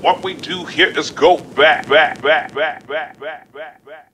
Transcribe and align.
What 0.00 0.24
we 0.24 0.32
do 0.32 0.64
here 0.64 0.88
is 0.98 1.10
go 1.10 1.36
back, 1.36 1.86
back, 1.86 2.22
back, 2.22 2.54
back, 2.54 2.86
back, 2.86 3.20
back, 3.20 3.52
back, 3.52 3.84
back. 3.84 4.06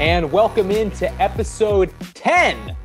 and 0.00 0.32
welcome 0.32 0.72
into 0.72 1.08
episode 1.22 1.94
10 2.14 2.76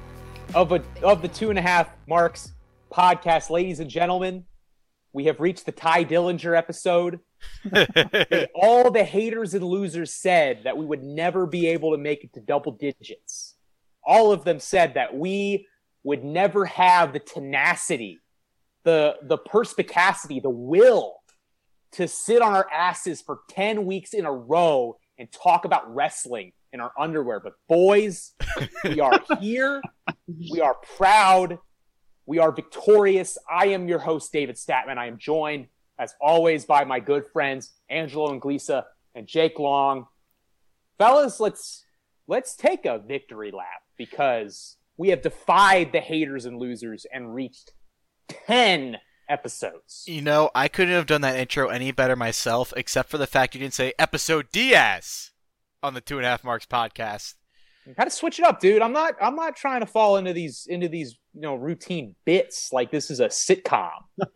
of 0.53 0.71
a 0.71 0.83
of 1.01 1.23
the 1.23 1.27
two 1.27 1.49
and 1.49 1.57
a 1.57 1.61
half 1.63 1.89
marks 2.07 2.53
podcast 2.93 3.49
ladies 3.49 3.79
and 3.79 3.89
gentlemen 3.89 4.45
we 5.13 5.25
have 5.25 5.39
reached 5.39 5.65
the 5.65 5.71
Tye 5.71 6.05
Dillinger 6.05 6.55
episode 6.55 7.19
all 8.55 8.91
the 8.91 9.03
haters 9.03 9.53
and 9.53 9.63
losers 9.63 10.13
said 10.13 10.61
that 10.63 10.77
we 10.77 10.85
would 10.85 11.03
never 11.03 11.45
be 11.45 11.67
able 11.67 11.91
to 11.91 11.97
make 11.97 12.23
it 12.23 12.33
to 12.33 12.39
double 12.39 12.71
digits 12.71 13.55
all 14.03 14.31
of 14.31 14.43
them 14.43 14.59
said 14.59 14.95
that 14.95 15.15
we 15.15 15.67
would 16.03 16.23
never 16.23 16.65
have 16.65 17.13
the 17.13 17.19
tenacity 17.19 18.19
the 18.83 19.15
the 19.23 19.37
perspicacity 19.37 20.39
the 20.39 20.49
will 20.49 21.21
to 21.91 22.07
sit 22.07 22.41
on 22.41 22.53
our 22.53 22.67
asses 22.71 23.21
for 23.21 23.41
10 23.49 23.85
weeks 23.85 24.13
in 24.13 24.25
a 24.25 24.31
row 24.31 24.97
and 25.17 25.31
talk 25.31 25.65
about 25.65 25.93
wrestling 25.93 26.53
in 26.73 26.79
our 26.79 26.91
underwear. 26.97 27.39
But 27.39 27.53
boys, 27.67 28.33
we 28.83 28.99
are 28.99 29.19
here. 29.39 29.81
We 30.27 30.61
are 30.61 30.75
proud. 30.95 31.59
We 32.25 32.39
are 32.39 32.51
victorious. 32.51 33.37
I 33.49 33.67
am 33.67 33.87
your 33.87 33.99
host, 33.99 34.31
David 34.31 34.55
Statman. 34.55 34.97
I 34.97 35.07
am 35.07 35.17
joined, 35.17 35.67
as 36.01 36.15
always, 36.19 36.65
by 36.65 36.83
my 36.83 36.99
good 36.99 37.27
friends 37.27 37.73
Angelo 37.89 38.33
Anglisa 38.37 38.85
and 39.13 39.27
Jake 39.27 39.59
Long. 39.59 40.07
Fellas, 40.97 41.39
let's 41.39 41.85
let's 42.27 42.55
take 42.55 42.85
a 42.85 42.97
victory 42.97 43.51
lap 43.51 43.83
because 43.97 44.77
we 44.97 45.09
have 45.09 45.21
defied 45.21 45.91
the 45.91 45.99
haters 45.99 46.45
and 46.45 46.57
losers 46.57 47.05
and 47.13 47.35
reached 47.35 47.73
10 48.47 48.97
episodes. 49.29 50.03
You 50.07 50.21
know, 50.21 50.49
I 50.55 50.67
couldn't 50.67 50.93
have 50.93 51.05
done 51.05 51.21
that 51.21 51.37
intro 51.37 51.69
any 51.69 51.91
better 51.91 52.15
myself, 52.15 52.73
except 52.75 53.09
for 53.09 53.19
the 53.19 53.27
fact 53.27 53.53
you 53.53 53.61
didn't 53.61 53.75
say 53.75 53.93
episode 53.99 54.51
Diaz 54.51 55.31
on 55.83 55.93
the 55.93 56.01
Two 56.01 56.17
and 56.17 56.25
a 56.25 56.29
Half 56.29 56.43
Marks 56.43 56.65
podcast. 56.65 57.35
Mm-hmm. 57.81 57.93
Got 57.97 58.03
to 58.05 58.09
switch 58.11 58.39
it 58.39 58.45
up, 58.45 58.59
dude. 58.59 58.81
I'm 58.81 58.93
not. 58.93 59.15
I'm 59.21 59.35
not 59.35 59.55
trying 59.55 59.79
to 59.81 59.85
fall 59.87 60.17
into 60.17 60.33
these 60.33 60.67
into 60.69 60.87
these 60.87 61.17
you 61.33 61.41
know 61.41 61.55
routine 61.55 62.15
bits 62.25 62.69
like 62.71 62.91
this 62.91 63.09
is 63.09 63.19
a 63.19 63.27
sitcom. 63.27 63.89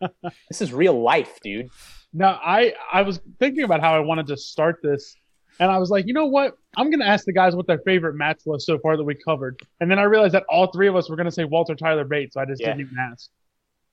this 0.50 0.60
is 0.60 0.72
real 0.72 1.00
life, 1.00 1.38
dude. 1.42 1.68
Now, 2.12 2.40
I 2.44 2.74
I 2.92 3.02
was 3.02 3.20
thinking 3.38 3.62
about 3.64 3.80
how 3.80 3.94
I 3.94 4.00
wanted 4.00 4.26
to 4.28 4.36
start 4.36 4.80
this, 4.82 5.14
and 5.60 5.70
I 5.70 5.78
was 5.78 5.90
like, 5.90 6.06
you 6.06 6.12
know 6.14 6.26
what? 6.26 6.54
I'm 6.76 6.90
gonna 6.90 7.04
ask 7.04 7.24
the 7.24 7.32
guys 7.32 7.54
what 7.54 7.66
their 7.66 7.78
favorite 7.86 8.14
match 8.14 8.40
was 8.46 8.66
so 8.66 8.78
far 8.78 8.96
that 8.96 9.04
we 9.04 9.14
covered, 9.14 9.60
and 9.80 9.90
then 9.90 9.98
I 9.98 10.04
realized 10.04 10.34
that 10.34 10.44
all 10.48 10.72
three 10.72 10.88
of 10.88 10.96
us 10.96 11.08
were 11.08 11.16
gonna 11.16 11.30
say 11.30 11.44
Walter 11.44 11.74
Tyler 11.76 12.04
Bates, 12.04 12.34
so 12.34 12.40
I 12.40 12.46
just 12.46 12.60
Yeah. 12.60 12.68
didn't 12.68 12.80
even 12.80 12.96
ask. 13.12 13.30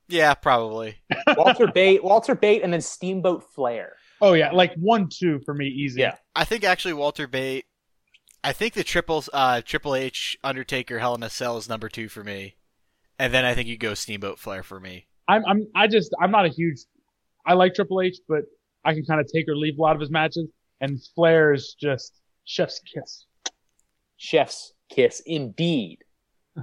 Yeah, 0.08 0.34
probably. 0.34 0.96
Walter 1.36 1.66
Bate, 1.68 2.02
Walter 2.04 2.34
Bate, 2.34 2.62
and 2.62 2.72
then 2.72 2.80
Steamboat 2.80 3.52
Flair. 3.54 3.94
Oh 4.20 4.32
yeah, 4.32 4.50
like 4.52 4.74
one 4.74 5.08
two 5.08 5.40
for 5.44 5.54
me, 5.54 5.66
easy. 5.66 6.00
Yeah. 6.00 6.16
I 6.34 6.44
think 6.44 6.64
actually 6.64 6.94
Walter 6.94 7.26
Bate. 7.26 7.66
I 8.44 8.52
think 8.52 8.74
the 8.74 8.84
triples, 8.84 9.30
uh, 9.32 9.62
Triple 9.62 9.94
H, 9.94 10.36
Undertaker, 10.44 10.98
Hell 10.98 11.14
in 11.14 11.22
a 11.22 11.30
Cell 11.30 11.56
is 11.56 11.66
number 11.66 11.88
two 11.88 12.08
for 12.08 12.22
me, 12.22 12.56
and 13.18 13.32
then 13.32 13.46
I 13.46 13.54
think 13.54 13.68
you 13.68 13.78
go 13.78 13.94
Steamboat 13.94 14.38
Flair 14.38 14.62
for 14.62 14.78
me. 14.78 15.06
I'm 15.26 15.44
I'm 15.46 15.66
I 15.74 15.86
just 15.86 16.14
I'm 16.20 16.30
not 16.30 16.44
a 16.44 16.50
huge. 16.50 16.80
I 17.46 17.54
like 17.54 17.74
Triple 17.74 18.02
H, 18.02 18.18
but 18.28 18.42
I 18.84 18.92
can 18.92 19.06
kind 19.06 19.18
of 19.18 19.26
take 19.32 19.48
or 19.48 19.56
leave 19.56 19.78
a 19.78 19.82
lot 19.82 19.96
of 19.96 20.00
his 20.00 20.10
matches, 20.10 20.46
and 20.82 21.02
Flair 21.14 21.54
is 21.54 21.74
just 21.80 22.20
chef's 22.44 22.80
kiss. 22.80 23.24
Chef's 24.18 24.74
kiss, 24.90 25.20
indeed. 25.24 26.04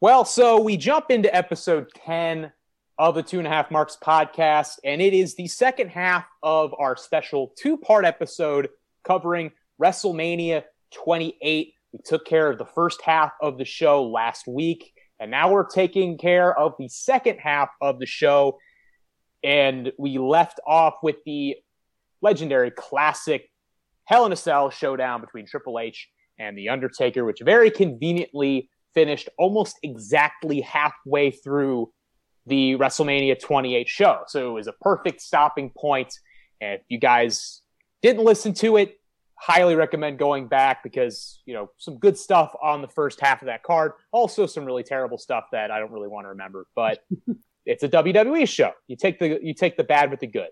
well, 0.00 0.24
so 0.24 0.60
we 0.60 0.76
jump 0.76 1.10
into 1.10 1.34
episode 1.34 1.88
10 2.06 2.52
of 2.98 3.16
the 3.16 3.24
Two 3.24 3.38
and 3.38 3.48
a 3.48 3.50
Half 3.50 3.72
Marks 3.72 3.98
podcast, 4.00 4.78
and 4.84 5.02
it 5.02 5.14
is 5.14 5.34
the 5.34 5.48
second 5.48 5.88
half 5.88 6.26
of 6.44 6.72
our 6.78 6.96
special 6.96 7.52
two 7.58 7.76
part 7.76 8.04
episode 8.04 8.68
covering 9.04 9.50
WrestleMania 9.80 10.62
28. 10.92 11.74
We 11.92 11.98
took 12.04 12.24
care 12.24 12.50
of 12.50 12.58
the 12.58 12.64
first 12.64 13.02
half 13.02 13.32
of 13.40 13.58
the 13.58 13.64
show 13.64 14.04
last 14.04 14.46
week, 14.46 14.92
and 15.20 15.30
now 15.30 15.50
we're 15.52 15.66
taking 15.66 16.16
care 16.18 16.56
of 16.58 16.74
the 16.78 16.88
second 16.88 17.38
half 17.38 17.68
of 17.80 17.98
the 17.98 18.06
show. 18.06 18.58
And 19.44 19.92
we 19.98 20.18
left 20.18 20.60
off 20.66 20.94
with 21.02 21.16
the 21.26 21.56
legendary 22.20 22.70
classic 22.70 23.48
Hell 24.04 24.26
in 24.26 24.32
a 24.32 24.36
Cell 24.36 24.70
showdown 24.70 25.20
between 25.20 25.46
Triple 25.46 25.78
H 25.78 26.08
and 26.38 26.56
The 26.56 26.68
Undertaker, 26.68 27.24
which 27.24 27.38
very 27.42 27.70
conveniently 27.70 28.68
finished 28.94 29.28
almost 29.38 29.78
exactly 29.82 30.60
halfway 30.60 31.30
through 31.30 31.90
the 32.46 32.76
WrestleMania 32.76 33.40
28 33.40 33.88
show. 33.88 34.22
So 34.26 34.50
it 34.50 34.52
was 34.52 34.66
a 34.66 34.72
perfect 34.80 35.20
stopping 35.20 35.70
point. 35.76 36.12
And 36.60 36.74
if 36.74 36.82
you 36.88 36.98
guys 36.98 37.62
didn't 38.02 38.24
listen 38.24 38.54
to 38.54 38.76
it, 38.76 38.96
highly 39.42 39.74
recommend 39.74 40.20
going 40.20 40.46
back 40.46 40.84
because, 40.84 41.40
you 41.46 41.52
know, 41.52 41.68
some 41.76 41.98
good 41.98 42.16
stuff 42.16 42.54
on 42.62 42.80
the 42.80 42.86
first 42.86 43.20
half 43.20 43.42
of 43.42 43.46
that 43.46 43.64
card. 43.64 43.90
Also 44.12 44.46
some 44.46 44.64
really 44.64 44.84
terrible 44.84 45.18
stuff 45.18 45.46
that 45.50 45.72
I 45.72 45.80
don't 45.80 45.90
really 45.90 46.06
want 46.06 46.26
to 46.26 46.28
remember, 46.28 46.68
but 46.76 47.00
it's 47.66 47.82
a 47.82 47.88
WWE 47.88 48.48
show. 48.48 48.70
You 48.86 48.94
take 48.94 49.18
the 49.18 49.40
you 49.42 49.52
take 49.52 49.76
the 49.76 49.82
bad 49.82 50.12
with 50.12 50.20
the 50.20 50.28
good. 50.28 50.50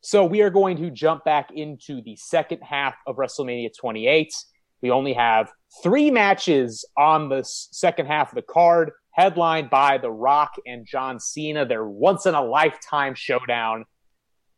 So 0.00 0.24
we 0.24 0.40
are 0.40 0.48
going 0.48 0.78
to 0.78 0.90
jump 0.90 1.24
back 1.24 1.50
into 1.54 2.00
the 2.00 2.16
second 2.16 2.62
half 2.62 2.94
of 3.06 3.16
WrestleMania 3.16 3.68
28. 3.78 4.32
We 4.80 4.90
only 4.90 5.12
have 5.12 5.52
three 5.82 6.10
matches 6.10 6.86
on 6.96 7.28
the 7.28 7.42
second 7.44 8.06
half 8.06 8.30
of 8.30 8.36
the 8.36 8.42
card, 8.50 8.92
headlined 9.10 9.68
by 9.68 9.98
The 9.98 10.10
Rock 10.10 10.52
and 10.66 10.86
John 10.86 11.20
Cena. 11.20 11.66
Their 11.66 11.84
once 11.86 12.24
in 12.24 12.34
a 12.34 12.42
lifetime 12.42 13.14
showdown, 13.14 13.84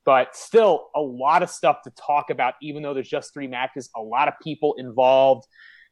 but 0.04 0.34
still 0.34 0.88
a 0.94 1.00
lot 1.00 1.42
of 1.42 1.50
stuff 1.50 1.82
to 1.84 1.90
talk 1.90 2.30
about, 2.30 2.54
even 2.60 2.82
though 2.82 2.94
there's 2.94 3.08
just 3.08 3.32
three 3.32 3.46
matches, 3.46 3.90
a 3.96 4.00
lot 4.00 4.28
of 4.28 4.34
people 4.42 4.74
involved. 4.78 5.46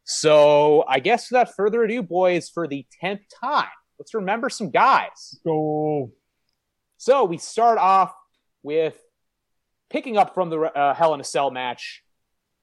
So 0.05 0.85
I 0.89 0.99
guess 0.99 1.31
without 1.31 1.55
further 1.55 1.85
ado, 1.85 2.03
boys, 2.03 2.49
for 2.49 2.67
the 2.67 2.85
10th 3.03 3.21
time, 3.41 3.69
let's 3.99 4.15
remember 4.15 4.49
some 4.51 4.71
guys. 4.71 5.39
Go. 5.45 6.11
So 6.97 7.25
we 7.25 7.39
start 7.39 7.79
off 7.79 8.13
with 8.63 8.99
picking 9.91 10.17
up 10.17 10.35
from 10.35 10.51
the 10.51 10.61
uh, 10.61 10.95
Hell 10.95 11.15
in 11.15 11.21
a 11.21 11.25
Cell 11.25 11.51
match. 11.51 12.03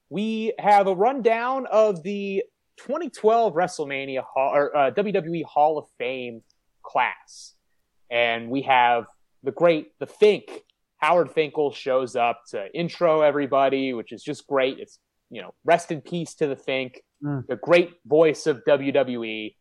We 0.10 0.54
have 0.60 0.88
a 0.88 0.96
rundown 0.96 1.68
of 1.68 2.04
the 2.04 2.44
2012 2.78 3.54
WrestleMania 3.54 4.24
Hall, 4.24 4.52
or 4.54 4.76
uh, 4.76 4.92
WWE 4.92 5.44
Hall 5.44 5.78
of 5.78 5.86
Fame 5.98 6.42
class, 6.84 7.54
and 8.10 8.50
we 8.50 8.62
have 8.64 9.08
the 9.44 9.52
great 9.52 9.88
the 10.00 10.08
Fink. 10.08 10.64
Howard 10.98 11.32
Finkel 11.32 11.72
shows 11.72 12.16
up 12.16 12.42
to 12.50 12.68
intro 12.74 13.22
everybody, 13.22 13.94
which 13.94 14.12
is 14.12 14.24
just 14.24 14.48
great. 14.48 14.80
It's 14.80 15.00
you 15.30 15.42
know 15.42 15.54
rest 15.66 15.92
in 15.92 16.02
peace 16.02 16.34
to 16.36 16.48
the 16.48 16.56
Fink, 16.56 17.02
Mm. 17.24 17.48
the 17.48 17.56
great 17.56 17.94
voice 18.06 18.46
of 18.46 18.62
WWE. 18.68 19.56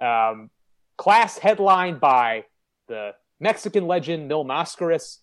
Um, 0.00 0.50
class 0.96 1.36
headlined 1.36 2.00
by 2.00 2.44
the 2.88 3.10
Mexican 3.40 3.86
legend 3.86 4.26
Mil 4.26 4.42
Mascaras, 4.44 5.18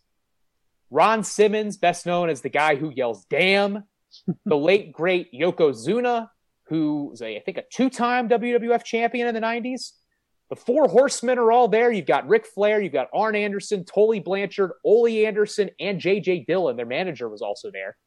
Ron 0.91 1.23
Simmons, 1.23 1.78
best 1.78 2.05
known 2.05 2.29
as 2.29 2.41
the 2.41 2.50
guy 2.50 2.75
who 2.75 2.91
yells 2.95 3.25
"damn," 3.29 3.84
the 4.45 4.55
late 4.57 4.91
great 4.94 5.34
Yokozuna, 5.34 6.29
who 6.67 7.07
was 7.09 7.22
a, 7.22 7.38
I 7.38 7.41
think 7.41 7.57
a 7.57 7.63
two-time 7.72 8.29
WWF 8.29 8.84
champion 8.84 9.28
in 9.28 9.34
the 9.34 9.41
'90s. 9.41 9.94
The 10.50 10.56
four 10.56 10.88
horsemen 10.88 11.39
are 11.39 11.51
all 11.51 11.67
there. 11.67 11.91
You've 11.91 12.06
got 12.06 12.28
Ric 12.28 12.45
Flair, 12.45 12.79
you've 12.79 12.94
got 12.94 13.07
Arn 13.13 13.35
Anderson, 13.35 13.83
Tully 13.83 14.19
Blanchard, 14.19 14.72
Ole 14.83 15.25
Anderson, 15.25 15.72
and 15.79 16.00
JJ 16.00 16.45
Dillon. 16.45 16.78
Their 16.78 16.85
manager 16.85 17.28
was 17.29 17.41
also 17.41 17.72
there, 17.72 17.97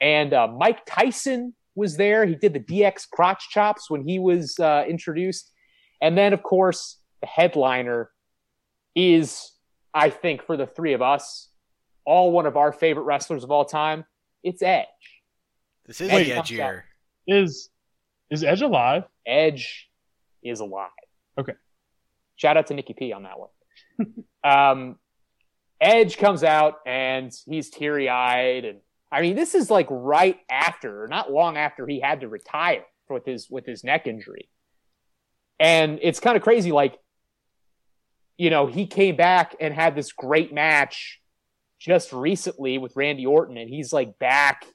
and 0.00 0.34
uh, 0.34 0.46
Mike 0.46 0.84
Tyson 0.86 1.54
was 1.74 1.96
there. 1.96 2.26
He 2.26 2.34
did 2.34 2.52
the 2.52 2.60
DX 2.60 3.08
crotch 3.10 3.48
chops 3.50 3.90
when 3.90 4.06
he 4.06 4.18
was 4.18 4.58
uh, 4.58 4.84
introduced, 4.86 5.52
and 6.02 6.18
then 6.18 6.32
of 6.34 6.42
course 6.42 6.98
the 7.22 7.26
headliner 7.26 8.10
is, 8.94 9.52
I 9.94 10.10
think, 10.10 10.42
for 10.42 10.56
the 10.56 10.66
three 10.66 10.92
of 10.92 11.00
us, 11.00 11.48
all 12.04 12.30
one 12.30 12.46
of 12.46 12.58
our 12.58 12.72
favorite 12.72 13.04
wrestlers 13.04 13.42
of 13.42 13.50
all 13.50 13.64
time. 13.64 14.04
It's 14.42 14.62
Edge. 14.62 14.86
This 15.86 16.00
is 16.00 16.10
Wait, 16.10 16.24
the 16.24 16.32
edgier. 16.32 16.82
Is 17.26 17.70
is 18.30 18.44
Edge 18.44 18.62
alive? 18.62 19.04
Edge 19.26 19.88
is 20.42 20.60
alive. 20.60 20.90
Okay. 21.38 21.54
Shout 22.36 22.56
out 22.56 22.68
to 22.68 22.74
Nikki 22.74 22.94
P 22.94 23.12
on 23.12 23.24
that 23.24 23.38
one. 23.38 24.14
um, 24.44 24.96
Edge 25.80 26.16
comes 26.16 26.44
out 26.44 26.76
and 26.86 27.32
he's 27.46 27.70
teary 27.70 28.08
eyed, 28.08 28.64
and 28.64 28.80
I 29.10 29.22
mean, 29.22 29.36
this 29.36 29.54
is 29.54 29.70
like 29.70 29.86
right 29.90 30.38
after, 30.50 31.06
not 31.08 31.30
long 31.30 31.56
after 31.56 31.86
he 31.86 32.00
had 32.00 32.20
to 32.20 32.28
retire 32.28 32.84
with 33.08 33.24
his 33.24 33.48
with 33.50 33.66
his 33.66 33.84
neck 33.84 34.06
injury, 34.06 34.48
and 35.58 35.98
it's 36.02 36.20
kind 36.20 36.36
of 36.36 36.42
crazy. 36.42 36.72
Like, 36.72 36.98
you 38.36 38.50
know, 38.50 38.66
he 38.66 38.86
came 38.86 39.16
back 39.16 39.56
and 39.60 39.74
had 39.74 39.94
this 39.94 40.12
great 40.12 40.52
match 40.52 41.20
just 41.78 42.12
recently 42.12 42.78
with 42.78 42.96
Randy 42.96 43.26
Orton, 43.26 43.56
and 43.56 43.68
he's 43.68 43.92
like 43.92 44.18
back 44.18 44.66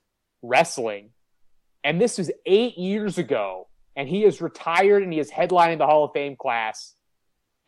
wrestling. 0.41 1.09
And 1.83 1.99
this 1.99 2.19
was 2.19 2.31
eight 2.45 2.77
years 2.77 3.17
ago, 3.17 3.67
and 3.95 4.07
he 4.07 4.23
is 4.23 4.41
retired 4.41 5.03
and 5.03 5.11
he 5.11 5.19
is 5.19 5.31
headlining 5.31 5.79
the 5.79 5.87
Hall 5.87 6.05
of 6.05 6.11
Fame 6.13 6.35
class. 6.35 6.95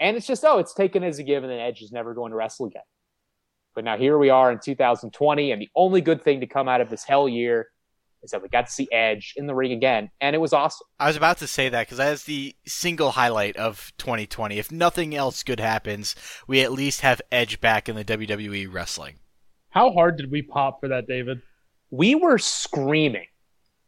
And 0.04 0.18
it's 0.18 0.28
just, 0.28 0.44
oh, 0.44 0.60
it's 0.60 0.74
taken 0.74 1.02
as 1.04 1.18
a 1.18 1.24
given 1.24 1.50
that 1.50 1.60
Edge 1.60 1.82
is 1.82 1.94
never 1.94 2.14
going 2.14 2.32
to 2.32 2.36
wrestle 2.36 2.66
again. 2.66 2.82
But 3.74 3.86
now 3.86 3.98
here 3.98 4.18
we 4.18 4.30
are 4.30 4.52
in 4.52 4.60
2020, 4.60 5.52
and 5.52 5.62
the 5.62 5.70
only 5.76 6.02
good 6.02 6.22
thing 6.22 6.42
to 6.42 6.46
come 6.46 6.68
out 6.68 6.82
of 6.82 6.90
this 6.90 7.06
hell 7.06 7.28
year 7.30 7.70
is 8.22 8.32
that 8.32 8.42
we 8.42 8.50
got 8.50 8.68
to 8.68 8.72
see 8.72 8.88
Edge 8.92 9.34
in 9.38 9.48
the 9.48 9.56
ring 9.56 9.72
again, 9.72 10.12
and 10.22 10.36
it 10.36 10.40
was 10.40 10.52
awesome. 10.52 10.86
I 11.00 11.08
was 11.08 11.16
about 11.16 11.38
to 11.38 11.48
say 11.48 11.70
that 11.70 11.88
because 11.88 11.98
that's 11.98 12.24
the 12.26 12.54
single 12.66 13.12
highlight 13.12 13.56
of 13.56 13.94
2020. 13.98 14.60
If 14.60 14.72
nothing 14.72 15.16
else 15.16 15.42
good 15.42 15.60
happens, 15.62 16.16
we 16.48 16.62
at 16.62 16.72
least 16.74 17.00
have 17.02 17.22
Edge 17.32 17.62
back 17.62 17.88
in 17.88 17.96
the 17.96 18.06
WWE 18.06 18.72
wrestling. 18.72 19.16
How 19.70 19.92
hard 19.92 20.18
did 20.18 20.30
we 20.30 20.42
pop 20.42 20.80
for 20.82 20.90
that, 20.90 21.08
David? 21.08 21.42
We 21.92 22.14
were 22.16 22.38
screaming 22.38 23.28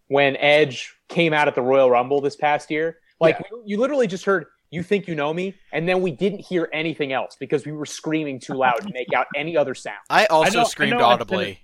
when 0.08 0.38
Edge 0.38 0.94
came 1.10 1.34
out 1.34 1.48
at 1.48 1.56
the 1.56 1.62
Royal 1.62 1.90
Rumble 1.92 2.22
this 2.22 2.36
past 2.38 2.72
year. 2.72 3.00
Like 3.20 3.38
Yeah. 3.40 3.58
you 3.66 3.80
literally 3.80 4.08
just 4.08 4.26
heard 4.26 4.46
"You 4.76 4.84
think 4.84 5.08
you 5.08 5.16
know 5.16 5.34
me," 5.34 5.56
and 5.74 5.88
then 5.90 6.02
we 6.02 6.12
didn't 6.12 6.40
hear 6.40 6.70
anything 6.74 7.12
else 7.14 7.36
because 7.40 7.66
we 7.66 7.72
were 7.72 7.86
screaming 7.86 8.40
too 8.40 8.54
loud 8.54 8.82
to 8.82 8.90
make 8.94 9.14
out 9.16 9.28
any 9.36 9.58
other 9.58 9.74
sound. 9.74 9.98
I 10.10 10.26
also 10.28 10.60
know- 10.60 10.64
screamed 10.66 10.94
I 10.94 10.98
said 10.98 11.04
audibly. 11.04 11.60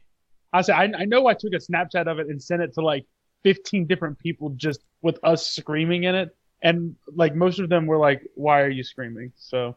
I 0.53 0.61
said, 0.61 0.75
I, 0.75 0.83
I 1.01 1.05
know 1.05 1.27
I 1.27 1.33
took 1.33 1.53
a 1.53 1.57
Snapchat 1.57 2.07
of 2.07 2.19
it 2.19 2.27
and 2.27 2.41
sent 2.41 2.61
it 2.61 2.73
to 2.73 2.81
like 2.81 3.05
15 3.43 3.87
different 3.87 4.19
people 4.19 4.49
just 4.57 4.81
with 5.01 5.17
us 5.23 5.47
screaming 5.47 6.03
in 6.03 6.13
it. 6.15 6.35
And 6.61 6.95
like 7.15 7.35
most 7.35 7.59
of 7.59 7.69
them 7.69 7.85
were 7.85 7.97
like, 7.97 8.21
why 8.35 8.61
are 8.61 8.69
you 8.69 8.83
screaming? 8.83 9.31
So 9.37 9.75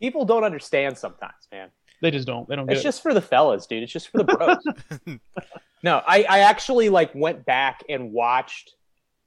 People 0.00 0.24
don't 0.24 0.44
understand 0.44 0.98
sometimes, 0.98 1.48
man. 1.52 1.70
they 2.00 2.10
just 2.10 2.26
don't. 2.26 2.48
They 2.48 2.56
don't 2.56 2.66
get 2.66 2.72
It's 2.74 2.80
it. 2.80 2.84
just 2.84 3.02
for 3.02 3.14
the 3.14 3.20
fellas, 3.22 3.66
dude. 3.66 3.82
It's 3.84 3.92
just 3.92 4.08
for 4.08 4.18
the 4.18 4.24
bros. 4.24 5.18
no, 5.82 6.02
I, 6.06 6.24
I 6.28 6.38
actually 6.40 6.88
like 6.88 7.14
went 7.14 7.44
back 7.46 7.84
and 7.88 8.12
watched 8.12 8.74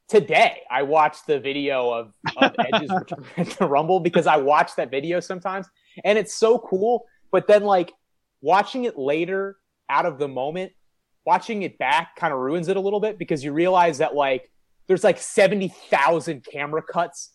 today. 0.08 0.62
I 0.70 0.84
watched 0.84 1.28
the 1.28 1.40
video 1.40 1.92
of, 1.92 2.14
of 2.38 2.56
Edge's 2.74 2.92
return 2.92 3.46
to 3.46 3.66
Rumble 3.66 4.00
because 4.00 4.28
I 4.28 4.38
watch 4.38 4.76
that 4.76 4.92
video 4.92 5.20
sometimes, 5.20 5.68
and 6.04 6.18
it's 6.18 6.36
so 6.36 6.60
cool. 6.60 7.06
But 7.32 7.48
then 7.48 7.64
like 7.64 7.92
watching 8.42 8.86
it 8.86 8.98
later 8.98 9.58
out 9.90 10.06
of 10.06 10.20
the 10.20 10.28
moment, 10.28 10.72
watching 11.26 11.64
it 11.64 11.78
back 11.78 12.16
kind 12.16 12.34
of 12.34 12.40
ruins 12.40 12.68
it 12.68 12.78
a 12.78 12.82
little 12.82 13.00
bit 13.00 13.18
because 13.18 13.44
you 13.44 13.52
realize 13.54 13.98
that 13.98 14.16
like 14.16 14.50
there's 14.88 15.04
like 15.04 15.18
seventy 15.18 15.70
thousand 15.90 16.46
camera 16.46 16.82
cuts 16.82 17.32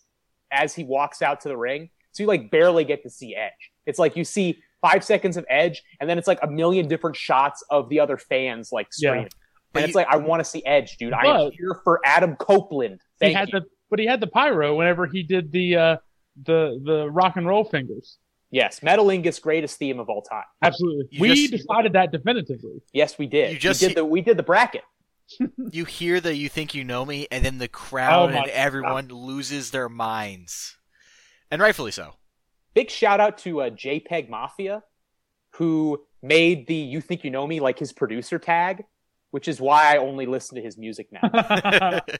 as 0.53 0.75
he 0.75 0.85
walks 0.85 1.23
out 1.23 1.41
to 1.43 1.49
the 1.49 1.57
ring. 1.57 1.91
So 2.13 2.23
you 2.23 2.27
like 2.27 2.51
barely 2.51 2.85
get 2.85 3.03
to 3.05 3.11
see 3.11 3.35
Edge. 3.37 3.53
It's 3.87 3.99
like 3.99 4.17
you 4.17 4.25
see 4.25 4.61
five 4.81 5.05
seconds 5.05 5.37
of 5.37 5.45
Edge, 5.49 5.83
and 6.01 6.09
then 6.09 6.19
it's 6.19 6.29
like 6.29 6.41
a 6.43 6.49
million 6.49 6.89
different 6.89 7.17
shots 7.17 7.63
of 7.71 7.89
the 7.89 8.01
other 8.01 8.17
fans 8.17 8.71
like 8.73 8.89
Yeah. 8.99 9.40
Screaming. 9.71 9.73
But 9.73 9.79
and 9.83 9.89
it's 9.89 9.95
you- 9.95 10.01
like 10.01 10.09
I 10.09 10.17
want 10.17 10.41
to 10.41 10.45
see 10.45 10.65
Edge, 10.67 10.97
dude. 10.99 11.13
I 11.13 11.25
am 11.45 11.51
here 11.53 11.81
for 11.85 12.01
Adam 12.05 12.37
Copeland. 12.37 13.01
he 13.21 13.27
Thank 13.27 13.37
had 13.37 13.49
you. 13.53 13.61
the, 13.61 13.67
but 13.91 13.99
he 13.99 14.07
had 14.07 14.21
the 14.21 14.27
pyro 14.27 14.77
whenever 14.77 15.07
he 15.07 15.23
did 15.23 15.51
the, 15.53 15.77
uh, 15.77 15.97
the, 16.43 16.81
the 16.85 17.11
rock 17.11 17.37
and 17.37 17.47
roll 17.47 17.65
fingers. 17.65 18.19
yes, 18.51 18.81
Metalingus 18.81 19.41
greatest 19.43 19.79
theme 19.79 19.99
of 20.01 20.09
all 20.09 20.23
time. 20.23 20.45
Absolutely. 20.63 21.07
You 21.11 21.21
we 21.21 21.35
just- 21.49 21.53
decided 21.67 21.93
that 21.95 22.13
definitively. 22.13 22.83
Yes, 22.93 23.19
we 23.19 23.27
did. 23.27 23.53
You 23.53 23.59
just 23.59 23.81
we 23.83 23.89
did 23.89 23.97
the 23.97 24.05
we 24.05 24.21
did 24.23 24.37
the 24.37 24.43
bracket. 24.43 24.83
You 25.71 25.85
hear 25.85 26.21
the 26.21 26.35
"You 26.35 26.49
think 26.49 26.75
you 26.75 26.83
know 26.83 27.05
me," 27.05 27.29
and 27.31 27.45
then 27.45 27.59
the 27.59 27.69
crowd 27.69 28.33
Oh 28.35 28.37
and 28.37 28.49
everyone 28.49 29.07
loses 29.09 29.71
their 29.71 29.89
minds, 29.89 30.77
and 31.53 31.63
rightfully 31.63 31.93
so. 31.93 32.15
Big 32.75 32.91
shout 32.91 33.21
out 33.21 33.39
to 33.39 33.63
uh, 33.63 33.71
JPEG 33.71 34.29
Mafia, 34.29 34.83
who 35.55 36.01
made 36.21 36.67
the 36.67 36.75
"You 36.75 37.01
Think 37.01 37.23
You 37.23 37.31
Know 37.31 37.47
Me" 37.47 37.61
like 37.61 37.79
his 37.79 37.93
producer 37.93 38.41
tag, 38.41 38.83
which 39.31 39.49
is 39.49 39.61
why 39.61 39.95
I 39.95 39.99
only 39.99 40.27
listen 40.27 40.57
to 40.57 40.63
his 40.63 40.77
music 40.77 41.09
now. 41.13 42.01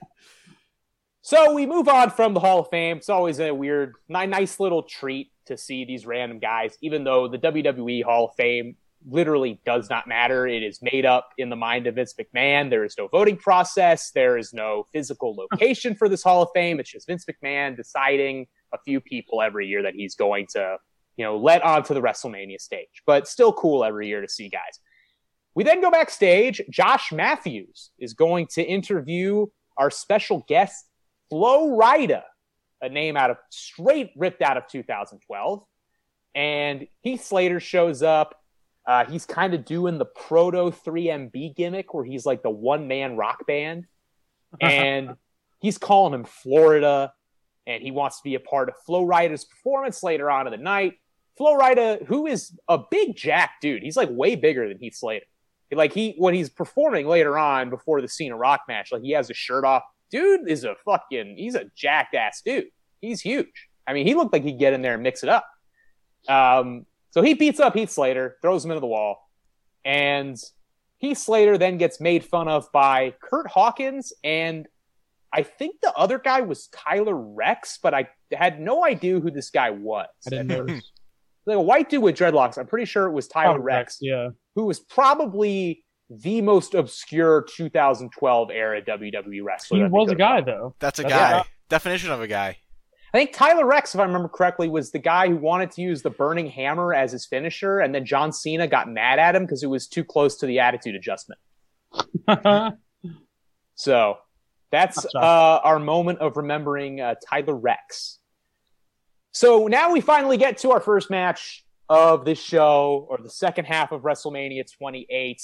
So 1.23 1.53
we 1.53 1.67
move 1.67 1.87
on 1.87 2.09
from 2.09 2.33
the 2.33 2.39
Hall 2.39 2.59
of 2.61 2.69
Fame. 2.69 2.97
It's 2.97 3.09
always 3.09 3.39
a 3.39 3.53
weird, 3.53 3.93
ni- 4.09 4.25
nice 4.25 4.59
little 4.59 4.81
treat 4.81 5.31
to 5.45 5.55
see 5.55 5.85
these 5.85 6.03
random 6.03 6.39
guys, 6.39 6.75
even 6.81 7.03
though 7.03 7.27
the 7.27 7.37
WWE 7.37 8.03
Hall 8.03 8.29
of 8.29 8.35
Fame 8.35 8.75
literally 9.07 9.61
does 9.63 9.87
not 9.87 10.07
matter. 10.07 10.47
It 10.47 10.63
is 10.63 10.81
made 10.81 11.05
up 11.05 11.29
in 11.37 11.49
the 11.49 11.55
mind 11.55 11.85
of 11.85 11.95
Vince 11.95 12.15
McMahon. 12.15 12.71
There 12.71 12.83
is 12.83 12.95
no 12.97 13.07
voting 13.07 13.37
process. 13.37 14.09
There 14.09 14.35
is 14.35 14.51
no 14.51 14.85
physical 14.91 15.35
location 15.35 15.93
for 15.93 16.09
this 16.09 16.23
Hall 16.23 16.41
of 16.41 16.49
Fame. 16.55 16.79
It's 16.79 16.91
just 16.91 17.05
Vince 17.05 17.25
McMahon 17.25 17.75
deciding 17.75 18.47
a 18.73 18.79
few 18.79 18.99
people 18.99 19.43
every 19.43 19.67
year 19.67 19.83
that 19.83 19.93
he's 19.93 20.15
going 20.15 20.47
to, 20.53 20.77
you 21.17 21.25
know, 21.25 21.37
let 21.37 21.61
onto 21.63 21.93
the 21.93 22.01
WrestleMania 22.01 22.59
stage. 22.59 23.03
But 23.05 23.27
still 23.27 23.53
cool 23.53 23.83
every 23.83 24.07
year 24.07 24.21
to 24.21 24.27
see 24.27 24.49
guys. 24.49 24.79
We 25.53 25.63
then 25.63 25.81
go 25.81 25.91
backstage. 25.91 26.61
Josh 26.69 27.11
Matthews 27.11 27.91
is 27.99 28.13
going 28.13 28.47
to 28.53 28.63
interview 28.63 29.47
our 29.77 29.91
special 29.91 30.45
guest, 30.47 30.85
Flo 31.29 31.71
Rida, 31.71 32.23
a 32.81 32.89
name 32.89 33.17
out 33.17 33.31
of 33.31 33.37
straight 33.49 34.11
ripped 34.15 34.41
out 34.41 34.57
of 34.57 34.67
2012. 34.67 35.63
And 36.35 36.87
Heath 37.01 37.25
Slater 37.25 37.59
shows 37.59 38.01
up. 38.01 38.35
Uh, 38.87 39.05
he's 39.05 39.25
kind 39.25 39.53
of 39.53 39.65
doing 39.65 39.97
the 39.97 40.05
proto 40.05 40.71
3MB 40.71 41.55
gimmick 41.55 41.93
where 41.93 42.03
he's 42.03 42.25
like 42.25 42.41
the 42.41 42.49
one 42.49 42.87
man 42.87 43.15
rock 43.15 43.45
band. 43.47 43.85
And 44.59 45.15
he's 45.59 45.77
calling 45.77 46.13
him 46.13 46.25
Florida. 46.25 47.13
And 47.65 47.81
he 47.81 47.91
wants 47.91 48.17
to 48.17 48.23
be 48.23 48.35
a 48.35 48.39
part 48.39 48.67
of 48.67 48.75
Flo 48.85 49.05
Rida's 49.05 49.45
performance 49.45 50.03
later 50.03 50.29
on 50.29 50.45
in 50.45 50.51
the 50.51 50.57
night. 50.57 50.95
Flo 51.37 51.57
Rida, 51.57 52.05
who 52.05 52.27
is 52.27 52.51
a 52.67 52.79
big 52.89 53.15
jack 53.15 53.61
dude, 53.61 53.81
he's 53.81 53.95
like 53.95 54.09
way 54.11 54.35
bigger 54.35 54.67
than 54.67 54.77
Heath 54.77 54.95
Slater. 54.95 55.25
Like 55.71 55.93
he 55.93 56.15
when 56.17 56.33
he's 56.33 56.49
performing 56.49 57.07
later 57.07 57.37
on 57.37 57.69
before 57.69 58.01
the 58.01 58.07
Cena 58.07 58.35
Rock 58.35 58.61
match, 58.67 58.91
like 58.91 59.01
he 59.01 59.11
has 59.11 59.27
his 59.27 59.37
shirt 59.37 59.63
off. 59.63 59.83
Dude 60.09 60.49
is 60.49 60.63
a 60.63 60.75
fucking 60.85 61.35
he's 61.37 61.55
a 61.55 61.65
jackass 61.75 62.41
dude. 62.43 62.65
He's 62.99 63.21
huge. 63.21 63.69
I 63.87 63.93
mean, 63.93 64.05
he 64.05 64.13
looked 64.13 64.33
like 64.33 64.43
he'd 64.43 64.59
get 64.59 64.73
in 64.73 64.81
there 64.81 64.95
and 64.95 65.03
mix 65.03 65.23
it 65.23 65.29
up. 65.29 65.47
Um, 66.27 66.85
so 67.11 67.21
he 67.21 67.33
beats 67.33 67.59
up 67.59 67.75
Heath 67.75 67.89
Slater, 67.89 68.37
throws 68.41 68.63
him 68.63 68.71
into 68.71 68.81
the 68.81 68.87
wall, 68.87 69.29
and 69.83 70.37
Heath 70.97 71.17
Slater 71.17 71.57
then 71.57 71.77
gets 71.77 71.99
made 71.99 72.23
fun 72.23 72.47
of 72.47 72.71
by 72.71 73.15
Kurt 73.21 73.47
Hawkins 73.47 74.13
and 74.23 74.67
I 75.33 75.43
think 75.43 75.79
the 75.81 75.93
other 75.93 76.19
guy 76.19 76.41
was 76.41 76.67
Tyler 76.67 77.15
Reks, 77.15 77.79
but 77.81 77.93
I 77.93 78.09
had 78.33 78.59
no 78.59 78.83
idea 78.83 79.19
who 79.19 79.31
this 79.31 79.49
guy 79.49 79.69
was. 79.69 80.07
I 80.27 80.29
didn't 80.29 80.47
notice. 80.47 80.91
Like 81.45 81.57
a 81.57 81.61
white 81.61 81.89
dude 81.89 82.03
with 82.03 82.15
dreadlocks. 82.17 82.57
I'm 82.57 82.67
pretty 82.67 82.85
sure 82.85 83.07
it 83.07 83.11
was 83.13 83.27
Tyler 83.27 83.57
Oh, 83.59 83.61
Reks 83.63 83.97
Yeah. 84.01 84.29
who 84.55 84.65
was 84.65 84.79
probably 84.79 85.83
the 86.09 86.41
most 86.41 86.73
obscure 86.75 87.45
2012 87.55 88.51
era 88.51 88.81
WWE 88.81 89.43
wrestler. 89.43 89.77
He 89.77 89.83
that 89.83 89.91
was 89.91 90.11
a 90.11 90.15
guy, 90.15 90.35
found. 90.37 90.47
though. 90.47 90.75
That's 90.79 90.99
a 90.99 91.03
That's 91.03 91.13
guy. 91.13 91.31
right. 91.37 91.45
Definition 91.69 92.11
of 92.11 92.21
a 92.21 92.27
guy. 92.27 92.57
I 93.13 93.17
think 93.17 93.33
Tyler 93.33 93.65
Reks, 93.65 93.93
if 93.95 93.99
I 93.99 94.03
remember 94.05 94.29
correctly, 94.29 94.69
was 94.69 94.91
the 94.91 94.99
guy 94.99 95.27
who 95.27 95.35
wanted 95.35 95.71
to 95.71 95.81
use 95.81 96.01
the 96.01 96.09
burning 96.09 96.47
hammer 96.47 96.93
as 96.93 97.11
his 97.11 97.25
finisher, 97.25 97.79
and 97.79 97.93
then 97.93 98.05
John 98.05 98.31
Cena 98.31 98.67
got 98.67 98.87
mad 98.89 99.19
at 99.19 99.35
him 99.35 99.43
because 99.43 99.63
it 99.63 99.67
was 99.67 99.87
too 99.87 100.03
close 100.05 100.37
to 100.37 100.45
the 100.45 100.59
attitude 100.59 100.95
adjustment. 100.95 101.39
So 103.75 104.17
that's 104.71 105.03
uh, 105.15 105.19
our 105.63 105.79
moment 105.79 106.19
of 106.19 106.37
remembering 106.37 107.01
uh, 107.01 107.15
Tyler 107.27 107.55
Reks. 107.55 108.19
So 109.31 109.67
now 109.67 109.91
we 109.93 110.01
finally 110.01 110.37
get 110.37 110.57
to 110.59 110.71
our 110.71 110.81
first 110.81 111.09
match 111.09 111.63
of 111.87 112.25
this 112.25 112.39
show, 112.39 113.07
or 113.09 113.17
the 113.17 113.29
second 113.29 113.65
half 113.65 113.91
of 113.91 114.01
WrestleMania 114.01 114.69
28. 114.77 115.41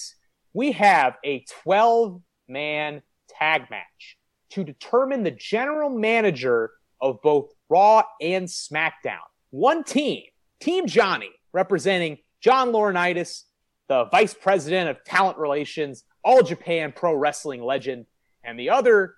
We 0.54 0.74
have 0.74 1.16
a 1.24 1.46
12 1.64 2.22
man 2.48 3.02
tag 3.30 3.70
match 3.70 4.18
to 4.52 4.64
determine 4.64 5.24
the 5.24 5.32
general 5.32 5.90
manager 5.90 6.72
of 7.00 7.22
both 7.22 7.54
Raw 7.70 8.04
and 8.22 8.48
SmackDown. 8.48 9.24
One 9.52 9.84
team, 9.84 10.24
Team 10.60 10.88
Johnny, 10.88 11.32
representing 11.54 12.18
John 12.42 12.72
Laurinaitis, 12.72 13.44
the 13.88 14.06
vice 14.06 14.34
president 14.34 14.90
of 14.90 15.04
talent 15.06 15.38
relations, 15.38 16.04
All 16.24 16.44
Japan 16.44 16.94
Pro 16.96 17.14
Wrestling 17.14 17.62
legend, 17.62 18.06
and 18.44 18.60
the 18.60 18.70
other 18.70 19.16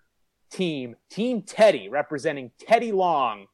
team, 0.52 0.96
Team 1.10 1.42
Teddy, 1.42 1.90
representing 1.90 2.52
Teddy 2.60 2.92
Long, 2.92 3.48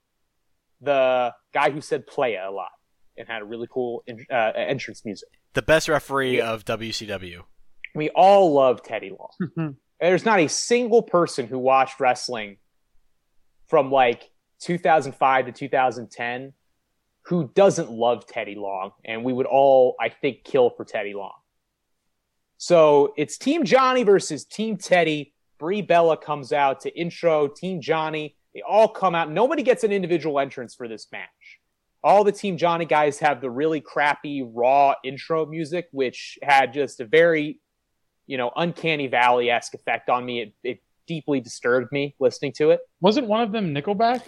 the 0.85 1.33
guy 1.53 1.69
who 1.71 1.81
said 1.81 2.07
playa 2.07 2.49
a 2.49 2.51
lot 2.51 2.69
and 3.17 3.27
had 3.27 3.41
a 3.41 3.45
really 3.45 3.67
cool 3.71 4.03
in, 4.07 4.25
uh, 4.31 4.51
entrance 4.55 5.03
music. 5.05 5.29
The 5.53 5.61
best 5.61 5.87
referee 5.89 6.37
Yeah. 6.37 6.51
of 6.51 6.65
WCW. 6.65 7.43
We 7.93 8.09
all 8.09 8.53
love 8.53 8.83
Teddy 8.83 9.11
Long. 9.17 9.77
There's 10.01 10.25
not 10.25 10.39
a 10.39 10.47
single 10.49 11.01
person 11.01 11.47
who 11.47 11.57
watched 11.57 11.99
wrestling 11.99 12.57
from 13.67 13.89
like 13.91 14.29
2005 14.59 15.45
to 15.45 15.51
2010 15.53 16.53
who 17.27 17.49
doesn't 17.55 17.89
love 17.89 18.27
Teddy 18.27 18.55
Long. 18.55 18.91
And 19.05 19.23
we 19.23 19.31
would 19.33 19.45
all, 19.47 19.95
I 19.99 20.09
think, 20.09 20.43
kill 20.43 20.69
for 20.69 20.83
Teddy 20.85 21.13
Long. 21.13 21.33
So 22.57 23.13
it's 23.17 23.37
Team 23.37 23.63
Johnny 23.63 24.03
versus 24.03 24.45
Team 24.45 24.77
Teddy. 24.77 25.33
Brie 25.57 25.81
Bella 25.81 26.17
comes 26.17 26.51
out 26.51 26.81
to 26.81 26.99
intro 26.99 27.47
Team 27.47 27.81
Johnny. 27.81 28.35
They 28.55 28.61
all 28.61 28.87
come 28.87 29.13
out. 29.13 29.29
Nobody 29.29 29.61
gets 29.61 29.83
an 29.83 29.91
individual 29.91 30.39
entrance 30.39 30.73
for 30.73 30.87
this 30.87 31.07
match. 31.11 31.59
All 32.01 32.23
the 32.23 32.31
Team 32.31 32.55
Johnny 32.55 32.85
guys 32.85 33.19
have 33.19 33.41
the 33.41 33.49
really 33.49 33.81
crappy 33.81 34.43
raw 34.43 34.93
intro 35.03 35.45
music, 35.45 35.87
which 35.91 36.39
had 36.41 36.73
just 36.73 37.01
a 37.01 37.05
very 37.05 37.59
you 38.27 38.37
know 38.37 38.51
uncanny 38.55 39.07
valley 39.07 39.51
esque 39.51 39.73
effect 39.73 40.09
on 40.09 40.25
me. 40.25 40.41
It, 40.41 40.53
it 40.63 40.83
deeply 41.05 41.41
disturbed 41.41 41.91
me 41.91 42.15
listening 42.19 42.53
to 42.53 42.71
it. 42.71 42.79
Wasn't 43.01 43.27
one 43.27 43.41
of 43.41 43.51
them 43.51 43.73
Nickelback? 43.75 44.21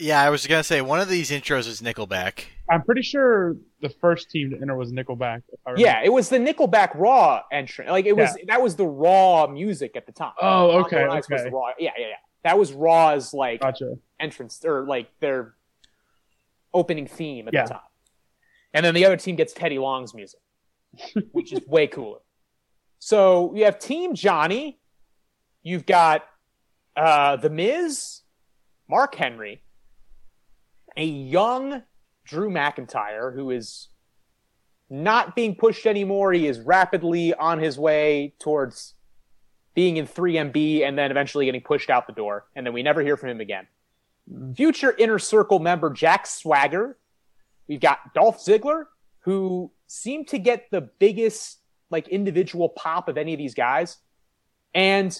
Yeah, 0.00 0.20
I 0.20 0.30
was 0.30 0.46
gonna 0.46 0.64
say 0.64 0.80
one 0.80 1.00
of 1.00 1.08
these 1.08 1.30
intros 1.30 1.68
is 1.68 1.80
Nickelback. 1.80 2.44
I'm 2.70 2.82
pretty 2.82 3.02
sure 3.02 3.56
the 3.80 3.88
first 3.88 4.30
team 4.30 4.50
to 4.50 4.60
enter 4.60 4.76
was 4.76 4.92
Nickelback. 4.92 5.42
If 5.48 5.60
I 5.66 5.70
remember. 5.70 5.88
Yeah, 5.88 6.02
it 6.04 6.12
was 6.12 6.28
the 6.28 6.38
Nickelback 6.38 6.92
Raw 6.94 7.42
entrance. 7.52 7.90
Like 7.90 8.06
it 8.06 8.16
was 8.16 8.36
that 8.48 8.60
was 8.60 8.74
the 8.74 8.86
Raw 8.86 9.46
music 9.46 9.92
at 9.96 10.06
the 10.06 10.12
time. 10.12 10.32
Oh, 10.40 10.78
Raw 10.78 10.86
okay, 10.86 11.06
was 11.06 11.26
the 11.26 11.50
Raw. 11.52 11.68
Yeah, 11.78 11.92
yeah, 11.96 12.08
yeah. 12.08 12.14
That 12.44 12.58
was 12.58 12.72
Raw's 12.72 13.34
like 13.34 13.60
Gotcha. 13.60 13.96
entrance 14.20 14.64
or 14.64 14.84
like 14.86 15.08
their 15.20 15.54
opening 16.72 17.06
theme 17.06 17.48
at 17.48 17.54
Yeah. 17.54 17.64
the 17.64 17.70
top. 17.74 17.92
And 18.74 18.84
then 18.84 18.94
the 18.94 19.04
other 19.06 19.16
team 19.16 19.36
gets 19.36 19.52
Teddy 19.52 19.78
Long's 19.78 20.14
music, 20.14 20.40
which 21.32 21.52
is 21.52 21.66
way 21.66 21.86
cooler. 21.86 22.18
So 22.98 23.54
you 23.54 23.64
have 23.64 23.78
Team 23.78 24.14
Johnny, 24.14 24.80
you've 25.62 25.86
got 25.86 26.24
uh, 26.96 27.36
The 27.36 27.50
Miz, 27.50 28.20
Mark 28.88 29.14
Henry, 29.14 29.62
a 30.96 31.04
young 31.04 31.82
Drew 32.24 32.50
McIntyre 32.50 33.32
who 33.34 33.50
is 33.50 33.88
not 34.90 35.36
being 35.36 35.54
pushed 35.54 35.86
anymore. 35.86 36.32
He 36.32 36.46
is 36.46 36.60
rapidly 36.60 37.34
on 37.34 37.58
his 37.58 37.78
way 37.78 38.34
towards 38.40 38.94
being 39.78 39.96
in 39.96 40.08
3MB 40.08 40.82
and 40.82 40.98
then 40.98 41.12
eventually 41.12 41.44
getting 41.44 41.60
pushed 41.60 41.88
out 41.88 42.08
the 42.08 42.12
door. 42.12 42.46
And 42.56 42.66
then 42.66 42.74
we 42.74 42.82
never 42.82 43.00
hear 43.00 43.16
from 43.16 43.28
him 43.28 43.40
again. 43.40 43.68
Future 44.56 44.92
Inner 44.98 45.20
Circle 45.20 45.60
member 45.60 45.92
Jack 45.92 46.26
Swagger. 46.26 46.98
We've 47.68 47.78
got 47.78 48.12
Dolph 48.12 48.44
Ziggler, 48.44 48.86
who 49.20 49.70
seemed 49.86 50.26
to 50.28 50.38
get 50.40 50.68
the 50.72 50.80
biggest 50.80 51.60
like 51.90 52.08
individual 52.08 52.70
pop 52.70 53.08
of 53.08 53.16
any 53.16 53.32
of 53.34 53.38
these 53.38 53.54
guys. 53.54 53.98
And 54.74 55.16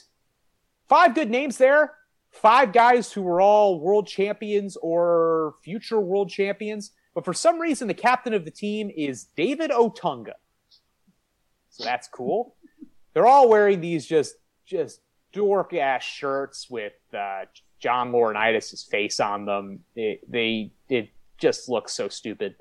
five 0.88 1.14
good 1.14 1.30
names 1.30 1.56
there. 1.56 1.94
Five 2.32 2.72
guys 2.72 3.12
who 3.12 3.22
were 3.22 3.40
all 3.40 3.78
world 3.78 4.08
champions 4.08 4.76
or 4.82 5.54
future 5.62 6.00
world 6.00 6.30
champions. 6.30 6.90
But 7.14 7.24
for 7.24 7.32
some 7.32 7.60
reason, 7.60 7.86
the 7.86 7.94
captain 7.94 8.34
of 8.34 8.44
the 8.44 8.50
team 8.50 8.90
is 8.90 9.28
David 9.36 9.70
Otunga. 9.70 10.32
So 11.70 11.84
that's 11.84 12.08
cool. 12.08 12.56
They're 13.14 13.28
all 13.28 13.48
wearing 13.48 13.80
these 13.80 14.04
just 14.04 14.34
just 14.68 15.00
dork 15.32 15.74
ass 15.74 16.02
shirts 16.02 16.68
with 16.70 16.92
uh, 17.14 17.44
John 17.80 18.12
Laurinaitis' 18.12 18.88
face 18.88 19.20
on 19.20 19.46
them. 19.46 19.80
It, 19.96 20.30
they 20.30 20.72
it 20.88 21.10
just 21.38 21.68
looks 21.68 21.92
so 21.92 22.08
stupid. 22.08 22.56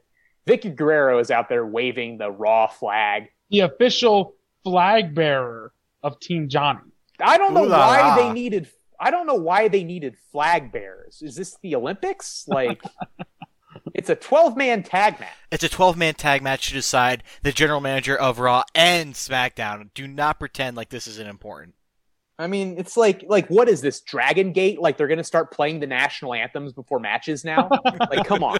Vickie 0.48 0.76
Guerrero 0.76 1.20
is 1.20 1.30
out 1.30 1.50
there 1.50 1.66
waving 1.66 2.18
the 2.18 2.32
Raw 2.32 2.68
flag. 2.68 3.30
The 3.50 3.62
official 3.62 4.36
flag 4.64 5.14
bearer 5.14 5.74
of 6.04 6.20
Team 6.20 6.48
Johnny. 6.48 6.80
I 7.20 7.38
don't 7.38 7.54
know 7.54 7.66
Ooh 7.66 7.70
why 7.70 8.02
la. 8.02 8.16
they 8.16 8.34
needed. 8.34 8.70
I 9.00 9.12
don't 9.12 9.28
know 9.28 9.36
why 9.36 9.68
they 9.68 9.84
needed 9.84 10.16
flag 10.32 10.72
bearers. 10.72 11.22
Is 11.22 11.36
this 11.36 11.58
the 11.62 11.76
Olympics? 11.76 12.48
Like, 12.48 12.82
it's 13.94 14.10
a 14.10 14.16
twelve-man 14.16 14.84
tag 14.84 15.20
match. 15.20 15.34
It's 15.52 15.64
a 15.64 15.70
12 15.70 15.98
man 15.98 16.14
tag 16.14 16.42
match 16.42 16.68
to 16.68 16.74
decide 16.74 17.24
the 17.42 17.52
general 17.52 17.80
manager 17.80 18.16
of 18.16 18.40
Raw 18.40 18.64
and 18.76 19.14
SmackDown. 19.14 19.90
Do 19.94 20.08
not 20.08 20.40
pretend 20.40 20.76
like 20.78 20.90
this 20.90 21.08
isn't 21.08 21.28
important. 21.28 21.76
I 22.40 22.48
mean, 22.48 22.76
it's 22.78 22.96
like 22.98 23.24
like 23.28 23.48
what 23.50 23.68
is 23.68 23.82
this 23.82 24.02
Dragon 24.02 24.52
Gate? 24.52 24.80
Like 24.80 24.98
they're 24.98 25.08
gonna 25.08 25.24
start 25.24 25.52
playing 25.52 25.80
the 25.80 25.88
national 25.88 26.34
anthems 26.34 26.74
before 26.74 27.00
matches 27.00 27.44
now? 27.44 27.68
like, 28.12 28.26
come 28.28 28.44
on. 28.44 28.58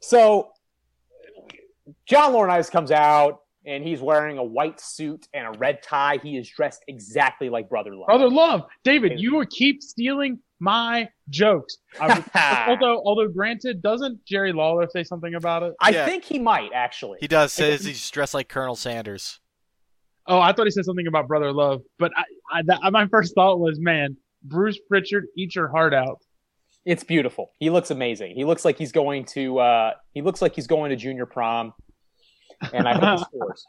So 0.00 0.50
John 2.06 2.32
Laurinaitis 2.32 2.70
comes 2.70 2.90
out 2.90 3.40
and 3.64 3.82
he's 3.84 4.00
wearing 4.00 4.38
a 4.38 4.44
white 4.44 4.80
suit 4.80 5.26
and 5.34 5.46
a 5.54 5.58
red 5.58 5.82
tie. 5.82 6.18
He 6.22 6.36
is 6.36 6.48
dressed 6.48 6.84
exactly 6.88 7.48
like 7.50 7.68
Brother 7.68 7.94
Love. 7.94 8.06
Brother 8.06 8.30
Love, 8.30 8.62
David, 8.84 9.18
you 9.20 9.34
will 9.34 9.46
keep 9.46 9.82
stealing 9.82 10.38
my 10.60 11.08
jokes. 11.28 11.76
Was- 12.00 12.22
although, 12.34 13.02
although 13.04 13.28
granted, 13.28 13.82
doesn't 13.82 14.24
Jerry 14.24 14.52
Lawler 14.52 14.88
say 14.90 15.04
something 15.04 15.34
about 15.34 15.62
it? 15.62 15.74
I 15.80 15.90
Yeah. 15.90 16.06
think 16.06 16.24
he 16.24 16.38
might 16.38 16.70
actually. 16.72 17.18
He 17.20 17.28
does 17.28 17.52
says 17.52 17.84
he's 17.84 18.08
dressed 18.10 18.34
like 18.34 18.48
Colonel 18.48 18.76
Sanders. 18.76 19.40
Oh, 20.28 20.40
I 20.40 20.52
thought 20.52 20.64
he 20.66 20.70
said 20.72 20.84
something 20.84 21.06
about 21.06 21.28
Brother 21.28 21.52
Love, 21.52 21.82
but 21.98 22.10
I, 22.16 22.24
I 22.52 22.62
that, 22.62 22.92
my 22.92 23.06
first 23.08 23.34
thought 23.34 23.58
was, 23.58 23.78
man, 23.80 24.16
Bruce 24.42 24.78
Prichard, 24.88 25.26
eat 25.36 25.54
your 25.54 25.68
heart 25.68 25.94
out. 25.94 26.20
It's 26.84 27.02
beautiful. 27.02 27.50
He 27.58 27.70
looks 27.70 27.90
amazing. 27.90 28.36
He 28.36 28.44
looks 28.44 28.64
like 28.64 28.78
he's 28.78 28.92
going 28.92 29.24
to. 29.26 29.58
Uh, 29.58 29.92
he 30.14 30.22
looks 30.22 30.40
like 30.40 30.54
he's 30.54 30.66
going 30.66 30.90
to 30.90 30.96
junior 30.96 31.26
prom, 31.26 31.72
and 32.72 32.88
I 32.88 32.94
hope 32.94 33.18
he 33.18 33.24
scores. 33.24 33.66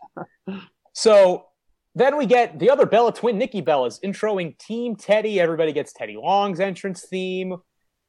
So 0.93 1.45
then 1.93 2.17
we 2.17 2.25
get 2.25 2.57
the 2.57 2.71
other 2.71 2.87
Bella 2.87 3.13
twin, 3.13 3.37
Nikki 3.37 3.61
Bella's 3.61 3.99
introing 4.03 4.57
Team 4.57 4.95
Teddy. 4.95 5.39
Everybody 5.39 5.71
gets 5.71 5.93
Teddy 5.93 6.17
Long's 6.17 6.59
entrance 6.59 7.05
theme. 7.07 7.55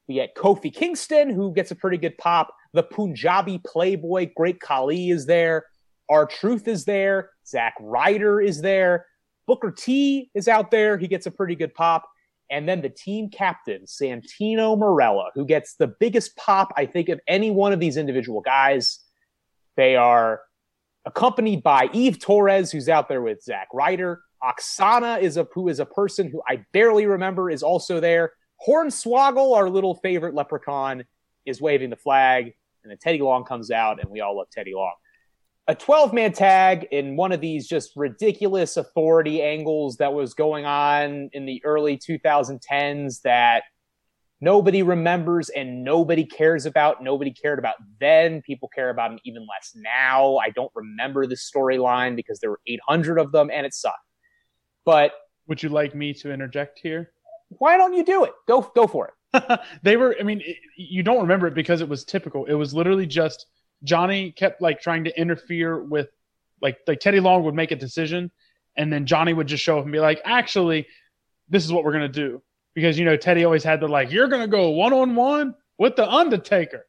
We 0.08 0.14
get 0.14 0.34
Kofi 0.34 0.72
Kingston, 0.72 1.28
who 1.28 1.52
gets 1.52 1.70
a 1.70 1.74
pretty 1.74 1.98
good 1.98 2.16
pop. 2.16 2.48
The 2.72 2.82
Punjabi 2.82 3.60
Playboy, 3.66 4.30
Great 4.34 4.58
Khali, 4.58 5.10
is 5.10 5.26
there. 5.26 5.66
R-Truth 6.08 6.66
is 6.66 6.86
there. 6.86 7.30
Zack 7.46 7.74
Ryder 7.78 8.40
is 8.40 8.62
there. 8.62 9.04
Booker 9.48 9.72
T 9.72 10.30
is 10.34 10.46
out 10.46 10.70
there. 10.70 10.98
He 10.98 11.08
gets 11.08 11.26
a 11.26 11.30
pretty 11.32 11.56
good 11.56 11.74
pop. 11.74 12.08
And 12.50 12.68
then 12.68 12.80
the 12.82 12.88
team 12.88 13.30
captain, 13.30 13.82
Santino 13.86 14.78
Marella, 14.78 15.30
who 15.34 15.44
gets 15.44 15.74
the 15.74 15.88
biggest 15.88 16.36
pop, 16.36 16.72
I 16.76 16.86
think, 16.86 17.08
of 17.08 17.18
any 17.26 17.50
one 17.50 17.72
of 17.72 17.80
these 17.80 17.96
individual 17.96 18.42
guys. 18.42 19.00
They 19.76 19.96
are 19.96 20.42
accompanied 21.04 21.62
by 21.62 21.88
Eve 21.92 22.20
Torres, 22.20 22.70
who's 22.70 22.88
out 22.88 23.08
there 23.08 23.22
with 23.22 23.42
Zack 23.42 23.68
Ryder. 23.72 24.20
Aksana 24.42 25.20
is 25.20 25.36
a 25.36 25.46
who 25.52 25.68
is 25.68 25.80
a 25.80 25.86
person 25.86 26.30
who 26.30 26.42
I 26.46 26.64
barely 26.72 27.06
remember 27.06 27.50
is 27.50 27.62
also 27.62 28.00
there. 28.00 28.32
Hornswoggle, 28.66 29.56
our 29.56 29.68
little 29.68 29.94
favorite 29.96 30.34
leprechaun, 30.34 31.04
is 31.46 31.60
waving 31.60 31.90
the 31.90 31.96
flag, 31.96 32.54
and 32.82 32.90
then 32.90 32.98
Teddy 32.98 33.20
Long 33.20 33.44
comes 33.44 33.70
out, 33.70 34.00
and 34.00 34.10
we 34.10 34.20
all 34.20 34.36
love 34.36 34.48
Teddy 34.50 34.74
Long. 34.74 34.92
A 35.68 35.74
12 35.74 36.14
man 36.14 36.32
tag 36.32 36.88
in 36.90 37.14
one 37.16 37.30
of 37.30 37.42
these 37.42 37.68
just 37.68 37.92
ridiculous 37.94 38.78
authority 38.78 39.42
angles 39.42 39.98
that 39.98 40.14
was 40.14 40.32
going 40.32 40.64
on 40.64 41.28
in 41.34 41.44
the 41.44 41.62
early 41.64 41.98
2010s 41.98 43.20
that 43.20 43.64
nobody 44.40 44.82
remembers 44.82 45.50
and 45.50 45.84
nobody 45.84 46.24
cares 46.24 46.64
about. 46.64 47.02
Nobody 47.02 47.30
cared 47.32 47.58
about 47.58 47.74
then. 48.00 48.40
People 48.40 48.70
care 48.74 48.88
about 48.88 49.10
them 49.10 49.18
even 49.24 49.42
less 49.42 49.72
now. 49.74 50.38
I 50.38 50.48
don't 50.48 50.72
remember 50.74 51.26
the 51.26 51.34
storyline 51.34 52.16
because 52.16 52.40
there 52.40 52.50
were 52.50 52.60
800 52.66 53.18
of 53.18 53.30
them 53.30 53.50
and 53.52 53.66
it 53.66 53.74
sucked. 53.74 53.98
But 54.86 55.12
Would 55.48 55.62
you 55.62 55.68
like 55.68 55.94
me 55.94 56.14
to 56.14 56.32
interject 56.32 56.78
here? 56.82 57.12
why 57.50 57.76
don't 57.76 57.94
you 57.94 58.04
do 58.04 58.24
it? 58.24 58.32
Go 58.46 58.62
go 58.74 58.86
for 58.86 59.08
it. 59.08 59.60
they 59.82 59.98
were 59.98 60.16
i 60.18 60.22
mean 60.22 60.40
it, 60.42 60.56
you 60.76 61.02
don't 61.02 61.20
remember 61.20 61.46
it 61.46 61.54
because 61.54 61.82
it 61.82 61.88
was 61.88 62.02
typical 62.02 62.46
it 62.46 62.54
was 62.54 62.72
literally 62.72 63.06
just 63.06 63.44
johnny 63.84 64.32
kept 64.32 64.60
like 64.60 64.80
trying 64.80 65.04
to 65.04 65.20
interfere 65.20 65.82
with 65.82 66.08
like 66.60 66.78
like 66.86 67.00
teddy 67.00 67.20
long 67.20 67.44
would 67.44 67.54
make 67.54 67.70
a 67.70 67.76
decision 67.76 68.30
and 68.76 68.92
then 68.92 69.06
johnny 69.06 69.32
would 69.32 69.46
just 69.46 69.62
show 69.62 69.78
up 69.78 69.84
and 69.84 69.92
be 69.92 70.00
like 70.00 70.20
actually 70.24 70.86
this 71.48 71.64
is 71.64 71.72
what 71.72 71.84
we're 71.84 71.92
going 71.92 72.02
to 72.02 72.08
do. 72.08 72.42
Because 72.74 72.98
you 72.98 73.04
know 73.04 73.16
teddy 73.16 73.44
always 73.44 73.64
had 73.64 73.80
the 73.80 73.88
like 73.88 74.12
you're 74.12 74.28
going 74.28 74.42
to 74.42 74.48
go 74.48 74.70
one-on-one 74.70 75.54
with 75.78 75.96
the 75.96 76.08
undertaker. 76.08 76.86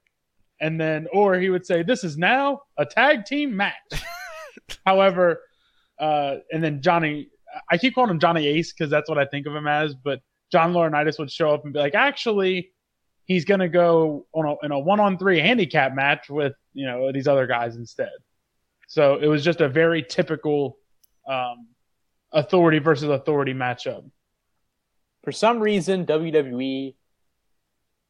And 0.61 0.79
then 0.79 1.07
or 1.11 1.35
he 1.39 1.49
would 1.49 1.65
say 1.65 1.81
this 1.83 2.03
is 2.03 2.17
now 2.17 2.61
a 2.77 2.85
tag 2.85 3.25
team 3.25 3.55
match. 3.55 3.73
However 4.85 5.41
uh 5.99 6.37
and 6.51 6.63
then 6.63 6.81
johnny 6.81 7.27
i 7.69 7.77
keep 7.77 7.93
calling 7.93 8.09
him 8.09 8.19
johnny 8.19 8.47
ace 8.47 8.71
because 8.71 8.89
that's 8.89 9.09
what 9.09 9.17
i 9.17 9.25
think 9.25 9.45
of 9.45 9.53
him 9.53 9.67
as 9.67 9.93
but 9.93 10.21
John 10.51 10.73
Laurinaitis 10.73 11.19
would 11.19 11.31
show 11.31 11.53
up 11.53 11.63
and 11.63 11.73
be 11.73 11.79
like, 11.79 11.95
actually, 11.95 12.71
he's 13.29 13.45
going 13.45 13.59
to 13.59 13.69
go 13.69 14.25
on 14.33 14.45
a, 14.45 14.65
in 14.65 14.71
a 14.71 14.79
one 14.79 14.99
on 14.99 15.17
three 15.19 15.39
handicap 15.39 15.93
match 15.93 16.29
with, 16.29 16.53
you 16.73 16.85
know, 16.85 17.11
these 17.13 17.27
other 17.27 17.45
guys 17.47 17.75
instead. 17.75 18.09
So 18.87 19.17
it 19.21 19.27
was 19.27 19.43
just 19.45 19.61
a 19.61 19.69
very 19.69 20.01
typical 20.01 20.77
um, 21.27 21.67
authority 22.33 22.79
versus 22.79 23.07
authority 23.09 23.53
matchup. 23.53 24.03
For 25.23 25.31
some 25.31 25.59
reason, 25.59 26.07
WWE 26.07 26.95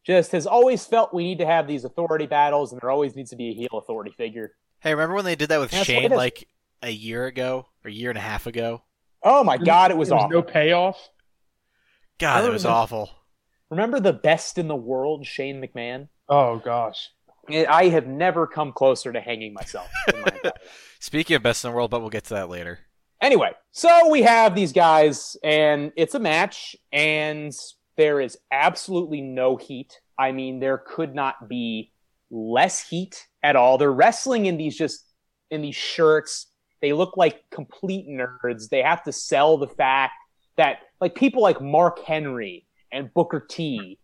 just 0.05 0.31
has 0.31 0.47
always 0.47 0.85
felt 0.85 1.13
we 1.13 1.25
need 1.25 1.39
to 1.39 1.45
have 1.45 1.67
these 1.67 1.83
authority 1.83 2.27
battles, 2.27 2.71
and 2.71 2.79
there 2.81 2.89
always 2.89 3.13
needs 3.17 3.31
to 3.31 3.35
be 3.35 3.49
a 3.49 3.53
heel 3.53 3.67
authority 3.73 4.11
figure. 4.17 4.53
Hey, 4.79 4.93
remember 4.93 5.15
when 5.15 5.25
they 5.25 5.35
did 5.35 5.49
that 5.49 5.59
with 5.59 5.71
That's 5.71 5.85
Shane 5.85 6.11
like 6.11 6.47
a 6.81 6.89
year 6.89 7.25
ago 7.25 7.67
or 7.83 7.89
a 7.89 7.93
year 7.93 8.09
and 8.09 8.17
a 8.17 8.21
half 8.21 8.47
ago? 8.47 8.83
Oh 9.21 9.43
my 9.43 9.57
god, 9.57 9.91
it 9.91 9.97
was 9.97 10.07
There 10.07 10.15
was 10.15 10.23
awful. 10.23 10.38
no 10.38 10.41
payoff. 10.43 11.09
God, 12.19 12.38
I 12.38 12.41
that 12.43 12.51
was 12.53 12.63
remember- 12.63 12.79
awful. 12.79 13.09
Remember 13.69 13.99
the 13.99 14.13
best 14.13 14.57
in 14.57 14.67
the 14.67 14.75
world, 14.75 15.25
Shane 15.25 15.61
McMahon? 15.61 16.07
Oh 16.27 16.57
gosh. 16.57 17.09
I 17.49 17.88
have 17.88 18.05
never 18.05 18.45
come 18.45 18.71
closer 18.71 19.11
to 19.11 19.19
hanging 19.19 19.53
myself. 19.53 19.89
my. 20.13 20.51
Speaking 20.99 21.35
of 21.35 21.43
best 21.43 21.63
in 21.63 21.71
the 21.71 21.75
world, 21.75 21.89
but 21.89 22.01
we'll 22.01 22.09
get 22.09 22.25
to 22.25 22.35
that 22.35 22.49
later. 22.49 22.79
Anyway, 23.21 23.51
so 23.71 24.09
we 24.09 24.21
have 24.21 24.55
these 24.55 24.71
guys, 24.71 25.35
and 25.43 25.91
it's 25.95 26.13
a 26.15 26.19
match, 26.19 26.75
and 26.91 27.51
there 27.97 28.21
is 28.21 28.38
absolutely 28.51 29.21
no 29.21 29.57
heat. 29.57 29.99
I 30.17 30.31
mean, 30.31 30.59
there 30.59 30.77
could 30.77 31.15
not 31.15 31.49
be 31.49 31.91
less 32.29 32.88
heat 32.88 33.27
at 33.43 33.55
all. 33.55 33.77
They're 33.77 33.91
wrestling 33.91 34.45
in 34.45 34.57
these 34.57 34.77
just 34.77 35.05
in 35.51 35.61
these 35.61 35.75
shirts, 35.75 36.47
They 36.81 36.93
look 36.93 37.17
like 37.17 37.43
complete 37.51 38.07
nerds. 38.07 38.69
They 38.69 38.83
have 38.83 39.03
to 39.03 39.11
sell 39.11 39.57
the 39.57 39.67
fact 39.67 40.13
that 40.57 40.77
like 41.01 41.15
people 41.15 41.41
like 41.41 41.59
Mark 41.59 41.99
Henry 42.05 42.67
and 42.91 43.13
Booker 43.13 43.46
T, 43.50 44.00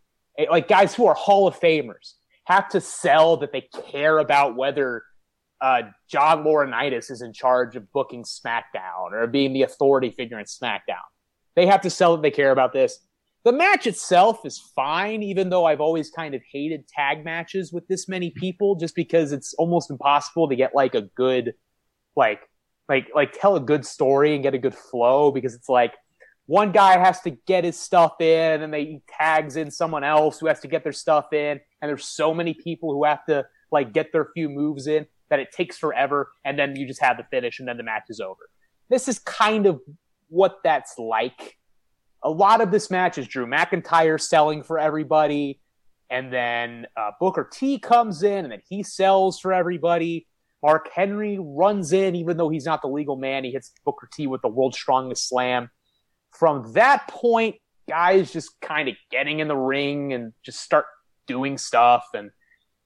like 0.49 0.67
guys 0.67 0.93
who 0.93 1.05
are 1.05 1.15
Hall 1.15 1.47
of 1.47 1.59
Famers, 1.59 2.13
have 2.45 2.69
to 2.69 2.81
sell 2.81 3.37
that 3.37 3.51
they 3.51 3.67
care 3.91 4.19
about 4.19 4.55
whether 4.55 5.03
uh, 5.61 5.83
John 6.09 6.43
Laurinaitis 6.43 7.09
is 7.09 7.21
in 7.21 7.33
charge 7.33 7.75
of 7.75 7.91
booking 7.91 8.23
SmackDown 8.23 9.13
or 9.13 9.27
being 9.27 9.53
the 9.53 9.63
authority 9.63 10.11
figure 10.11 10.39
in 10.39 10.45
SmackDown. 10.45 11.05
They 11.55 11.65
have 11.65 11.81
to 11.81 11.89
sell 11.89 12.15
that 12.15 12.21
they 12.21 12.31
care 12.31 12.51
about 12.51 12.73
this. 12.73 12.99
The 13.45 13.51
match 13.51 13.87
itself 13.87 14.45
is 14.45 14.59
fine, 14.75 15.21
even 15.23 15.49
though 15.49 15.65
I've 15.65 15.81
always 15.81 16.09
kind 16.09 16.33
of 16.33 16.41
hated 16.51 16.87
tag 16.87 17.23
matches 17.23 17.71
with 17.71 17.87
this 17.87 18.07
many 18.07 18.31
people, 18.31 18.75
just 18.75 18.95
because 18.95 19.31
it's 19.31 19.53
almost 19.55 19.91
impossible 19.91 20.49
to 20.49 20.55
get 20.55 20.75
like 20.75 20.95
a 20.95 21.03
good, 21.15 21.53
like, 22.15 22.41
like, 22.89 23.07
like 23.15 23.33
tell 23.39 23.55
a 23.55 23.59
good 23.59 23.85
story 23.85 24.33
and 24.33 24.43
get 24.43 24.55
a 24.55 24.59
good 24.59 24.75
flow 24.75 25.31
because 25.31 25.53
it's 25.53 25.69
like 25.69 25.93
one 26.47 26.71
guy 26.71 26.97
has 26.97 27.21
to 27.21 27.31
get 27.31 27.63
his 27.63 27.79
stuff 27.79 28.21
in 28.21 28.61
and 28.61 28.73
they 28.73 29.01
tags 29.07 29.55
in 29.55 29.71
someone 29.71 30.03
else 30.03 30.39
who 30.39 30.47
has 30.47 30.59
to 30.59 30.67
get 30.67 30.83
their 30.83 30.93
stuff 30.93 31.33
in, 31.33 31.59
and 31.81 31.89
there's 31.89 32.05
so 32.05 32.33
many 32.33 32.53
people 32.53 32.93
who 32.93 33.03
have 33.03 33.25
to 33.25 33.45
like 33.71 33.93
get 33.93 34.11
their 34.11 34.29
few 34.33 34.49
moves 34.49 34.87
in 34.87 35.05
that 35.29 35.39
it 35.39 35.51
takes 35.51 35.77
forever, 35.77 36.31
and 36.43 36.57
then 36.57 36.75
you 36.75 36.87
just 36.87 37.01
have 37.01 37.17
the 37.17 37.23
finish 37.31 37.59
and 37.59 37.67
then 37.67 37.77
the 37.77 37.83
match 37.83 38.03
is 38.09 38.19
over. 38.19 38.49
This 38.89 39.07
is 39.07 39.19
kind 39.19 39.65
of 39.65 39.81
what 40.27 40.59
that's 40.63 40.97
like 40.97 41.57
a 42.23 42.29
lot 42.29 42.59
of 42.59 42.71
this 42.71 42.89
match 42.89 43.19
is 43.19 43.27
Drew 43.27 43.45
McIntyre 43.45 44.19
selling 44.19 44.63
for 44.63 44.79
everybody, 44.79 45.61
and 46.09 46.33
then 46.33 46.87
uh, 46.97 47.11
Booker 47.19 47.47
T 47.51 47.77
comes 47.79 48.23
in, 48.23 48.45
and 48.45 48.51
then 48.51 48.61
he 48.67 48.81
sells 48.81 49.39
for 49.39 49.53
everybody. 49.53 50.27
Mark 50.63 50.89
Henry 50.93 51.37
runs 51.39 51.93
in, 51.93 52.15
even 52.15 52.37
though 52.37 52.49
he's 52.49 52.65
not 52.65 52.81
the 52.81 52.87
legal 52.87 53.15
man. 53.15 53.43
He 53.43 53.51
hits 53.51 53.71
Booker 53.85 54.09
T 54.11 54.25
with 54.25 54.41
the 54.41 54.47
world's 54.47 54.77
strongest 54.77 55.29
slam. 55.29 55.69
From 56.39 56.73
that 56.73 57.07
point, 57.07 57.55
guys 57.87 58.33
just 58.33 58.59
kind 58.61 58.89
of 58.89 58.95
getting 59.11 59.39
in 59.39 59.47
the 59.47 59.55
ring 59.55 60.13
and 60.13 60.33
just 60.43 60.61
start 60.61 60.85
doing 61.27 61.57
stuff. 61.57 62.05
And 62.13 62.31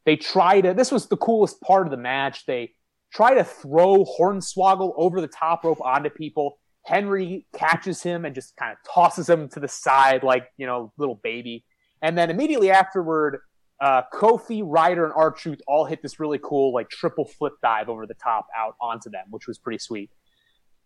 they 0.06 0.15
try 0.15 0.62
to, 0.62 0.74
this 0.74 0.91
was 0.91 1.08
the 1.08 1.18
coolest 1.18 1.62
part 1.62 1.88
of 1.88 1.91
the 1.91 1.98
match. 1.98 2.46
They 2.46 2.74
try 3.12 3.34
to 3.34 3.44
throw 3.44 4.06
Hornswoggle 4.06 4.94
over 4.96 5.22
the 5.22 5.27
top 5.27 5.63
rope 5.63 5.82
onto 5.82 6.10
people. 6.10 6.60
Henry 6.86 7.46
catches 7.56 8.01
him 8.01 8.25
and 8.25 8.36
just 8.36 8.56
kind 8.56 8.72
of 8.72 8.77
tosses 8.91 9.29
him 9.29 9.50
to 9.50 9.60
the 9.60 9.68
side 9.68 10.24
like, 10.24 10.48
you 10.58 10.65
know, 10.65 10.91
little 10.98 11.20
baby. 11.24 11.65
And 12.01 12.18
then 12.18 12.29
immediately 12.29 12.72
afterward, 12.72 13.39
uh, 13.82 14.03
Kofi, 14.13 14.62
Ryder, 14.63 15.06
and 15.06 15.13
R-Truth 15.15 15.62
all 15.68 15.86
hit 15.86 16.01
this 16.01 16.20
really 16.20 16.39
cool, 16.41 16.74
like, 16.74 16.89
triple 16.89 17.25
flip 17.25 17.53
dive 17.62 17.89
over 17.89 18.06
the 18.06 18.13
top 18.13 18.48
out 18.58 18.75
onto 18.82 19.10
them, 19.10 19.25
which 19.29 19.48
was 19.48 19.58
pretty 19.58 19.79
sweet. 19.79 20.10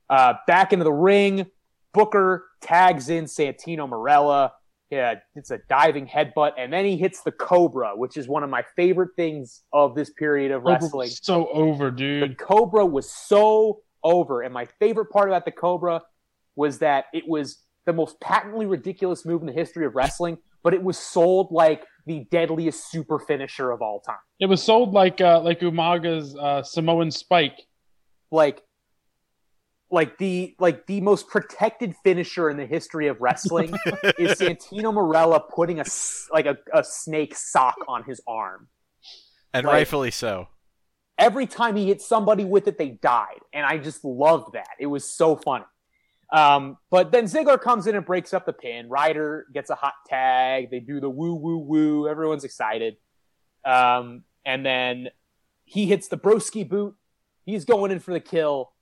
Uh, 0.09 0.33
back 0.47 0.73
into 0.73 0.83
the 0.83 0.93
ring, 0.93 1.45
Booker 1.93 2.45
tags 2.61 3.09
in 3.09 3.25
Santino 3.25 3.87
Marella. 3.89 4.51
Yeah, 4.89 5.15
it's 5.35 5.49
a 5.49 5.59
diving 5.69 6.05
headbutt, 6.05 6.51
and 6.57 6.71
then 6.71 6.85
he 6.85 6.97
hits 6.97 7.23
the 7.23 7.31
Cobra, 7.31 7.93
which 7.95 8.15
is 8.15 8.27
one 8.27 8.43
of 8.43 8.51
my 8.51 8.63
favorite 8.75 9.09
things 9.15 9.63
of 9.73 9.95
this 9.95 10.11
period 10.11 10.51
of 10.51 10.63
wrestling. 10.63 11.09
So 11.09 11.47
over, 11.47 11.89
dude. 11.89 12.29
The 12.29 12.35
Cobra 12.35 12.85
was 12.85 13.11
so 13.11 13.81
over. 14.03 14.41
And 14.41 14.53
my 14.53 14.67
favorite 14.79 15.09
part 15.09 15.29
about 15.29 15.45
the 15.45 15.51
Cobra 15.51 16.01
was 16.55 16.79
that 16.79 17.05
it 17.13 17.23
was 17.27 17.63
the 17.85 17.93
most 17.93 18.19
patently 18.21 18.65
ridiculous 18.65 19.25
move 19.25 19.41
in 19.41 19.47
the 19.47 19.53
history 19.53 19.85
of 19.85 19.95
wrestling, 19.95 20.37
but 20.63 20.73
it 20.73 20.83
was 20.83 20.97
sold 20.97 21.51
like 21.51 21.85
the 22.05 22.25
deadliest 22.31 22.91
super 22.91 23.19
finisher 23.19 23.71
of 23.71 23.81
all 23.81 24.01
time. 24.01 24.17
It 24.39 24.45
was 24.45 24.61
sold 24.61 24.93
like 24.93 25.21
uh, 25.21 25.41
like 25.41 25.61
Umaga's 25.61 26.35
uh, 26.35 26.63
Samoan 26.63 27.11
Spike. 27.11 27.65
Like 28.31 28.61
like 29.93 30.17
the 30.17 30.55
like 30.59 30.87
the 30.87 30.99
most 30.99 31.29
protected 31.29 31.95
finisher 32.03 32.49
in 32.49 32.57
the 32.57 32.65
history 32.65 33.07
of 33.07 33.21
wrestling 33.21 33.69
is 34.17 34.39
Santino 34.39 34.93
Marella 34.93 35.41
putting 35.49 35.79
a 35.79 35.85
like 36.31 36.45
a, 36.45 36.57
a 36.73 36.83
snake 36.83 37.35
sock 37.35 37.77
on 37.87 38.03
his 38.03 38.19
arm. 38.27 38.67
And 39.53 39.65
like, 39.65 39.73
rightfully 39.73 40.11
so 40.11 40.47
every 41.17 41.45
time 41.45 41.75
he 41.75 41.87
hit 41.87 42.01
somebody 42.01 42.43
with 42.43 42.67
it, 42.67 42.77
they 42.77 42.89
died. 42.89 43.39
And 43.53 43.65
I 43.65 43.77
just 43.77 44.03
loved 44.03 44.53
that. 44.53 44.69
It 44.79 44.87
was 44.87 45.05
so 45.05 45.35
funny. 45.35 45.65
Um, 46.31 46.77
but 46.89 47.11
then 47.11 47.25
Ziggler 47.25 47.61
comes 47.61 47.85
in 47.85 47.95
and 47.95 48.05
breaks 48.05 48.33
up 48.33 48.45
the 48.45 48.53
pin. 48.53 48.89
Ryder 48.89 49.45
gets 49.53 49.69
a 49.69 49.75
hot 49.75 49.93
tag. 50.07 50.71
They 50.71 50.79
do 50.79 50.99
the 50.99 51.09
woo, 51.09 51.35
woo, 51.35 51.57
woo. 51.57 52.07
Everyone's 52.07 52.43
excited. 52.43 52.97
Um, 53.63 54.23
and 54.45 54.65
then 54.65 55.09
he 55.63 55.85
hits 55.85 56.07
the 56.07 56.17
broski 56.17 56.67
boot. 56.67 56.95
He's 57.45 57.65
going 57.65 57.91
in 57.91 57.99
for 57.99 58.13
the 58.13 58.19
kill. 58.19 58.72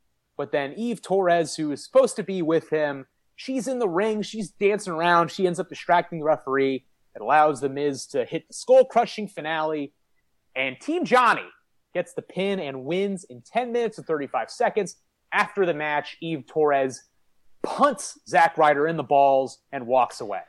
But 0.42 0.52
then 0.52 0.74
Eve 0.76 1.04
Torres, 1.04 1.56
who 1.56 1.72
is 1.72 1.86
supposed 1.86 2.16
to 2.16 2.24
be 2.24 2.42
with 2.42 2.72
him, 2.72 3.06
she's 3.36 3.68
in 3.68 3.78
the 3.78 3.88
ring. 3.88 4.24
She's 4.24 4.50
dancing 4.50 4.92
around. 4.92 5.30
She 5.30 5.46
ends 5.46 5.60
up 5.60 5.70
distracting 5.70 6.18
the 6.18 6.26
referee. 6.26 6.84
It 7.16 7.22
allows 7.22 7.62
The 7.62 7.70
Miz 7.70 8.08
to 8.08 8.26
hit 8.26 8.48
the 8.48 8.56
skull 8.56 8.86
crushing 8.86 9.28
finale. 9.28 9.94
And 10.56 10.80
Team 10.82 11.06
Johnny 11.06 11.46
gets 11.94 12.16
the 12.16 12.24
pin 12.24 12.60
and 12.60 12.86
wins 12.86 13.24
in 13.26 13.44
10 13.44 13.72
minutes 13.72 14.00
and 14.00 14.08
35 14.08 14.50
seconds. 14.50 14.96
After 15.32 15.64
the 15.64 15.76
match, 15.76 16.18
Eve 16.22 16.48
Torres 16.48 17.04
punts 17.62 18.18
Zack 18.28 18.58
Ryder 18.58 18.88
in 18.88 18.98
the 18.98 19.04
balls 19.04 19.60
and 19.72 19.86
walks 19.86 20.22
away. 20.22 20.42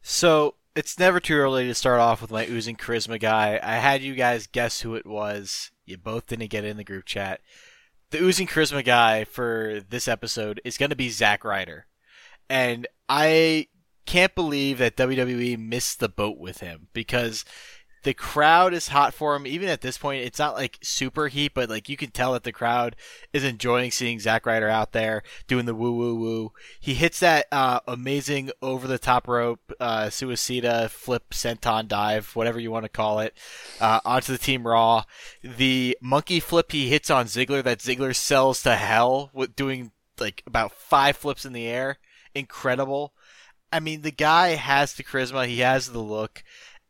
So 0.00 0.54
it's 0.74 0.98
never 0.98 1.20
too 1.20 1.34
early 1.34 1.66
to 1.66 1.74
start 1.74 2.00
off 2.00 2.22
with 2.22 2.30
my 2.30 2.46
oozing 2.46 2.76
charisma 2.76 3.20
guy. 3.20 3.60
I 3.62 3.74
had 3.74 4.00
you 4.00 4.14
guys 4.14 4.46
guess 4.46 4.80
who 4.80 4.94
it 4.94 5.04
was. 5.04 5.70
You 5.84 5.98
both 5.98 6.28
didn't 6.28 6.48
get 6.48 6.64
in 6.64 6.78
the 6.78 6.82
group 6.82 7.04
chat. 7.04 7.42
The 8.12 8.22
oozing 8.22 8.46
charisma 8.46 8.84
guy 8.84 9.24
for 9.24 9.80
this 9.88 10.06
episode 10.06 10.60
is 10.66 10.76
going 10.76 10.90
to 10.90 10.96
be 10.96 11.08
Zack 11.08 11.44
Ryder. 11.44 11.86
And 12.50 12.86
I 13.08 13.68
can't 14.04 14.34
believe 14.34 14.76
that 14.78 14.98
WWE 14.98 15.58
missed 15.58 15.98
the 15.98 16.10
boat 16.10 16.36
with 16.36 16.58
him 16.60 16.88
because 16.92 17.46
the 18.02 18.14
crowd 18.14 18.74
is 18.74 18.88
hot 18.88 19.14
for 19.14 19.36
him. 19.36 19.46
Even 19.46 19.68
at 19.68 19.80
this 19.80 19.98
point, 19.98 20.24
it's 20.24 20.38
not 20.38 20.54
like 20.54 20.78
super 20.82 21.28
heat, 21.28 21.52
but 21.54 21.68
like 21.68 21.88
you 21.88 21.96
can 21.96 22.10
tell 22.10 22.32
that 22.32 22.42
the 22.42 22.52
crowd 22.52 22.96
is 23.32 23.44
enjoying 23.44 23.90
seeing 23.90 24.18
Zack 24.18 24.46
Ryder 24.46 24.68
out 24.68 24.92
there 24.92 25.22
doing 25.46 25.66
the 25.66 25.74
woo 25.74 25.92
woo 25.92 26.14
woo. 26.14 26.52
He 26.80 26.94
hits 26.94 27.20
that 27.20 27.46
uh, 27.52 27.80
amazing 27.86 28.50
over 28.60 28.86
the 28.86 28.98
top 28.98 29.28
rope 29.28 29.72
uh, 29.78 30.06
suicida 30.06 30.90
flip 30.90 31.30
senton 31.30 31.86
dive, 31.86 32.34
whatever 32.34 32.58
you 32.58 32.70
want 32.70 32.84
to 32.84 32.88
call 32.88 33.20
it, 33.20 33.36
uh, 33.80 34.00
onto 34.04 34.32
the 34.32 34.38
Team 34.38 34.66
Raw. 34.66 35.04
The 35.42 35.96
monkey 36.00 36.40
flip 36.40 36.72
he 36.72 36.88
hits 36.88 37.10
on 37.10 37.26
Ziggler 37.26 37.62
that 37.62 37.78
Ziggler 37.78 38.14
sells 38.14 38.62
to 38.62 38.74
hell 38.74 39.30
with 39.32 39.54
doing 39.54 39.92
like 40.18 40.42
about 40.46 40.72
five 40.72 41.16
flips 41.16 41.44
in 41.44 41.52
the 41.52 41.66
air. 41.66 41.98
Incredible. 42.34 43.12
I 43.72 43.80
mean, 43.80 44.02
the 44.02 44.10
guy 44.10 44.50
has 44.50 44.92
the 44.92 45.02
charisma. 45.02 45.46
He 45.46 45.60
has 45.60 45.90
the 45.90 46.00
look. 46.00 46.44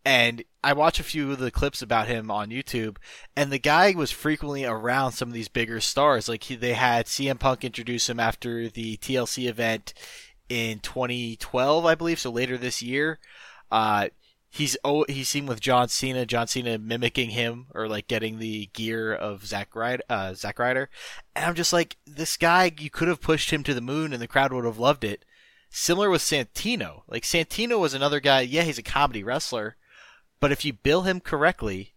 And 0.05 0.43
I 0.65 0.73
watch 0.75 1.01
a 1.01 1.05
few 1.05 1.33
of 1.33 1.39
the 1.39 1.51
clips 1.51 1.83
about 1.83 2.07
him 2.07 2.31
on 2.31 2.51
YouTube, 2.51 2.97
and 3.35 3.51
the 3.51 3.59
guy 3.59 3.93
was 3.97 4.13
frequently 4.13 4.65
around 4.65 5.13
some 5.13 5.29
of 5.29 5.35
these 5.35 5.49
bigger 5.49 5.81
stars. 5.81 6.29
Like 6.29 6.45
he, 6.45 6.55
they 6.55 6.75
had 6.75 7.07
CM 7.07 7.39
Punk 7.39 7.65
introduce 7.65 8.09
him 8.09 8.21
after 8.21 8.69
the 8.69 8.97
TLC 8.99 9.49
event 9.49 9.93
in 10.49 10.79
2012, 10.79 11.85
I 11.85 11.95
believe, 11.97 12.21
so 12.21 12.31
later 12.31 12.57
this 12.57 12.81
year. 12.81 13.19
Uh, 13.73 14.09
he's 14.51 14.77
oh 14.85 15.05
he's 15.09 15.29
seen 15.29 15.47
with 15.47 15.61
John 15.61 15.89
Cena, 15.89 16.27
John 16.27 16.47
Cena 16.47 16.79
mimicking 16.79 17.31
him 17.31 17.67
or 17.75 17.89
like 17.89 18.07
getting 18.07 18.39
the 18.39 18.67
gear 18.73 19.13
of 19.13 19.45
Zack 19.45 19.75
Ryder, 19.75 20.05
uh, 20.09 20.35
Zack 20.35 20.61
Ryder, 20.61 20.91
and 21.35 21.45
I'm 21.45 21.55
just 21.55 21.73
like 21.73 21.97
this 22.07 22.37
guy. 22.37 22.71
You 22.79 22.91
could 22.91 23.09
have 23.09 23.21
pushed 23.21 23.51
him 23.51 23.65
to 23.65 23.75
the 23.75 23.81
moon, 23.81 24.13
and 24.13 24.23
the 24.23 24.29
crowd 24.29 24.53
would 24.53 24.65
have 24.65 24.79
loved 24.79 25.03
it. 25.03 25.25
Similar 25.71 26.09
with 26.09 26.23
Santino. 26.23 27.03
Like 27.09 27.25
Santino 27.25 27.81
was 27.81 27.95
another 27.95 28.21
guy. 28.21 28.43
Yeah, 28.43 28.63
he's 28.63 28.79
a 28.79 28.83
comedy 28.83 29.25
wrestler 29.25 29.77
but 30.43 30.51
if 30.51 30.65
you 30.65 30.73
bill 30.73 31.03
him 31.03 31.21
correctly, 31.21 31.95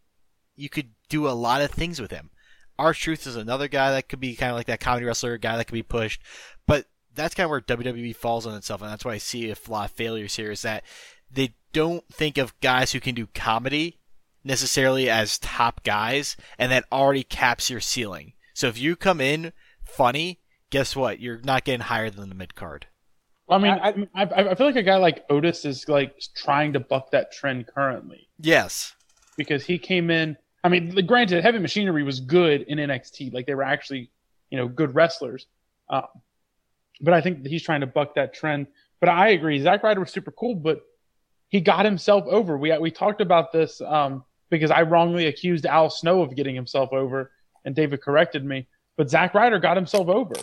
you 0.56 0.70
could 0.70 0.92
do 1.10 1.28
a 1.28 1.34
lot 1.34 1.64
of 1.64 1.72
things 1.72 2.00
with 2.00 2.12
him. 2.12 2.30
R-Truth 2.78 3.26
is 3.26 3.36
another 3.36 3.68
guy 3.68 3.90
that 3.90 4.08
could 4.08 4.20
be 4.20 4.36
kind 4.36 4.52
of 4.52 4.56
like 4.56 4.68
that 4.68 4.80
comedy 4.80 5.04
wrestler, 5.04 5.40
guy 5.40 5.58
that 5.58 5.66
could 5.66 5.74
be 5.74 5.82
pushed. 5.82 6.22
But 6.68 6.86
that's 7.16 7.34
kind 7.34 7.46
of 7.46 7.50
where 7.50 7.62
WWE 7.62 8.16
falls 8.16 8.46
on 8.46 8.54
itself, 8.54 8.84
and 8.84 8.92
that's 8.92 9.04
why 9.04 9.14
I 9.14 9.18
see 9.18 9.50
a 9.50 9.56
lot 9.68 9.90
of 9.90 9.96
failures 9.96 10.36
here. 10.36 10.52
Is 10.52 10.62
that 10.62 10.84
they 11.32 11.56
don't 11.74 12.08
think 12.14 12.38
of 12.38 12.60
guys 12.60 12.92
who 12.92 13.00
can 13.00 13.16
do 13.16 13.26
comedy 13.34 13.98
necessarily 14.44 15.10
as 15.10 15.40
top 15.40 15.84
guys, 15.84 16.38
and 16.60 16.72
that 16.72 16.86
already 16.92 17.24
caps 17.24 17.72
your 17.72 17.82
ceiling. 17.82 18.34
So 18.54 18.68
if 18.68 18.78
you 18.78 18.96
come 18.96 19.20
in 19.20 19.54
funny, 19.84 20.40
guess 20.70 20.96
what? 20.96 21.20
You're 21.20 21.42
not 21.44 21.64
getting 21.64 21.82
higher 21.82 22.12
than 22.12 22.30
the 22.30 22.36
mid 22.36 22.54
card. 22.54 22.86
I 23.48 23.58
mean, 23.60 23.72
I, 23.72 23.94
I, 24.16 24.50
I 24.50 24.56
feel 24.56 24.66
like 24.66 24.76
a 24.76 24.84
guy 24.84 24.98
like 24.98 25.24
Otis 25.30 25.66
is 25.66 25.88
like 25.88 26.20
trying 26.36 26.74
to 26.74 26.80
buck 26.80 27.12
that 27.12 27.32
trend 27.32 27.68
currently. 27.68 28.28
Yes, 28.40 28.96
because 29.38 29.64
he 29.64 29.78
came 29.78 30.10
in. 30.10 30.36
I 30.64 30.70
mean, 30.70 30.96
granted, 31.06 31.44
Heavy 31.44 31.60
Machinery 31.60 32.04
was 32.04 32.20
good 32.20 32.64
in 32.64 32.80
NXT. 32.80 33.34
Like 33.34 33.46
they 33.46 33.54
were 33.54 33.64
actually, 33.64 34.10
you 34.50 34.58
know, 34.58 34.68
good 34.68 34.96
wrestlers. 34.96 35.46
Um, 35.90 36.08
but 37.02 37.14
I 37.14 37.22
think 37.22 37.46
he's 37.46 37.62
trying 37.62 37.82
to 37.82 37.88
buck 37.88 38.16
that 38.16 38.34
trend. 38.34 38.68
But 39.00 39.10
I 39.10 39.30
agree, 39.30 39.60
Zack 39.62 39.84
Ryder 39.84 40.00
was 40.00 40.12
super 40.12 40.32
cool, 40.32 40.56
but 40.56 40.82
he 41.50 41.62
got 41.62 41.86
himself 41.86 42.26
over. 42.28 42.58
We 42.58 42.76
we 42.80 42.90
talked 42.90 43.22
about 43.22 43.52
this 43.52 43.80
um, 43.82 44.24
because 44.50 44.72
I 44.72 44.82
wrongly 44.82 45.28
accused 45.28 45.66
Al 45.66 45.90
Snow 45.90 46.22
of 46.22 46.36
getting 46.36 46.56
himself 46.56 46.92
over, 46.94 47.32
and 47.64 47.76
David 47.76 48.02
corrected 48.02 48.44
me. 48.44 48.68
But 48.98 49.10
Zack 49.10 49.34
Ryder 49.34 49.60
got 49.60 49.78
himself 49.78 50.08
over. 50.08 50.34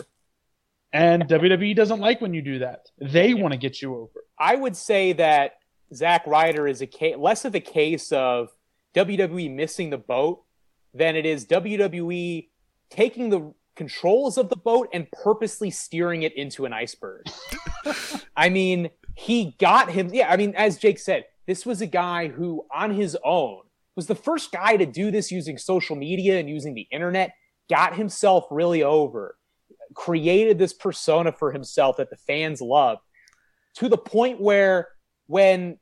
And 0.93 1.23
WWE 1.23 1.75
doesn't 1.75 1.99
like 1.99 2.21
when 2.21 2.35
you 2.35 2.43
do 2.43 2.59
that. 2.59 2.91
They 3.01 3.33
want 3.33 3.51
to 3.51 3.57
get 3.57 3.81
you 3.81 3.95
over. 3.95 4.23
I 4.39 4.55
would 4.55 4.77
say 4.77 5.13
that 5.13 5.53
Zack 5.93 6.25
Ryder 6.27 6.67
is 6.67 6.81
a 6.81 6.87
case, 6.87 7.17
less 7.17 7.45
of 7.45 7.55
a 7.55 7.59
case 7.59 8.11
of 8.11 8.49
WWE 8.95 9.53
missing 9.53 9.89
the 9.89 9.97
boat 9.97 10.43
than 10.93 11.15
it 11.15 11.25
is 11.25 11.47
WWE 11.47 12.47
taking 12.91 13.29
the 13.29 13.53
controls 13.75 14.37
of 14.37 14.49
the 14.49 14.55
boat 14.55 14.87
and 14.93 15.11
purposely 15.11 15.71
steering 15.71 16.21
it 16.21 16.37
into 16.37 16.65
an 16.65 16.73
iceberg. 16.73 17.25
I 18.35 18.49
mean, 18.49 18.91
he 19.15 19.55
got 19.59 19.89
him. 19.89 20.13
Yeah, 20.13 20.29
I 20.29 20.37
mean, 20.37 20.53
as 20.55 20.77
Jake 20.77 20.99
said, 20.99 21.25
this 21.47 21.65
was 21.65 21.81
a 21.81 21.87
guy 21.87 22.27
who, 22.27 22.65
on 22.73 22.93
his 22.93 23.17
own, 23.23 23.61
was 23.95 24.07
the 24.07 24.15
first 24.15 24.51
guy 24.51 24.77
to 24.77 24.85
do 24.85 25.09
this 25.09 25.31
using 25.31 25.57
social 25.57 25.95
media 25.95 26.39
and 26.39 26.49
using 26.49 26.75
the 26.75 26.87
internet, 26.91 27.33
got 27.69 27.95
himself 27.95 28.45
really 28.49 28.83
over, 28.83 29.37
created 29.93 30.57
this 30.57 30.73
persona 30.73 31.31
for 31.31 31.51
himself 31.51 31.97
that 31.97 32.09
the 32.09 32.17
fans 32.17 32.61
loved 32.61 33.01
to 33.75 33.89
the 33.89 33.97
point 33.97 34.39
where 34.39 34.89
when 35.27 35.77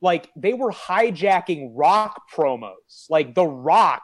like 0.00 0.30
they 0.36 0.52
were 0.52 0.72
hijacking 0.72 1.72
rock 1.74 2.22
promos, 2.34 3.06
like 3.08 3.34
The 3.34 3.46
Rock 3.46 4.02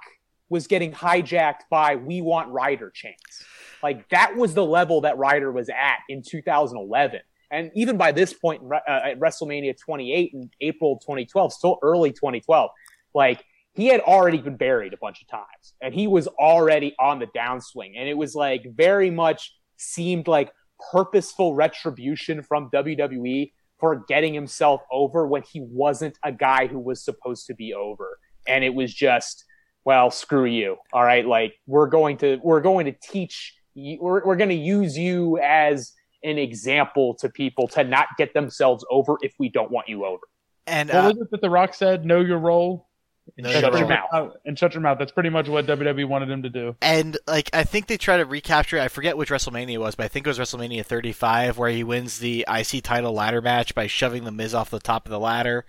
was 0.49 0.67
getting 0.67 0.93
hijacked 0.93 1.63
by 1.71 1.97
We 1.97 2.23
Want 2.23 2.51
Ryder 2.51 2.91
chants. 2.91 3.45
Like 3.83 4.09
that 4.11 4.37
was 4.37 4.55
the 4.55 4.65
level 4.65 5.03
that 5.03 5.19
Ryder 5.19 5.53
was 5.53 5.69
at 5.69 5.99
in 6.09 6.23
2011. 6.23 7.21
And 7.51 7.71
even 7.75 7.97
by 7.97 8.13
this 8.13 8.33
point 8.33 8.63
uh, 8.73 8.79
at 8.87 9.19
WrestleMania 9.19 9.77
28 9.79 10.31
in 10.35 10.51
April 10.61 10.99
2012, 10.99 11.53
still 11.53 11.79
early 11.83 12.11
2012, 12.11 12.71
like 13.15 13.45
he 13.79 13.87
had 13.87 14.01
already 14.01 14.39
been 14.39 14.57
buried 14.57 14.93
a 14.93 14.97
bunch 14.97 15.23
of 15.23 15.29
times 15.29 15.75
and 15.81 15.95
he 15.95 16.09
was 16.09 16.27
already 16.27 16.97
on 16.99 17.21
the 17.21 17.29
downswing. 17.29 17.93
And 17.97 18.09
it 18.09 18.17
was 18.17 18.35
like 18.35 18.65
very 18.75 19.09
much 19.09 19.55
seemed 19.77 20.27
like 20.27 20.51
purposeful 20.91 21.55
retribution 21.55 22.43
from 22.43 22.71
WWE 22.71 23.53
for 23.79 24.05
getting 24.09 24.35
himself 24.35 24.83
over 24.91 25.29
when 25.29 25.43
he 25.43 25.61
wasn't 25.61 26.19
a 26.25 26.33
guy 26.33 26.67
who 26.67 26.81
was 26.81 27.05
supposed 27.05 27.47
to 27.47 27.55
be 27.55 27.73
over. 27.73 28.19
And 28.49 28.65
it 28.65 28.75
was 28.75 28.93
just, 28.93 29.45
well, 29.85 30.11
screw 30.11 30.47
you. 30.47 30.79
All 30.93 31.05
right. 31.05 31.25
Like 31.25 31.55
we're 31.69 31.87
going 31.87 32.17
to, 32.17 32.41
we're 32.43 32.61
going 32.61 32.87
to 32.87 32.97
teach 33.01 33.55
you, 33.75 33.99
we're, 34.01 34.27
we're 34.27 34.35
going 34.35 34.51
to 34.51 34.57
use 34.57 34.99
you 34.99 35.39
as 35.39 35.93
an 36.25 36.37
example 36.37 37.15
to 37.21 37.29
people 37.29 37.69
to 37.69 37.85
not 37.85 38.09
get 38.19 38.35
themselves 38.35 38.85
over 38.91 39.19
if 39.23 39.35
we 39.39 39.49
don't 39.49 39.71
want 39.71 39.89
you 39.89 40.05
over. 40.05 40.23
And 40.67 40.89
What 40.89 40.97
uh, 40.97 41.09
was 41.11 41.19
it 41.19 41.31
that 41.31 41.43
The 41.43 41.49
Rock 41.49 41.75
said? 41.75 42.05
Know 42.05 42.21
your 42.21 42.39
role 42.39 42.88
No, 43.37 43.51
That's 43.51 43.55
your 43.55 43.61
shut 43.73 43.79
your 43.81 43.89
much- 43.89 43.99
mouth. 44.13 44.33
and 44.45 44.59
shut 44.59 44.75
your 44.75 44.81
mouth. 44.81 44.99
That's 44.99 45.13
pretty 45.13 45.31
much 45.31 45.49
what 45.49 45.67
WWE 45.67 46.07
wanted 46.09 46.31
him 46.31 46.43
to 46.45 46.49
do. 46.51 46.77
And 46.81 47.17
like 47.27 47.51
I 47.53 47.65
think 47.65 47.87
they 47.87 47.97
try 47.99 48.17
to 48.17 48.25
recapture. 48.25 48.81
I 48.81 48.89
forget 48.89 49.17
which 49.17 49.31
WrestleMania 49.31 49.75
it 49.75 49.79
was, 49.79 49.95
but 49.95 50.05
I 50.05 50.09
think 50.09 50.27
it 50.27 50.31
was 50.31 50.39
WrestleMania 50.39 50.85
35 50.85 51.59
where 51.59 51.71
he 51.71 51.85
wins 51.85 52.19
the 52.19 52.45
IC 52.49 52.83
title 52.83 53.13
ladder 53.13 53.41
match 53.43 53.75
by 53.75 53.87
shoving 53.87 54.25
the 54.25 54.33
Miz 54.33 54.55
off 54.55 54.71
the 54.71 54.81
top 54.81 55.07
of 55.07 55.11
the 55.11 55.21
ladder, 55.21 55.67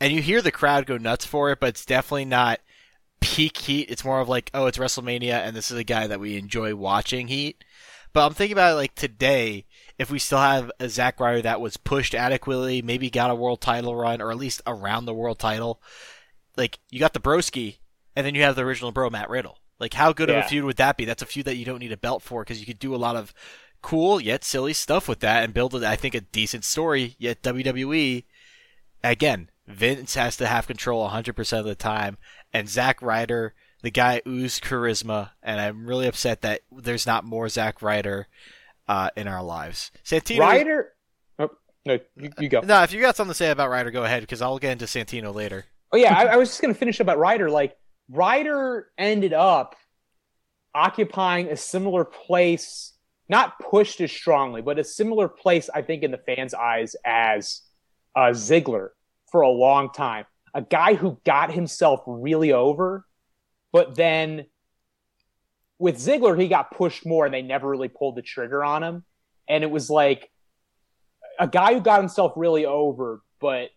and 0.00 0.12
you 0.12 0.20
hear 0.22 0.42
the 0.42 0.52
crowd 0.52 0.86
go 0.86 0.96
nuts 0.98 1.24
for 1.24 1.50
it, 1.50 1.60
but 1.60 1.70
it's 1.70 1.86
definitely 1.86 2.24
not 2.26 2.60
peak 3.20 3.56
heat. 3.56 3.90
It's 3.90 4.04
more 4.04 4.20
of 4.20 4.28
like, 4.28 4.50
oh, 4.54 4.66
it's 4.66 4.78
WrestleMania, 4.78 5.32
and 5.46 5.56
this 5.56 5.70
is 5.70 5.78
a 5.78 5.84
guy 5.84 6.06
that 6.06 6.20
we 6.20 6.36
enjoy 6.36 6.74
watching 6.74 7.28
heat. 7.28 7.64
But 8.12 8.26
I'm 8.26 8.34
thinking 8.34 8.54
about 8.54 8.72
it 8.72 8.76
like 8.76 8.94
today, 8.94 9.66
if 9.98 10.10
we 10.10 10.18
still 10.18 10.38
have 10.38 10.70
a 10.80 10.88
Zack 10.88 11.20
Ryder 11.20 11.42
that 11.42 11.60
was 11.60 11.76
pushed 11.76 12.14
adequately, 12.14 12.80
maybe 12.80 13.10
got 13.10 13.30
a 13.30 13.34
world 13.34 13.60
title 13.60 13.94
run, 13.94 14.22
or 14.22 14.30
at 14.30 14.38
least 14.38 14.62
around 14.66 15.04
the 15.04 15.12
world 15.14 15.38
title, 15.38 15.82
like 16.58 16.78
you 16.90 17.00
got 17.00 17.14
the 17.14 17.20
Broski, 17.20 17.78
and 18.14 18.26
then 18.26 18.34
you 18.34 18.42
have 18.42 18.56
the 18.56 18.64
original 18.64 18.92
Bro 18.92 19.10
Matt 19.10 19.30
Riddle. 19.30 19.58
Like 19.80 19.94
how 19.94 20.12
good 20.12 20.28
of 20.28 20.36
a 20.36 20.42
feud 20.42 20.64
would 20.64 20.76
that 20.76 20.96
be? 20.96 21.04
That's 21.04 21.22
a 21.22 21.26
feud 21.26 21.46
that 21.46 21.56
you 21.56 21.64
don't 21.64 21.78
need 21.78 21.92
a 21.92 21.96
belt 21.96 22.22
for 22.22 22.42
because 22.42 22.58
you 22.60 22.66
could 22.66 22.80
do 22.80 22.94
a 22.94 22.96
lot 22.96 23.16
of 23.16 23.32
cool 23.80 24.20
yet 24.20 24.44
silly 24.44 24.72
stuff 24.72 25.08
with 25.08 25.20
that 25.20 25.44
and 25.44 25.54
build, 25.54 25.82
I 25.84 25.96
think, 25.96 26.14
a 26.14 26.20
decent 26.20 26.64
story. 26.64 27.14
Yet 27.18 27.42
WWE, 27.42 28.24
again, 29.04 29.50
Vince 29.68 30.14
has 30.14 30.36
to 30.38 30.46
have 30.46 30.66
control 30.66 31.08
100% 31.08 31.58
of 31.58 31.64
the 31.64 31.74
time, 31.74 32.18
and 32.52 32.68
Zack 32.68 33.00
Ryder, 33.02 33.54
the 33.82 33.90
guy 33.90 34.20
oozed 34.26 34.64
charisma, 34.64 35.30
and 35.42 35.60
I'm 35.60 35.86
really 35.86 36.06
upset 36.06 36.40
that 36.40 36.62
there's 36.72 37.06
not 37.06 37.24
more 37.24 37.48
Zack 37.48 37.82
Ryder 37.82 38.26
uh, 38.88 39.10
in 39.16 39.28
our 39.28 39.42
lives. 39.42 39.92
Santino, 40.04 40.40
Ryder, 40.40 40.92
oh, 41.38 41.50
no, 41.84 41.98
you, 42.16 42.30
you 42.38 42.48
go. 42.48 42.60
no, 42.60 42.82
if 42.82 42.92
you 42.92 43.00
got 43.00 43.16
something 43.16 43.32
to 43.32 43.36
say 43.36 43.50
about 43.50 43.70
Ryder, 43.70 43.90
go 43.90 44.04
ahead 44.04 44.22
because 44.22 44.42
I'll 44.42 44.58
get 44.58 44.72
into 44.72 44.86
Santino 44.86 45.32
later. 45.32 45.66
Oh 45.92 45.96
yeah, 45.96 46.16
I, 46.16 46.24
I 46.26 46.36
was 46.36 46.48
just 46.48 46.60
gonna 46.60 46.74
finish 46.74 47.00
up 47.00 47.04
about 47.04 47.18
Ryder. 47.18 47.50
Like 47.50 47.76
Ryder 48.08 48.88
ended 48.96 49.32
up 49.32 49.76
occupying 50.74 51.48
a 51.48 51.56
similar 51.56 52.04
place, 52.04 52.92
not 53.28 53.58
pushed 53.58 54.00
as 54.00 54.12
strongly, 54.12 54.62
but 54.62 54.78
a 54.78 54.84
similar 54.84 55.28
place, 55.28 55.68
I 55.72 55.82
think, 55.82 56.02
in 56.02 56.10
the 56.10 56.18
fans' 56.18 56.54
eyes 56.54 56.94
as 57.04 57.62
uh, 58.14 58.30
Ziggler 58.30 58.90
for 59.30 59.42
a 59.42 59.48
long 59.48 59.90
time. 59.92 60.24
A 60.54 60.62
guy 60.62 60.94
who 60.94 61.20
got 61.24 61.52
himself 61.52 62.02
really 62.06 62.52
over, 62.52 63.04
but 63.72 63.94
then 63.94 64.46
with 65.78 65.96
Ziggler, 65.96 66.40
he 66.40 66.48
got 66.48 66.70
pushed 66.70 67.06
more, 67.06 67.24
and 67.24 67.34
they 67.34 67.42
never 67.42 67.68
really 67.68 67.88
pulled 67.88 68.16
the 68.16 68.22
trigger 68.22 68.64
on 68.64 68.82
him. 68.82 69.04
And 69.48 69.62
it 69.62 69.70
was 69.70 69.88
like 69.88 70.30
a 71.38 71.46
guy 71.46 71.74
who 71.74 71.80
got 71.80 72.00
himself 72.00 72.32
really 72.36 72.66
over, 72.66 73.22
but 73.40 73.70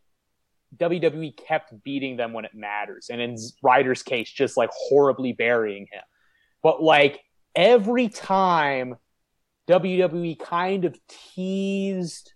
WWE 0.78 1.36
kept 1.36 1.84
beating 1.84 2.18
them 2.18 2.34
when 2.34 2.46
it 2.46 2.54
matters, 2.54 3.08
and 3.10 3.20
in 3.22 3.38
Ryder's 3.62 4.04
case, 4.04 4.30
just 4.32 4.58
like 4.58 4.70
horribly 4.74 5.34
burying 5.34 5.88
him. 5.92 6.04
But 6.64 6.82
like 6.82 7.22
every 7.56 8.08
time 8.08 8.96
WWE 9.68 10.40
kind 10.40 10.86
of 10.86 10.98
teased 11.08 12.34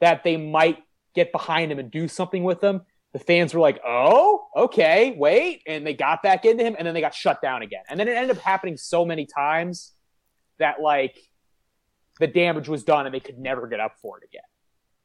that 0.00 0.24
they 0.24 0.36
might 0.36 0.78
get 1.14 1.32
behind 1.32 1.70
him 1.72 1.78
and 1.78 1.90
do 1.90 2.08
something 2.08 2.44
with 2.44 2.62
him, 2.62 2.82
the 3.12 3.18
fans 3.18 3.54
were 3.54 3.60
like, 3.60 3.80
"Oh, 3.86 4.46
okay, 4.56 5.14
wait," 5.16 5.62
and 5.66 5.86
they 5.86 5.94
got 5.94 6.22
back 6.22 6.44
into 6.44 6.64
him, 6.64 6.76
and 6.78 6.86
then 6.86 6.94
they 6.94 7.00
got 7.00 7.14
shut 7.14 7.42
down 7.42 7.62
again. 7.62 7.82
And 7.88 7.98
then 7.98 8.08
it 8.08 8.16
ended 8.16 8.36
up 8.36 8.42
happening 8.42 8.76
so 8.76 9.04
many 9.04 9.26
times 9.26 9.92
that 10.58 10.80
like 10.80 11.18
the 12.20 12.26
damage 12.26 12.68
was 12.68 12.84
done, 12.84 13.06
and 13.06 13.14
they 13.14 13.20
could 13.20 13.38
never 13.38 13.66
get 13.66 13.80
up 13.80 13.96
for 14.00 14.18
it 14.18 14.24
again. 14.24 14.42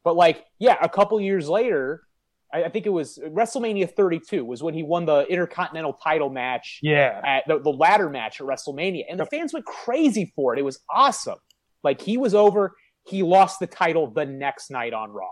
But 0.04 0.16
like, 0.16 0.46
yeah, 0.58 0.78
a 0.82 0.88
couple 0.88 1.20
years 1.20 1.50
later, 1.50 2.07
I, 2.54 2.64
I 2.66 2.70
think 2.70 2.86
it 2.86 2.90
was 2.90 3.20
WrestleMania 3.26 3.90
32 3.94 4.44
was 4.46 4.64
when 4.64 4.74
he 4.74 4.84
won 4.84 5.06
the 5.06 5.26
Intercontinental 5.28 5.94
title 5.94 6.30
match 6.30 6.80
Yeah. 6.82 7.22
at 7.26 7.44
the, 7.48 7.60
the 7.60 7.70
ladder 7.72 8.10
match 8.10 8.40
at 8.42 8.48
WrestleMania, 8.48 9.04
and 9.10 9.20
the 9.20 9.26
fans 9.26 9.54
went 9.54 9.66
crazy 9.66 10.32
for 10.36 10.54
it. 10.54 10.60
It 10.60 10.64
was 10.64 10.80
awesome. 10.90 11.40
Like 11.84 12.02
he 12.02 12.18
was 12.18 12.34
over, 12.34 12.76
he 13.06 13.24
lost 13.24 13.60
the 13.60 13.68
title 13.68 14.08
the 14.12 14.26
next 14.26 14.72
night 14.72 14.94
on 14.94 15.12
Raw, 15.12 15.32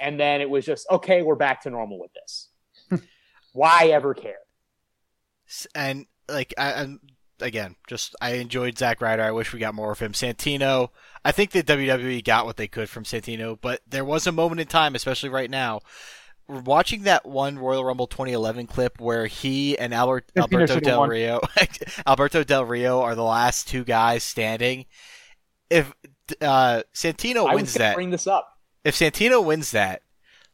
and 0.00 0.18
then 0.20 0.40
it 0.40 0.48
was 0.50 0.64
just 0.64 0.86
okay, 0.90 1.22
we're 1.22 1.34
back 1.36 1.62
to 1.62 1.70
normal 1.70 1.98
with 2.00 2.10
this. 2.14 2.48
Why 3.52 3.86
ever 3.92 4.14
care? 4.14 4.38
And 5.74 6.06
like 6.28 6.54
I, 6.58 6.74
I'm 6.74 7.00
again, 7.40 7.76
just 7.88 8.14
I 8.20 8.34
enjoyed 8.34 8.78
Zack 8.78 9.00
Ryder. 9.00 9.22
I 9.22 9.30
wish 9.32 9.52
we 9.52 9.58
got 9.58 9.74
more 9.74 9.92
of 9.92 9.98
him. 10.00 10.12
Santino, 10.12 10.90
I 11.24 11.32
think 11.32 11.50
that 11.52 11.66
WWE 11.66 12.24
got 12.24 12.46
what 12.46 12.56
they 12.56 12.68
could 12.68 12.88
from 12.88 13.04
Santino, 13.04 13.58
but 13.60 13.80
there 13.86 14.04
was 14.04 14.26
a 14.26 14.32
moment 14.32 14.60
in 14.60 14.66
time, 14.66 14.94
especially 14.94 15.28
right 15.28 15.50
now, 15.50 15.80
watching 16.48 17.02
that 17.04 17.26
one 17.26 17.58
Royal 17.58 17.84
Rumble 17.84 18.06
2011 18.06 18.66
clip 18.66 19.00
where 19.00 19.26
he 19.26 19.78
and 19.78 19.94
Albert, 19.94 20.30
Alberto 20.36 20.80
Del 20.80 21.00
won. 21.00 21.08
Rio, 21.10 21.40
Alberto 22.06 22.44
Del 22.44 22.64
Rio 22.64 23.00
are 23.00 23.14
the 23.14 23.22
last 23.22 23.68
two 23.68 23.84
guys 23.84 24.22
standing. 24.24 24.86
If 25.70 25.92
uh, 26.40 26.82
Santino 26.94 27.48
I 27.48 27.54
wins 27.54 27.74
going 27.76 27.88
that, 27.88 27.94
bring 27.94 28.10
this 28.10 28.26
up. 28.26 28.58
if 28.84 28.94
Santino 28.94 29.44
wins 29.44 29.70
that, 29.72 30.02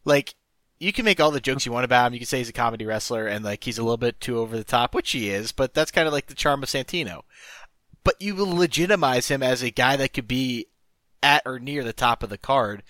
like 0.04 0.34
you 0.78 0.92
can 0.92 1.04
make 1.04 1.20
all 1.20 1.30
the 1.30 1.40
jokes 1.40 1.66
you 1.66 1.72
want 1.72 1.84
about 1.84 2.06
him. 2.06 2.14
You 2.14 2.20
can 2.20 2.26
say 2.26 2.38
he's 2.38 2.48
a 2.48 2.54
comedy 2.54 2.86
wrestler 2.86 3.26
and 3.26 3.44
like 3.44 3.64
he's 3.64 3.78
a 3.78 3.82
little 3.82 3.98
bit 3.98 4.20
too 4.20 4.38
over 4.38 4.56
the 4.56 4.64
top, 4.64 4.94
which 4.94 5.10
he 5.12 5.28
is, 5.28 5.52
but 5.52 5.74
that's 5.74 5.90
kind 5.90 6.06
of 6.06 6.12
like 6.12 6.26
the 6.26 6.34
charm 6.34 6.62
of 6.62 6.68
Santino. 6.68 7.22
But 8.02 8.20
you 8.20 8.34
will 8.34 8.48
legitimize 8.48 9.28
him 9.28 9.42
as 9.42 9.62
a 9.62 9.70
guy 9.70 9.96
that 9.96 10.14
could 10.14 10.26
be 10.26 10.66
at 11.22 11.42
or 11.44 11.58
near 11.58 11.84
the 11.84 11.92
top 11.92 12.22
of 12.22 12.30
the 12.30 12.38
card, 12.38 12.82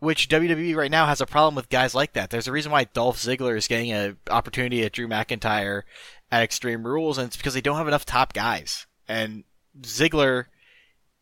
which 0.00 0.28
WWE 0.28 0.76
right 0.76 0.90
now 0.90 1.06
has 1.06 1.20
a 1.20 1.26
problem 1.26 1.54
with 1.54 1.68
guys 1.68 1.94
like 1.94 2.12
that. 2.12 2.30
There's 2.30 2.48
a 2.48 2.52
reason 2.52 2.72
why 2.72 2.84
Dolph 2.84 3.18
Ziggler 3.18 3.56
is 3.56 3.68
getting 3.68 3.92
an 3.92 4.16
opportunity 4.30 4.84
at 4.84 4.92
Drew 4.92 5.08
McIntyre 5.08 5.82
at 6.30 6.42
Extreme 6.42 6.86
Rules, 6.86 7.18
and 7.18 7.26
it's 7.26 7.36
because 7.36 7.54
they 7.54 7.60
don't 7.60 7.76
have 7.76 7.88
enough 7.88 8.04
top 8.04 8.32
guys. 8.32 8.86
And 9.08 9.44
Ziggler, 9.80 10.46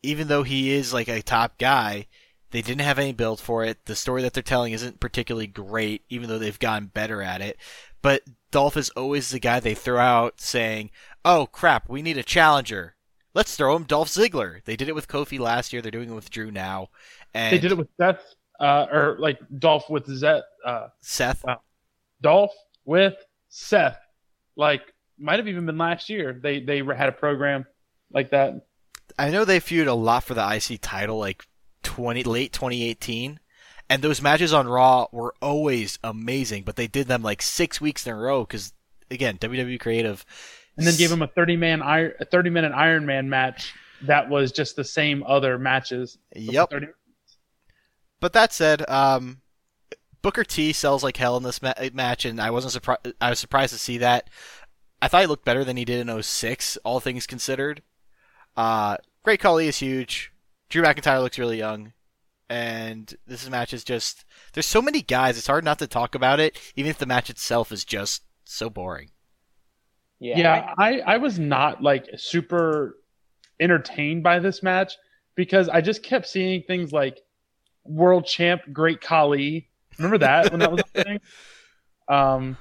even 0.03 0.29
though 0.29 0.43
he 0.43 0.73
is 0.73 0.93
like 0.93 1.09
a 1.09 1.23
top 1.23 1.59
guy, 1.59 2.07
they 2.51 2.63
didn't 2.63 2.83
have 2.83 2.99
any 2.99 3.13
build 3.13 3.41
for 3.41 3.65
it. 3.65 3.85
The 3.87 3.97
story 3.97 4.23
that 4.23 4.33
they're 4.33 4.43
telling 4.43 4.73
isn't 4.73 5.01
particularly 5.01 5.47
great, 5.47 6.03
even 6.09 6.29
though 6.29 6.39
they've 6.39 6.59
gotten 6.59 6.89
better 6.89 7.23
at 7.23 7.41
it. 7.41 7.57
But 8.03 8.23
Dolph 8.51 8.77
is 8.77 8.91
always 8.91 9.31
the 9.31 9.41
guy 9.41 9.59
they 9.61 9.75
throw 9.75 9.99
out 9.99 10.41
saying, 10.41 10.91
oh 11.25 11.47
crap, 11.47 11.89
we 11.89 12.03
need 12.03 12.19
a 12.19 12.23
challenger. 12.23 12.95
Let's 13.35 13.57
throw 13.57 13.77
him 13.77 13.85
Dolph 13.85 14.09
Ziggler. 14.09 14.65
They 14.65 14.77
did 14.77 14.89
it 14.89 14.95
with 14.95 15.09
Kofi 15.09 15.39
last 15.39 15.73
year. 15.73 15.83
They're 15.83 15.91
doing 15.91 16.11
it 16.11 16.15
with 16.15 16.31
Drew 16.31 16.51
now. 16.51 16.89
And 17.35 17.53
They 17.53 17.59
did 17.59 17.73
it 17.73 17.79
with 17.79 17.89
Seth, 18.01 18.23
uh, 18.61 18.87
or 18.91 19.17
like 19.19 19.39
Dolph 19.59 19.89
with 19.91 20.07
Zet, 20.07 20.43
uh, 20.65 20.89
Seth. 21.01 21.45
Dolph 22.21 22.55
with 22.85 23.15
Seth. 23.49 23.99
Like 24.57 24.83
might 25.19 25.39
have 25.39 25.49
even 25.49 25.67
been 25.67 25.79
last 25.79 26.09
year. 26.09 26.39
They 26.41 26.61
they 26.61 26.79
had 26.79 27.09
a 27.09 27.13
program 27.13 27.67
like 28.13 28.31
that. 28.31 28.67
I 29.19 29.31
know 29.31 29.45
they 29.45 29.61
feud 29.61 29.87
a 29.87 29.95
lot 29.95 30.25
for 30.25 30.35
the 30.35 30.47
IC 30.47 30.81
title, 30.81 31.19
like 31.19 31.47
twenty 31.83 32.23
late 32.23 32.53
2018, 32.53 33.41
and 33.89 34.03
those 34.03 34.23
matches 34.23 34.53
on 34.53 34.67
Raw 34.67 35.07
were 35.13 35.35
always 35.41 35.99
amazing. 36.03 36.65
But 36.65 36.77
they 36.77 36.87
did 36.87 37.07
them 37.07 37.23
like 37.23 37.43
six 37.43 37.81
weeks 37.81 38.07
in 38.07 38.13
a 38.13 38.17
row 38.17 38.43
because 38.43 38.73
again, 39.11 39.39
WWE 39.39 39.81
creative. 39.81 40.25
And 40.79 40.87
then 40.87 40.97
gave 40.97 41.11
him 41.11 41.23
a 41.23 41.27
thirty 41.27 41.57
man 41.57 41.83
iron, 41.83 42.13
a 42.21 42.25
thirty 42.25 42.51
minute 42.51 42.73
Iron 42.73 43.07
Man 43.07 43.29
match 43.31 43.73
that 44.03 44.29
was 44.29 44.53
just 44.53 44.77
the 44.77 44.85
same 44.85 45.23
other 45.27 45.59
matches. 45.59 46.19
Yep. 46.35 46.71
30 46.71 46.87
But 48.21 48.33
that 48.33 48.53
said, 48.53 48.89
um, 48.89 49.43
Booker 50.23 50.45
T 50.45 50.73
sells 50.73 51.05
like 51.05 51.17
hell 51.17 51.37
in 51.37 51.43
this 51.43 51.63
ma- 51.63 51.75
match, 51.93 52.25
and 52.25 52.41
I 52.41 52.51
wasn't 52.51 52.73
surprised. 52.73 53.13
I 53.21 53.31
was 53.31 53.39
surprised 53.39 53.73
to 53.73 53.79
see 53.79 53.99
that. 53.99 54.31
I 55.01 55.09
thought 55.09 55.21
he 55.21 55.27
looked 55.27 55.45
better 55.45 55.65
than 55.65 55.77
he 55.77 55.85
did 55.85 56.07
in 56.07 56.23
06, 56.23 56.79
all 56.79 57.01
things 57.01 57.27
considered. 57.27 57.83
Uh, 58.57 58.97
Great 59.23 59.41
Khali 59.41 59.69
is 59.69 59.79
huge. 59.79 60.33
Drew 60.69 60.83
McIntyre 60.83 61.23
looks 61.23 61.39
really 61.39 61.59
young, 61.59 61.93
and 62.49 63.15
this 63.27 63.49
match 63.49 63.75
is 63.75 63.85
just. 63.85 64.25
There's 64.53 64.67
so 64.67 64.83
many 64.83 65.03
guys. 65.03 65.37
It's 65.37 65.47
hard 65.47 65.65
not 65.65 65.79
to 65.81 65.87
talk 65.87 66.15
about 66.15 66.41
it, 66.41 66.59
even 66.75 66.91
if 66.91 66.99
the 66.99 67.07
match 67.07 67.31
itself 67.31 67.71
is 67.71 67.85
just 67.85 68.23
so 68.45 68.71
boring. 68.71 69.11
Yeah. 70.19 70.39
Yeah, 70.39 70.75
I, 70.79 71.01
I 71.01 71.17
was 71.19 71.39
not 71.39 71.83
like 71.83 72.09
super 72.17 72.97
entertained 73.61 74.23
by 74.23 74.39
this 74.39 74.63
match 74.63 74.95
because 75.35 75.69
I 75.69 75.81
just 75.81 76.03
kept 76.03 76.27
seeing 76.27 76.63
things 76.63 76.93
like 76.93 77.21
world 77.89 78.27
champ 78.27 78.63
Great 78.73 79.01
Khali. 79.01 79.69
Remember 79.99 80.19
that 80.19 80.51
when 80.51 80.61
that 80.61 80.73
was 80.73 80.83
a 80.95 81.03
thing? 81.03 81.21
Um, 82.09 82.57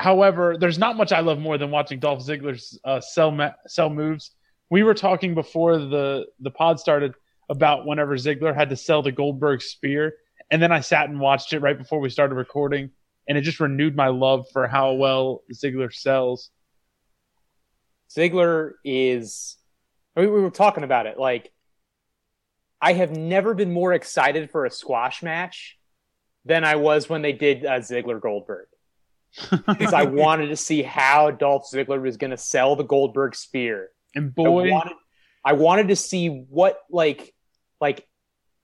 however, 0.00 0.56
there's 0.58 0.78
not 0.78 0.96
much 0.96 1.12
I 1.12 1.20
love 1.20 1.38
more 1.38 1.58
than 1.58 1.70
watching 1.70 2.00
Dolph 2.00 2.26
Ziggler's 2.26 2.76
uh, 2.84 3.00
sell 3.00 3.30
ma- 3.30 3.52
sell 3.68 3.88
moves. 3.88 4.32
We 4.68 4.82
were 4.82 4.94
talking 4.94 5.32
before 5.32 5.78
the 5.78 6.26
the 6.40 6.50
pod 6.50 6.80
started 6.80 7.14
about 7.48 7.86
whenever 7.86 8.16
Ziggler 8.16 8.52
had 8.52 8.70
to 8.70 8.76
sell 8.76 9.00
the 9.00 9.12
Goldberg 9.12 9.62
spear, 9.62 10.14
and 10.50 10.60
then 10.60 10.72
I 10.72 10.80
sat 10.80 11.08
and 11.08 11.20
watched 11.20 11.52
it 11.52 11.60
right 11.60 11.78
before 11.78 12.00
we 12.00 12.10
started 12.10 12.34
recording, 12.34 12.90
and 13.28 13.38
it 13.38 13.42
just 13.42 13.60
renewed 13.60 13.94
my 13.94 14.08
love 14.08 14.46
for 14.52 14.66
how 14.66 14.94
well 14.94 15.42
Ziggler 15.52 15.92
sells. 15.92 16.50
Ziggler 18.10 18.72
is. 18.84 19.56
I 20.16 20.22
mean, 20.22 20.32
we 20.32 20.40
were 20.40 20.50
talking 20.50 20.82
about 20.82 21.06
it. 21.06 21.16
Like, 21.16 21.52
I 22.80 22.92
have 22.92 23.16
never 23.16 23.54
been 23.54 23.72
more 23.72 23.92
excited 23.92 24.50
for 24.50 24.64
a 24.64 24.70
squash 24.70 25.22
match 25.22 25.78
than 26.44 26.64
I 26.64 26.76
was 26.76 27.08
when 27.08 27.22
they 27.22 27.32
did 27.32 27.66
uh, 27.66 27.80
Ziggler 27.80 28.20
Goldberg. 28.20 28.66
Because 29.66 29.92
I 29.92 30.04
wanted 30.04 30.46
to 30.48 30.56
see 30.56 30.82
how 30.82 31.30
Dolph 31.30 31.70
Ziggler 31.70 32.00
was 32.00 32.16
going 32.16 32.30
to 32.30 32.38
sell 32.38 32.76
the 32.76 32.82
Goldberg 32.84 33.34
spear. 33.34 33.90
And 34.14 34.26
I 34.28 34.42
boy, 34.42 34.70
wanted, 34.70 34.94
I 35.44 35.52
wanted 35.52 35.88
to 35.88 35.96
see 35.96 36.28
what 36.48 36.80
like 36.90 37.34
like 37.80 38.06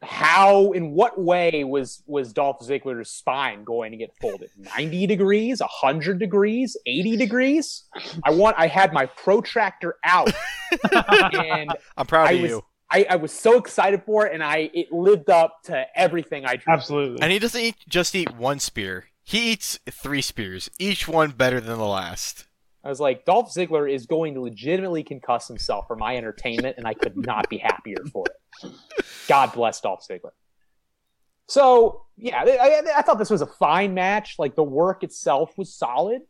how 0.02 0.72
in 0.72 0.92
what 0.92 1.20
way 1.20 1.64
was 1.64 2.02
was 2.06 2.32
Dolph 2.32 2.60
Ziggler's 2.60 3.10
spine 3.10 3.64
going 3.64 3.92
to 3.92 3.98
get 3.98 4.10
folded 4.20 4.50
90 4.76 5.06
degrees 5.06 5.60
100 5.60 6.18
degrees 6.18 6.76
80 6.84 7.16
degrees 7.16 7.84
I 8.22 8.30
want 8.30 8.56
I 8.58 8.66
had 8.66 8.92
my 8.92 9.06
protractor 9.06 9.96
out 10.04 10.30
and 10.92 11.70
I'm 11.96 12.06
proud 12.06 12.28
I 12.28 12.32
of 12.32 12.40
was- 12.42 12.50
you. 12.50 12.64
I, 12.94 13.06
I 13.10 13.16
was 13.16 13.32
so 13.32 13.58
excited 13.58 14.04
for 14.04 14.24
it 14.26 14.32
and 14.32 14.42
I 14.42 14.70
it 14.72 14.92
lived 14.92 15.28
up 15.28 15.62
to 15.64 15.84
everything 15.96 16.44
I 16.44 16.56
dreamed. 16.56 16.78
absolutely. 16.78 17.22
And 17.22 17.32
he 17.32 17.40
doesn't 17.40 17.60
eat, 17.60 17.76
just 17.88 18.14
eat 18.14 18.36
one 18.36 18.60
spear. 18.60 19.06
He 19.24 19.50
eats 19.52 19.80
three 19.90 20.22
spears, 20.22 20.70
each 20.78 21.08
one 21.08 21.32
better 21.32 21.60
than 21.60 21.76
the 21.76 21.84
last. 21.84 22.46
I 22.84 22.90
was 22.90 23.00
like 23.00 23.24
Dolph 23.24 23.52
Ziggler 23.52 23.92
is 23.92 24.06
going 24.06 24.34
to 24.34 24.42
legitimately 24.42 25.02
concuss 25.02 25.48
himself 25.48 25.88
for 25.88 25.96
my 25.96 26.16
entertainment 26.16 26.76
and 26.78 26.86
I 26.86 26.94
could 26.94 27.16
not 27.16 27.48
be 27.48 27.58
happier 27.58 28.04
for 28.12 28.26
it. 28.26 28.72
God 29.26 29.52
bless 29.52 29.80
Dolph 29.80 30.06
Ziggler. 30.08 30.30
So 31.48 32.02
yeah, 32.16 32.42
I, 32.42 32.50
I, 32.50 32.98
I 32.98 33.02
thought 33.02 33.18
this 33.18 33.30
was 33.30 33.42
a 33.42 33.46
fine 33.46 33.92
match. 33.94 34.36
Like 34.38 34.54
the 34.54 34.62
work 34.62 35.02
itself 35.02 35.58
was 35.58 35.74
solid, 35.74 36.22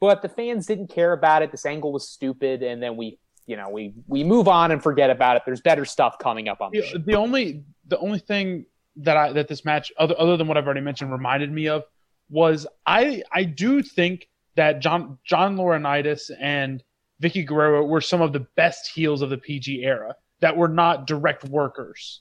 but 0.00 0.22
the 0.22 0.28
fans 0.28 0.66
didn't 0.66 0.88
care 0.88 1.12
about 1.12 1.42
it. 1.42 1.50
This 1.50 1.66
angle 1.66 1.92
was 1.92 2.08
stupid, 2.08 2.62
and 2.62 2.82
then 2.82 2.96
we, 2.96 3.18
you 3.46 3.56
know, 3.56 3.68
we 3.68 3.92
we 4.06 4.24
move 4.24 4.48
on 4.48 4.70
and 4.70 4.82
forget 4.82 5.10
about 5.10 5.36
it. 5.36 5.42
There's 5.44 5.60
better 5.60 5.84
stuff 5.84 6.18
coming 6.18 6.48
up 6.48 6.60
on 6.60 6.70
the 6.72 6.82
show. 6.82 6.98
the, 6.98 7.04
the 7.04 7.14
only 7.14 7.64
the 7.86 7.98
only 7.98 8.18
thing 8.18 8.66
that 8.96 9.16
I 9.16 9.32
that 9.32 9.48
this 9.48 9.64
match 9.64 9.92
other 9.98 10.14
other 10.18 10.36
than 10.36 10.46
what 10.46 10.56
I've 10.56 10.64
already 10.66 10.80
mentioned 10.80 11.10
reminded 11.12 11.50
me 11.52 11.68
of 11.68 11.84
was 12.30 12.66
I 12.86 13.22
I 13.32 13.44
do 13.44 13.82
think 13.82 14.28
that 14.54 14.80
John 14.80 15.18
John 15.24 15.56
Laurinaitis 15.56 16.30
and 16.40 16.82
Vickie 17.22 17.46
Guerrero 17.46 17.84
were 17.84 18.00
some 18.00 18.20
of 18.20 18.32
the 18.32 18.40
best 18.56 18.90
heels 18.92 19.22
of 19.22 19.30
the 19.30 19.38
PG 19.38 19.82
era 19.82 20.14
that 20.40 20.56
were 20.56 20.68
not 20.68 21.06
direct 21.06 21.44
workers 21.44 22.20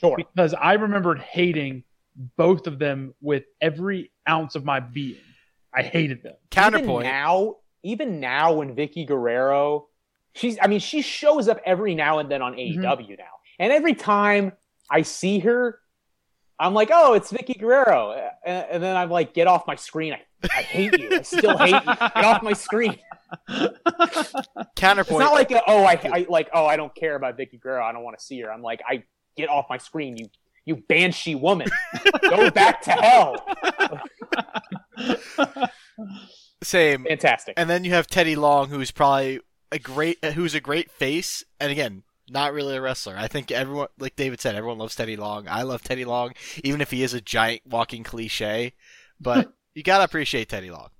Sure. 0.00 0.16
because 0.16 0.52
I 0.54 0.72
remembered 0.74 1.20
hating 1.20 1.84
both 2.36 2.66
of 2.66 2.78
them 2.78 3.14
with 3.20 3.44
every 3.60 4.10
ounce 4.28 4.54
of 4.56 4.64
my 4.64 4.80
being. 4.80 5.16
I 5.72 5.82
hated 5.82 6.22
them. 6.22 6.34
Counterpoint. 6.50 7.04
Even 7.06 7.12
now, 7.12 7.56
even 7.84 8.20
now, 8.20 8.52
when 8.54 8.74
Vickie 8.76 9.06
Guerrero, 9.06 9.86
she's, 10.34 10.58
I 10.60 10.66
mean, 10.66 10.80
she 10.80 11.02
shows 11.02 11.48
up 11.48 11.60
every 11.64 11.94
now 11.94 12.18
and 12.18 12.30
then 12.30 12.42
on 12.42 12.54
mm-hmm. 12.54 12.82
AEW 12.82 13.18
now, 13.18 13.24
and 13.58 13.72
every 13.72 13.94
time 13.94 14.52
I 14.90 15.02
see 15.02 15.40
her, 15.40 15.78
I'm 16.58 16.74
like, 16.74 16.90
oh, 16.92 17.14
it's 17.14 17.32
Vickie 17.32 17.58
Guerrero, 17.58 18.30
and, 18.44 18.66
and 18.70 18.82
then 18.82 18.96
I'm 18.96 19.10
like, 19.10 19.34
get 19.34 19.48
off 19.48 19.66
my 19.66 19.74
screen. 19.74 20.12
I, 20.12 20.22
I 20.44 20.62
hate 20.62 20.98
you. 20.98 21.10
I 21.12 21.22
still 21.22 21.56
hate 21.58 21.70
you. 21.72 21.80
Get 21.80 22.24
off 22.24 22.42
my 22.42 22.52
screen. 22.52 22.98
Counterpoint. 24.76 25.22
It's 25.22 25.30
not 25.30 25.32
like, 25.32 25.50
a, 25.50 25.62
oh, 25.66 25.84
I, 25.84 25.98
I 26.04 26.26
like, 26.28 26.50
oh, 26.52 26.66
I 26.66 26.76
don't 26.76 26.94
care 26.94 27.16
about 27.16 27.36
Vickie 27.38 27.60
Guerrero. 27.60 27.84
I 27.84 27.92
don't 27.92 28.04
want 28.04 28.18
to 28.18 28.24
see 28.24 28.40
her. 28.42 28.52
I'm 28.52 28.62
like, 28.62 28.80
I 28.88 29.02
get 29.36 29.48
off 29.48 29.66
my 29.68 29.78
screen. 29.78 30.16
You, 30.16 30.28
you 30.64 30.76
banshee 30.76 31.34
woman. 31.34 31.68
Go 32.22 32.50
back 32.52 32.82
to 32.82 32.92
hell. 32.92 33.44
Same. 36.62 37.04
Fantastic. 37.04 37.54
And 37.56 37.68
then 37.68 37.84
you 37.84 37.92
have 37.92 38.06
Teddy 38.06 38.36
Long, 38.36 38.68
who's 38.68 38.90
probably 38.90 39.40
a 39.72 39.78
great, 39.80 40.24
who's 40.24 40.54
a 40.54 40.60
great 40.60 40.90
face, 40.90 41.42
and 41.58 41.72
again, 41.72 42.04
not 42.30 42.52
really 42.52 42.76
a 42.76 42.80
wrestler. 42.80 43.16
I 43.18 43.26
think 43.26 43.50
everyone, 43.50 43.88
like 43.98 44.14
David 44.14 44.40
said, 44.40 44.54
everyone 44.54 44.78
loves 44.78 44.94
Teddy 44.94 45.16
Long. 45.16 45.48
I 45.48 45.62
love 45.62 45.82
Teddy 45.82 46.04
Long, 46.04 46.32
even 46.62 46.80
if 46.80 46.90
he 46.92 47.02
is 47.02 47.14
a 47.14 47.20
giant 47.20 47.62
walking 47.66 48.04
cliche. 48.04 48.74
But 49.20 49.52
you 49.74 49.82
gotta 49.82 50.04
appreciate 50.04 50.48
Teddy 50.48 50.70
Long. 50.70 50.90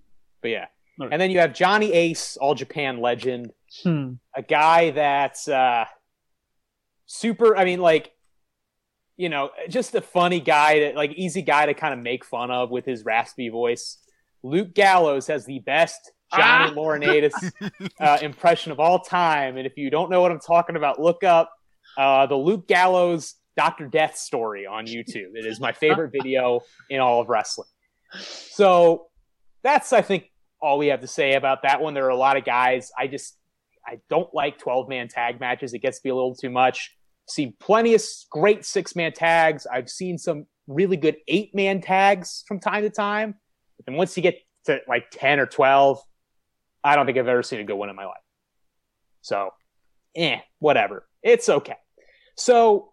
But 0.41 0.51
yeah. 0.51 0.67
And 0.99 1.21
then 1.21 1.31
you 1.31 1.39
have 1.39 1.55
Johnny 1.55 1.93
Ace, 1.93 2.37
All 2.37 2.55
Japan 2.55 3.01
legend, 3.01 3.53
Hmm. 3.83 4.15
a 4.37 4.43
guy 4.43 4.91
that's 4.91 5.49
uh, 5.49 5.87
super. 7.07 7.57
I 7.57 7.65
mean, 7.65 7.81
like, 7.81 8.13
you 9.17 9.29
know, 9.29 9.51
just 9.69 9.95
a 9.95 10.01
funny 10.01 10.41
guy, 10.41 10.79
to, 10.91 10.97
like 10.97 11.13
easy 11.13 11.43
guy 11.43 11.67
to 11.67 11.75
kind 11.75 11.95
of 11.95 12.01
make 12.01 12.25
fun 12.25 12.51
of 12.51 12.71
with 12.71 12.85
his 12.85 13.05
raspy 13.05 13.49
voice. 13.49 13.99
Luke 14.43 14.75
Gallows 14.75 15.27
has 15.29 15.47
the 15.47 15.61
best 15.61 16.13
Johnny 16.35 16.71
Ah! 16.71 16.75
Laurinaitis 16.75 17.53
uh, 18.01 18.19
impression 18.23 18.73
of 18.73 18.81
all 18.81 19.01
time, 19.01 19.57
and 19.57 19.67
if 19.67 19.77
you 19.77 19.91
don't 19.91 20.11
know 20.11 20.21
what 20.21 20.31
I'm 20.31 20.41
talking 20.41 20.77
about, 20.77 21.01
look 21.01 21.25
up 21.25 21.51
uh, 21.97 22.27
the 22.27 22.37
Luke 22.37 22.67
Gallows 22.69 23.35
Doctor 23.57 23.87
Death 23.87 24.17
story 24.17 24.67
on 24.67 24.87
YouTube. 24.87 25.35
It 25.35 25.47
is 25.47 25.61
my 25.61 25.73
favorite 25.73 26.11
video 26.23 26.61
in 26.89 27.01
all 27.01 27.21
of 27.21 27.29
wrestling. 27.29 27.69
So 28.19 29.07
that's, 29.63 29.93
I 29.93 30.03
think, 30.03 30.31
all 30.61 30.79
we 30.79 30.89
have 30.89 31.01
to 31.01 31.07
say 31.07 31.35
about 31.35 31.63
that 31.63 31.81
one. 31.81 31.95
There 31.95 32.07
are 32.07 32.11
a 32.11 32.17
lot 32.17 32.37
of 32.37 32.45
guys. 32.45 32.91
I 32.97 33.09
just 33.09 33.37
I 33.87 33.99
don't 34.09 34.33
like 34.33 34.59
12 34.59 34.89
man 34.89 35.09
tag 35.09 35.41
matches. 35.41 35.75
It 35.75 35.81
gets 35.81 35.99
to 35.99 36.03
be 36.05 36.11
a 36.11 36.15
little 36.15 36.35
too 36.35 36.51
much. 36.51 36.95
Seen 37.29 37.55
plenty 37.61 37.95
of 37.95 38.03
great 38.31 38.65
six 38.65 38.95
man 38.95 39.13
tags. 39.13 39.67
I've 39.67 39.89
seen 39.89 40.19
some 40.19 40.47
really 40.67 40.97
good 40.97 41.17
eight 41.29 41.55
man 41.55 41.81
tags 41.81 42.45
from 42.47 42.61
time 42.61 42.83
to 42.83 42.91
time. 42.91 43.35
But 43.77 43.87
then 43.87 43.97
once 43.97 44.17
you 44.17 44.23
get 44.23 44.39
to 44.67 44.81
like 44.89 45.11
10 45.11 45.41
or 45.41 45.47
12, 45.47 46.01
I 46.85 46.97
don't 46.97 47.07
think 47.07 47.19
I've 47.19 47.29
ever 47.29 47.43
seen 47.43 47.61
a 47.61 47.65
good 47.65 47.77
one 47.77 47.91
in 47.91 47.97
my 47.97 48.07
life. 48.07 48.17
So, 49.21 49.51
eh, 50.17 50.39
whatever. 50.59 51.07
It's 51.23 51.49
okay. 51.49 51.77
So 52.37 52.93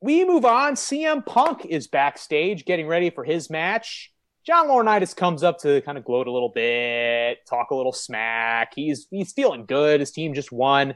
we 0.00 0.24
move 0.24 0.44
on. 0.44 0.74
CM 0.74 1.24
Punk 1.24 1.66
is 1.66 1.88
backstage 1.88 2.64
getting 2.64 2.86
ready 2.86 3.10
for 3.10 3.24
his 3.24 3.50
match. 3.50 4.12
John 4.46 4.68
Laurinaitis 4.68 5.14
comes 5.14 5.42
up 5.42 5.58
to 5.58 5.80
kind 5.82 5.98
of 5.98 6.04
gloat 6.04 6.26
a 6.26 6.32
little 6.32 6.48
bit, 6.48 7.38
talk 7.46 7.70
a 7.70 7.74
little 7.74 7.92
smack. 7.92 8.72
He's 8.74 9.06
he's 9.10 9.32
feeling 9.32 9.66
good. 9.66 10.00
His 10.00 10.10
team 10.10 10.32
just 10.32 10.52
won, 10.52 10.94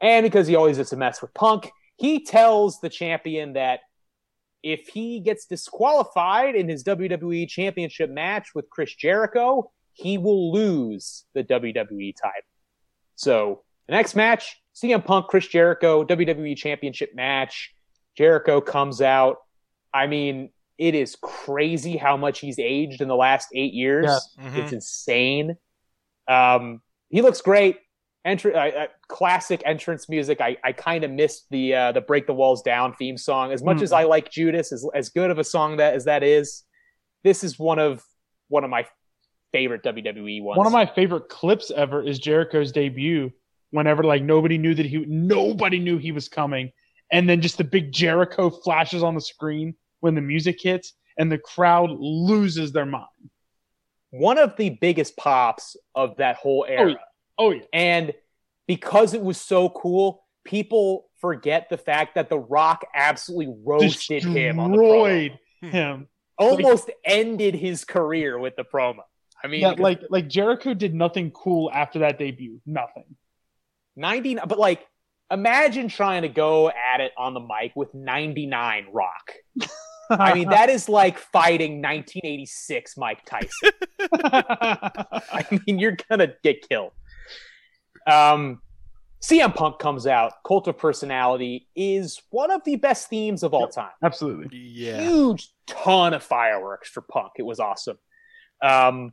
and 0.00 0.24
because 0.24 0.46
he 0.46 0.56
always 0.56 0.76
gets 0.76 0.90
to 0.90 0.96
mess 0.96 1.22
with 1.22 1.32
Punk, 1.32 1.70
he 1.96 2.24
tells 2.24 2.80
the 2.80 2.90
champion 2.90 3.54
that 3.54 3.80
if 4.62 4.88
he 4.88 5.20
gets 5.20 5.46
disqualified 5.46 6.56
in 6.56 6.68
his 6.68 6.84
WWE 6.84 7.48
Championship 7.48 8.10
match 8.10 8.48
with 8.54 8.68
Chris 8.70 8.94
Jericho, 8.94 9.70
he 9.94 10.18
will 10.18 10.52
lose 10.52 11.24
the 11.34 11.42
WWE 11.42 12.14
title. 12.20 12.42
So 13.16 13.62
the 13.86 13.92
next 13.94 14.14
match, 14.14 14.60
CM 14.74 15.04
Punk, 15.04 15.28
Chris 15.28 15.46
Jericho, 15.46 16.04
WWE 16.04 16.56
Championship 16.56 17.14
match. 17.14 17.72
Jericho 18.16 18.60
comes 18.60 19.00
out. 19.00 19.38
I 19.92 20.06
mean, 20.06 20.50
it 20.78 20.94
is 20.94 21.16
crazy 21.22 21.96
how 21.96 22.16
much 22.16 22.40
he's 22.40 22.58
aged 22.58 23.00
in 23.00 23.08
the 23.08 23.14
last 23.16 23.48
eight 23.54 23.72
years. 23.72 24.06
Yes. 24.06 24.36
Mhm. 24.40 24.56
It's 24.58 24.72
insane. 24.72 25.56
Um, 26.28 26.80
he 27.10 27.22
looks 27.22 27.40
great. 27.40 27.78
entry, 28.26 28.54
uh, 28.54 28.68
uh, 28.84 28.86
classic 29.06 29.60
entrance 29.66 30.08
music. 30.08 30.40
I, 30.40 30.56
I 30.64 30.72
kind 30.72 31.04
of 31.04 31.10
missed 31.10 31.44
the 31.50 31.74
uh, 31.74 31.92
the 31.92 32.00
Break 32.00 32.26
the 32.26 32.32
Walls 32.32 32.62
Down 32.62 32.94
theme 32.94 33.18
song. 33.18 33.52
As 33.52 33.62
much 33.62 33.76
Mm. 33.78 33.82
as 33.82 33.92
I 33.92 34.04
like 34.04 34.30
Judas, 34.30 34.72
as 34.72 34.88
as 34.94 35.10
good 35.10 35.30
of 35.30 35.38
a 35.38 35.44
song 35.44 35.76
that 35.76 35.92
as 35.92 36.06
that 36.06 36.22
is, 36.22 36.62
this 37.22 37.44
is 37.44 37.58
one 37.58 37.78
of 37.78 38.02
one 38.48 38.64
of 38.64 38.70
my 38.70 38.86
favorite 39.54 39.84
WWE 39.84 40.42
ones. 40.42 40.58
One 40.58 40.66
of 40.66 40.72
my 40.72 40.84
favorite 40.84 41.28
clips 41.28 41.70
ever 41.70 42.02
is 42.02 42.18
Jericho's 42.18 42.72
debut. 42.72 43.30
Whenever 43.70 44.02
like 44.02 44.22
nobody 44.22 44.58
knew 44.58 44.74
that 44.74 44.86
he 44.86 45.04
nobody 45.06 45.78
knew 45.78 45.96
he 45.96 46.12
was 46.12 46.28
coming, 46.28 46.72
and 47.12 47.28
then 47.28 47.40
just 47.40 47.58
the 47.58 47.64
big 47.64 47.92
Jericho 47.92 48.50
flashes 48.50 49.02
on 49.02 49.14
the 49.14 49.20
screen 49.20 49.74
when 50.00 50.14
the 50.14 50.20
music 50.20 50.58
hits, 50.60 50.94
and 51.18 51.30
the 51.30 51.38
crowd 51.38 51.90
loses 51.90 52.72
their 52.72 52.86
mind. 52.86 53.06
one 54.10 54.38
of 54.38 54.56
the 54.56 54.70
biggest 54.70 55.16
pops 55.16 55.76
of 55.94 56.16
that 56.18 56.36
whole 56.36 56.66
oh, 56.68 56.72
era. 56.72 56.90
yeah. 56.90 56.96
Oh 57.38 57.50
yeah, 57.50 57.62
And 57.72 58.12
because 58.66 59.14
it 59.14 59.22
was 59.22 59.40
so 59.40 59.70
cool, 59.70 60.24
people 60.44 61.10
forget 61.20 61.68
the 61.68 61.78
fact 61.78 62.14
that 62.14 62.28
The 62.28 62.38
Rock 62.38 62.84
absolutely 62.94 63.54
roasted 63.64 64.22
him 64.22 64.60
on 64.60 64.72
the 64.72 64.78
promo. 64.78 64.82
destroyed 64.82 65.38
him. 65.72 66.08
Almost 66.38 66.90
ended 67.04 67.54
his 67.54 67.84
career 67.84 68.38
with 68.38 68.56
the 68.56 68.64
promo. 68.64 69.02
I 69.44 69.46
mean, 69.46 69.60
Yeah, 69.60 69.74
like 69.78 70.00
like 70.08 70.28
Jericho 70.28 70.72
did 70.74 70.94
nothing 70.94 71.30
cool 71.30 71.70
after 71.72 72.00
that 72.00 72.18
debut. 72.18 72.60
Nothing. 72.64 73.04
90, 73.96 74.36
but 74.48 74.58
like, 74.58 74.84
imagine 75.30 75.88
trying 75.88 76.22
to 76.22 76.28
go 76.28 76.70
at 76.70 77.00
it 77.00 77.12
on 77.16 77.34
the 77.34 77.40
mic 77.40 77.72
with 77.76 77.94
99 77.94 78.86
Rock. 78.92 79.34
I 80.10 80.34
mean, 80.34 80.48
that 80.48 80.68
is 80.68 80.88
like 80.88 81.18
fighting 81.18 81.80
1986 81.82 82.96
Mike 82.96 83.24
Tyson. 83.24 83.70
I 84.22 85.46
mean, 85.50 85.78
you're 85.78 85.96
gonna 86.08 86.32
get 86.42 86.68
killed. 86.68 86.92
Um, 88.06 88.60
CM 89.22 89.54
Punk 89.54 89.78
comes 89.78 90.06
out. 90.06 90.32
Cult 90.46 90.68
of 90.68 90.76
Personality 90.76 91.68
is 91.74 92.20
one 92.30 92.50
of 92.50 92.62
the 92.64 92.76
best 92.76 93.08
themes 93.08 93.42
of 93.42 93.54
all 93.54 93.68
time. 93.68 93.92
absolutely. 94.02 94.58
Yeah. 94.58 95.00
Huge 95.00 95.50
ton 95.66 96.12
of 96.12 96.22
fireworks 96.22 96.90
for 96.90 97.00
Punk. 97.00 97.32
It 97.38 97.42
was 97.44 97.60
awesome. 97.60 97.96
Um, 98.62 99.12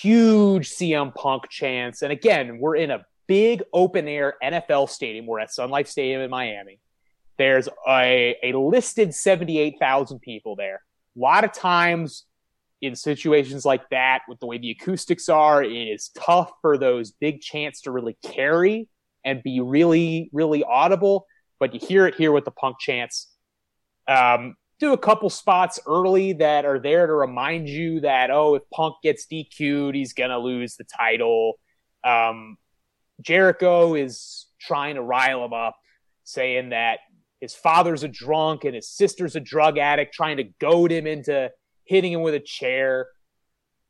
huge 0.00 0.70
CM 0.70 1.14
Punk 1.14 1.48
chants, 1.48 2.02
and 2.02 2.12
again, 2.12 2.58
we're 2.58 2.76
in 2.76 2.90
a 2.90 3.04
big 3.26 3.62
open 3.72 4.08
air 4.08 4.34
NFL 4.42 4.88
stadium. 4.88 5.26
We're 5.26 5.40
at 5.40 5.52
Sun 5.52 5.70
Life 5.70 5.88
Stadium 5.88 6.20
in 6.20 6.30
Miami. 6.30 6.80
There's 7.38 7.68
a, 7.86 8.36
a 8.42 8.52
listed 8.52 9.14
78,000 9.14 10.20
people 10.20 10.56
there. 10.56 10.82
A 11.16 11.20
lot 11.20 11.44
of 11.44 11.52
times 11.52 12.24
in 12.80 12.94
situations 12.94 13.64
like 13.64 13.88
that, 13.90 14.22
with 14.28 14.40
the 14.40 14.46
way 14.46 14.58
the 14.58 14.70
acoustics 14.70 15.28
are, 15.28 15.62
it 15.62 15.70
is 15.70 16.10
tough 16.16 16.52
for 16.60 16.78
those 16.78 17.12
big 17.12 17.40
chants 17.40 17.82
to 17.82 17.90
really 17.90 18.16
carry 18.22 18.88
and 19.24 19.42
be 19.42 19.60
really, 19.60 20.30
really 20.32 20.64
audible. 20.64 21.26
But 21.58 21.74
you 21.74 21.80
hear 21.80 22.06
it 22.06 22.14
here 22.14 22.32
with 22.32 22.44
the 22.44 22.50
punk 22.50 22.78
chants. 22.78 23.28
Um, 24.08 24.56
do 24.78 24.92
a 24.92 24.98
couple 24.98 25.30
spots 25.30 25.80
early 25.86 26.34
that 26.34 26.64
are 26.64 26.78
there 26.78 27.06
to 27.06 27.12
remind 27.12 27.68
you 27.68 28.00
that, 28.00 28.30
oh, 28.30 28.54
if 28.54 28.62
Punk 28.72 28.96
gets 29.02 29.26
DQ'd, 29.26 29.94
he's 29.94 30.12
to 30.30 30.38
lose 30.38 30.76
the 30.76 30.84
title. 30.84 31.54
Um, 32.04 32.58
Jericho 33.20 33.94
is 33.94 34.46
trying 34.60 34.96
to 34.96 35.02
rile 35.02 35.44
him 35.44 35.52
up, 35.52 35.76
saying 36.24 36.70
that 36.70 36.98
his 37.40 37.54
father's 37.54 38.02
a 38.02 38.08
drunk 38.08 38.64
and 38.64 38.74
his 38.74 38.88
sister's 38.88 39.36
a 39.36 39.40
drug 39.40 39.78
addict, 39.78 40.14
trying 40.14 40.36
to 40.38 40.44
goad 40.60 40.92
him 40.92 41.06
into 41.06 41.50
hitting 41.84 42.12
him 42.12 42.22
with 42.22 42.34
a 42.34 42.40
chair. 42.40 43.08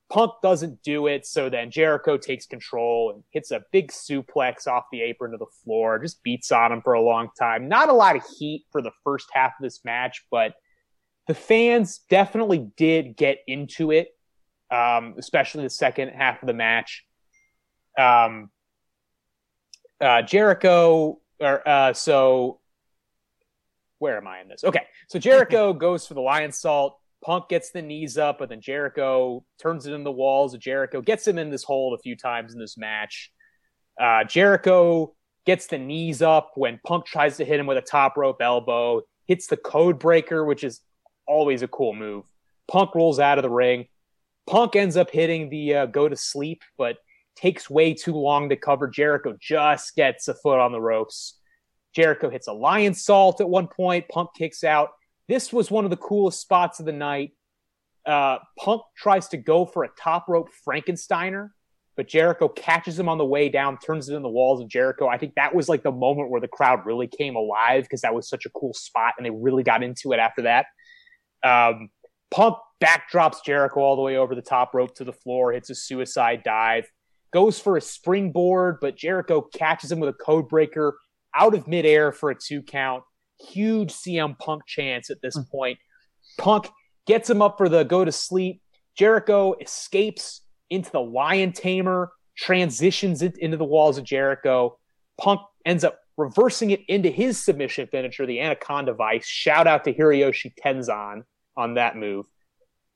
Punk 0.08 0.34
doesn't 0.40 0.82
do 0.84 1.08
it, 1.08 1.26
so 1.26 1.50
then 1.50 1.72
Jericho 1.72 2.16
takes 2.16 2.46
control 2.46 3.10
and 3.12 3.24
hits 3.32 3.50
a 3.50 3.62
big 3.72 3.90
suplex 3.90 4.68
off 4.68 4.84
the 4.92 5.02
apron 5.02 5.32
to 5.32 5.36
the 5.36 5.46
floor, 5.64 5.98
just 5.98 6.22
beats 6.22 6.52
on 6.52 6.70
him 6.70 6.80
for 6.80 6.92
a 6.92 7.02
long 7.02 7.28
time. 7.36 7.68
Not 7.68 7.88
a 7.88 7.92
lot 7.92 8.14
of 8.14 8.22
heat 8.38 8.66
for 8.70 8.80
the 8.80 8.92
first 9.02 9.28
half 9.32 9.52
of 9.58 9.62
this 9.62 9.84
match, 9.84 10.24
but 10.30 10.54
the 11.26 11.34
fans 11.34 12.00
definitely 12.08 12.70
did 12.76 13.16
get 13.16 13.38
into 13.46 13.90
it, 13.90 14.08
um, 14.70 15.14
especially 15.18 15.64
the 15.64 15.70
second 15.70 16.10
half 16.10 16.42
of 16.42 16.46
the 16.46 16.54
match. 16.54 17.04
Um, 17.98 18.50
uh, 20.00 20.22
Jericho, 20.22 21.18
or 21.40 21.68
uh, 21.68 21.92
so 21.92 22.60
where 23.98 24.16
am 24.18 24.26
I 24.26 24.40
in 24.40 24.48
this? 24.48 24.64
Okay, 24.64 24.82
so 25.08 25.18
Jericho 25.18 25.72
goes 25.72 26.06
for 26.06 26.14
the 26.14 26.20
Lionsault. 26.20 26.92
Punk 27.24 27.48
gets 27.48 27.70
the 27.70 27.82
knees 27.82 28.18
up, 28.18 28.38
but 28.38 28.50
then 28.50 28.60
Jericho 28.60 29.44
turns 29.60 29.86
it 29.86 29.92
in 29.92 30.04
the 30.04 30.12
walls. 30.12 30.56
Jericho 30.58 31.00
gets 31.00 31.26
him 31.26 31.38
in 31.38 31.50
this 31.50 31.64
hold 31.64 31.98
a 31.98 32.02
few 32.02 32.14
times 32.14 32.52
in 32.52 32.60
this 32.60 32.76
match. 32.76 33.32
Uh, 34.00 34.22
Jericho 34.24 35.14
gets 35.46 35.66
the 35.66 35.78
knees 35.78 36.20
up 36.22 36.52
when 36.54 36.78
Punk 36.86 37.06
tries 37.06 37.38
to 37.38 37.44
hit 37.44 37.58
him 37.58 37.66
with 37.66 37.78
a 37.78 37.82
top 37.82 38.16
rope 38.16 38.40
elbow, 38.40 39.02
hits 39.26 39.46
the 39.46 39.56
code 39.56 39.98
breaker, 39.98 40.44
which 40.44 40.62
is 40.62 40.80
always 41.26 41.62
a 41.62 41.68
cool 41.68 41.94
move. 41.94 42.24
Punk 42.68 42.94
rolls 42.94 43.18
out 43.18 43.38
of 43.38 43.42
the 43.42 43.50
ring. 43.50 43.86
Punk 44.46 44.76
ends 44.76 44.96
up 44.96 45.10
hitting 45.10 45.50
the 45.50 45.74
uh, 45.74 45.86
go 45.86 46.08
to 46.08 46.16
sleep, 46.16 46.62
but 46.78 46.96
takes 47.36 47.68
way 47.68 47.94
too 47.94 48.14
long 48.14 48.48
to 48.48 48.56
cover. 48.56 48.88
Jericho 48.88 49.36
just 49.40 49.94
gets 49.94 50.28
a 50.28 50.34
foot 50.34 50.58
on 50.58 50.72
the 50.72 50.80
ropes. 50.80 51.38
Jericho 51.94 52.30
hits 52.30 52.48
a 52.48 52.52
Lionsault 52.52 53.40
at 53.40 53.48
one 53.48 53.68
point. 53.68 54.08
Punk 54.08 54.30
kicks 54.36 54.64
out. 54.64 54.90
This 55.28 55.52
was 55.52 55.70
one 55.70 55.84
of 55.84 55.90
the 55.90 55.96
coolest 55.96 56.40
spots 56.40 56.80
of 56.80 56.86
the 56.86 56.92
night. 56.92 57.32
Uh, 58.04 58.38
Punk 58.58 58.82
tries 58.96 59.28
to 59.28 59.36
go 59.36 59.66
for 59.66 59.84
a 59.84 59.88
top 59.98 60.28
rope 60.28 60.48
Frankensteiner, 60.66 61.50
but 61.96 62.06
Jericho 62.06 62.48
catches 62.48 62.98
him 62.98 63.08
on 63.08 63.18
the 63.18 63.24
way 63.24 63.48
down, 63.48 63.78
turns 63.78 64.08
it 64.08 64.14
in 64.14 64.22
the 64.22 64.28
walls 64.28 64.60
of 64.60 64.68
Jericho. 64.68 65.08
I 65.08 65.18
think 65.18 65.34
that 65.34 65.54
was 65.54 65.68
like 65.68 65.82
the 65.82 65.90
moment 65.90 66.30
where 66.30 66.40
the 66.40 66.48
crowd 66.48 66.86
really 66.86 67.08
came 67.08 67.34
alive 67.34 67.82
because 67.82 68.02
that 68.02 68.14
was 68.14 68.28
such 68.28 68.46
a 68.46 68.50
cool 68.50 68.74
spot 68.74 69.14
and 69.16 69.26
they 69.26 69.30
really 69.30 69.64
got 69.64 69.82
into 69.82 70.12
it 70.12 70.20
after 70.20 70.42
that. 70.42 70.66
Um, 71.42 71.90
Punk 72.30 72.56
backdrops 72.82 73.44
Jericho 73.44 73.80
all 73.80 73.96
the 73.96 74.02
way 74.02 74.16
over 74.16 74.34
the 74.34 74.42
top 74.42 74.74
rope 74.74 74.94
to 74.96 75.04
the 75.04 75.12
floor, 75.12 75.52
hits 75.52 75.70
a 75.70 75.74
suicide 75.74 76.42
dive, 76.44 76.90
goes 77.32 77.58
for 77.58 77.76
a 77.76 77.80
springboard, 77.80 78.78
but 78.80 78.96
Jericho 78.96 79.40
catches 79.40 79.90
him 79.90 80.00
with 80.00 80.10
a 80.10 80.12
code 80.12 80.48
breaker 80.48 80.98
out 81.34 81.54
of 81.54 81.66
midair 81.66 82.12
for 82.12 82.30
a 82.30 82.34
two 82.34 82.62
count. 82.62 83.04
Huge 83.50 83.92
CM 83.92 84.38
Punk 84.38 84.66
chance 84.66 85.10
at 85.10 85.20
this 85.22 85.38
point. 85.50 85.78
Punk 86.38 86.68
gets 87.06 87.28
him 87.28 87.42
up 87.42 87.58
for 87.58 87.68
the 87.68 87.84
go 87.84 88.04
to 88.04 88.12
sleep. 88.12 88.62
Jericho 88.96 89.54
escapes 89.60 90.40
into 90.70 90.90
the 90.90 91.00
Lion 91.00 91.52
Tamer, 91.52 92.10
transitions 92.36 93.22
it 93.22 93.36
into 93.38 93.56
the 93.56 93.64
walls 93.64 93.98
of 93.98 94.04
Jericho. 94.04 94.78
Punk 95.18 95.40
ends 95.64 95.84
up 95.84 95.98
reversing 96.16 96.70
it 96.70 96.80
into 96.88 97.10
his 97.10 97.42
submission 97.42 97.86
finisher, 97.88 98.26
the 98.26 98.40
Anaconda 98.40 98.94
Vise. 98.94 99.26
Shout 99.26 99.66
out 99.66 99.84
to 99.84 99.92
Hiroshi 99.92 100.54
Tenzan 100.62 101.22
on 101.56 101.74
that 101.74 101.96
move. 101.96 102.26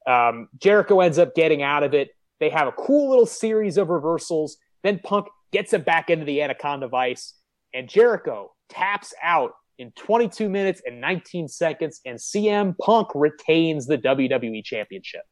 Um, 0.06 0.48
Jericho 0.58 1.00
ends 1.00 1.18
up 1.18 1.34
getting 1.34 1.62
out 1.62 1.82
of 1.82 1.94
it. 1.94 2.10
They 2.38 2.50
have 2.50 2.68
a 2.68 2.72
cool 2.72 3.10
little 3.10 3.26
series 3.26 3.76
of 3.76 3.90
reversals. 3.90 4.56
Then 4.82 4.98
Punk 4.98 5.26
gets 5.52 5.72
him 5.72 5.82
back 5.82 6.08
into 6.08 6.24
the 6.24 6.42
Anaconda 6.42 6.88
Vise, 6.88 7.34
and 7.74 7.88
Jericho 7.88 8.52
taps 8.70 9.12
out 9.22 9.52
in 9.78 9.92
22 9.92 10.48
minutes 10.48 10.80
and 10.86 11.00
19 11.00 11.48
seconds, 11.48 12.00
and 12.06 12.18
CM 12.18 12.76
Punk 12.78 13.08
retains 13.14 13.86
the 13.86 13.98
WWE 13.98 14.64
Championship. 14.64 15.22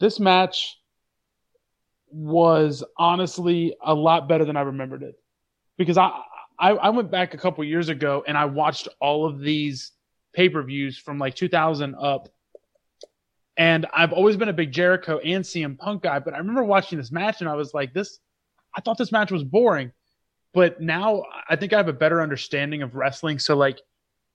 This 0.00 0.20
match 0.20 0.76
was 2.10 2.84
honestly 2.98 3.74
a 3.82 3.94
lot 3.94 4.28
better 4.28 4.44
than 4.44 4.56
I 4.56 4.62
remembered 4.62 5.02
it 5.02 5.14
because 5.76 5.98
I 5.98 6.10
I, 6.58 6.70
I 6.70 6.88
went 6.90 7.10
back 7.10 7.34
a 7.34 7.38
couple 7.38 7.64
years 7.64 7.88
ago 7.88 8.24
and 8.26 8.38
I 8.38 8.44
watched 8.44 8.88
all 9.00 9.26
of 9.26 9.40
these 9.40 9.92
pay 10.34 10.48
per 10.48 10.62
views 10.62 10.98
from 10.98 11.18
like 11.18 11.34
2000 11.34 11.94
up. 11.94 12.28
And 13.56 13.86
I've 13.92 14.12
always 14.12 14.36
been 14.36 14.48
a 14.48 14.54
big 14.54 14.72
Jericho 14.72 15.18
and 15.18 15.44
CM 15.44 15.78
Punk 15.78 16.02
guy, 16.02 16.18
but 16.18 16.34
I 16.34 16.38
remember 16.38 16.64
watching 16.64 16.98
this 16.98 17.12
match 17.12 17.40
and 17.40 17.48
I 17.48 17.54
was 17.54 17.72
like, 17.72 17.94
this, 17.94 18.18
I 18.74 18.80
thought 18.80 18.98
this 18.98 19.12
match 19.12 19.30
was 19.30 19.44
boring. 19.44 19.92
But 20.52 20.80
now 20.80 21.24
I 21.48 21.56
think 21.56 21.72
I 21.72 21.76
have 21.76 21.88
a 21.88 21.92
better 21.92 22.22
understanding 22.22 22.82
of 22.82 22.94
wrestling. 22.94 23.38
So, 23.38 23.56
like, 23.56 23.80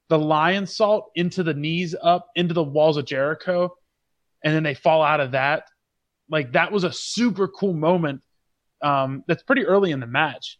the 0.09 0.17
Lionsault 0.17 1.03
into 1.15 1.43
the 1.43 1.53
knees 1.53 1.95
up 2.01 2.27
into 2.35 2.53
the 2.53 2.63
walls 2.63 2.97
of 2.97 3.05
Jericho, 3.05 3.75
and 4.43 4.53
then 4.53 4.63
they 4.63 4.73
fall 4.73 5.01
out 5.01 5.21
of 5.21 5.31
that. 5.31 5.69
Like, 6.29 6.53
that 6.53 6.71
was 6.71 6.83
a 6.83 6.91
super 6.91 7.47
cool 7.47 7.73
moment. 7.73 8.21
Um, 8.81 9.23
that's 9.27 9.43
pretty 9.43 9.65
early 9.65 9.91
in 9.91 9.99
the 10.01 10.07
match. 10.07 10.58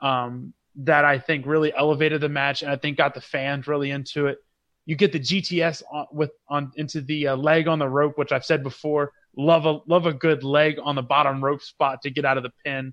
Um, 0.00 0.52
that 0.76 1.04
I 1.04 1.18
think 1.18 1.46
really 1.46 1.74
elevated 1.74 2.20
the 2.20 2.28
match 2.28 2.62
and 2.62 2.70
I 2.70 2.76
think 2.76 2.98
got 2.98 3.14
the 3.14 3.20
fans 3.20 3.66
really 3.66 3.90
into 3.90 4.26
it. 4.26 4.38
You 4.84 4.94
get 4.94 5.12
the 5.12 5.18
GTS 5.18 5.82
on, 5.90 6.06
with 6.12 6.30
on 6.48 6.70
into 6.76 7.00
the 7.00 7.28
uh, 7.28 7.36
leg 7.36 7.66
on 7.66 7.78
the 7.78 7.88
rope, 7.88 8.18
which 8.18 8.30
I've 8.30 8.44
said 8.44 8.62
before. 8.62 9.12
Love 9.36 9.66
a 9.66 9.80
love 9.86 10.06
a 10.06 10.12
good 10.12 10.44
leg 10.44 10.78
on 10.82 10.94
the 10.94 11.02
bottom 11.02 11.42
rope 11.42 11.62
spot 11.62 12.02
to 12.02 12.10
get 12.10 12.24
out 12.24 12.36
of 12.36 12.42
the 12.42 12.52
pin. 12.64 12.92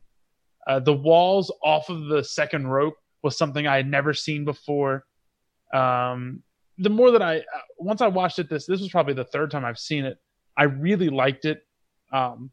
Uh, 0.66 0.80
the 0.80 0.94
walls 0.94 1.52
off 1.62 1.90
of 1.90 2.06
the 2.06 2.24
second 2.24 2.68
rope 2.68 2.96
was 3.22 3.38
something 3.38 3.68
I 3.68 3.76
had 3.76 3.88
never 3.88 4.14
seen 4.14 4.44
before. 4.44 5.06
Um, 5.74 6.42
the 6.78 6.90
more 6.90 7.12
that 7.12 7.22
I 7.22 7.44
once 7.78 8.02
I 8.02 8.08
watched 8.08 8.40
it, 8.40 8.50
this 8.50 8.66
this 8.66 8.82
was 8.82 8.90
probably 8.90 9.14
the 9.14 9.26
third 9.26 9.52
time 9.52 9.66
I've 9.66 9.80
seen 9.80 10.06
it. 10.06 10.18
I 10.58 10.64
really 10.64 11.10
liked 11.10 11.46
it 11.46 11.64
um, 12.12 12.50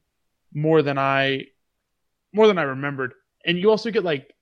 more 0.53 0.83
than 0.83 0.99
I 0.99 1.47
more 2.33 2.47
than 2.47 2.59
I 2.59 2.63
remembered. 2.63 3.15
And 3.47 3.59
you 3.59 3.71
also 3.71 3.91
get 3.91 4.05
like 4.05 4.35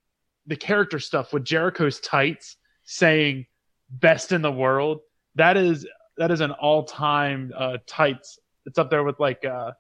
the 0.49 0.57
character 0.57 0.99
stuff 0.99 1.33
with 1.33 1.45
Jericho's 1.45 2.01
tights 2.01 2.57
saying 2.85 3.47
"best 3.91 4.33
in 4.33 4.43
the 4.43 4.51
world." 4.53 5.01
That 5.37 5.57
is 5.57 5.87
that 6.17 6.33
is 6.33 6.41
an 6.41 6.51
all 6.51 6.83
time 6.83 7.53
uh, 7.57 7.79
tights. 7.87 8.39
It's 8.67 8.79
up 8.79 8.91
there 8.91 9.05
with 9.05 9.21
like 9.21 9.45
uh, 9.45 9.73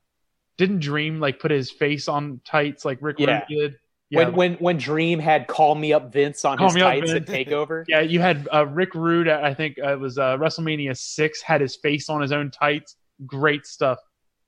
didn't 0.57 0.81
Dream 0.81 1.19
like 1.19 1.41
put 1.41 1.51
his 1.51 1.71
face 1.71 2.07
on 2.09 2.41
tights 2.45 2.85
like 2.85 2.99
Rick 3.01 3.19
Yeah. 3.19 3.45
Rude 3.49 3.59
did? 3.61 3.79
Yeah, 4.11 4.21
When 4.21 4.35
when 4.35 4.55
when 4.55 4.77
Dream 4.79 5.19
had 5.19 5.47
"Call 5.49 5.75
Me 5.75 5.93
Up 5.93 6.13
Vince" 6.13 6.45
on 6.47 6.57
Call 6.57 6.71
his 6.71 6.83
tights 6.83 7.11
at. 7.13 7.27
Takeover. 7.27 7.85
yeah, 7.89 8.01
you 8.01 8.21
had 8.21 8.49
uh, 8.53 8.67
Rick 8.67 8.95
Rude. 8.95 9.29
I 9.29 9.53
think 9.53 9.77
uh, 9.83 9.93
it 9.93 10.01
was 10.01 10.17
uh, 10.17 10.39
WrestleMania 10.39 10.97
six. 10.97 11.43
Had 11.43 11.61
his 11.61 11.77
face 11.77 12.09
on 12.09 12.23
his 12.23 12.33
own 12.33 12.51
tights. 12.51 12.97
Great 13.27 13.67
stuff. 13.67 13.99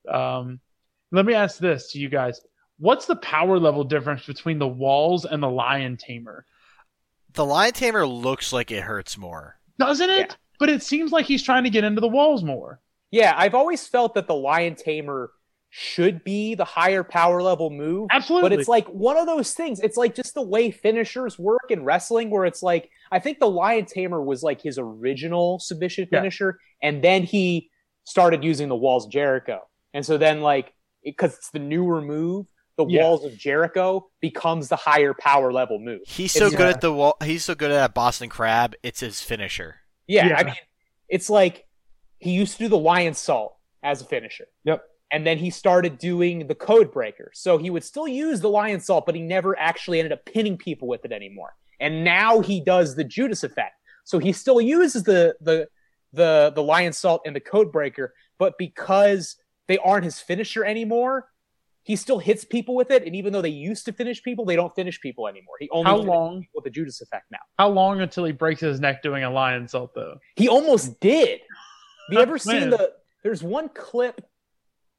Um, 0.08 0.60
let 1.12 1.26
me 1.26 1.34
ask 1.34 1.58
this 1.58 1.92
to 1.92 1.98
you 1.98 2.08
guys: 2.08 2.40
What's 2.80 3.06
the 3.06 3.16
power 3.16 3.58
level 3.58 3.84
difference 3.84 4.24
between 4.24 4.58
the 4.58 4.66
Walls 4.66 5.24
and 5.26 5.42
the 5.42 5.50
Lion 5.50 5.96
Tamer? 5.98 6.44
The 7.34 7.44
Lion 7.44 7.72
Tamer 7.72 8.06
looks 8.06 8.52
like 8.52 8.70
it 8.70 8.82
hurts 8.82 9.16
more. 9.16 9.56
Doesn't 9.78 10.10
it? 10.10 10.30
Yeah. 10.30 10.34
But 10.58 10.70
it 10.70 10.82
seems 10.82 11.12
like 11.12 11.26
he's 11.26 11.42
trying 11.42 11.64
to 11.64 11.70
get 11.70 11.84
into 11.84 12.00
the 12.00 12.08
Walls 12.08 12.42
more. 12.42 12.80
Yeah, 13.10 13.34
I've 13.36 13.54
always 13.54 13.86
felt 13.86 14.14
that 14.14 14.26
the 14.26 14.34
Lion 14.34 14.74
Tamer 14.74 15.30
should 15.68 16.24
be 16.24 16.54
the 16.54 16.64
higher 16.64 17.04
power 17.04 17.42
level 17.42 17.70
move. 17.70 18.08
Absolutely. 18.10 18.48
But 18.48 18.58
it's 18.58 18.68
like 18.68 18.86
one 18.88 19.16
of 19.16 19.26
those 19.26 19.54
things. 19.54 19.78
It's 19.80 19.96
like 19.96 20.14
just 20.14 20.34
the 20.34 20.42
way 20.42 20.70
finishers 20.70 21.38
work 21.38 21.70
in 21.70 21.84
wrestling, 21.84 22.30
where 22.30 22.44
it's 22.44 22.62
like 22.62 22.90
I 23.12 23.18
think 23.20 23.38
the 23.38 23.48
Lion 23.50 23.84
Tamer 23.84 24.20
was 24.22 24.42
like 24.42 24.60
his 24.60 24.78
original 24.78 25.58
submission 25.60 26.08
Yeah. 26.10 26.20
finisher, 26.20 26.58
and 26.82 27.04
then 27.04 27.22
he 27.22 27.70
started 28.04 28.42
using 28.42 28.68
the 28.68 28.76
Walls 28.76 29.06
of 29.06 29.12
Jericho, 29.12 29.60
and 29.94 30.04
so 30.04 30.18
then 30.18 30.40
like 30.40 30.72
because 31.04 31.34
it's 31.36 31.50
the 31.50 31.58
newer 31.60 32.02
move, 32.02 32.46
the 32.84 32.94
Yeah. 32.94 33.02
Walls 33.04 33.24
of 33.24 33.36
Jericho 33.36 34.08
becomes 34.20 34.68
the 34.68 34.76
higher 34.76 35.14
power 35.14 35.52
level 35.52 35.78
move. 35.78 36.00
He's 36.06 36.32
so 36.32 36.46
It's- 36.46 36.56
good 36.56 36.68
at 36.74 36.80
the 36.80 36.92
wall. 36.92 37.16
He's 37.22 37.44
so 37.44 37.54
good 37.54 37.70
at 37.70 37.74
that 37.74 37.94
Boston 37.94 38.28
Crab. 38.28 38.74
It's 38.82 39.00
his 39.00 39.22
finisher. 39.22 39.76
Yeah, 40.06 40.26
Yeah. 40.28 40.36
I 40.38 40.44
mean, 40.44 40.54
it's 41.08 41.30
like 41.30 41.66
he 42.18 42.32
used 42.32 42.52
to 42.58 42.64
do 42.64 42.68
the 42.68 42.78
Lionsault 42.78 43.52
as 43.82 44.02
a 44.02 44.04
finisher. 44.04 44.46
Yep. 44.64 44.84
And 45.12 45.26
then 45.26 45.38
he 45.38 45.50
started 45.50 45.98
doing 45.98 46.46
the 46.46 46.54
code 46.54 46.92
breaker. 46.92 47.30
So 47.34 47.58
he 47.58 47.70
would 47.70 47.82
still 47.84 48.06
use 48.06 48.40
the 48.40 48.48
Lionsault, 48.48 49.06
but 49.06 49.14
he 49.14 49.22
never 49.22 49.58
actually 49.58 49.98
ended 49.98 50.12
up 50.12 50.24
pinning 50.24 50.56
people 50.56 50.86
with 50.86 51.04
it 51.04 51.12
anymore. 51.12 51.54
And 51.80 52.04
now 52.04 52.40
he 52.40 52.60
does 52.60 52.94
the 52.94 53.04
Judas 53.04 53.42
effect. 53.42 53.74
So 54.04 54.18
he 54.18 54.32
still 54.32 54.60
uses 54.60 55.02
the 55.04 55.36
the 55.40 55.68
the 56.12 56.52
the 56.54 56.62
Lionsault 56.62 57.20
and 57.24 57.34
the 57.34 57.40
code 57.40 57.70
breaker, 57.72 58.14
but 58.38 58.58
because 58.58 59.36
they 59.68 59.78
aren't 59.78 60.04
his 60.04 60.20
finisher 60.20 60.64
anymore, 60.64 61.28
he 61.90 61.96
still 61.96 62.20
hits 62.20 62.44
people 62.44 62.76
with 62.76 62.92
it. 62.92 63.04
And 63.04 63.16
even 63.16 63.32
though 63.32 63.42
they 63.42 63.48
used 63.48 63.84
to 63.86 63.92
finish 63.92 64.22
people, 64.22 64.44
they 64.44 64.54
don't 64.54 64.72
finish 64.76 65.00
people 65.00 65.26
anymore. 65.26 65.56
He 65.58 65.68
only 65.70 65.90
How 65.90 65.96
long? 65.96 66.46
with 66.54 66.62
the 66.62 66.70
Judas 66.70 67.00
effect 67.00 67.24
now. 67.32 67.38
How 67.58 67.68
long 67.68 68.00
until 68.00 68.24
he 68.24 68.30
breaks 68.30 68.60
his 68.60 68.78
neck 68.78 69.02
doing 69.02 69.24
a 69.24 69.28
Lionsault 69.28 69.90
though? 69.94 70.18
He 70.36 70.48
almost 70.48 71.00
did. 71.00 71.40
Have 71.40 72.12
you 72.12 72.18
ever 72.28 72.38
seen 72.38 72.70
the? 72.70 72.92
There's 73.24 73.42
one 73.42 73.68
clip 73.70 74.24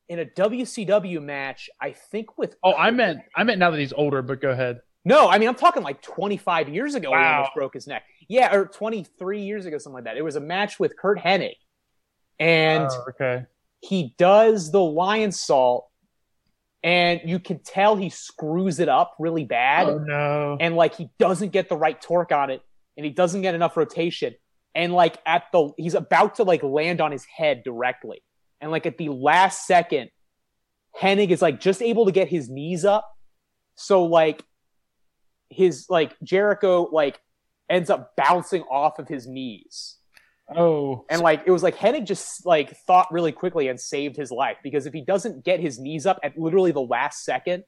in 0.10 0.20
a 0.20 0.26
WCW 0.26 1.22
match, 1.24 1.70
I 1.80 1.92
think 1.92 2.38
with. 2.38 2.58
Oh, 2.62 2.74
I 2.74 2.92
meant 2.92 3.20
I 3.36 3.46
meant 3.46 3.60
now 3.60 3.72
that 3.72 3.80
he's 3.80 3.94
older. 3.94 4.22
But 4.22 4.42
go 4.42 4.50
ahead. 4.50 4.82
No, 5.06 5.30
I 5.30 5.38
mean 5.38 5.48
I'm 5.48 5.56
talking 5.56 5.84
like 5.84 6.02
25 6.02 6.68
years 6.68 6.94
ago. 6.96 7.10
He 7.12 7.16
Wow. 7.16 7.36
almost 7.38 7.54
broke 7.56 7.74
his 7.74 7.88
neck. 7.88 8.04
Yeah, 8.28 8.54
or 8.54 8.66
23 8.66 9.42
years 9.44 9.66
ago, 9.66 9.78
something 9.78 9.96
like 9.96 10.04
that. 10.04 10.18
It 10.18 10.24
was 10.24 10.36
a 10.36 10.42
match 10.42 10.78
with 10.78 10.98
Curt 10.98 11.20
Hennig, 11.20 11.56
and 12.38 12.90
Oh, 12.92 13.06
okay. 13.12 13.46
he 13.80 14.14
does 14.18 14.72
the 14.72 14.80
Lionsault, 14.80 15.84
and 16.84 17.22
you 17.26 17.40
can 17.40 17.60
tell 17.60 17.96
he 17.96 18.10
screws 18.10 18.80
it 18.80 18.90
up 18.90 19.16
really 19.20 19.46
bad. 19.46 19.88
Oh 19.88 19.98
no. 20.00 20.58
and 20.60 20.76
like 20.76 20.96
he 20.96 21.10
doesn't 21.20 21.52
get 21.52 21.70
the 21.70 21.78
right 21.78 22.00
torque 22.02 22.32
on 22.32 22.50
it 22.50 22.62
and 22.98 23.06
he 23.06 23.12
doesn't 23.12 23.42
get 23.42 23.56
enough 23.56 23.78
rotation 23.78 24.34
and 24.76 24.94
like 24.94 25.18
at 25.26 25.44
the 25.52 25.72
he's 25.78 25.96
about 25.96 26.36
to 26.36 26.44
like 26.44 26.64
land 26.64 27.02
on 27.02 27.12
his 27.12 27.26
head 27.26 27.64
directly 27.64 28.24
and 28.60 28.72
like 28.72 28.86
at 28.86 28.98
the 28.98 29.10
last 29.10 29.66
second 29.66 30.10
hennig 31.00 31.30
is 31.30 31.42
like 31.42 31.60
just 31.60 31.82
able 31.82 32.06
to 32.06 32.12
get 32.12 32.28
his 32.28 32.50
knees 32.50 32.86
up 32.86 33.10
so 33.76 34.04
like 34.04 34.44
his 35.50 35.88
like 35.90 36.16
jericho 36.24 36.88
like 36.92 37.20
ends 37.70 37.90
up 37.90 38.14
bouncing 38.16 38.64
off 38.64 39.00
of 39.00 39.08
his 39.08 39.28
knees 39.28 39.98
Oh. 40.56 41.06
and 41.10 41.22
like 41.22 41.44
it 41.46 41.52
was 41.52 41.64
like 41.64 41.76
hennig 41.76 42.06
just 42.06 42.46
like 42.46 42.76
thought 42.88 43.08
really 43.12 43.32
quickly 43.32 43.68
and 43.68 43.80
saved 43.80 44.16
his 44.16 44.32
life 44.32 44.58
because 44.64 44.86
if 44.86 44.94
he 44.94 45.02
doesn't 45.02 45.44
get 45.46 45.60
his 45.60 45.80
knees 45.80 46.06
up 46.06 46.20
at 46.24 46.38
literally 46.38 46.72
the 46.72 46.82
last 46.82 47.24
second 47.24 47.64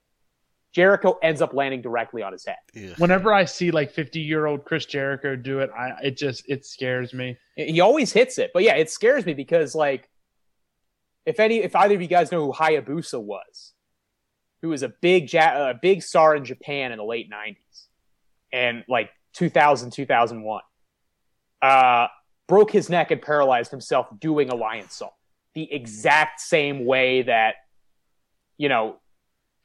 jericho 0.73 1.17
ends 1.21 1.41
up 1.41 1.53
landing 1.53 1.81
directly 1.81 2.21
on 2.23 2.31
his 2.33 2.45
head 2.45 2.57
Ugh. 2.75 2.93
Whenever 2.97 3.33
I 3.33 3.45
see 3.45 3.71
like 3.71 3.91
50 3.91 4.19
year 4.19 4.45
old 4.45 4.65
Chris 4.65 4.85
Jericho 4.85 5.35
do 5.35 5.59
it, 5.59 5.69
I 5.77 5.91
it 6.03 6.17
just 6.17 6.43
it 6.49 6.65
scares 6.65 7.13
me. 7.13 7.37
He 7.55 7.79
always 7.79 8.11
hits 8.11 8.37
it, 8.39 8.51
but 8.53 8.63
yeah, 8.63 8.75
it 8.75 8.89
scares 8.89 9.25
me 9.25 9.33
because 9.33 9.75
like, 9.75 10.09
if 11.25 11.39
any, 11.39 11.57
if 11.57 11.75
either 11.75 11.93
of 11.95 12.01
you 12.01 12.07
guys 12.07 12.31
know 12.31 12.45
who 12.45 12.53
Hayabusa 12.53 13.21
was, 13.21 13.73
who 14.61 14.69
was 14.69 14.81
a 14.81 14.89
big 14.89 15.31
ja- 15.31 15.69
a 15.69 15.73
big 15.79 16.01
star 16.01 16.35
in 16.35 16.45
Japan 16.45 16.91
in 16.91 16.97
the 16.97 17.03
late 17.03 17.29
'90s, 17.29 17.85
and 18.51 18.83
like 18.89 19.11
2000 19.33 19.91
2001, 19.91 20.61
uh, 21.61 22.07
broke 22.53 22.69
his 22.69 22.87
neck 22.87 23.09
and 23.09 23.19
paralyzed 23.19 23.71
himself 23.71 24.05
doing 24.19 24.51
a 24.51 24.53
Lionsault, 24.53 25.09
the 25.55 25.73
exact 25.73 26.39
same 26.39 26.85
way 26.85 27.23
that, 27.23 27.55
you 28.59 28.69
know, 28.69 28.97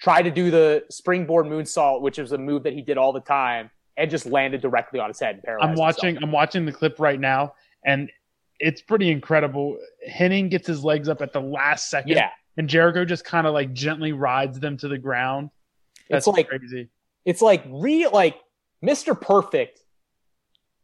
tried 0.01 0.23
to 0.23 0.31
do 0.31 0.51
the 0.51 0.85
springboard 0.91 1.45
moonsault, 1.45 2.01
which 2.01 2.19
is 2.19 2.33
a 2.33 2.39
move 2.39 2.63
that 2.63 2.73
he 2.73 2.81
did 2.81 2.97
all 2.97 3.13
the 3.13 3.21
time, 3.21 3.71
and 3.99 4.11
just 4.11 4.25
landed 4.25 4.63
directly 4.63 5.01
on 5.01 5.09
his 5.09 5.21
head 5.21 5.35
and 5.35 5.45
paralyzed. 5.45 5.71
I'm 5.71 5.77
watching 5.77 6.17
I'm 6.23 6.33
watching 6.33 6.65
the 6.65 6.73
clip 6.73 6.99
right 6.99 7.21
now, 7.21 7.53
and 7.85 8.11
it's 8.59 8.81
pretty 8.81 9.11
incredible. 9.11 9.77
Hennig 10.11 10.49
gets 10.49 10.67
his 10.67 10.83
legs 10.83 11.11
up 11.11 11.21
at 11.21 11.35
the 11.35 11.43
last 11.43 11.91
second, 11.91 12.13
Yeah, 12.13 12.31
and 12.57 12.71
Jericho 12.71 13.05
just 13.05 13.23
kind 13.23 13.47
of 13.47 13.53
like 13.53 13.75
gently 13.75 14.13
rides 14.13 14.61
them 14.61 14.79
to 14.79 14.89
the 14.89 14.97
ground. 14.97 15.51
That's 16.09 16.27
it's 16.27 16.35
like 16.35 16.49
crazy. 16.49 16.89
it's 17.27 17.43
like 17.43 17.65
real 17.69 18.11
like 18.13 18.39
Mr. 18.83 19.21
Perfect 19.21 19.83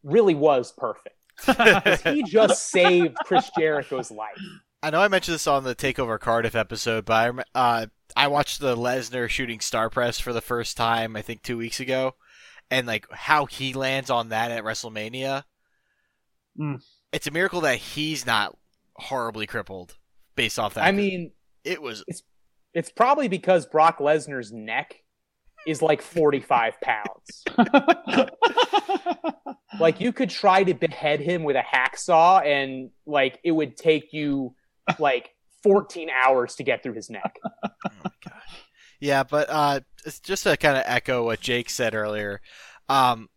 really 0.03 0.35
was 0.35 0.71
perfect. 0.71 1.14
'Cause 1.39 2.03
he 2.03 2.23
just 2.27 2.71
saved 2.71 3.17
Chris 3.25 3.51
Jericho's 3.59 4.11
life. 4.11 4.39
I 4.83 4.91
know 4.91 5.01
I 5.01 5.09
mentioned 5.09 5.35
this 5.35 5.47
on 5.47 5.65
the 5.65 5.75
Takeover 5.75 6.21
Cardiff 6.21 6.55
episode, 6.55 7.05
but 7.07 7.15
I, 7.55 7.83
uh, 7.83 7.87
I 8.17 8.29
watched 8.29 8.61
the 8.61 8.77
Lesnar 8.77 9.29
shooting 9.29 9.61
star 9.61 9.89
press 9.89 10.21
for 10.21 10.33
the 10.33 10.43
first 10.43 10.77
time, 10.77 11.17
I 11.17 11.23
think 11.23 11.43
two 11.43 11.57
weeks 11.57 11.81
ago, 11.81 12.17
and 12.71 12.87
like 12.87 13.07
how 13.11 13.47
he 13.47 13.73
lands 13.73 14.11
on 14.11 14.29
that 14.29 14.51
at 14.51 14.63
WrestleMania. 14.63 15.45
Mm. 16.61 16.83
It's 17.13 17.27
a 17.27 17.31
miracle 17.31 17.63
that 17.63 17.79
he's 17.79 18.27
not 18.27 18.57
horribly 18.97 19.47
crippled 19.47 19.97
based 20.37 20.59
off 20.59 20.75
that. 20.75 20.85
I 20.85 20.93
mean, 20.93 21.33
it 21.65 21.81
was 21.81 22.05
it's 22.75 22.91
probably 22.91 23.29
because 23.29 23.67
Brock 23.67 23.99
Lesnar's 23.99 24.53
neck 24.53 24.97
is 25.67 25.83
like 25.83 26.03
45 26.03 26.75
pounds. 26.81 27.45
Like 29.81 30.01
you 30.01 30.13
could 30.13 30.31
try 30.31 30.65
to 30.65 30.75
behead 30.75 31.21
him 31.21 31.45
with 31.45 31.57
a 31.57 31.63
hacksaw 31.63 32.45
and 32.45 32.91
like 33.07 33.39
it 33.45 33.51
would 33.51 33.77
take 33.77 34.13
you 34.13 34.55
like 34.99 35.31
14 35.63 36.11
hours 36.11 36.57
to 36.57 36.63
get 36.63 36.83
through 36.83 36.95
his 36.95 37.11
neck. 37.11 37.37
oh 37.65 37.69
my 38.05 38.11
gosh. 38.25 38.43
Yeah, 39.01 39.25
but 39.25 39.49
uh, 39.51 39.81
it's 40.05 40.21
just 40.21 40.45
to 40.45 40.57
kind 40.57 40.77
of 40.77 40.85
echo 40.87 41.25
what 41.25 41.41
Jake 41.41 41.69
said 41.69 41.95
earlier. 41.95 42.41
Um, 42.89 43.29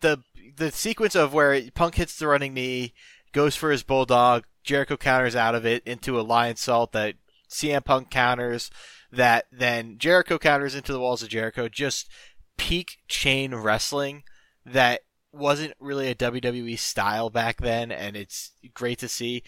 the 0.00 0.22
the 0.56 0.70
sequence 0.70 1.14
of 1.14 1.34
where 1.34 1.60
Punk 1.74 1.96
hits 1.96 2.18
the 2.18 2.26
running 2.26 2.54
knee, 2.54 2.94
goes 3.32 3.56
for 3.56 3.70
his 3.70 3.82
bulldog, 3.82 4.44
Jericho 4.62 4.96
counters 4.96 5.36
out 5.36 5.54
of 5.54 5.66
it 5.66 5.82
into 5.86 6.18
a 6.18 6.24
Lionsault 6.24 6.92
that 6.92 7.16
CM 7.50 7.84
Punk 7.84 8.10
counters, 8.10 8.70
that 9.14 9.46
then 9.52 9.98
Jericho 9.98 10.38
counters 10.38 10.74
into 10.74 10.92
the 10.92 11.00
walls 11.00 11.22
of 11.22 11.28
Jericho. 11.28 11.68
Just 11.68 12.08
peak 12.56 12.98
chain 13.08 13.54
wrestling 13.54 14.22
that 14.64 15.00
wasn't 15.32 15.74
really 15.80 16.08
a 16.08 16.14
WWE 16.14 16.78
style 16.78 17.30
back 17.30 17.60
then, 17.60 17.90
and 17.90 18.16
it's 18.16 18.52
great 18.72 18.98
to 19.00 19.08
see. 19.08 19.42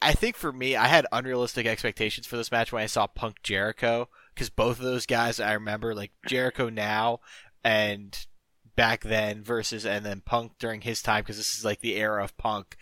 I 0.00 0.12
think 0.12 0.36
for 0.36 0.52
me, 0.52 0.76
I 0.76 0.88
had 0.88 1.06
unrealistic 1.12 1.66
expectations 1.66 2.26
for 2.26 2.36
this 2.36 2.50
match 2.50 2.72
when 2.72 2.82
I 2.82 2.86
saw 2.86 3.06
Punk 3.06 3.42
Jericho 3.42 4.08
because 4.34 4.50
both 4.50 4.78
of 4.78 4.84
those 4.84 5.06
guys 5.06 5.38
I 5.40 5.52
remember 5.52 5.94
like 5.94 6.12
Jericho 6.26 6.68
now 6.68 7.20
and 7.62 8.26
back 8.74 9.02
then 9.02 9.42
versus 9.42 9.86
and 9.86 10.04
then 10.04 10.20
Punk 10.20 10.52
during 10.58 10.80
his 10.80 11.02
time 11.02 11.22
because 11.22 11.36
this 11.36 11.56
is 11.56 11.64
like 11.64 11.80
the 11.80 11.96
era 11.96 12.22
of 12.22 12.36
Punk. 12.36 12.76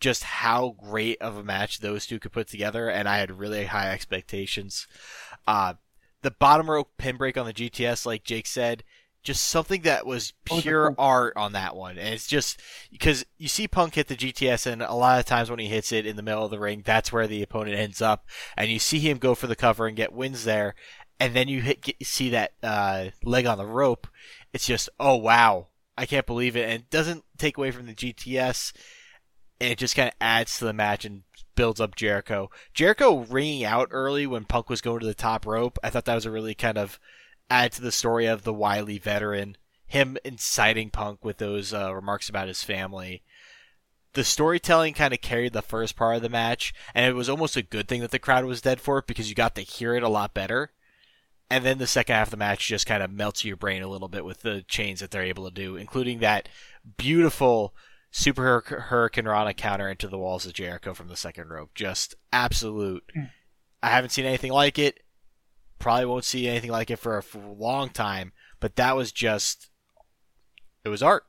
Just 0.00 0.24
how 0.24 0.74
great 0.82 1.20
of 1.22 1.36
a 1.36 1.44
match 1.44 1.78
those 1.78 2.06
two 2.06 2.18
could 2.18 2.32
put 2.32 2.48
together, 2.48 2.88
and 2.88 3.08
I 3.08 3.18
had 3.18 3.38
really 3.38 3.66
high 3.66 3.92
expectations. 3.92 4.88
Uh, 5.46 5.74
the 6.22 6.30
bottom 6.30 6.70
rope 6.70 6.90
pin 6.98 7.16
break 7.16 7.36
on 7.36 7.46
the 7.46 7.52
GTS, 7.52 8.06
like 8.06 8.24
Jake 8.24 8.46
said, 8.46 8.84
just 9.22 9.44
something 9.48 9.82
that 9.82 10.04
was 10.06 10.32
Oh, 10.50 10.60
pure 10.60 10.86
Punk. 10.86 10.96
art 10.98 11.32
on 11.36 11.52
that 11.52 11.76
one. 11.76 11.98
And 11.98 12.14
it's 12.14 12.26
just 12.26 12.60
because 12.90 13.24
you 13.38 13.48
see 13.48 13.68
Punk 13.68 13.94
hit 13.94 14.08
the 14.08 14.16
GTS, 14.16 14.66
and 14.66 14.82
a 14.82 14.94
lot 14.94 15.18
of 15.20 15.26
times 15.26 15.48
when 15.50 15.58
he 15.60 15.68
hits 15.68 15.92
it 15.92 16.06
in 16.06 16.16
the 16.16 16.22
middle 16.22 16.44
of 16.44 16.50
the 16.50 16.58
ring, 16.58 16.82
that's 16.84 17.12
where 17.12 17.26
the 17.26 17.42
opponent 17.42 17.76
ends 17.76 18.00
up. 18.02 18.26
And 18.56 18.70
you 18.70 18.78
see 18.78 18.98
him 18.98 19.18
go 19.18 19.34
for 19.34 19.46
the 19.46 19.56
cover 19.56 19.86
and 19.86 19.96
get 19.96 20.12
wins 20.12 20.44
there. 20.44 20.74
and 21.20 21.34
then 21.36 21.46
you 21.46 21.60
hit 21.60 21.82
get, 21.82 22.04
see 22.04 22.30
that 22.30 22.52
uh, 22.64 23.06
leg 23.22 23.46
on 23.46 23.58
the 23.58 23.66
rope, 23.66 24.08
it's 24.52 24.66
just 24.66 24.88
oh 24.98 25.14
wow, 25.16 25.68
I 25.96 26.04
can't 26.06 26.26
believe 26.26 26.56
it, 26.56 26.64
and 26.68 26.80
it 26.82 26.90
doesn't 26.90 27.24
take 27.38 27.56
away 27.58 27.70
from 27.70 27.86
the 27.86 27.94
GTS, 27.94 28.72
and 29.60 29.70
it 29.70 29.78
just 29.78 29.94
kind 29.94 30.08
of 30.08 30.14
adds 30.20 30.58
to 30.58 30.64
the 30.64 30.72
match 30.72 31.04
and 31.04 31.22
builds 31.54 31.80
up 31.80 31.96
Jericho. 31.96 32.50
Jericho 32.74 33.20
ringing 33.24 33.64
out 33.64 33.88
early 33.90 34.26
when 34.26 34.44
Punk 34.44 34.68
was 34.68 34.80
going 34.80 35.00
to 35.00 35.06
the 35.06 35.14
top 35.14 35.46
rope, 35.46 35.78
I 35.82 35.90
thought 35.90 36.04
that 36.06 36.14
was 36.14 36.26
a 36.26 36.30
really 36.30 36.54
kind 36.54 36.78
of 36.78 36.98
add 37.50 37.72
to 37.72 37.82
the 37.82 37.92
story 37.92 38.26
of 38.26 38.44
the 38.44 38.52
wily 38.52 38.98
veteran, 38.98 39.56
him 39.86 40.16
inciting 40.24 40.90
Punk 40.90 41.24
with 41.24 41.38
those 41.38 41.74
uh, 41.74 41.94
remarks 41.94 42.28
about 42.28 42.48
his 42.48 42.62
family. 42.62 43.22
The 44.14 44.24
storytelling 44.24 44.94
kind 44.94 45.14
of 45.14 45.20
carried 45.20 45.52
the 45.52 45.62
first 45.62 45.96
part 45.96 46.16
of 46.16 46.22
the 46.22 46.28
match, 46.28 46.74
and 46.94 47.06
it 47.06 47.14
was 47.14 47.28
almost 47.28 47.56
a 47.56 47.62
good 47.62 47.88
thing 47.88 48.00
that 48.02 48.10
the 48.10 48.18
crowd 48.18 48.44
was 48.44 48.60
dead 48.60 48.80
for 48.80 48.98
it 48.98 49.06
because 49.06 49.28
you 49.28 49.34
got 49.34 49.54
to 49.54 49.62
hear 49.62 49.94
it 49.94 50.02
a 50.02 50.08
lot 50.08 50.34
better. 50.34 50.70
And 51.50 51.64
then 51.64 51.76
the 51.76 51.86
second 51.86 52.14
half 52.14 52.28
of 52.28 52.30
the 52.30 52.36
match 52.38 52.66
just 52.66 52.86
kind 52.86 53.02
of 53.02 53.12
melts 53.12 53.44
your 53.44 53.56
brain 53.56 53.82
a 53.82 53.88
little 53.88 54.08
bit 54.08 54.24
with 54.24 54.40
the 54.40 54.62
chains 54.62 55.00
that 55.00 55.10
they're 55.10 55.22
able 55.22 55.44
to 55.44 55.54
do, 55.54 55.76
including 55.76 56.20
that 56.20 56.48
beautiful 56.96 57.74
Super 58.14 58.60
Hurricane 58.90 59.26
Rana 59.26 59.54
counter 59.54 59.88
into 59.88 60.06
the 60.06 60.18
walls 60.18 60.44
of 60.44 60.52
Jericho 60.52 60.92
from 60.92 61.08
the 61.08 61.16
second 61.16 61.48
rope. 61.48 61.70
Just 61.74 62.14
absolute. 62.30 63.02
Mm. 63.16 63.30
I 63.82 63.88
haven't 63.88 64.10
seen 64.10 64.26
anything 64.26 64.52
like 64.52 64.78
it. 64.78 65.00
Probably 65.78 66.04
won't 66.04 66.26
see 66.26 66.46
anything 66.46 66.70
like 66.70 66.90
it 66.90 66.98
for 66.98 67.16
a, 67.16 67.22
for 67.22 67.38
a 67.38 67.52
long 67.52 67.88
time. 67.88 68.32
But 68.60 68.76
that 68.76 68.94
was 68.96 69.12
just. 69.12 69.70
It 70.84 70.90
was 70.90 71.02
art. 71.02 71.24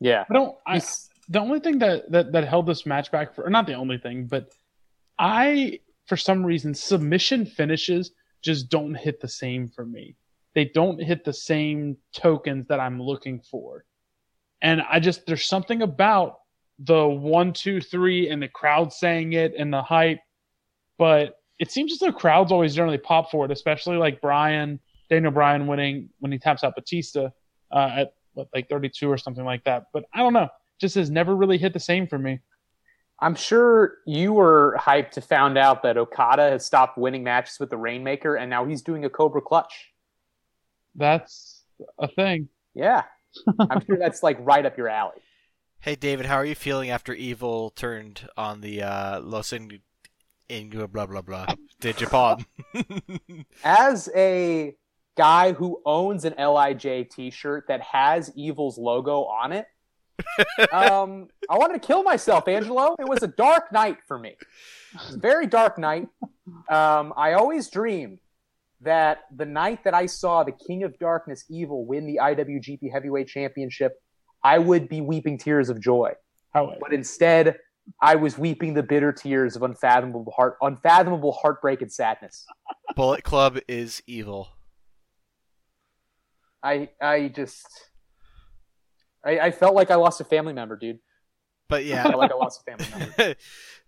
Yeah. 0.00 0.24
I 0.30 0.32
don't. 0.32 0.56
I, 0.66 0.80
the 1.28 1.40
only 1.40 1.60
thing 1.60 1.78
that, 1.80 2.10
that 2.10 2.32
that 2.32 2.48
held 2.48 2.66
this 2.66 2.86
match 2.86 3.12
back 3.12 3.34
for, 3.34 3.48
not 3.50 3.66
the 3.66 3.74
only 3.74 3.98
thing, 3.98 4.26
but 4.26 4.54
I, 5.18 5.80
for 6.06 6.16
some 6.16 6.44
reason, 6.44 6.72
submission 6.72 7.44
finishes 7.44 8.12
just 8.40 8.70
don't 8.70 8.94
hit 8.94 9.20
the 9.20 9.28
same 9.28 9.68
for 9.68 9.84
me. 9.84 10.16
They 10.54 10.64
don't 10.64 11.02
hit 11.02 11.24
the 11.24 11.34
same 11.34 11.98
tokens 12.14 12.66
that 12.68 12.80
I'm 12.80 13.02
looking 13.02 13.40
for. 13.40 13.84
And 14.62 14.82
I 14.82 15.00
just 15.00 15.26
there's 15.26 15.46
something 15.46 15.82
about 15.82 16.38
the 16.78 17.06
one, 17.06 17.52
two, 17.52 17.80
three, 17.80 18.28
and 18.28 18.42
the 18.42 18.48
crowd 18.48 18.92
saying 18.92 19.32
it 19.32 19.54
and 19.56 19.72
the 19.72 19.82
hype, 19.82 20.20
but 20.98 21.38
it 21.58 21.70
seems 21.70 21.92
as 21.92 21.98
though 21.98 22.12
crowds 22.12 22.52
always 22.52 22.74
generally 22.74 22.98
pop 22.98 23.30
for 23.30 23.44
it, 23.44 23.50
especially 23.50 23.96
like 23.96 24.20
Brian, 24.20 24.78
Daniel 25.08 25.32
Bryan 25.32 25.66
winning 25.66 26.10
when 26.18 26.32
he 26.32 26.38
taps 26.38 26.64
out 26.64 26.74
Batista 26.74 27.30
uh, 27.72 27.90
at 27.96 28.14
what, 28.34 28.48
like 28.54 28.68
32 28.68 29.10
or 29.10 29.16
something 29.16 29.44
like 29.44 29.64
that. 29.64 29.86
But 29.92 30.04
I 30.12 30.18
don't 30.18 30.34
know, 30.34 30.48
just 30.78 30.94
has 30.96 31.10
never 31.10 31.34
really 31.34 31.58
hit 31.58 31.72
the 31.72 31.80
same 31.80 32.06
for 32.06 32.18
me. 32.18 32.40
I'm 33.18 33.34
sure 33.34 33.94
you 34.06 34.34
were 34.34 34.76
hyped 34.78 35.12
to 35.12 35.22
found 35.22 35.56
out 35.56 35.82
that 35.84 35.96
Okada 35.96 36.50
has 36.50 36.66
stopped 36.66 36.98
winning 36.98 37.24
matches 37.24 37.58
with 37.58 37.70
the 37.70 37.78
Rainmaker 37.78 38.36
and 38.36 38.50
now 38.50 38.66
he's 38.66 38.82
doing 38.82 39.06
a 39.06 39.10
Cobra 39.10 39.40
Clutch. 39.40 39.92
That's 40.94 41.62
a 41.98 42.08
thing. 42.08 42.50
Yeah. 42.74 43.04
I'm 43.70 43.84
sure 43.84 43.96
that's 43.98 44.22
like 44.22 44.38
right 44.40 44.64
up 44.64 44.76
your 44.76 44.88
alley. 44.88 45.16
Hey 45.78 45.94
David, 45.94 46.26
how 46.26 46.36
are 46.36 46.44
you 46.44 46.56
feeling 46.56 46.90
after 46.90 47.12
Evil 47.12 47.70
turned 47.70 48.28
on 48.36 48.60
the 48.60 48.82
uh, 48.82 49.20
Los 49.20 49.52
in, 49.52 49.78
in 50.48 50.70
blah 50.70 50.86
blah 51.06 51.20
blah 51.20 51.46
Japan? 51.80 52.44
As 53.62 54.08
a 54.16 54.74
guy 55.16 55.52
who 55.52 55.80
owns 55.84 56.24
an 56.24 56.34
Lij 56.38 57.08
T-shirt 57.10 57.68
that 57.68 57.82
has 57.82 58.32
Evil's 58.34 58.78
logo 58.78 59.24
on 59.24 59.52
it, 59.52 59.66
um, 60.72 61.28
I 61.48 61.58
wanted 61.58 61.80
to 61.80 61.86
kill 61.86 62.02
myself, 62.02 62.48
Angelo. 62.48 62.96
It 62.98 63.08
was 63.08 63.22
a 63.22 63.28
dark 63.28 63.70
night 63.70 63.98
for 64.08 64.18
me. 64.18 64.30
It 64.94 65.00
was 65.06 65.14
a 65.14 65.18
very 65.18 65.46
dark 65.46 65.78
night. 65.78 66.08
Um, 66.68 67.12
I 67.16 67.34
always 67.34 67.68
dreamed 67.68 68.18
that 68.86 69.24
the 69.34 69.44
night 69.44 69.84
that 69.84 69.94
I 69.94 70.06
saw 70.06 70.42
the 70.42 70.52
King 70.52 70.82
of 70.84 70.98
Darkness 70.98 71.44
Evil 71.50 71.84
win 71.84 72.06
the 72.06 72.18
IWGP 72.22 72.90
Heavyweight 72.90 73.28
Championship, 73.28 74.00
I 74.42 74.58
would 74.58 74.88
be 74.88 75.00
weeping 75.00 75.38
tears 75.38 75.68
of 75.68 75.80
joy. 75.80 76.12
But 76.54 76.92
instead, 76.92 77.58
I 78.00 78.16
was 78.16 78.38
weeping 78.38 78.74
the 78.74 78.82
bitter 78.82 79.12
tears 79.12 79.56
of 79.56 79.62
unfathomable 79.62 80.32
heart, 80.34 80.56
unfathomable 80.62 81.32
heartbreak 81.32 81.82
and 81.82 81.92
sadness. 81.92 82.46
Bullet 82.96 83.22
Club 83.22 83.58
is 83.68 84.02
evil. 84.06 84.48
I 86.62 86.88
I 87.00 87.28
just 87.28 87.66
I, 89.24 89.38
I 89.38 89.50
felt 89.50 89.74
like 89.74 89.90
I 89.90 89.96
lost 89.96 90.20
a 90.20 90.24
family 90.24 90.52
member, 90.52 90.76
dude. 90.76 90.98
But 91.68 91.84
yeah, 91.84 92.00
I 92.00 92.08
felt 92.08 92.18
like 92.18 92.32
I 92.32 92.36
lost 92.36 92.62
a 92.66 92.76
family 92.76 92.86
member. 93.18 93.36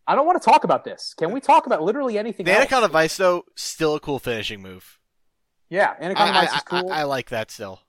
I 0.08 0.14
don't 0.14 0.26
want 0.26 0.40
to 0.40 0.50
talk 0.50 0.64
about 0.64 0.84
this. 0.84 1.14
Can 1.18 1.32
we 1.32 1.40
talk 1.40 1.66
about 1.66 1.82
literally 1.82 2.18
anything? 2.18 2.48
Else? 2.48 2.54
The 2.54 2.60
Anaconda 2.62 2.88
Vise, 2.88 3.18
though, 3.18 3.44
still 3.54 3.94
a 3.94 4.00
cool 4.00 4.18
finishing 4.18 4.62
move. 4.62 4.98
Yeah, 5.68 5.92
Anaconda 6.00 6.32
I, 6.32 6.46
Vise 6.46 6.54
is 6.54 6.62
cool. 6.62 6.90
I, 6.90 7.00
I, 7.00 7.02
like 7.02 7.28
that 7.28 7.50
still. 7.50 7.82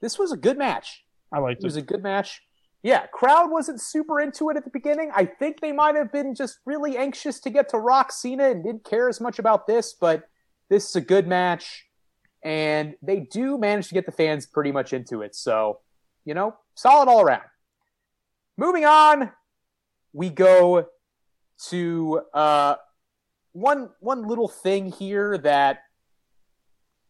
This 0.00 0.18
was 0.18 0.32
a 0.32 0.36
good 0.36 0.58
match. 0.58 1.04
I 1.32 1.38
liked 1.38 1.60
it. 1.60 1.64
It 1.64 1.66
was 1.66 1.76
a 1.76 1.82
good 1.82 2.02
match. 2.02 2.42
Yeah, 2.82 3.06
crowd 3.06 3.52
wasn't 3.52 3.80
super 3.80 4.20
into 4.20 4.50
it 4.50 4.56
at 4.56 4.64
the 4.64 4.70
beginning. 4.70 5.12
I 5.14 5.24
think 5.24 5.60
they 5.60 5.70
might 5.70 5.94
have 5.94 6.10
been 6.10 6.34
just 6.34 6.58
really 6.66 6.96
anxious 6.96 7.38
to 7.40 7.50
get 7.50 7.68
to 7.68 7.78
Rock 7.78 8.10
Cena 8.10 8.50
and 8.50 8.64
didn't 8.64 8.84
care 8.84 9.08
as 9.08 9.20
much 9.20 9.38
about 9.38 9.68
this, 9.68 9.94
but 9.94 10.24
this 10.68 10.88
is 10.88 10.96
a 10.96 11.00
good 11.00 11.28
match. 11.28 11.86
And 12.42 12.94
they 13.02 13.20
do 13.20 13.56
manage 13.56 13.86
to 13.88 13.94
get 13.94 14.04
the 14.04 14.12
fans 14.12 14.46
pretty 14.46 14.72
much 14.72 14.92
into 14.92 15.22
it. 15.22 15.36
So, 15.36 15.78
you 16.24 16.34
know, 16.34 16.56
solid 16.74 17.08
all 17.08 17.20
around. 17.20 17.42
Moving 18.56 18.84
on, 18.84 19.30
we 20.12 20.28
go 20.28 20.86
to 21.68 22.22
uh, 22.34 22.76
one 23.52 23.90
one 24.00 24.26
little 24.26 24.48
thing 24.48 24.92
here 24.92 25.38
that 25.38 25.80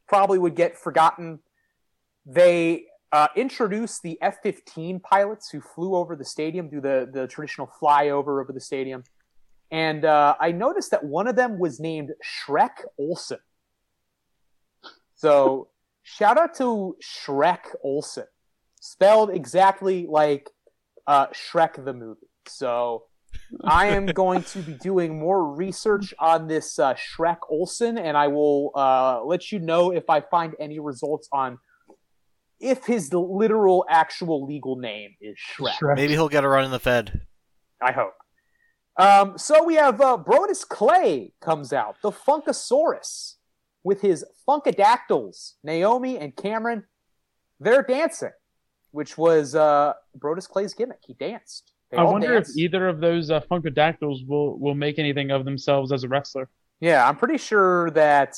probably 0.08 0.38
would 0.38 0.54
get 0.54 0.78
forgotten. 0.78 1.40
They 2.24 2.86
uh, 3.12 3.28
introduced 3.36 4.02
the 4.02 4.18
F-15 4.20 5.02
pilots 5.02 5.50
who 5.50 5.60
flew 5.60 5.94
over 5.94 6.16
the 6.16 6.24
stadium, 6.24 6.68
do 6.68 6.80
the 6.80 7.08
the 7.12 7.26
traditional 7.26 7.70
flyover 7.80 8.40
over 8.40 8.52
the 8.52 8.60
stadium, 8.60 9.04
and 9.70 10.04
uh, 10.04 10.36
I 10.40 10.52
noticed 10.52 10.90
that 10.92 11.04
one 11.04 11.26
of 11.26 11.36
them 11.36 11.58
was 11.58 11.80
named 11.80 12.12
Shrek 12.24 12.84
Olson. 12.98 13.38
So 15.16 15.68
shout 16.02 16.38
out 16.38 16.54
to 16.56 16.96
Shrek 17.02 17.74
Olson, 17.82 18.26
spelled 18.80 19.30
exactly 19.30 20.06
like 20.08 20.50
uh, 21.06 21.28
Shrek 21.28 21.84
the 21.84 21.92
movie. 21.92 22.28
So 22.46 23.04
I 23.64 23.88
am 23.88 24.06
going 24.06 24.42
to 24.44 24.58
be 24.58 24.74
doing 24.74 25.18
more 25.18 25.54
research 25.54 26.12
on 26.18 26.48
this 26.48 26.78
uh, 26.78 26.94
Shrek 26.94 27.38
Olson, 27.48 27.98
and 27.98 28.16
I 28.16 28.28
will 28.28 28.72
uh, 28.74 29.24
let 29.24 29.52
you 29.52 29.58
know 29.58 29.92
if 29.92 30.10
I 30.10 30.20
find 30.20 30.54
any 30.58 30.78
results 30.78 31.28
on 31.32 31.58
if 32.58 32.86
his 32.86 33.12
literal, 33.12 33.84
actual 33.88 34.44
legal 34.46 34.76
name 34.76 35.14
is 35.20 35.36
Shrek. 35.36 35.74
Shrek. 35.74 35.96
Maybe 35.96 36.14
he'll 36.14 36.28
get 36.28 36.44
a 36.44 36.48
run 36.48 36.64
in 36.64 36.70
the 36.70 36.80
Fed. 36.80 37.22
I 37.80 37.92
hope. 37.92 38.14
Um, 38.96 39.36
so 39.36 39.62
we 39.62 39.74
have 39.74 40.00
uh, 40.00 40.16
Brodus 40.16 40.66
Clay 40.66 41.34
comes 41.40 41.72
out, 41.72 41.96
the 42.02 42.10
Funkasaurus, 42.10 43.34
with 43.84 44.00
his 44.00 44.24
Funkadactyls, 44.48 45.52
Naomi 45.62 46.18
and 46.18 46.34
Cameron. 46.34 46.84
They're 47.60 47.82
dancing, 47.82 48.32
which 48.92 49.18
was 49.18 49.54
uh, 49.54 49.92
Brodus 50.18 50.48
Clay's 50.48 50.72
gimmick. 50.72 51.00
He 51.06 51.12
danced. 51.12 51.72
They 51.90 51.98
I 51.98 52.02
wonder 52.02 52.34
dance. 52.34 52.50
if 52.50 52.56
either 52.56 52.88
of 52.88 53.00
those 53.00 53.30
uh, 53.30 53.40
Funkadactyls 53.40 54.26
will 54.26 54.58
will 54.58 54.74
make 54.74 54.98
anything 54.98 55.30
of 55.30 55.44
themselves 55.44 55.92
as 55.92 56.04
a 56.04 56.08
wrestler. 56.08 56.48
Yeah, 56.80 57.08
I'm 57.08 57.16
pretty 57.16 57.38
sure 57.38 57.90
that 57.90 58.36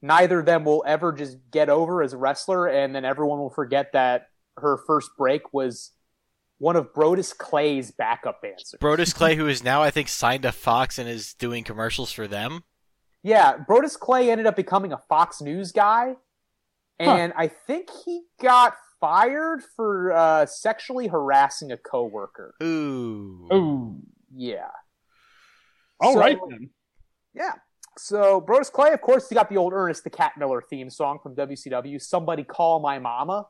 neither 0.00 0.40
of 0.40 0.46
them 0.46 0.64
will 0.64 0.82
ever 0.86 1.12
just 1.12 1.38
get 1.50 1.68
over 1.68 2.02
as 2.02 2.12
a 2.12 2.16
wrestler, 2.16 2.66
and 2.66 2.94
then 2.94 3.04
everyone 3.04 3.38
will 3.38 3.50
forget 3.50 3.92
that 3.92 4.28
her 4.56 4.78
first 4.86 5.10
break 5.16 5.52
was 5.52 5.92
one 6.58 6.76
of 6.76 6.92
Brodus 6.94 7.36
Clay's 7.36 7.90
backup 7.90 8.42
dancers. 8.42 8.78
Brodus 8.80 9.14
Clay, 9.16 9.36
who 9.36 9.48
is 9.48 9.62
now 9.62 9.82
I 9.82 9.90
think 9.90 10.08
signed 10.08 10.44
to 10.44 10.52
Fox 10.52 10.98
and 10.98 11.08
is 11.08 11.34
doing 11.34 11.64
commercials 11.64 12.12
for 12.12 12.26
them. 12.26 12.64
Yeah, 13.22 13.56
Brodus 13.56 13.98
Clay 13.98 14.30
ended 14.30 14.46
up 14.46 14.56
becoming 14.56 14.92
a 14.92 14.98
Fox 14.98 15.40
News 15.40 15.72
guy, 15.72 16.16
and 16.98 17.32
huh. 17.32 17.42
I 17.42 17.48
think 17.48 17.88
he 18.04 18.22
got 18.40 18.74
fired 19.02 19.64
for 19.74 20.12
uh, 20.12 20.46
sexually 20.46 21.08
harassing 21.08 21.72
a 21.72 21.76
coworker. 21.76 22.54
Ooh. 22.62 23.48
Ooh. 23.52 23.96
Yeah. 24.32 24.70
All 26.00 26.14
so, 26.14 26.20
right 26.20 26.38
then. 26.48 26.70
Yeah. 27.34 27.54
So 27.98 28.40
Brodus 28.40 28.70
Clay, 28.70 28.92
of 28.92 29.00
course, 29.00 29.28
he 29.28 29.34
got 29.34 29.50
the 29.50 29.56
old 29.56 29.72
Ernest 29.72 30.04
the 30.04 30.10
Cat 30.10 30.34
Miller 30.38 30.62
theme 30.62 30.88
song 30.88 31.18
from 31.20 31.34
WCW. 31.34 32.00
Somebody 32.00 32.44
call 32.44 32.78
my 32.78 33.00
mama. 33.00 33.46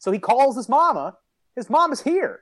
So 0.00 0.10
he 0.10 0.18
calls 0.18 0.56
his 0.56 0.68
mama. 0.68 1.14
His 1.54 1.70
mama's 1.70 2.02
here. 2.02 2.40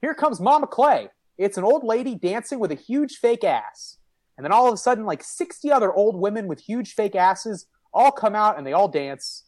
Here 0.00 0.14
comes 0.14 0.40
Mama 0.40 0.66
Clay. 0.66 1.08
It's 1.38 1.56
an 1.56 1.64
old 1.64 1.84
lady 1.84 2.16
dancing 2.16 2.58
with 2.58 2.72
a 2.72 2.76
huge 2.76 3.16
fake 3.16 3.44
ass. 3.44 3.98
And 4.36 4.44
then 4.44 4.50
all 4.52 4.66
of 4.66 4.74
a 4.74 4.76
sudden, 4.76 5.04
like 5.04 5.22
60 5.22 5.70
other 5.70 5.92
old 5.92 6.16
women 6.16 6.48
with 6.48 6.60
huge 6.60 6.94
fake 6.94 7.14
asses 7.14 7.66
all 7.92 8.10
come 8.10 8.34
out 8.34 8.58
and 8.58 8.66
they 8.66 8.72
all 8.72 8.88
dance. 8.88 9.44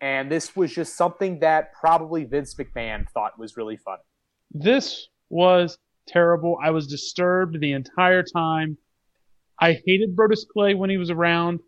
And 0.00 0.30
this 0.30 0.54
was 0.54 0.74
just 0.74 0.96
something 0.96 1.40
that 1.40 1.72
probably 1.72 2.24
Vince 2.24 2.54
McMahon 2.54 3.08
thought 3.10 3.38
was 3.38 3.56
really 3.56 3.76
funny. 3.76 4.02
This 4.50 5.08
was 5.30 5.78
terrible. 6.06 6.58
I 6.62 6.70
was 6.70 6.86
disturbed 6.86 7.60
the 7.60 7.72
entire 7.72 8.22
time. 8.22 8.76
I 9.58 9.80
hated 9.86 10.14
Brodus 10.14 10.46
Clay 10.46 10.74
when 10.74 10.90
he 10.90 10.98
was 10.98 11.10
around. 11.10 11.60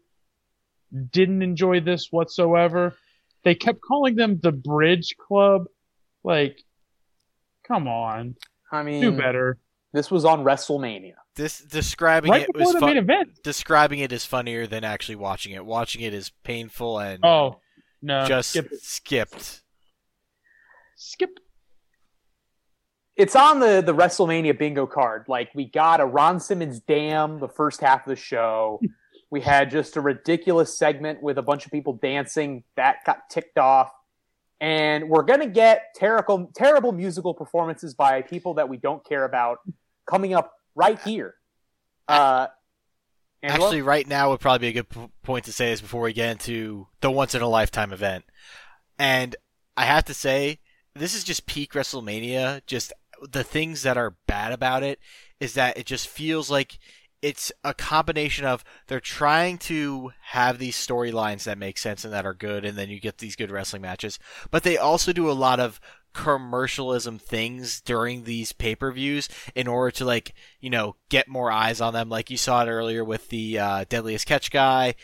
didn't 1.11 1.43
enjoy 1.43 1.81
this 1.81 2.09
whatsoever. 2.11 2.95
They 3.45 3.55
kept 3.55 3.81
calling 3.81 4.16
them 4.16 4.41
the 4.43 4.53
Bridge 4.53 5.14
Club. 5.16 5.64
Like, 6.22 6.62
come 7.66 7.89
on, 7.89 8.35
I 8.70 8.83
mean, 8.83 9.01
do 9.01 9.12
better. 9.12 9.59
this 9.93 10.11
was 10.11 10.24
on 10.24 10.45
WrestleMania. 10.45 11.14
This 11.35 11.61
describing 11.61 12.31
Right 12.31 12.43
it 12.43 12.53
before 12.53 12.74
was 12.74 12.81
fun. 12.81 12.97
event. 12.97 13.43
Describing 13.43 14.01
it 14.01 14.12
is 14.12 14.24
funnier 14.24 14.66
than 14.66 14.85
actually 14.85 15.16
watching 15.16 15.53
it. 15.53 15.64
Watching 15.64 16.03
it 16.03 16.12
is 16.12 16.31
painful 16.43 16.99
and 16.99 17.24
Oh 17.24 17.61
no, 18.03 18.24
just 18.26 18.51
skip 18.51 18.72
it. 18.72 18.82
skipped. 18.82 19.62
skip. 20.96 21.40
It's 23.16 23.34
on 23.34 23.59
the 23.59 23.82
the 23.84 23.94
WrestleMania 23.94 24.59
bingo 24.59 24.86
card. 24.86 25.24
Like 25.28 25.51
we 25.55 25.64
got 25.64 26.01
a 26.01 26.05
Ron 26.07 26.38
Simmons 26.38 26.80
damn 26.80 27.40
the 27.40 27.49
first 27.49 27.80
half 27.80 28.07
of 28.07 28.11
the 28.11 28.16
show. 28.16 28.80
we 29.30 29.40
had 29.40 29.70
just 29.70 29.96
a 29.96 30.01
ridiculous 30.01 30.78
segment 30.78 31.22
with 31.22 31.38
a 31.38 31.42
bunch 31.42 31.66
of 31.66 31.72
people 31.72 31.94
dancing 31.94 32.64
that 32.76 32.99
got 33.05 33.28
ticked 33.30 33.59
off. 33.59 33.90
And 34.61 35.09
we're 35.09 35.22
gonna 35.22 35.49
get 35.49 35.94
terrible 35.94 36.51
terrible 36.55 36.92
musical 36.92 37.34
performances 37.34 37.94
by 37.94 38.22
people 38.22 38.55
that 38.55 38.68
we 38.68 38.76
don't 38.76 39.05
care 39.05 39.24
about 39.24 39.59
coming 40.09 40.34
up 40.34 40.53
right 40.74 41.01
here. 41.01 41.34
Uh, 42.07 42.46
Angelo? 43.43 43.66
Actually, 43.66 43.82
right 43.82 44.07
now 44.07 44.30
would 44.30 44.41
probably 44.41 44.70
be 44.70 44.78
a 44.78 44.82
good 44.82 44.89
p- 44.89 45.11
point 45.22 45.45
to 45.45 45.53
say 45.53 45.70
this 45.70 45.80
before 45.80 46.03
we 46.03 46.12
get 46.12 46.30
into 46.30 46.89
the 47.01 47.11
once 47.11 47.34
in 47.34 47.43
a 47.43 47.49
lifetime 47.49 47.93
event. 47.93 48.24
And 48.99 49.36
I 49.76 49.84
have 49.84 50.05
to 50.07 50.14
say, 50.14 50.59
this 50.95 51.14
is 51.14 51.24
just 51.24 51.47
peak 51.47 51.72
WrestleMania. 51.72 52.62
Just 52.66 52.93
the 53.22 53.45
things 53.45 53.82
that 53.82 53.97
are 53.97 54.16
bad 54.26 54.53
about 54.53 54.82
it 54.82 54.99
is 55.41 55.55
that 55.55 55.78
it 55.78 55.86
just 55.86 56.09
feels 56.09 56.51
like 56.51 56.78
it's 57.20 57.51
a 57.64 57.74
combination 57.74 58.45
of 58.45 58.64
they're 58.86 59.01
trying 59.01 59.59
to 59.59 60.12
have 60.22 60.59
these 60.59 60.76
storylines 60.76 61.45
that 61.45 61.59
make 61.59 61.78
sense 61.78 62.05
and 62.05 62.12
that 62.12 62.26
are 62.26 62.34
good, 62.34 62.64
and 62.64 62.78
then 62.78 62.89
you 62.89 63.01
get 63.01 63.18
these 63.18 63.36
good 63.36 63.51
wrestling 63.51 63.82
matches. 63.82 64.18
But 64.51 64.62
they 64.62 64.76
also 64.76 65.12
do 65.12 65.30
a 65.30 65.32
lot 65.32 65.59
of 65.59 65.80
commercialism 66.19 67.16
things 67.16 67.81
during 67.81 68.25
these 68.25 68.53
pay-per-views 68.53 69.29
in 69.55 69.69
order 69.69 69.93
to 69.93 70.05
like 70.05 70.35
you 70.61 70.69
know 70.69 70.97
get 71.11 71.29
more 71.29 71.53
eyes 71.53 71.81
on 71.81 71.93
them 71.93 72.09
like 72.09 72.29
you 72.29 72.37
saw 72.37 72.64
it 72.64 72.69
earlier 72.69 73.05
with 73.05 73.29
the 73.29 73.57
uh, 73.57 73.85
deadliest 73.89 74.27
catch 74.27 74.51
guy 74.51 74.97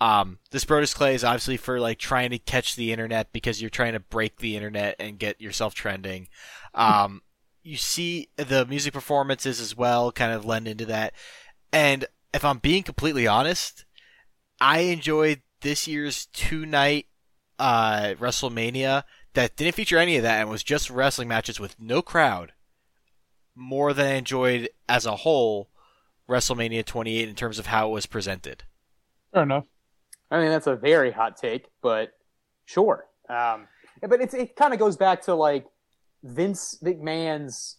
um, 0.00 0.38
this 0.52 0.64
Brodus 0.64 0.94
Clay 0.94 1.16
is 1.16 1.24
obviously 1.24 1.56
for 1.56 1.80
like 1.80 1.98
trying 1.98 2.30
to 2.30 2.38
catch 2.38 2.76
the 2.76 2.92
internet 2.92 3.32
because 3.32 3.60
you're 3.60 3.68
trying 3.68 3.94
to 3.94 4.00
break 4.00 4.38
the 4.38 4.54
internet 4.56 4.94
and 5.00 5.18
get 5.18 5.40
yourself 5.40 5.74
trending. 5.74 6.28
Um, 6.74 7.20
you 7.62 7.76
see 7.76 8.28
the 8.36 8.64
music 8.64 8.94
performances 8.94 9.60
as 9.60 9.76
well 9.76 10.10
kind 10.10 10.32
of 10.32 10.46
lend 10.46 10.68
into 10.68 10.86
that. 10.86 11.12
And 11.70 12.06
if 12.32 12.46
I'm 12.46 12.58
being 12.58 12.82
completely 12.82 13.26
honest, 13.26 13.84
I 14.58 14.80
enjoyed 14.80 15.42
this 15.60 15.86
year's 15.86 16.26
two 16.26 16.64
night 16.64 17.06
uh, 17.58 18.14
WrestleMania 18.18 19.02
that 19.34 19.56
didn't 19.56 19.74
feature 19.74 19.98
any 19.98 20.16
of 20.16 20.22
that 20.22 20.40
and 20.40 20.50
was 20.50 20.62
just 20.62 20.90
wrestling 20.90 21.28
matches 21.28 21.60
with 21.60 21.78
no 21.80 22.02
crowd 22.02 22.52
more 23.54 23.92
than 23.92 24.06
I 24.06 24.14
enjoyed 24.14 24.70
as 24.88 25.06
a 25.06 25.16
whole 25.16 25.68
WrestleMania 26.28 26.84
28 26.84 27.28
in 27.28 27.34
terms 27.34 27.58
of 27.58 27.66
how 27.66 27.88
it 27.88 27.92
was 27.92 28.06
presented. 28.06 28.64
Fair 29.32 29.42
enough. 29.42 29.64
I 30.30 30.40
mean, 30.40 30.48
that's 30.48 30.66
a 30.66 30.76
very 30.76 31.10
hot 31.10 31.36
take, 31.36 31.66
but 31.82 32.12
sure. 32.64 33.06
Um, 33.28 33.66
but 34.00 34.20
it's 34.20 34.34
it 34.34 34.56
kind 34.56 34.72
of 34.72 34.78
goes 34.78 34.96
back 34.96 35.22
to 35.22 35.34
like 35.34 35.66
Vince 36.22 36.78
McMahon's 36.82 37.76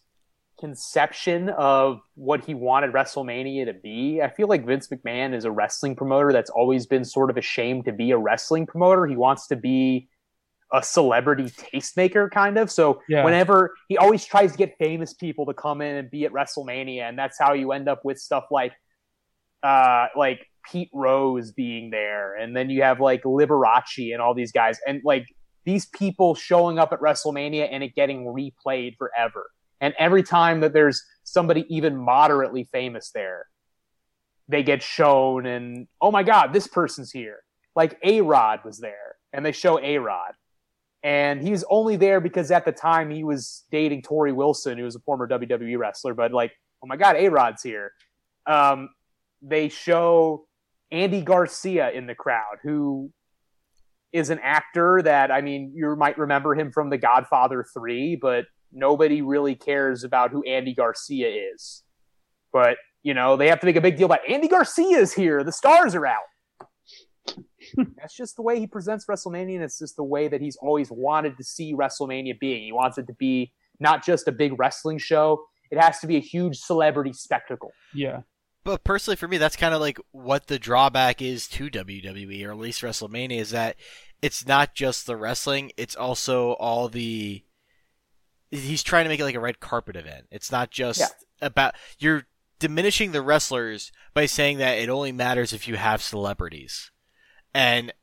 conception 0.59 1.49
of 1.49 2.01
what 2.15 2.45
he 2.45 2.53
wanted 2.53 2.91
WrestleMania 2.91 3.65
to 3.65 3.73
be. 3.73 4.21
I 4.21 4.29
feel 4.29 4.47
like 4.47 4.65
Vince 4.65 4.87
McMahon 4.89 5.33
is 5.33 5.45
a 5.45 5.51
wrestling 5.51 5.95
promoter 5.95 6.31
that's 6.31 6.51
always 6.51 6.85
been 6.85 7.03
sort 7.03 7.29
of 7.29 7.37
ashamed 7.37 7.85
to 7.85 7.91
be 7.91 8.11
a 8.11 8.17
wrestling 8.17 8.67
promoter. 8.67 9.07
He 9.07 9.15
wants 9.15 9.47
to 9.47 9.55
be 9.55 10.07
a 10.73 10.81
celebrity 10.81 11.45
tastemaker, 11.45 12.31
kind 12.31 12.57
of. 12.57 12.71
So 12.71 13.01
Yeah. 13.09 13.23
whenever 13.23 13.73
he 13.89 13.97
always 13.97 14.23
tries 14.25 14.53
to 14.53 14.57
get 14.57 14.77
famous 14.77 15.13
people 15.13 15.45
to 15.47 15.53
come 15.53 15.81
in 15.81 15.95
and 15.95 16.09
be 16.09 16.25
at 16.25 16.31
WrestleMania, 16.31 17.01
and 17.09 17.17
that's 17.19 17.37
how 17.37 17.53
you 17.53 17.71
end 17.71 17.89
up 17.89 18.05
with 18.05 18.17
stuff 18.17 18.45
like 18.51 18.73
uh 19.63 20.07
like 20.15 20.45
Pete 20.71 20.89
Rose 20.93 21.51
being 21.51 21.89
there, 21.89 22.35
and 22.35 22.55
then 22.55 22.69
you 22.69 22.83
have 22.83 22.99
like 22.99 23.23
Liberace 23.23 24.13
and 24.13 24.21
all 24.21 24.33
these 24.33 24.51
guys, 24.51 24.79
and 24.87 25.01
like 25.03 25.25
these 25.65 25.85
people 25.87 26.35
showing 26.35 26.79
up 26.79 26.91
at 26.91 26.99
WrestleMania 26.99 27.67
and 27.71 27.83
it 27.83 27.93
getting 27.93 28.25
replayed 28.25 28.95
forever. 28.97 29.49
And 29.79 29.93
every 29.99 30.23
time 30.23 30.61
that 30.61 30.73
there's 30.73 31.03
somebody 31.23 31.65
even 31.69 31.95
moderately 31.97 32.67
famous 32.71 33.11
there, 33.13 33.47
they 34.47 34.63
get 34.63 34.81
shown, 34.83 35.45
and 35.45 35.87
oh 35.99 36.11
my 36.11 36.23
God, 36.23 36.53
this 36.53 36.67
person's 36.67 37.11
here. 37.11 37.39
Like 37.75 37.97
A 38.03 38.21
Rod 38.21 38.61
was 38.65 38.79
there, 38.79 39.15
and 39.33 39.45
they 39.45 39.51
show 39.51 39.79
A 39.79 39.97
Rod. 39.97 40.33
And 41.03 41.41
he's 41.41 41.63
only 41.69 41.95
there 41.95 42.19
because 42.19 42.51
at 42.51 42.65
the 42.65 42.71
time 42.71 43.09
he 43.09 43.23
was 43.23 43.65
dating 43.71 44.03
Torrie 44.03 44.35
Wilson, 44.35 44.77
who 44.77 44.83
was 44.83 44.95
a 44.95 44.99
former 44.99 45.27
WWE 45.27 45.77
wrestler. 45.77 46.13
But 46.13 46.31
like, 46.31 46.51
oh 46.83 46.87
my 46.87 46.95
God, 46.95 47.15
A 47.15 47.29
Rod's 47.29 47.63
here. 47.63 47.91
Um, 48.45 48.89
they 49.41 49.69
show 49.69 50.45
Andy 50.91 51.21
Garcia 51.21 51.89
in 51.91 52.05
the 52.05 52.13
crowd, 52.13 52.57
who 52.61 53.11
is 54.13 54.29
an 54.29 54.39
actor 54.43 55.01
that 55.03 55.31
I 55.31 55.41
mean, 55.41 55.71
you 55.73 55.95
might 55.95 56.17
remember 56.17 56.53
him 56.53 56.71
from 56.71 56.89
The 56.89 56.97
Godfather 56.97 57.65
3, 57.73 58.17
but 58.17 58.45
nobody 58.71 59.21
really 59.21 59.55
cares 59.55 60.03
about 60.03 60.31
who 60.31 60.43
Andy 60.43 60.73
Garcia 60.73 61.29
is. 61.53 61.83
But, 62.53 62.77
you 63.03 63.13
know, 63.13 63.37
they 63.37 63.47
have 63.47 63.59
to 63.61 63.65
make 63.65 63.75
a 63.75 63.81
big 63.81 63.97
deal 63.97 64.05
about 64.05 64.27
Andy 64.29 64.47
Garcia's 64.47 65.13
here. 65.13 65.43
The 65.43 65.51
stars 65.51 65.95
are 65.95 66.05
out. 66.05 66.19
That's 67.97 68.15
just 68.15 68.35
the 68.35 68.41
way 68.41 68.59
he 68.59 68.67
presents 68.67 69.05
WrestleMania, 69.05 69.55
and 69.55 69.63
it's 69.63 69.79
just 69.79 69.95
the 69.95 70.03
way 70.03 70.27
that 70.27 70.41
he's 70.41 70.55
always 70.57 70.89
wanted 70.91 71.37
to 71.37 71.43
see 71.43 71.73
WrestleMania 71.73 72.39
being. 72.39 72.63
He 72.63 72.71
wants 72.71 72.97
it 72.97 73.07
to 73.07 73.13
be 73.13 73.53
not 73.79 74.03
just 74.03 74.27
a 74.27 74.31
big 74.31 74.59
wrestling 74.59 74.97
show, 74.97 75.43
it 75.71 75.79
has 75.79 75.99
to 75.99 76.07
be 76.07 76.17
a 76.17 76.21
huge 76.21 76.57
celebrity 76.57 77.13
spectacle. 77.13 77.71
Yeah. 77.93 78.21
But 78.63 78.83
personally, 78.83 79.15
for 79.15 79.27
me, 79.27 79.37
that's 79.37 79.55
kind 79.55 79.73
of 79.73 79.81
like 79.81 79.97
what 80.11 80.47
the 80.47 80.59
drawback 80.59 81.21
is 81.21 81.47
to 81.49 81.69
WWE, 81.69 82.45
or 82.45 82.51
at 82.51 82.57
least 82.59 82.81
WrestleMania, 82.83 83.39
is 83.39 83.49
that 83.51 83.75
it's 84.21 84.45
not 84.45 84.75
just 84.75 85.07
the 85.07 85.15
wrestling; 85.17 85.71
it's 85.77 85.95
also 85.95 86.51
all 86.53 86.87
the. 86.87 87.43
He's 88.51 88.83
trying 88.83 89.05
to 89.05 89.09
make 89.09 89.19
it 89.19 89.23
like 89.23 89.35
a 89.35 89.39
red 89.39 89.59
carpet 89.61 89.95
event. 89.95 90.27
It's 90.29 90.51
not 90.51 90.69
just 90.71 90.99
Yeah. 90.99 91.07
about 91.41 91.73
you're 91.97 92.27
diminishing 92.59 93.13
the 93.13 93.21
wrestlers 93.23 93.91
by 94.13 94.27
saying 94.27 94.59
that 94.59 94.77
it 94.77 94.89
only 94.89 95.11
matters 95.11 95.53
if 95.53 95.67
you 95.67 95.77
have 95.77 96.01
celebrities, 96.03 96.91
and 97.53 97.93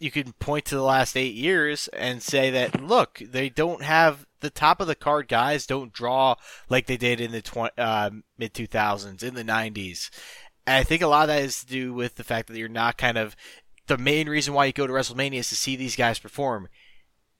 you 0.00 0.10
can 0.10 0.32
point 0.34 0.64
to 0.66 0.74
the 0.74 0.82
last 0.82 1.16
eight 1.16 1.34
years 1.34 1.88
and 1.88 2.22
say 2.22 2.50
that 2.50 2.82
look, 2.82 3.22
they 3.24 3.48
don't 3.48 3.82
have 3.82 4.26
the 4.40 4.50
top 4.50 4.80
of 4.80 4.88
the 4.88 4.94
card 4.94 5.28
guys 5.28 5.66
don't 5.66 5.92
draw 5.92 6.34
like 6.68 6.86
they 6.86 6.96
did 6.96 7.20
in 7.20 7.30
the 7.30 7.42
tw- 7.42 7.78
uh, 7.78 8.10
mid 8.36 8.52
2000s, 8.52 9.22
in 9.22 9.34
the 9.34 9.44
90s. 9.44 10.10
And 10.66 10.76
I 10.76 10.82
think 10.82 11.02
a 11.02 11.06
lot 11.06 11.22
of 11.22 11.28
that 11.28 11.42
is 11.42 11.60
to 11.60 11.66
do 11.66 11.94
with 11.94 12.16
the 12.16 12.24
fact 12.24 12.48
that 12.48 12.58
you're 12.58 12.68
not 12.68 12.98
kind 12.98 13.16
of 13.16 13.36
the 13.86 13.98
main 13.98 14.28
reason 14.28 14.54
why 14.54 14.66
you 14.66 14.72
go 14.72 14.86
to 14.86 14.92
WrestleMania 14.92 15.38
is 15.38 15.48
to 15.48 15.56
see 15.56 15.76
these 15.76 15.96
guys 15.96 16.18
perform. 16.18 16.68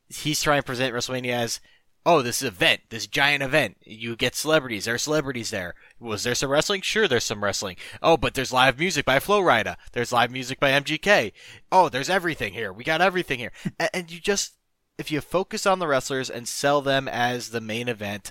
He's 0.09 0.43
trying 0.43 0.61
to 0.61 0.67
present 0.67 0.95
WrestleMania 0.95 1.33
as, 1.33 1.61
oh, 2.05 2.23
this 2.23 2.43
is 2.43 2.49
event, 2.49 2.83
this 2.91 3.07
giant 3.07 3.43
event. 3.43 3.77
You 3.83 4.17
get 4.17 4.35
celebrities. 4.35 4.85
There 4.85 4.95
are 4.95 4.99
celebrities 4.99 5.51
there. 5.51 5.75
Was 6.01 6.25
there 6.25 6.35
some 6.35 6.51
wrestling? 6.51 6.81
Sure, 6.83 7.07
there's 7.07 7.25
some 7.25 7.45
wrestling. 7.45 7.77
Oh, 8.03 8.17
but 8.17 8.35
there's 8.35 8.53
live 8.53 8.79
music 8.79 9.05
by 9.05 9.21
Flo 9.21 9.41
Rida. 9.41 9.77
There's 9.93 10.13
live 10.13 10.31
music 10.31 10.59
by 10.59 10.71
MGK. 10.71 11.33
Oh, 11.71 11.89
there's 11.89 12.11
everything 12.11 12.53
here. 12.53 12.73
We 12.73 12.85
got 12.85 13.01
everything 13.01 13.39
here. 13.39 13.53
And, 13.79 13.91
and 13.95 14.11
you 14.11 14.21
just, 14.21 14.55
if 14.99 15.11
you 15.11 15.21
focus 15.21 15.67
on 15.67 15.79
the 15.79 15.87
wrestlers 15.87 16.29
and 16.29 16.49
sell 16.49 16.83
them 16.83 17.09
as 17.09 17.51
the 17.51 17.61
main 17.61 17.89
event, 17.89 18.31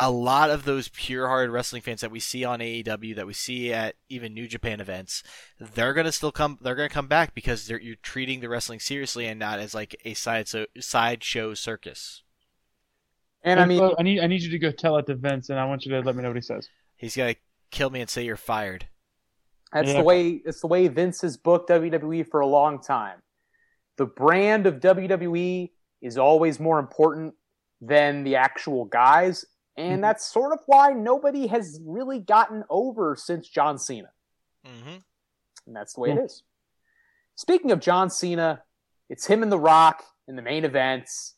a 0.00 0.10
lot 0.10 0.50
of 0.50 0.64
those 0.64 0.88
pure-hearted 0.88 1.52
wrestling 1.52 1.82
fans 1.82 2.00
that 2.00 2.10
we 2.10 2.18
see 2.18 2.44
on 2.44 2.58
AEW, 2.58 3.14
that 3.14 3.28
we 3.28 3.32
see 3.32 3.72
at 3.72 3.94
even 4.08 4.34
New 4.34 4.48
Japan 4.48 4.80
events, 4.80 5.22
they're 5.60 5.94
gonna 5.94 6.10
still 6.10 6.32
come. 6.32 6.58
They're 6.60 6.74
gonna 6.74 6.88
come 6.88 7.06
back 7.06 7.32
because 7.32 7.68
they're, 7.68 7.80
you're 7.80 7.94
treating 7.94 8.40
the 8.40 8.48
wrestling 8.48 8.80
seriously 8.80 9.26
and 9.26 9.38
not 9.38 9.60
as 9.60 9.72
like 9.72 9.94
a 10.04 10.14
side 10.14 10.48
so 10.48 10.66
circus. 11.54 12.23
And 13.44 13.60
I 13.60 13.66
mean, 13.66 13.82
I 13.98 14.02
need 14.02 14.20
I 14.20 14.26
need 14.26 14.42
you 14.42 14.50
to 14.50 14.58
go 14.58 14.70
tell 14.70 14.96
it 14.96 15.06
to 15.06 15.14
Vince, 15.14 15.50
and 15.50 15.58
I 15.60 15.66
want 15.66 15.84
you 15.84 15.92
to 15.92 16.00
let 16.00 16.16
me 16.16 16.22
know 16.22 16.28
what 16.30 16.36
he 16.36 16.42
says. 16.42 16.68
He's 16.96 17.16
gonna 17.16 17.36
kill 17.70 17.90
me 17.90 18.00
and 18.00 18.08
say 18.08 18.24
you're 18.24 18.36
fired. 18.36 18.86
That's 19.72 19.88
Yeah. 19.88 19.98
the 19.98 20.02
way 20.04 20.30
it's 20.30 20.60
the 20.60 20.66
way 20.66 20.88
Vince 20.88 21.20
has 21.20 21.36
booked 21.36 21.68
WWE 21.68 22.22
for 22.22 22.40
a 22.40 22.46
long 22.46 22.80
time. 22.80 23.22
The 23.96 24.06
brand 24.06 24.66
of 24.66 24.80
WWE 24.80 25.72
is 26.00 26.16
always 26.18 26.58
more 26.58 26.78
important 26.78 27.34
than 27.80 28.24
the 28.24 28.36
actual 28.36 28.86
guys, 28.86 29.44
and 29.76 29.98
Mhm. 29.98 30.02
that's 30.02 30.24
sort 30.24 30.52
of 30.52 30.60
why 30.66 30.92
nobody 30.92 31.46
has 31.48 31.80
really 31.84 32.20
gotten 32.20 32.64
over 32.70 33.14
since 33.14 33.48
John 33.48 33.78
Cena. 33.78 34.10
Mm-hmm. 34.66 34.98
And 35.66 35.76
that's 35.76 35.94
the 35.94 36.00
way 36.00 36.10
it 36.12 36.18
is. 36.18 36.42
Speaking 37.36 37.72
of 37.72 37.80
John 37.80 38.08
Cena, 38.10 38.64
it's 39.10 39.26
him 39.26 39.42
and 39.42 39.52
The 39.52 39.58
Rock 39.58 40.04
in 40.28 40.36
the 40.36 40.42
main 40.42 40.64
events, 40.64 41.34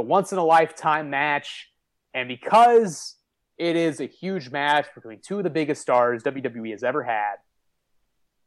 the 0.00 0.06
once 0.06 0.32
in 0.32 0.38
a 0.38 0.44
lifetime 0.44 1.10
match, 1.10 1.68
and 2.14 2.26
because 2.26 3.16
it 3.58 3.76
is 3.76 4.00
a 4.00 4.06
huge 4.06 4.48
match 4.50 4.86
between 4.94 5.20
two 5.20 5.36
of 5.36 5.44
the 5.44 5.50
biggest 5.50 5.82
stars 5.82 6.22
WWE 6.22 6.70
has 6.70 6.82
ever 6.82 7.02
had, 7.02 7.34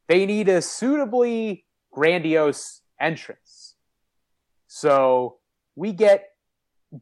they 0.08 0.26
need 0.26 0.50
a 0.50 0.64
suitably 0.64 1.66
grandiose 1.92 2.82
entrance. 3.00 3.76
So 4.66 5.38
we 5.76 5.92
get 5.92 6.30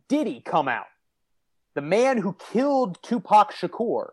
Diddy 0.10 0.42
come 0.42 0.68
out, 0.68 0.88
the 1.74 1.82
man 1.82 2.18
who 2.18 2.36
killed 2.52 3.02
Tupac 3.02 3.54
Shakur. 3.54 4.10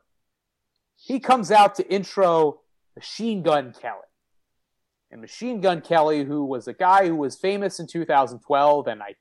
He 0.95 1.19
comes 1.19 1.51
out 1.51 1.75
to 1.75 1.93
intro 1.93 2.61
Machine 2.95 3.43
Gun 3.43 3.75
Kelly. 3.83 4.03
And 5.11 5.21
Machine 5.21 5.61
Gun 5.61 5.81
Kelly, 5.81 6.23
who 6.23 6.45
was 6.45 6.69
a 6.69 6.73
guy 6.73 7.09
who 7.09 7.17
was 7.17 7.37
famous 7.37 7.81
in 7.81 7.89
2012, 7.89 8.87
and 8.87 9.03
I, 9.03 9.17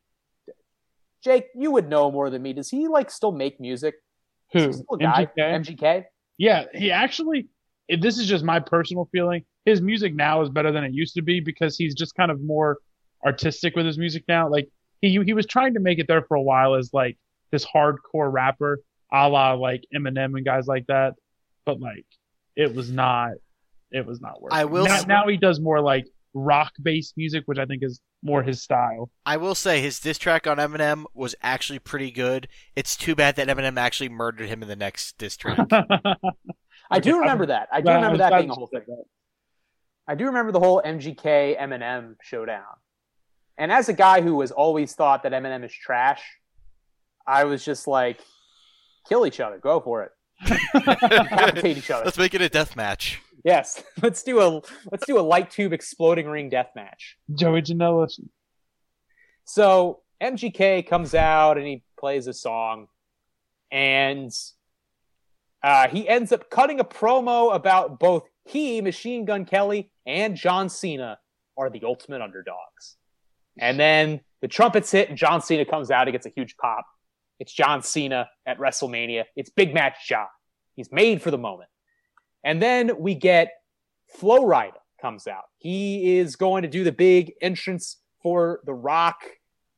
Jake, 1.23 1.45
you 1.55 1.71
would 1.71 1.89
know 1.89 2.11
more 2.11 2.29
than 2.29 2.41
me. 2.41 2.53
Does 2.53 2.69
he 2.69 2.87
like 2.87 3.09
still 3.11 3.31
make 3.31 3.59
music? 3.59 3.95
Is 4.53 4.65
Who? 4.65 4.73
still 4.73 4.85
a 4.93 4.97
guy? 4.97 5.25
MGK? 5.37 5.77
MGK? 5.79 6.05
Yeah, 6.37 6.65
he 6.73 6.91
actually. 6.91 7.47
If 7.87 8.01
this 8.01 8.17
is 8.17 8.27
just 8.27 8.43
my 8.43 8.59
personal 8.59 9.07
feeling. 9.11 9.43
His 9.65 9.81
music 9.81 10.15
now 10.15 10.41
is 10.41 10.49
better 10.49 10.71
than 10.71 10.83
it 10.85 10.93
used 10.93 11.15
to 11.15 11.21
be 11.21 11.39
because 11.41 11.77
he's 11.77 11.93
just 11.93 12.15
kind 12.15 12.31
of 12.31 12.41
more 12.41 12.77
artistic 13.25 13.75
with 13.75 13.85
his 13.85 13.97
music 13.97 14.23
now. 14.27 14.49
Like 14.49 14.69
he 15.01 15.21
he 15.25 15.33
was 15.33 15.45
trying 15.45 15.73
to 15.73 15.79
make 15.81 15.99
it 15.99 16.07
there 16.07 16.21
for 16.21 16.35
a 16.35 16.41
while 16.41 16.75
as 16.75 16.89
like 16.93 17.17
this 17.51 17.65
hardcore 17.65 18.31
rapper, 18.31 18.79
a 19.11 19.27
la 19.27 19.53
like 19.53 19.83
Eminem 19.93 20.35
and 20.37 20.45
guys 20.45 20.67
like 20.67 20.85
that. 20.87 21.15
But 21.65 21.79
like, 21.81 22.05
it 22.55 22.73
was 22.75 22.89
not. 22.91 23.31
It 23.91 24.05
was 24.05 24.21
not 24.21 24.41
working. 24.41 24.57
I 24.57 24.65
will 24.65 24.85
now, 24.85 24.95
s- 24.95 25.07
now 25.07 25.27
he 25.27 25.37
does 25.37 25.59
more 25.59 25.81
like 25.81 26.05
rock 26.37 26.73
based 26.81 27.15
music, 27.17 27.43
which 27.45 27.57
I 27.59 27.65
think 27.65 27.83
is 27.83 27.99
more 28.23 28.43
his 28.43 28.61
style. 28.61 29.09
I 29.25 29.37
will 29.37 29.55
say 29.55 29.81
his 29.81 29.99
diss 29.99 30.17
track 30.17 30.47
on 30.47 30.57
Eminem 30.57 31.05
was 31.13 31.35
actually 31.41 31.79
pretty 31.79 32.11
good. 32.11 32.47
It's 32.75 32.95
too 32.95 33.15
bad 33.15 33.35
that 33.35 33.47
Eminem 33.47 33.77
actually 33.77 34.09
murdered 34.09 34.47
him 34.49 34.61
in 34.61 34.67
the 34.67 34.75
next 34.75 35.17
diss 35.17 35.35
track. 35.37 35.59
I 36.89 36.99
do 36.99 37.19
remember 37.19 37.47
that. 37.47 37.67
I 37.71 37.81
do 37.81 37.85
Well, 37.87 37.95
remember 37.95 38.13
was 38.13 38.19
that 38.19 38.37
being 38.37 38.49
a 38.49 38.53
whole 38.53 38.67
thing. 38.67 38.81
that. 38.87 39.03
I 40.07 40.15
do 40.15 40.25
remember 40.25 40.51
the 40.51 40.59
whole 40.59 40.81
MGK 40.85 41.59
Eminem 41.59 42.15
showdown. 42.21 42.63
And 43.57 43.71
as 43.71 43.89
a 43.89 43.93
guy 43.93 44.21
who 44.21 44.39
has 44.41 44.51
always 44.51 44.93
thought 44.93 45.23
that 45.23 45.31
Eminem 45.33 45.65
is 45.65 45.73
trash, 45.73 46.21
I 47.25 47.43
was 47.43 47.65
just 47.65 47.87
like, 47.87 48.21
kill 49.09 49.25
each 49.25 49.39
other, 49.39 49.57
go 49.57 49.79
for 49.81 50.03
it, 50.03 50.11
decapitate 50.73 51.77
each 51.77 51.89
other. 51.91 52.05
Let's 52.05 52.17
make 52.17 52.33
it 52.33 52.41
a 52.41 52.49
death 52.49 52.75
match. 52.75 53.21
Yes, 53.47 53.81
let's 54.01 54.23
do 54.23 54.41
a 54.41 54.61
let's 54.91 55.05
do 55.07 55.17
a 55.17 55.21
light 55.21 55.49
tube 55.49 55.71
exploding 55.71 56.27
ring 56.27 56.49
death 56.49 56.71
match. 56.75 57.17
Joey 57.33 57.61
Janela. 57.61 58.11
So 59.45 60.01
MGK 60.21 60.85
comes 60.85 61.15
out 61.15 61.57
and 61.57 61.65
he 61.65 61.81
plays 61.97 62.27
a 62.27 62.33
song, 62.33 62.87
and 63.71 64.33
uh, 65.63 65.87
he 65.87 66.09
ends 66.09 66.33
up 66.33 66.49
cutting 66.49 66.81
a 66.81 66.83
promo 66.83 67.55
about 67.55 67.99
both 67.99 68.23
he, 68.43 68.81
Machine 68.81 69.23
Gun 69.23 69.45
Kelly, 69.45 69.91
and 70.05 70.35
John 70.35 70.67
Cena 70.67 71.17
are 71.57 71.69
the 71.69 71.83
ultimate 71.85 72.21
underdogs. 72.21 72.97
And 73.57 73.79
then 73.79 74.19
the 74.41 74.49
trumpets 74.49 74.91
hit, 74.91 75.07
and 75.07 75.17
John 75.17 75.41
Cena 75.41 75.63
comes 75.63 75.89
out. 75.89 76.07
He 76.07 76.11
gets 76.11 76.25
a 76.25 76.33
huge 76.35 76.57
pop. 76.57 76.85
It's 77.39 77.53
John 77.53 77.81
Cena 77.81 78.27
at 78.45 78.59
WrestleMania. 78.59 79.23
It's 79.37 79.49
big 79.49 79.73
match 79.73 80.05
John. 80.05 80.27
He's 80.75 80.91
made 80.91 81.21
for 81.21 81.31
the 81.31 81.37
moment. 81.37 81.69
And 82.43 82.61
then 82.61 82.91
we 82.99 83.15
get 83.15 83.51
Flo 84.15 84.41
Rida 84.41 84.73
comes 85.01 85.27
out. 85.27 85.43
He 85.57 86.17
is 86.17 86.35
going 86.35 86.63
to 86.63 86.69
do 86.69 86.83
the 86.83 86.91
big 86.91 87.33
entrance 87.41 87.97
for 88.23 88.61
The 88.65 88.73
Rock, 88.73 89.21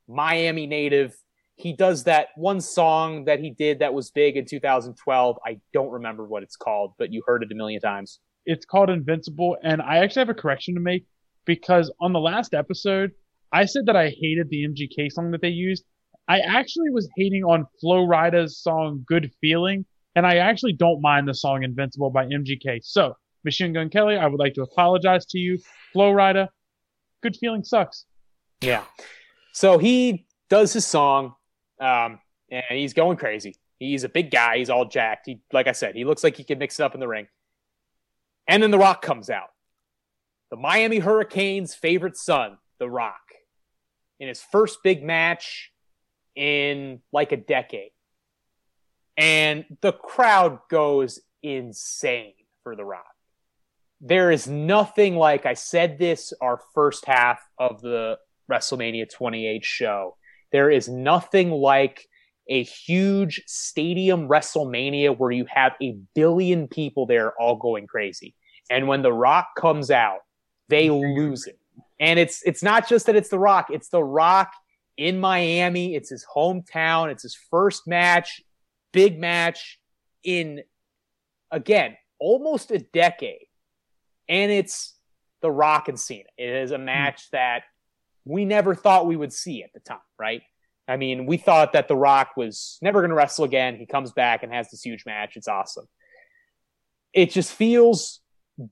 Miami 0.07 0.67
native. 0.67 1.15
He 1.55 1.73
does 1.73 2.05
that 2.05 2.27
one 2.35 2.61
song 2.61 3.25
that 3.25 3.39
he 3.39 3.51
did 3.51 3.79
that 3.79 3.93
was 3.93 4.11
big 4.11 4.37
in 4.37 4.45
2012. 4.45 5.37
I 5.45 5.59
don't 5.73 5.91
remember 5.91 6.25
what 6.25 6.43
it's 6.43 6.55
called, 6.55 6.93
but 6.97 7.11
you 7.11 7.21
heard 7.25 7.43
it 7.43 7.51
a 7.51 7.55
million 7.55 7.81
times. 7.81 8.19
It's 8.45 8.65
called 8.65 8.89
Invincible, 8.89 9.57
and 9.61 9.81
I 9.81 9.97
actually 9.97 10.21
have 10.21 10.29
a 10.29 10.33
correction 10.33 10.73
to 10.75 10.79
make 10.79 11.05
because 11.45 11.91
on 11.99 12.13
the 12.13 12.19
last 12.19 12.53
episode, 12.53 13.11
I 13.51 13.65
said 13.65 13.87
that 13.87 13.95
I 13.95 14.09
hated 14.09 14.49
the 14.49 14.67
MGK 14.67 15.11
song 15.11 15.31
that 15.31 15.41
they 15.41 15.49
used. 15.49 15.83
I 16.27 16.39
actually 16.39 16.91
was 16.91 17.09
hating 17.17 17.43
on 17.43 17.65
Flo 17.81 18.05
Rida's 18.05 18.59
song 18.59 19.03
Good 19.07 19.31
Feeling, 19.41 19.85
and 20.15 20.25
I 20.25 20.37
actually 20.37 20.73
don't 20.73 21.01
mind 21.01 21.27
the 21.27 21.33
song 21.33 21.63
Invincible 21.63 22.09
by 22.09 22.25
MGK. 22.25 22.79
So, 22.83 23.15
Machine 23.43 23.73
Gun 23.73 23.89
Kelly, 23.89 24.17
I 24.17 24.27
would 24.27 24.39
like 24.39 24.53
to 24.55 24.61
apologize 24.63 25.25
to 25.27 25.37
you. 25.37 25.59
Flo 25.93 26.11
Rida, 26.11 26.47
Good 27.21 27.37
Feeling 27.37 27.63
sucks. 27.63 28.05
Yeah. 28.61 28.83
So 29.53 29.77
he 29.77 30.25
does 30.49 30.73
his 30.73 30.85
song, 30.85 31.33
um, 31.79 32.19
and 32.51 32.63
he's 32.69 32.93
going 32.93 33.17
crazy. 33.17 33.55
He's 33.79 34.03
a 34.03 34.09
big 34.09 34.31
guy. 34.31 34.57
He's 34.57 34.69
all 34.69 34.85
jacked. 34.85 35.27
He, 35.27 35.39
like 35.53 35.67
I 35.67 35.71
said, 35.71 35.95
he 35.95 36.03
looks 36.03 36.23
like 36.23 36.35
he 36.35 36.43
can 36.43 36.59
mix 36.59 36.79
it 36.79 36.83
up 36.83 36.93
in 36.93 36.99
the 36.99 37.07
ring. 37.07 37.27
And 38.47 38.61
then 38.61 38.71
The 38.71 38.77
Rock 38.77 39.01
comes 39.01 39.29
out. 39.29 39.49
The 40.49 40.57
Miami 40.57 40.99
Hurricanes' 40.99 41.75
favorite 41.75 42.17
son, 42.17 42.57
The 42.79 42.89
Rock, 42.89 43.21
in 44.19 44.27
his 44.27 44.41
first 44.41 44.79
big 44.83 45.03
match 45.03 45.71
in 46.35 47.01
like 47.13 47.31
a 47.31 47.37
decade. 47.37 47.91
And 49.19 49.65
the 49.81 49.91
crowd 49.91 50.59
goes 50.69 51.19
insane 51.43 52.33
for 52.63 52.77
The 52.77 52.85
Rock. 52.85 53.05
There 53.99 54.31
is 54.31 54.47
nothing 54.47 55.17
like 55.17 55.45
I 55.45 55.55
said 55.55 55.99
this 55.99 56.31
our 56.41 56.61
first 56.73 57.05
half 57.05 57.41
of 57.57 57.81
the 57.81 58.17
WrestleMania 58.49 59.11
28 59.13 59.65
show. 59.65 60.15
There 60.53 60.71
is 60.71 60.87
nothing 60.87 61.51
like 61.51 62.07
a 62.47 62.63
huge 62.63 63.43
stadium 63.45 64.29
WrestleMania 64.29 65.17
where 65.17 65.31
you 65.31 65.45
have 65.49 65.73
a 65.81 65.97
billion 66.15 66.69
people 66.69 67.05
there 67.05 67.33
all 67.39 67.57
going 67.57 67.87
crazy. 67.87 68.35
And 68.69 68.87
when 68.87 69.01
The 69.01 69.13
Rock 69.13 69.49
comes 69.57 69.91
out, 69.91 70.19
they 70.69 70.89
lose 70.89 71.45
it. 71.45 71.59
And 71.99 72.17
it's 72.17 72.41
it's 72.43 72.63
not 72.63 72.87
just 72.87 73.05
that 73.07 73.17
it's 73.17 73.29
The 73.29 73.37
Rock, 73.37 73.67
it's 73.69 73.89
The 73.89 74.03
Rock 74.03 74.53
in 74.99 75.19
Miami. 75.19 75.95
It's 75.95 76.09
his 76.09 76.25
hometown. 76.35 77.09
It's 77.09 77.23
his 77.23 77.35
first 77.35 77.87
match, 77.87 78.41
big 78.91 79.19
match 79.19 79.79
in 80.23 80.63
again, 81.51 81.95
almost 82.19 82.71
a 82.71 82.79
decade. 82.79 83.47
And 84.27 84.51
it's 84.51 84.95
The 85.41 85.51
Rock 85.51 85.87
and 85.87 85.99
Cena. 85.99 86.29
It 86.37 86.49
is 86.49 86.71
a 86.71 86.77
hmm. 86.77 86.85
match 86.85 87.29
that 87.31 87.63
we 88.25 88.45
never 88.45 88.75
thought 88.75 89.07
we 89.07 89.15
would 89.15 89.33
see 89.33 89.63
at 89.63 89.73
the 89.73 89.79
time, 89.79 89.97
right? 90.19 90.41
I 90.87 90.97
mean, 90.97 91.25
we 91.25 91.37
thought 91.37 91.73
that 91.73 91.87
The 91.87 91.95
Rock 91.95 92.31
was 92.35 92.77
never 92.81 93.01
going 93.01 93.09
to 93.09 93.15
wrestle 93.15 93.45
again. 93.45 93.77
He 93.77 93.85
comes 93.85 94.11
back 94.11 94.43
and 94.43 94.51
has 94.51 94.69
this 94.69 94.83
huge 94.83 95.05
match. 95.05 95.35
It's 95.35 95.47
awesome. 95.47 95.87
It 97.13 97.31
just 97.31 97.51
feels 97.51 98.21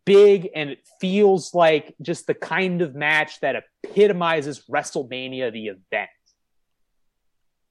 big 0.06 0.50
and 0.56 0.72
it 0.72 0.80
feels 1.00 1.54
like 1.54 1.96
just 2.02 2.28
the 2.28 2.34
kind 2.34 2.82
of 2.82 2.96
match 2.96 3.40
that 3.42 3.64
epitomizes 3.84 4.64
WrestleMania, 4.70 5.52
the 5.52 5.68
event. 5.68 6.10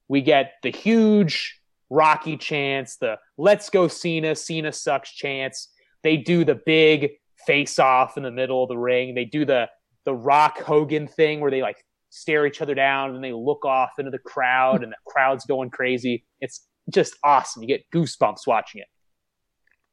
We 0.08 0.22
get 0.22 0.52
the 0.62 0.70
huge 0.70 1.60
Rocky 1.90 2.36
chance, 2.36 2.96
the 2.96 3.18
let's 3.38 3.70
go 3.70 3.88
Cena, 3.88 4.34
Cena 4.34 4.72
sucks 4.72 5.12
chance. 5.12 5.68
They 6.02 6.16
do 6.16 6.44
the 6.44 6.60
big 6.66 7.10
face 7.46 7.78
off 7.78 8.16
in 8.16 8.22
the 8.22 8.30
middle 8.30 8.62
of 8.62 8.68
the 8.68 8.78
ring. 8.78 9.14
They 9.14 9.24
do 9.24 9.44
the 9.44 9.68
the 10.04 10.14
Rock 10.14 10.58
Hogan 10.58 11.08
thing 11.08 11.40
where 11.40 11.50
they 11.50 11.62
like 11.62 11.82
stare 12.10 12.46
each 12.46 12.62
other 12.62 12.74
down 12.74 13.14
and 13.14 13.22
they 13.22 13.32
look 13.32 13.64
off 13.64 13.90
into 13.98 14.10
the 14.10 14.18
crowd 14.18 14.82
and 14.82 14.92
the 14.92 14.96
crowd's 15.06 15.44
going 15.44 15.70
crazy. 15.70 16.24
It's 16.40 16.66
just 16.92 17.14
awesome. 17.24 17.62
You 17.62 17.68
get 17.68 17.82
goosebumps 17.94 18.46
watching 18.46 18.80
it. 18.80 18.86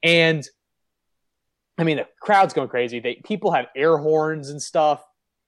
And 0.08 0.48
I 1.78 1.84
mean, 1.84 1.98
the 1.98 2.08
crowd's 2.22 2.54
going 2.54 2.70
crazy. 2.70 3.00
They 3.00 3.22
people 3.26 3.52
have 3.52 3.66
air 3.76 3.98
horns 3.98 4.50
and 4.50 4.62
stuff. 4.62 5.04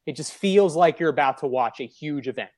It 0.06 0.16
just 0.16 0.34
feels 0.34 0.76
like 0.76 1.00
you're 1.00 1.10
about 1.10 1.39
to 1.39 1.48
watch 1.48 1.80
a 1.80 1.86
huge 1.86 2.28
event. 2.28 2.50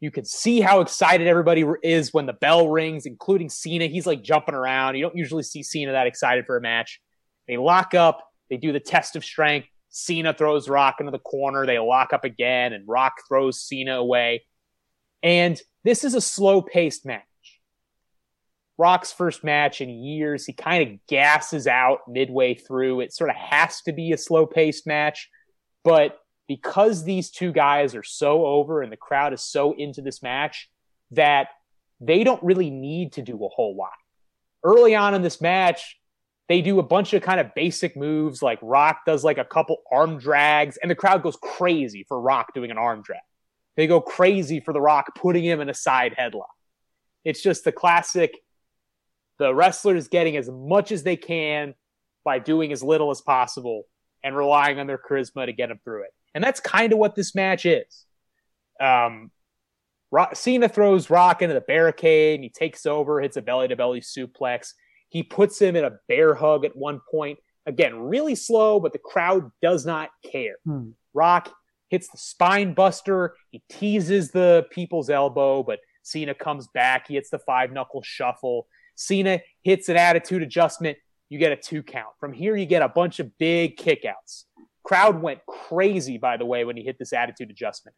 You 0.00 0.10
can 0.10 0.24
see 0.24 0.60
how 0.60 0.80
excited 0.80 1.26
everybody 1.26 1.64
is 1.82 2.12
when 2.12 2.26
the 2.26 2.34
bell 2.34 2.68
rings, 2.68 3.06
including 3.06 3.48
Cena. 3.48 3.86
He's 3.86 4.06
like 4.06 4.22
jumping 4.22 4.54
around. 4.54 4.96
You 4.96 5.02
don't 5.02 5.16
usually 5.16 5.42
see 5.42 5.62
Cena 5.62 5.92
that 5.92 6.06
excited 6.06 6.46
for 6.46 6.56
a 6.56 6.60
match. 6.60 7.00
They 7.48 7.56
lock 7.56 7.94
up. 7.94 8.22
They 8.50 8.58
do 8.58 8.72
the 8.72 8.80
test 8.80 9.16
of 9.16 9.24
strength. 9.24 9.68
Cena 9.88 10.34
throws 10.34 10.68
Rock 10.68 10.96
into 11.00 11.12
the 11.12 11.18
corner. 11.18 11.64
They 11.64 11.78
lock 11.78 12.12
up 12.12 12.24
again, 12.24 12.74
and 12.74 12.86
Rock 12.86 13.14
throws 13.26 13.62
Cena 13.62 13.96
away. 13.96 14.44
And 15.22 15.60
this 15.84 16.04
is 16.04 16.14
a 16.14 16.20
slow 16.20 16.60
paced 16.60 17.06
match. 17.06 17.22
Rock's 18.78 19.12
first 19.12 19.42
match 19.42 19.80
in 19.80 19.88
years. 19.88 20.44
He 20.44 20.52
kind 20.52 20.86
of 20.86 20.98
gasses 21.08 21.66
out 21.66 22.00
midway 22.06 22.54
through. 22.54 23.00
It 23.00 23.14
sort 23.14 23.30
of 23.30 23.36
has 23.36 23.80
to 23.82 23.92
be 23.92 24.12
a 24.12 24.18
slow 24.18 24.44
paced 24.44 24.86
match. 24.86 25.30
But 25.82 26.18
because 26.48 27.04
these 27.04 27.30
two 27.30 27.52
guys 27.52 27.94
are 27.94 28.02
so 28.02 28.46
over 28.46 28.82
and 28.82 28.92
the 28.92 28.96
crowd 28.96 29.32
is 29.32 29.42
so 29.42 29.72
into 29.72 30.02
this 30.02 30.22
match, 30.22 30.70
that 31.12 31.48
they 32.00 32.24
don't 32.24 32.42
really 32.42 32.70
need 32.70 33.12
to 33.12 33.22
do 33.22 33.44
a 33.44 33.48
whole 33.48 33.76
lot. 33.76 33.90
Early 34.62 34.94
on 34.94 35.14
in 35.14 35.22
this 35.22 35.40
match, 35.40 35.98
they 36.48 36.60
do 36.62 36.78
a 36.78 36.82
bunch 36.82 37.12
of 37.12 37.22
kind 37.22 37.40
of 37.40 37.54
basic 37.54 37.96
moves 37.96 38.42
like 38.42 38.58
Rock 38.62 39.00
does 39.06 39.24
like 39.24 39.38
a 39.38 39.44
couple 39.44 39.78
arm 39.90 40.18
drags 40.18 40.76
and 40.76 40.90
the 40.90 40.94
crowd 40.94 41.22
goes 41.22 41.36
crazy 41.36 42.04
for 42.06 42.20
Rock 42.20 42.54
doing 42.54 42.70
an 42.70 42.78
arm 42.78 43.02
drag. 43.02 43.20
They 43.76 43.86
go 43.86 44.00
crazy 44.00 44.60
for 44.60 44.72
the 44.72 44.80
Rock 44.80 45.14
putting 45.16 45.44
him 45.44 45.60
in 45.60 45.68
a 45.68 45.74
side 45.74 46.14
headlock. 46.18 46.46
It's 47.24 47.42
just 47.42 47.64
the 47.64 47.72
classic 47.72 48.32
the 49.38 49.54
wrestler 49.54 49.96
is 49.96 50.08
getting 50.08 50.36
as 50.36 50.48
much 50.48 50.92
as 50.92 51.02
they 51.02 51.16
can 51.16 51.74
by 52.24 52.38
doing 52.38 52.72
as 52.72 52.82
little 52.82 53.10
as 53.10 53.20
possible 53.20 53.84
and 54.24 54.36
relying 54.36 54.78
on 54.78 54.86
their 54.86 54.98
charisma 54.98 55.46
to 55.46 55.52
get 55.52 55.68
them 55.68 55.78
through 55.84 56.04
it. 56.04 56.14
And 56.36 56.44
that's 56.44 56.60
kind 56.60 56.92
of 56.92 56.98
what 56.98 57.14
this 57.14 57.34
match 57.34 57.64
is. 57.64 58.04
Um, 58.78 59.30
Rock, 60.10 60.36
Cena 60.36 60.68
throws 60.68 61.08
Rock 61.08 61.40
into 61.40 61.54
the 61.54 61.62
barricade 61.62 62.34
and 62.34 62.44
he 62.44 62.50
takes 62.50 62.84
over, 62.84 63.22
hits 63.22 63.38
a 63.38 63.42
belly 63.42 63.68
to 63.68 63.74
belly 63.74 64.02
suplex. 64.02 64.74
He 65.08 65.22
puts 65.22 65.58
him 65.58 65.76
in 65.76 65.84
a 65.86 65.92
bear 66.08 66.34
hug 66.34 66.66
at 66.66 66.76
one 66.76 67.00
point. 67.10 67.38
Again, 67.64 67.98
really 67.98 68.34
slow, 68.34 68.78
but 68.80 68.92
the 68.92 68.98
crowd 68.98 69.50
does 69.62 69.86
not 69.86 70.10
care. 70.30 70.56
Hmm. 70.66 70.90
Rock 71.14 71.50
hits 71.88 72.08
the 72.10 72.18
spine 72.18 72.74
buster. 72.74 73.34
He 73.50 73.62
teases 73.70 74.30
the 74.30 74.66
people's 74.70 75.08
elbow, 75.08 75.62
but 75.62 75.78
Cena 76.02 76.34
comes 76.34 76.68
back. 76.68 77.08
He 77.08 77.14
hits 77.14 77.30
the 77.30 77.38
five 77.38 77.72
knuckle 77.72 78.02
shuffle. 78.02 78.66
Cena 78.94 79.40
hits 79.62 79.88
an 79.88 79.96
attitude 79.96 80.42
adjustment. 80.42 80.98
You 81.30 81.38
get 81.38 81.52
a 81.52 81.56
two 81.56 81.82
count. 81.82 82.14
From 82.20 82.34
here, 82.34 82.54
you 82.56 82.66
get 82.66 82.82
a 82.82 82.90
bunch 82.90 83.20
of 83.20 83.38
big 83.38 83.78
kickouts. 83.78 84.44
Crowd 84.86 85.20
went 85.20 85.40
crazy, 85.46 86.16
by 86.16 86.36
the 86.36 86.46
way, 86.46 86.64
when 86.64 86.76
he 86.76 86.84
hit 86.84 86.96
this 86.96 87.12
attitude 87.12 87.50
adjustment. 87.50 87.96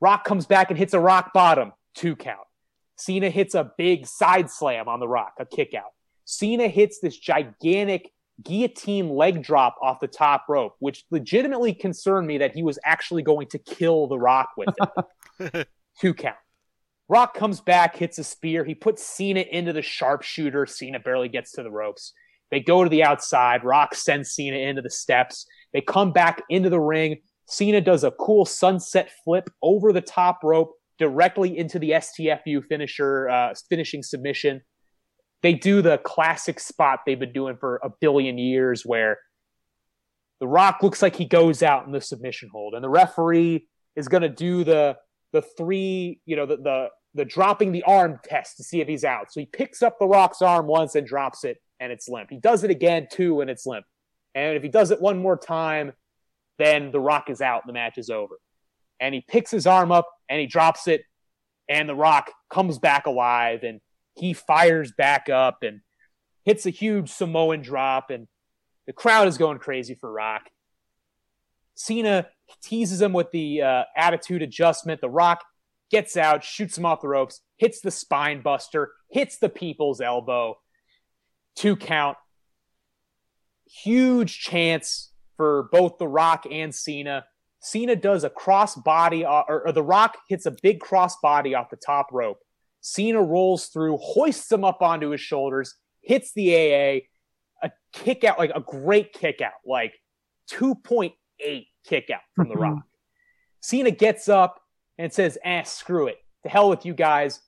Rock 0.00 0.24
comes 0.24 0.44
back 0.44 0.70
and 0.70 0.78
hits 0.78 0.92
a 0.92 0.98
rock 0.98 1.32
bottom, 1.32 1.72
two 1.94 2.16
count. 2.16 2.48
Cena 2.96 3.30
hits 3.30 3.54
a 3.54 3.70
big 3.78 4.08
side 4.08 4.50
slam 4.50 4.88
on 4.88 4.98
the 4.98 5.06
rock, 5.06 5.34
a 5.38 5.46
kick 5.46 5.72
out. 5.72 5.92
Cena 6.24 6.66
hits 6.66 6.98
this 6.98 7.16
gigantic 7.16 8.10
guillotine 8.42 9.08
leg 9.08 9.40
drop 9.40 9.76
off 9.80 10.00
the 10.00 10.08
top 10.08 10.46
rope, 10.48 10.74
which 10.80 11.04
legitimately 11.12 11.72
concerned 11.72 12.26
me 12.26 12.38
that 12.38 12.56
he 12.56 12.64
was 12.64 12.76
actually 12.84 13.22
going 13.22 13.46
to 13.46 13.58
kill 13.58 14.08
the 14.08 14.18
rock 14.18 14.48
with 14.56 14.74
it. 15.38 15.68
two 16.00 16.12
count. 16.12 16.34
Rock 17.08 17.34
comes 17.34 17.60
back, 17.60 17.94
hits 17.94 18.18
a 18.18 18.24
spear. 18.24 18.64
He 18.64 18.74
puts 18.74 19.06
Cena 19.06 19.42
into 19.42 19.72
the 19.72 19.80
sharpshooter. 19.80 20.66
Cena 20.66 20.98
barely 20.98 21.28
gets 21.28 21.52
to 21.52 21.62
the 21.62 21.70
ropes. 21.70 22.12
They 22.50 22.58
go 22.58 22.82
to 22.82 22.90
the 22.90 23.04
outside. 23.04 23.62
Rock 23.62 23.94
sends 23.94 24.32
Cena 24.32 24.56
into 24.56 24.82
the 24.82 24.90
steps. 24.90 25.46
They 25.72 25.80
come 25.80 26.12
back 26.12 26.42
into 26.48 26.70
the 26.70 26.80
ring. 26.80 27.20
Cena 27.46 27.80
does 27.80 28.04
a 28.04 28.10
cool 28.10 28.44
sunset 28.44 29.10
flip 29.24 29.50
over 29.62 29.92
the 29.92 30.00
top 30.00 30.40
rope 30.42 30.72
directly 30.98 31.56
into 31.56 31.78
the 31.78 31.90
STFU 31.90 32.64
finisher, 32.64 33.28
uh, 33.28 33.54
finishing 33.68 34.02
submission. 34.02 34.62
They 35.42 35.52
do 35.52 35.82
the 35.82 35.98
classic 35.98 36.58
spot 36.58 37.00
they've 37.06 37.18
been 37.18 37.32
doing 37.32 37.56
for 37.56 37.80
a 37.82 37.90
billion 38.00 38.38
years 38.38 38.84
where 38.84 39.18
the 40.40 40.48
Rock 40.48 40.82
looks 40.82 41.02
like 41.02 41.16
he 41.16 41.24
goes 41.24 41.62
out 41.62 41.86
in 41.86 41.92
the 41.92 42.00
submission 42.00 42.48
hold, 42.52 42.74
and 42.74 42.82
the 42.82 42.88
referee 42.88 43.68
is 43.94 44.08
going 44.08 44.22
to 44.22 44.28
do 44.28 44.64
the 44.64 44.96
the 45.32 45.42
three, 45.42 46.20
you 46.24 46.36
know, 46.36 46.46
the, 46.46 46.56
the 46.56 46.88
the 47.14 47.24
dropping 47.24 47.72
the 47.72 47.82
arm 47.84 48.20
test 48.24 48.56
to 48.58 48.64
see 48.64 48.80
if 48.80 48.88
he's 48.88 49.04
out. 49.04 49.32
So 49.32 49.40
he 49.40 49.46
picks 49.46 49.82
up 49.82 49.98
the 49.98 50.06
Rock's 50.06 50.42
arm 50.42 50.66
once 50.66 50.94
and 50.94 51.06
drops 51.06 51.44
it, 51.44 51.58
and 51.80 51.90
it's 51.90 52.08
limp. 52.08 52.30
He 52.30 52.38
does 52.38 52.64
it 52.64 52.70
again 52.70 53.08
too, 53.10 53.40
and 53.40 53.50
it's 53.50 53.66
limp. 53.66 53.86
And 54.36 54.56
if 54.56 54.62
he 54.62 54.68
does 54.68 54.92
it 54.92 55.00
one 55.00 55.18
more 55.18 55.36
time, 55.36 55.92
then 56.58 56.92
the 56.92 57.00
Rock 57.00 57.28
is 57.30 57.40
out. 57.40 57.66
The 57.66 57.72
match 57.72 57.98
is 57.98 58.10
over. 58.10 58.38
And 59.00 59.14
he 59.14 59.24
picks 59.26 59.50
his 59.50 59.66
arm 59.66 59.90
up 59.90 60.06
and 60.28 60.38
he 60.38 60.46
drops 60.46 60.86
it, 60.86 61.02
and 61.68 61.88
the 61.88 61.94
Rock 61.94 62.30
comes 62.50 62.78
back 62.78 63.06
alive 63.06 63.64
and 63.64 63.80
he 64.14 64.32
fires 64.32 64.92
back 64.96 65.28
up 65.28 65.62
and 65.62 65.80
hits 66.44 66.64
a 66.66 66.70
huge 66.70 67.10
Samoan 67.10 67.60
drop, 67.60 68.10
and 68.10 68.28
the 68.86 68.92
crowd 68.92 69.26
is 69.26 69.36
going 69.36 69.58
crazy 69.58 69.94
for 69.94 70.10
Rock. 70.10 70.48
Cena 71.74 72.28
teases 72.62 73.02
him 73.02 73.12
with 73.12 73.30
the 73.32 73.62
uh, 73.62 73.82
attitude 73.96 74.42
adjustment. 74.42 75.00
The 75.00 75.10
Rock 75.10 75.44
gets 75.90 76.16
out, 76.16 76.44
shoots 76.44 76.78
him 76.78 76.86
off 76.86 77.00
the 77.00 77.08
ropes, 77.08 77.40
hits 77.58 77.80
the 77.80 77.90
spine 77.90 78.42
buster, 78.42 78.92
hits 79.10 79.38
the 79.38 79.48
people's 79.48 80.00
elbow. 80.00 80.56
Two 81.56 81.76
count. 81.76 82.16
Huge 83.66 84.38
chance 84.40 85.12
for 85.36 85.68
both 85.72 85.98
The 85.98 86.08
Rock 86.08 86.46
and 86.50 86.74
Cena. 86.74 87.24
Cena 87.60 87.96
does 87.96 88.24
a 88.24 88.30
cross 88.30 88.74
body, 88.76 89.24
uh, 89.24 89.42
or, 89.48 89.66
or 89.66 89.72
The 89.72 89.82
Rock 89.82 90.16
hits 90.28 90.46
a 90.46 90.54
big 90.62 90.80
cross 90.80 91.16
body 91.20 91.54
off 91.54 91.70
the 91.70 91.76
top 91.76 92.08
rope. 92.12 92.38
Cena 92.80 93.20
rolls 93.20 93.66
through, 93.66 93.96
hoists 93.96 94.50
him 94.50 94.64
up 94.64 94.80
onto 94.82 95.10
his 95.10 95.20
shoulders, 95.20 95.74
hits 96.02 96.32
the 96.32 96.54
AA, 96.54 97.00
a 97.66 97.70
kick 97.92 98.22
out, 98.22 98.38
like 98.38 98.52
a 98.54 98.60
great 98.60 99.12
kick 99.12 99.40
out, 99.40 99.52
like 99.66 99.94
2.8 100.50 101.66
kick 101.84 102.10
out 102.10 102.20
from 102.34 102.48
The 102.48 102.54
Mhm. 102.54 102.60
Rock. 102.60 102.82
Cena 103.60 103.90
gets 103.90 104.28
up 104.28 104.60
and 104.98 105.12
says, 105.12 105.36
eh, 105.42 105.64
screw 105.64 106.06
it. 106.06 106.18
To 106.44 106.48
hell 106.48 106.70
with 106.70 106.86
you 106.86 106.94
guys. 106.94 107.40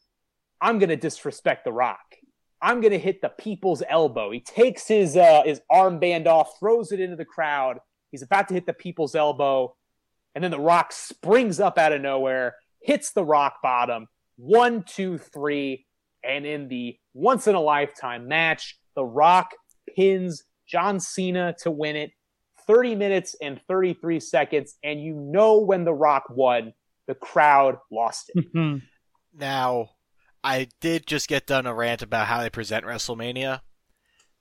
I'm 0.60 0.80
going 0.80 0.88
to 0.88 0.96
disrespect 0.96 1.64
The 1.64 1.72
Rock. 1.72 2.16
I'm 2.60 2.80
going 2.80 2.92
to 2.92 2.98
hit 2.98 3.20
the 3.20 3.28
people's 3.28 3.82
elbow. 3.88 4.30
He 4.30 4.40
takes 4.40 4.88
his, 4.88 5.16
uh, 5.16 5.42
his 5.44 5.60
armband 5.70 6.26
off, 6.26 6.58
throws 6.58 6.92
it 6.92 7.00
into 7.00 7.16
the 7.16 7.24
crowd. 7.24 7.78
He's 8.10 8.22
about 8.22 8.48
to 8.48 8.54
hit 8.54 8.66
the 8.66 8.72
people's 8.72 9.14
elbow. 9.14 9.76
And 10.34 10.42
then 10.42 10.50
The 10.50 10.60
Rock 10.60 10.92
springs 10.92 11.60
up 11.60 11.78
out 11.78 11.92
of 11.92 12.00
nowhere, 12.00 12.56
hits 12.80 13.12
the 13.12 13.24
rock 13.24 13.56
bottom. 13.62 14.06
One, 14.36 14.82
two, 14.84 15.18
three. 15.18 15.86
And 16.24 16.44
in 16.46 16.68
the 16.68 16.96
once 17.14 17.46
in 17.46 17.54
a 17.54 17.60
lifetime 17.60 18.28
match, 18.28 18.78
The 18.94 19.04
Rock 19.04 19.52
pins 19.94 20.44
John 20.66 21.00
Cena 21.00 21.54
to 21.62 21.70
win 21.70 21.96
it. 21.96 22.12
30 22.66 22.96
minutes 22.96 23.34
and 23.40 23.60
33 23.66 24.20
seconds. 24.20 24.76
And 24.84 25.02
you 25.02 25.14
know 25.14 25.58
when 25.60 25.84
The 25.84 25.94
Rock 25.94 26.24
won, 26.28 26.74
the 27.06 27.14
crowd 27.14 27.78
lost 27.90 28.30
it. 28.34 28.44
Now, 29.34 29.90
I 30.42 30.68
did 30.80 31.06
just 31.06 31.28
get 31.28 31.46
done 31.46 31.66
a 31.66 31.74
rant 31.74 32.02
about 32.02 32.26
how 32.26 32.40
they 32.40 32.50
present 32.50 32.84
WrestleMania. 32.84 33.60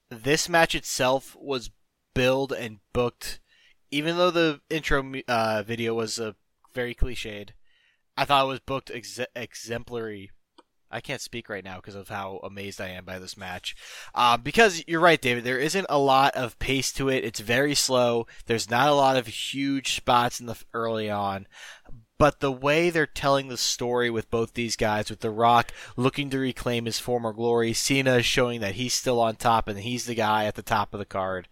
This 0.10 0.48
match 0.48 0.76
itself 0.76 1.36
was 1.40 1.72
billed 2.14 2.52
and 2.52 2.80
booked, 2.94 3.40
even 3.92 4.18
though 4.18 4.32
the 4.32 4.62
intro 4.70 5.04
uh, 5.28 5.64
video 5.64 5.94
was 5.94 6.20
uh, 6.20 6.34
very 6.74 6.96
cliched. 6.96 7.50
I 8.16 8.26
thought 8.26 8.46
it 8.46 8.48
was 8.48 8.60
booked 8.60 8.92
ex- 8.92 9.20
exemplary. 9.36 10.32
I 10.90 11.02
can't 11.02 11.22
speak 11.22 11.50
right 11.50 11.64
now 11.64 11.76
because 11.78 11.96
of 11.96 12.08
how 12.08 12.40
amazed 12.44 12.80
I 12.80 12.90
am 12.90 13.04
by 13.04 13.20
this 13.20 13.36
match. 13.36 13.76
Uh, 14.16 14.38
because 14.38 14.84
you're 14.88 15.02
right, 15.02 15.22
David. 15.22 15.44
There 15.44 15.60
isn't 15.60 15.86
a 15.90 16.00
lot 16.00 16.36
of 16.36 16.58
pace 16.60 16.94
to 16.94 17.10
it. 17.10 17.26
It's 17.26 17.42
very 17.42 17.76
slow. 17.76 18.26
There's 18.46 18.70
not 18.70 18.88
a 18.88 18.94
lot 18.94 19.18
of 19.18 19.28
huge 19.28 19.96
spots 19.96 20.40
in 20.40 20.46
the 20.46 20.56
early 20.74 21.10
on 21.10 21.48
but 22.18 22.40
the 22.40 22.52
way 22.52 22.90
they're 22.90 23.06
telling 23.06 23.48
the 23.48 23.58
story 23.58 24.10
with 24.10 24.30
both 24.30 24.54
these 24.54 24.76
guys, 24.76 25.10
with 25.10 25.20
The 25.20 25.30
Rock 25.30 25.72
looking 25.96 26.30
to 26.32 26.40
reclaim 26.40 26.86
his 26.86 27.00
former 27.00 27.34
glory, 27.34 27.74
Cena 27.74 28.22
showing 28.22 28.60
that 28.62 28.76
he's 28.76 28.94
still 28.94 29.20
on 29.20 29.36
top 29.36 29.68
and 29.68 29.80
he's 29.80 30.06
the 30.06 30.16
guy 30.16 30.46
at 30.46 30.56
the 30.56 30.62
top 30.62 30.94
of 30.94 31.00
the 31.00 31.06
card, 31.06 31.48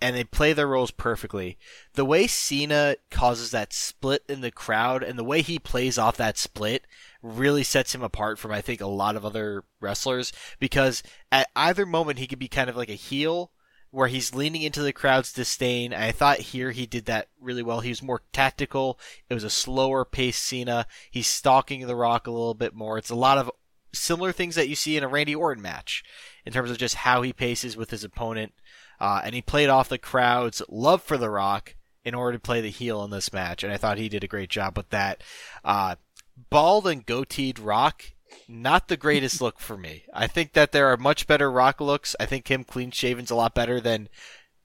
and 0.00 0.14
they 0.14 0.24
play 0.24 0.52
their 0.52 0.66
roles 0.66 0.90
perfectly. 0.90 1.56
The 1.94 2.04
way 2.04 2.26
Cena 2.26 2.96
causes 3.10 3.50
that 3.52 3.72
split 3.72 4.22
in 4.28 4.42
the 4.42 4.50
crowd 4.50 5.02
and 5.02 5.18
the 5.18 5.24
way 5.24 5.40
he 5.40 5.58
plays 5.58 5.96
off 5.96 6.18
that 6.18 6.36
split 6.36 6.86
really 7.22 7.62
sets 7.62 7.94
him 7.94 8.02
apart 8.02 8.38
from 8.38 8.52
I 8.52 8.60
think 8.60 8.80
a 8.80 8.86
lot 8.86 9.16
of 9.16 9.24
other 9.24 9.64
wrestlers 9.80 10.32
because 10.58 11.02
at 11.32 11.48
either 11.56 11.86
moment 11.86 12.18
he 12.18 12.26
could 12.26 12.38
be 12.38 12.48
kind 12.48 12.68
of 12.68 12.76
like 12.76 12.90
a 12.90 12.94
heel 12.94 13.50
where 13.90 14.08
he's 14.08 14.34
leaning 14.34 14.62
into 14.62 14.82
the 14.82 14.92
crowd's 14.92 15.32
disdain. 15.32 15.94
I 15.94 16.12
thought 16.12 16.38
here 16.38 16.70
he 16.70 16.86
did 16.86 17.06
that 17.06 17.28
really 17.40 17.62
well. 17.62 17.80
He 17.80 17.88
was 17.88 18.02
more 18.02 18.22
tactical. 18.32 18.98
It 19.30 19.34
was 19.34 19.44
a 19.44 19.50
slower 19.50 20.04
paced 20.04 20.44
Cena. 20.44 20.86
He's 21.10 21.26
stalking 21.26 21.86
The 21.86 21.96
Rock 21.96 22.26
a 22.26 22.30
little 22.30 22.54
bit 22.54 22.74
more. 22.74 22.98
It's 22.98 23.10
a 23.10 23.14
lot 23.14 23.38
of 23.38 23.50
similar 23.92 24.32
things 24.32 24.54
that 24.54 24.68
you 24.68 24.74
see 24.74 24.96
in 24.96 25.04
a 25.04 25.08
Randy 25.08 25.34
Orton 25.34 25.62
match 25.62 26.04
in 26.44 26.52
terms 26.52 26.70
of 26.70 26.78
just 26.78 26.96
how 26.96 27.22
he 27.22 27.32
paces 27.32 27.76
with 27.76 27.90
his 27.90 28.04
opponent. 28.04 28.52
Uh, 29.00 29.20
and 29.24 29.34
he 29.34 29.42
played 29.42 29.68
off 29.68 29.88
the 29.88 29.98
crowd's 29.98 30.62
love 30.68 31.02
for 31.02 31.16
The 31.16 31.30
Rock 31.30 31.74
in 32.04 32.14
order 32.14 32.36
to 32.36 32.42
play 32.42 32.60
the 32.60 32.70
heel 32.70 33.02
in 33.04 33.10
this 33.10 33.32
match. 33.32 33.62
And 33.62 33.72
I 33.72 33.76
thought 33.76 33.98
he 33.98 34.08
did 34.08 34.24
a 34.24 34.28
great 34.28 34.50
job 34.50 34.76
with 34.76 34.90
that. 34.90 35.22
Uh, 35.64 35.96
bald 36.50 36.86
and 36.86 37.06
goateed 37.06 37.58
Rock 37.60 38.12
not 38.48 38.88
the 38.88 38.96
greatest 38.96 39.40
look 39.40 39.58
for 39.58 39.76
me. 39.76 40.04
I 40.12 40.26
think 40.26 40.52
that 40.52 40.72
there 40.72 40.86
are 40.88 40.96
much 40.96 41.26
better 41.26 41.50
rock 41.50 41.80
looks. 41.80 42.14
I 42.20 42.26
think 42.26 42.48
him 42.48 42.64
clean 42.64 42.90
shaven's 42.90 43.30
a 43.30 43.34
lot 43.34 43.54
better 43.54 43.80
than 43.80 44.08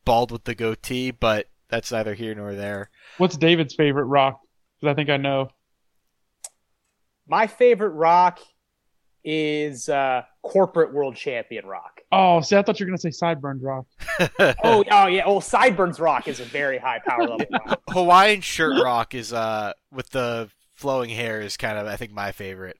bald 0.05 0.32
with 0.32 0.45
the 0.45 0.55
goatee, 0.55 1.12
but 1.12 1.47
that's 1.70 1.91
neither 1.91 2.14
here 2.14 2.36
nor 2.36 2.53
there. 2.53 2.89
What's 3.18 3.38
David's 3.38 3.76
favorite 3.76 4.05
rock? 4.05 4.39
Because 4.80 4.91
I 4.91 4.95
think 4.95 5.09
I 5.09 5.18
know. 5.18 5.49
My 7.28 7.47
favorite 7.47 7.91
rock 7.91 8.39
is 9.24 9.88
uh, 9.89 10.24
corporate 10.41 10.93
world 10.93 11.16
champion 11.16 11.66
rock. 11.66 12.01
Oh, 12.12 12.41
see, 12.41 12.55
I 12.57 12.62
thought 12.62 12.80
you 12.80 12.86
were 12.86 12.89
gonna 12.89 12.97
say 12.97 13.12
sideburns 13.12 13.64
rock. 13.64 13.86
Oh, 14.64 14.84
oh 14.91 15.07
yeah. 15.07 15.24
Oh, 15.26 15.39
Sideburns 15.39 15.99
rock 15.99 16.28
is 16.28 16.39
a 16.39 16.45
very 16.45 16.78
high 16.78 16.99
power 17.05 17.28
level 17.28 17.45
rock. 17.66 17.82
Hawaiian 17.89 18.41
shirt 18.41 18.84
rock 18.84 19.16
is 19.16 19.34
uh 19.34 19.74
with 19.91 20.09
the 20.09 20.49
flowing 20.74 21.09
hair 21.09 21.41
is 21.41 21.57
kind 21.57 21.78
of 21.78 21.88
I 21.88 21.95
think 21.95 22.12
my 22.12 22.32
favorite. 22.32 22.78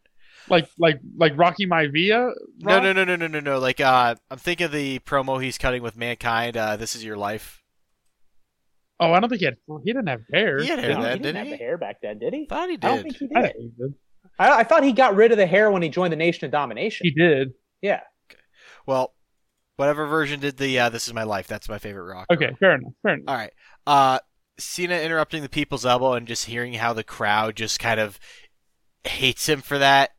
Like 0.52 0.70
like 0.78 0.99
like 1.18 1.34
Rocky 1.38 1.66
Maivia. 1.66 2.32
No, 2.60 2.80
no, 2.80 2.91
no, 2.93 3.04
no, 3.06 3.16
no, 3.16 3.26
no, 3.28 3.39
no. 3.39 3.58
Like 3.58 3.80
uh 3.80 4.16
I'm 4.30 4.38
thinking 4.38 4.66
of 4.66 4.72
the 4.74 4.99
promo 4.99 5.41
he's 5.41 5.58
cutting 5.58 5.82
with 5.82 5.95
Mankind. 5.97 6.56
Uh, 6.58 6.76
this 6.78 6.95
is 6.95 7.04
your 7.04 7.18
life. 7.18 7.64
Oh, 8.99 9.14
I 9.14 9.20
don't 9.20 9.30
think 9.30 9.39
he 9.39 9.45
had. 9.45 9.56
He 9.84 9.93
didn't 9.93 10.10
have 10.10 10.22
hair. 10.32 10.60
He 10.62 10.68
had 10.68 10.78
hair 10.80 10.89
No, 10.89 10.97
he 10.97 11.02
then, 11.04 11.12
didn't 11.14 11.24
didn't 11.24 11.38
have 11.38 11.47
he? 11.47 11.56
hair 11.58 11.78
back 11.78 12.02
then, 12.04 12.20
did 12.20 12.34
he? 12.34 12.45
Thought 12.47 12.70
he 12.70 12.76
I 12.76 12.78
don't 12.78 12.95
did. 12.97 13.04
think 13.04 13.18
he 13.18 13.30
I 13.36 13.41
did. 13.41 13.52
think 13.54 13.58
he 13.78 13.84
did. 13.84 13.93
I, 14.38 14.60
I 14.60 14.64
thought 14.64 14.84
he 14.84 14.91
got 14.91 15.16
rid 15.16 15.32
of 15.32 15.38
the 15.38 15.47
hair 15.47 15.72
when 15.72 15.82
he 15.82 15.89
joined 15.89 16.12
the 16.14 16.18
Nation 16.18 16.45
of 16.45 16.52
Domination. 16.52 17.06
He 17.06 17.12
did. 17.12 17.54
yeah. 17.82 18.02
Well, 18.86 19.14
whatever 19.78 20.06
version 20.06 20.39
did 20.41 20.58
the 20.58 20.80
uh, 20.80 20.89
"This 20.89 21.08
Is 21.08 21.14
My 21.14 21.24
Life." 21.24 21.47
That's 21.47 21.70
my 21.70 21.80
favorite 21.80 22.14
rock. 22.14 22.28
Okay, 22.32 22.52
fair 22.60 22.76
enough. 22.76 22.91
Fair 23.04 23.14
enough. 23.16 23.26
All 23.28 23.36
right. 23.36 23.54
Uh, 23.88 24.20
Cena 24.60 24.99
interrupting 24.99 25.41
the 25.43 25.49
people's 25.49 25.86
elbow 25.86 26.14
and 26.14 26.28
just 26.28 26.45
hearing 26.45 26.74
how 26.74 26.93
the 26.93 27.04
crowd 27.04 27.56
just 27.56 27.80
kind 27.80 27.99
of 27.99 28.20
hates 29.06 29.47
him 29.47 29.62
for 29.62 29.78
that. 29.80 30.12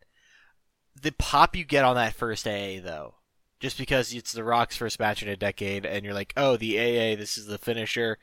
The 1.02 1.12
pop 1.12 1.56
you 1.56 1.64
get 1.64 1.84
on 1.84 1.96
that 1.96 2.14
first 2.14 2.46
AA 2.46 2.80
though, 2.82 3.14
just 3.60 3.76
because 3.76 4.14
it's 4.14 4.32
The 4.32 4.44
Rock's 4.44 4.76
first 4.76 4.98
match 4.98 5.22
in 5.22 5.28
a 5.28 5.36
decade, 5.36 5.84
and 5.84 6.04
you're 6.04 6.14
like, 6.14 6.32
oh, 6.36 6.56
the 6.56 6.78
AA, 6.78 7.16
this 7.16 7.36
is 7.36 7.46
the 7.46 7.58
finisher, 7.58 8.18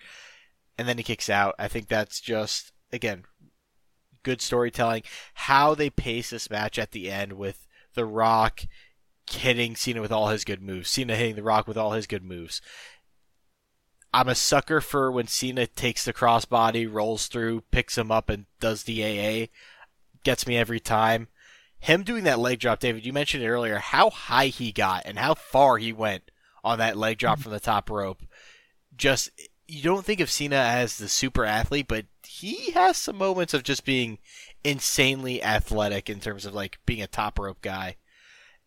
and 0.78 0.88
then 0.88 0.98
he 0.98 1.04
kicks 1.04 1.30
out. 1.30 1.56
I 1.60 1.68
think 1.68 1.88
that's 1.88 2.20
just 2.20 2.72
again 2.92 3.26
good 4.24 4.42
storytelling. 4.42 5.04
How 5.34 5.76
they 5.76 5.90
pace 5.90 6.30
this 6.30 6.50
match 6.50 6.80
at 6.80 6.92
the 6.92 7.12
end 7.12 7.34
with 7.34 7.68
The 7.94 8.06
Rock 8.06 8.62
hitting 9.30 9.76
Cena 9.76 10.02
with 10.02 10.12
all 10.12 10.30
his 10.30 10.44
good 10.44 10.62
moves, 10.62 10.90
Cena 10.90 11.16
hitting 11.16 11.36
The 11.36 11.44
Rock 11.44 11.68
with 11.68 11.78
all 11.78 11.92
his 11.92 12.08
good 12.08 12.24
moves. 12.24 12.62
I'm 14.14 14.28
a 14.28 14.36
sucker 14.36 14.82
for 14.82 15.12
when 15.12 15.28
Cena 15.28 15.68
takes 15.68 16.04
the 16.04 16.14
crossbody, 16.14 16.92
rolls 16.92 17.28
through, 17.28 17.62
picks 17.72 17.98
him 17.98 18.12
up, 18.12 18.30
and 18.30 18.46
does 18.60 18.84
the 18.84 19.04
AA. 19.04 19.48
Gets 20.24 20.48
me 20.48 20.58
every 20.58 20.80
time. 20.80 21.28
Him 21.80 22.04
doing 22.04 22.26
that 22.26 22.40
leg 22.40 22.60
drop, 22.60 22.80
David, 22.80 23.06
you 23.06 23.14
mentioned 23.14 23.44
it 23.44 23.48
earlier, 23.50 23.78
how 23.78 24.10
high 24.10 24.48
he 24.48 24.72
got 24.72 25.04
and 25.06 25.18
how 25.18 25.34
far 25.34 25.78
he 25.78 25.94
went 25.94 26.30
on 26.64 26.80
that 26.80 26.98
leg 26.98 27.18
drop 27.18 27.36
mm-hmm. 27.36 27.44
from 27.44 27.52
the 27.54 27.60
top 27.60 27.90
rope. 27.90 28.22
Just, 28.96 29.30
you 29.68 29.84
don't 29.84 30.04
think 30.04 30.20
of 30.20 30.30
Cena 30.30 30.58
as 30.58 30.98
the 30.98 31.08
super 31.08 31.46
athlete, 31.46 31.88
but 31.88 32.06
he 32.28 32.72
has 32.72 32.98
some 32.98 33.18
moments 33.18 33.54
of 33.54 33.64
just 33.64 33.86
being 33.86 34.20
insanely 34.64 35.42
athletic 35.42 36.10
in 36.10 36.20
terms 36.20 36.46
of 36.46 36.54
like 36.54 36.80
being 36.86 37.02
a 37.02 37.08
top 37.08 37.40
rope 37.40 37.62
guy. 37.62 37.96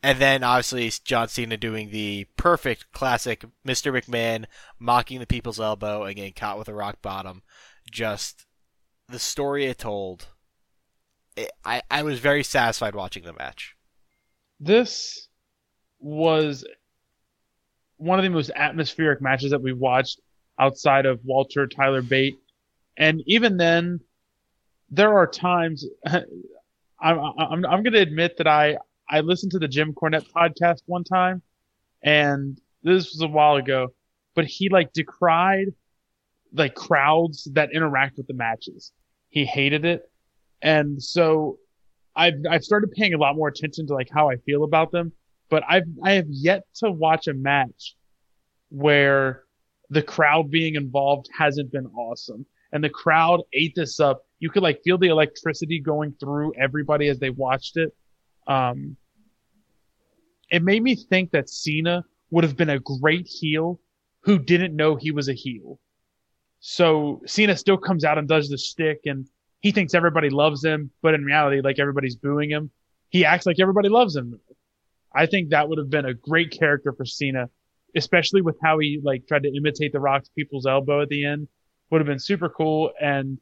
And 0.02 0.18
then 0.18 0.42
obviously 0.42 0.90
John 1.04 1.28
Cena 1.28 1.56
doing 1.56 1.90
the 1.90 2.26
perfect 2.36 2.90
classic 2.92 3.44
Mr. 3.66 3.92
McMahon 3.92 4.46
mocking 4.78 5.20
the 5.20 5.26
people's 5.26 5.60
elbow 5.60 6.04
and 6.04 6.16
getting 6.16 6.32
caught 6.32 6.58
with 6.58 6.68
a 6.68 6.74
rock 6.74 7.00
bottom. 7.02 7.42
Just 7.90 8.46
the 9.08 9.18
story 9.18 9.66
it 9.66 9.78
told. 9.78 10.28
I, 11.64 11.82
I 11.90 12.02
was 12.02 12.18
very 12.18 12.42
satisfied 12.42 12.94
watching 12.94 13.24
the 13.24 13.32
match. 13.32 13.74
This 14.60 15.28
was 15.98 16.64
one 17.96 18.18
of 18.18 18.22
the 18.22 18.30
most 18.30 18.50
atmospheric 18.54 19.20
matches 19.20 19.50
that 19.52 19.62
we 19.62 19.72
watched 19.72 20.20
outside 20.58 21.06
of 21.06 21.20
Walter 21.24 21.66
Tyler 21.66 22.02
Bate. 22.02 22.38
And 22.96 23.22
even 23.26 23.56
then, 23.56 24.00
there 24.90 25.14
are 25.14 25.26
times 25.26 25.86
I'm, 26.06 27.18
I'm, 27.18 27.64
I'm 27.64 27.82
going 27.82 27.92
to 27.94 28.00
admit 28.00 28.36
that 28.36 28.46
I, 28.46 28.76
I 29.10 29.20
listened 29.20 29.52
to 29.52 29.58
the 29.58 29.68
Jim 29.68 29.92
Cornette 29.92 30.30
podcast 30.30 30.82
one 30.86 31.04
time, 31.04 31.42
and 32.02 32.60
this 32.82 33.12
was 33.12 33.22
a 33.22 33.26
while 33.26 33.56
ago, 33.56 33.88
but 34.34 34.44
he 34.44 34.68
like 34.68 34.92
decried 34.92 35.74
like 36.52 36.74
crowds 36.74 37.48
that 37.52 37.72
interact 37.72 38.18
with 38.18 38.26
the 38.26 38.34
matches. 38.34 38.92
He 39.30 39.44
hated 39.44 39.84
it, 39.84 40.10
and 40.62 41.02
so 41.02 41.58
I've 42.14 42.34
I've 42.48 42.64
started 42.64 42.92
paying 42.92 43.14
a 43.14 43.18
lot 43.18 43.36
more 43.36 43.48
attention 43.48 43.86
to 43.88 43.94
like 43.94 44.08
how 44.10 44.30
I 44.30 44.36
feel 44.36 44.64
about 44.64 44.92
them. 44.92 45.12
But 45.50 45.64
I've 45.68 45.86
I 46.02 46.12
have 46.12 46.26
yet 46.28 46.64
to 46.76 46.90
watch 46.90 47.26
a 47.26 47.34
match 47.34 47.96
where 48.70 49.44
the 49.90 50.02
crowd 50.02 50.50
being 50.50 50.76
involved 50.76 51.28
hasn't 51.36 51.72
been 51.72 51.86
awesome, 51.86 52.46
and 52.72 52.82
the 52.82 52.90
crowd 52.90 53.42
ate 53.52 53.74
this 53.74 54.00
up. 54.00 54.24
You 54.38 54.50
could 54.50 54.62
like 54.62 54.80
feel 54.82 54.98
the 54.98 55.08
electricity 55.08 55.80
going 55.80 56.14
through 56.18 56.54
everybody 56.58 57.08
as 57.08 57.18
they 57.18 57.30
watched 57.30 57.76
it. 57.76 57.94
Um, 58.46 58.96
it 60.50 60.62
made 60.62 60.82
me 60.82 60.94
think 60.94 61.30
that 61.32 61.48
Cena 61.48 62.04
would 62.30 62.44
have 62.44 62.56
been 62.56 62.70
a 62.70 62.78
great 62.78 63.26
heel 63.26 63.80
who 64.20 64.38
didn't 64.38 64.76
know 64.76 64.96
he 64.96 65.10
was 65.10 65.28
a 65.28 65.32
heel. 65.32 65.78
So 66.60 67.20
Cena 67.26 67.56
still 67.56 67.76
comes 67.76 68.04
out 68.04 68.18
and 68.18 68.28
does 68.28 68.48
the 68.48 68.58
stick 68.58 69.00
and 69.04 69.28
he 69.62 69.72
thinks 69.72 69.94
everybody 69.94 70.28
loves 70.28 70.62
him, 70.62 70.90
but 71.00 71.14
in 71.14 71.24
reality, 71.24 71.62
like 71.62 71.78
everybody's 71.78 72.16
booing 72.16 72.50
him. 72.50 72.70
He 73.08 73.24
acts 73.24 73.46
like 73.46 73.56
everybody 73.58 73.88
loves 73.88 74.14
him. 74.14 74.38
I 75.14 75.24
think 75.26 75.50
that 75.50 75.68
would 75.68 75.78
have 75.78 75.88
been 75.88 76.04
a 76.04 76.14
great 76.14 76.50
character 76.50 76.92
for 76.92 77.06
Cena, 77.06 77.48
especially 77.96 78.42
with 78.42 78.56
how 78.62 78.78
he 78.78 79.00
like 79.02 79.26
tried 79.26 79.44
to 79.44 79.56
imitate 79.56 79.92
the 79.92 80.00
Rock's 80.00 80.28
people's 80.28 80.66
elbow 80.66 81.00
at 81.02 81.08
the 81.08 81.24
end. 81.24 81.48
Would 81.90 82.00
have 82.00 82.06
been 82.06 82.18
super 82.18 82.50
cool 82.50 82.90
and 83.00 83.38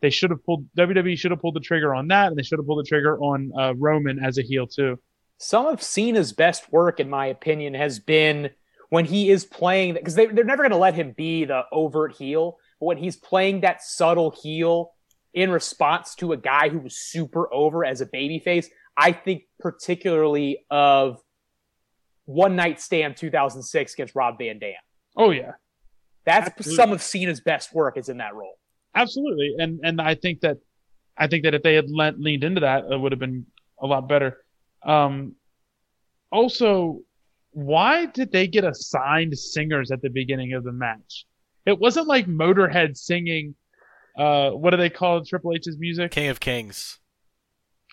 they 0.00 0.10
should 0.10 0.30
have 0.30 0.44
pulled 0.44 0.66
WWE 0.76 1.18
should 1.18 1.32
have 1.32 1.40
pulled 1.40 1.54
the 1.54 1.60
trigger 1.60 1.94
on 1.94 2.08
that 2.08 2.28
and 2.28 2.36
they 2.36 2.42
should 2.42 2.58
have 2.58 2.66
pulled 2.66 2.84
the 2.84 2.88
trigger 2.88 3.18
on 3.18 3.52
uh, 3.58 3.74
Roman 3.74 4.22
as 4.24 4.38
a 4.38 4.42
heel 4.42 4.66
too 4.66 4.98
some 5.42 5.66
of 5.66 5.82
Cena's 5.82 6.32
best 6.32 6.72
work, 6.72 7.00
in 7.00 7.10
my 7.10 7.26
opinion, 7.26 7.74
has 7.74 7.98
been 7.98 8.50
when 8.90 9.04
he 9.04 9.28
is 9.28 9.44
playing 9.44 9.94
because 9.94 10.14
they, 10.14 10.26
they're 10.26 10.44
never 10.44 10.62
going 10.62 10.70
to 10.70 10.76
let 10.76 10.94
him 10.94 11.12
be 11.16 11.44
the 11.44 11.64
overt 11.72 12.12
heel, 12.12 12.58
but 12.78 12.86
when 12.86 12.96
he's 12.96 13.16
playing 13.16 13.60
that 13.60 13.82
subtle 13.82 14.30
heel 14.30 14.92
in 15.34 15.50
response 15.50 16.14
to 16.16 16.32
a 16.32 16.36
guy 16.36 16.68
who 16.68 16.78
was 16.78 16.96
super 16.96 17.52
over 17.52 17.84
as 17.84 18.00
a 18.00 18.06
babyface, 18.06 18.66
I 18.96 19.12
think 19.12 19.44
particularly 19.58 20.64
of 20.70 21.20
One 22.24 22.56
Night 22.56 22.80
Stand 22.80 23.16
2006 23.16 23.94
against 23.94 24.14
Rob 24.14 24.38
Van 24.38 24.58
Dam. 24.58 24.74
Oh 25.16 25.30
yeah, 25.30 25.52
that's 26.24 26.48
Absolutely. 26.48 26.76
some 26.76 26.92
of 26.92 27.02
Cena's 27.02 27.40
best 27.40 27.74
work 27.74 27.96
is 27.96 28.08
in 28.08 28.18
that 28.18 28.34
role. 28.34 28.58
Absolutely, 28.94 29.54
and 29.58 29.80
and 29.82 30.00
I 30.00 30.14
think 30.14 30.40
that 30.40 30.58
I 31.16 31.26
think 31.26 31.44
that 31.44 31.54
if 31.54 31.62
they 31.62 31.74
had 31.74 31.90
leaned 31.90 32.44
into 32.44 32.60
that, 32.60 32.84
it 32.90 32.98
would 32.98 33.12
have 33.12 33.18
been 33.18 33.46
a 33.80 33.86
lot 33.86 34.08
better. 34.08 34.44
Um, 34.84 35.34
also, 36.30 37.00
why 37.52 38.06
did 38.06 38.32
they 38.32 38.46
get 38.46 38.64
assigned 38.64 39.36
singers 39.38 39.90
at 39.90 40.02
the 40.02 40.08
beginning 40.08 40.54
of 40.54 40.64
the 40.64 40.72
match? 40.72 41.26
It 41.66 41.78
wasn't 41.78 42.08
like 42.08 42.26
Motorhead 42.26 42.96
singing. 42.96 43.54
Uh, 44.16 44.50
what 44.50 44.70
do 44.70 44.76
they 44.76 44.90
call 44.90 45.24
Triple 45.24 45.54
H's 45.54 45.78
music? 45.78 46.10
King 46.10 46.28
of 46.28 46.40
Kings. 46.40 46.98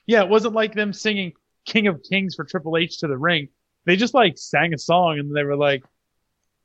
Yeah, 0.05 0.23
it 0.23 0.29
wasn't 0.29 0.53
like 0.55 0.73
them 0.73 0.91
singing 0.91 1.33
King 1.65 1.87
of 1.87 2.01
Kings 2.09 2.35
for 2.35 2.43
Triple 2.45 2.77
H 2.77 2.99
to 2.99 3.07
the 3.07 3.17
ring. 3.17 3.49
They 3.85 3.95
just 3.95 4.13
like 4.13 4.37
sang 4.37 4.73
a 4.73 4.77
song 4.77 5.19
and 5.19 5.35
they 5.35 5.43
were 5.43 5.55
like, 5.55 5.83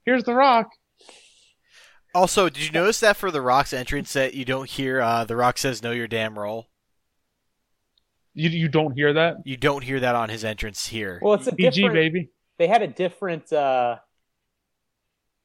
"Here's 0.05 0.25
the 0.25 0.35
Rock." 0.35 0.71
Also, 2.15 2.49
did 2.49 2.65
you 2.65 2.71
notice 2.71 3.01
that 3.01 3.17
for 3.17 3.31
the 3.31 3.43
Rock's 3.43 3.73
entrance 3.73 4.13
that 4.13 4.35
you 4.35 4.45
don't 4.45 4.71
hear 4.71 5.01
uh, 5.01 5.25
the 5.25 5.37
Rock 5.37 5.59
says 5.59 5.83
"Know 5.83 5.93
your 5.93 6.07
damn 6.09 6.39
role"? 6.39 6.69
You 8.35 8.51
you 8.51 8.69
don't 8.69 8.93
hear 8.93 9.13
that. 9.13 9.37
You 9.45 9.57
don't 9.57 9.85
hear 9.85 10.01
that 10.01 10.15
on 10.15 10.29
his 10.29 10.45
entrance 10.45 10.87
here. 10.87 11.21
Well, 11.23 11.35
it's 11.35 11.47
a 11.47 11.55
PG 11.55 11.71
different, 11.71 11.95
baby. 11.95 12.31
They 12.59 12.67
had 12.67 12.83
a 12.83 12.89
different, 12.89 13.53
uh, 13.53 13.99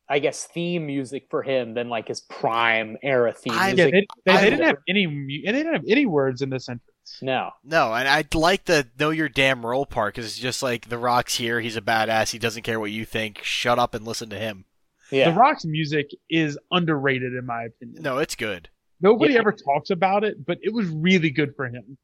I 0.10 0.20
guess, 0.20 0.46
theme 0.46 0.88
music 0.88 1.28
for 1.30 1.44
him 1.44 1.76
than 1.76 1.88
like 1.88 2.08
his 2.08 2.22
prime 2.22 2.98
era 3.04 3.32
theme 3.32 3.54
I, 3.54 3.74
music. 3.74 3.94
Yeah, 3.94 4.02
they, 4.26 4.32
they, 4.32 4.38
they 4.38 4.50
didn't 4.50 4.66
have 4.66 4.78
any. 4.88 5.06
They 5.46 5.52
didn't 5.52 5.74
have 5.74 5.84
any 5.88 6.06
words 6.08 6.42
in 6.42 6.50
this 6.50 6.68
entrance. 6.68 6.84
No, 7.22 7.52
no, 7.64 7.94
and 7.94 8.08
I 8.08 8.24
like 8.34 8.66
the 8.66 8.88
know 9.00 9.12
your 9.12 9.30
damn 9.30 9.66
role 9.66 9.86
part 9.86 10.16
because 10.16 10.26
it's 10.26 10.40
just 10.40 10.64
like 10.64 10.90
the 10.90 10.98
Rock's 10.98 11.36
here. 11.36 11.60
He's 11.60 11.78
a 11.78 11.82
badass. 11.82 12.32
He 12.32 12.40
doesn't 12.40 12.64
care 12.64 12.80
what 12.80 12.92
you 12.92 13.06
think. 13.06 13.44
Shut 13.44 13.78
up 13.78 13.94
and 13.94 14.06
listen 14.06 14.30
to 14.32 14.38
him. 14.38 14.66
Yeah, 15.12 15.32
the 15.32 15.38
Rock's 15.38 15.66
music 15.66 16.10
is 16.30 16.58
underrated 16.72 17.34
in 17.34 17.46
my 17.46 17.64
opinion. 17.64 18.02
No, 18.02 18.18
it's 18.18 18.36
good. 18.36 18.70
Nobody 19.02 19.34
yeah. 19.34 19.40
ever 19.40 19.52
talks 19.52 19.92
about 19.92 20.24
it, 20.24 20.46
but 20.46 20.58
it 20.62 20.74
was 20.74 20.88
really 20.88 21.30
good 21.30 21.56
for 21.56 21.68
him. 21.68 21.98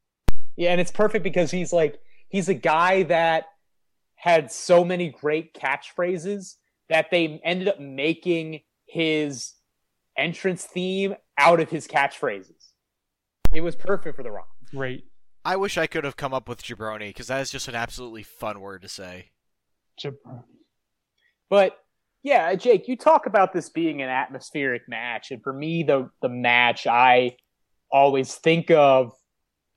Yeah, 0.55 0.71
and 0.71 0.79
it's 0.79 0.91
perfect 0.91 1.23
because 1.23 1.51
he's 1.51 1.73
like 1.73 1.99
he's 2.29 2.49
a 2.49 2.53
guy 2.53 3.03
that 3.03 3.45
had 4.15 4.51
so 4.51 4.83
many 4.83 5.09
great 5.09 5.53
catchphrases 5.53 6.55
that 6.89 7.11
they 7.11 7.39
ended 7.43 7.67
up 7.67 7.79
making 7.79 8.61
his 8.87 9.53
entrance 10.17 10.63
theme 10.63 11.15
out 11.37 11.59
of 11.59 11.69
his 11.69 11.87
catchphrases. 11.87 12.71
It 13.53 13.61
was 13.61 13.75
perfect 13.75 14.15
for 14.15 14.23
The 14.23 14.31
Rock. 14.31 14.47
Great. 14.71 15.05
I 15.43 15.55
wish 15.57 15.77
I 15.77 15.87
could 15.87 16.03
have 16.03 16.17
come 16.17 16.33
up 16.33 16.49
with 16.49 16.63
jabroni 16.63 17.09
because 17.09 17.27
that 17.27 17.41
is 17.41 17.51
just 17.51 17.67
an 17.67 17.75
absolutely 17.75 18.23
fun 18.23 18.59
word 18.59 18.81
to 18.81 18.89
say. 18.89 19.31
Jabroni. 20.01 20.43
But 21.49 21.77
yeah, 22.23 22.55
Jake, 22.55 22.87
you 22.87 22.97
talk 22.97 23.27
about 23.27 23.53
this 23.53 23.69
being 23.69 24.01
an 24.01 24.09
atmospheric 24.09 24.89
match, 24.89 25.29
and 25.29 25.43
for 25.43 25.53
me, 25.53 25.83
the 25.83 26.09
the 26.23 26.29
match 26.29 26.87
I 26.87 27.37
always 27.91 28.33
think 28.33 28.71
of 28.71 29.13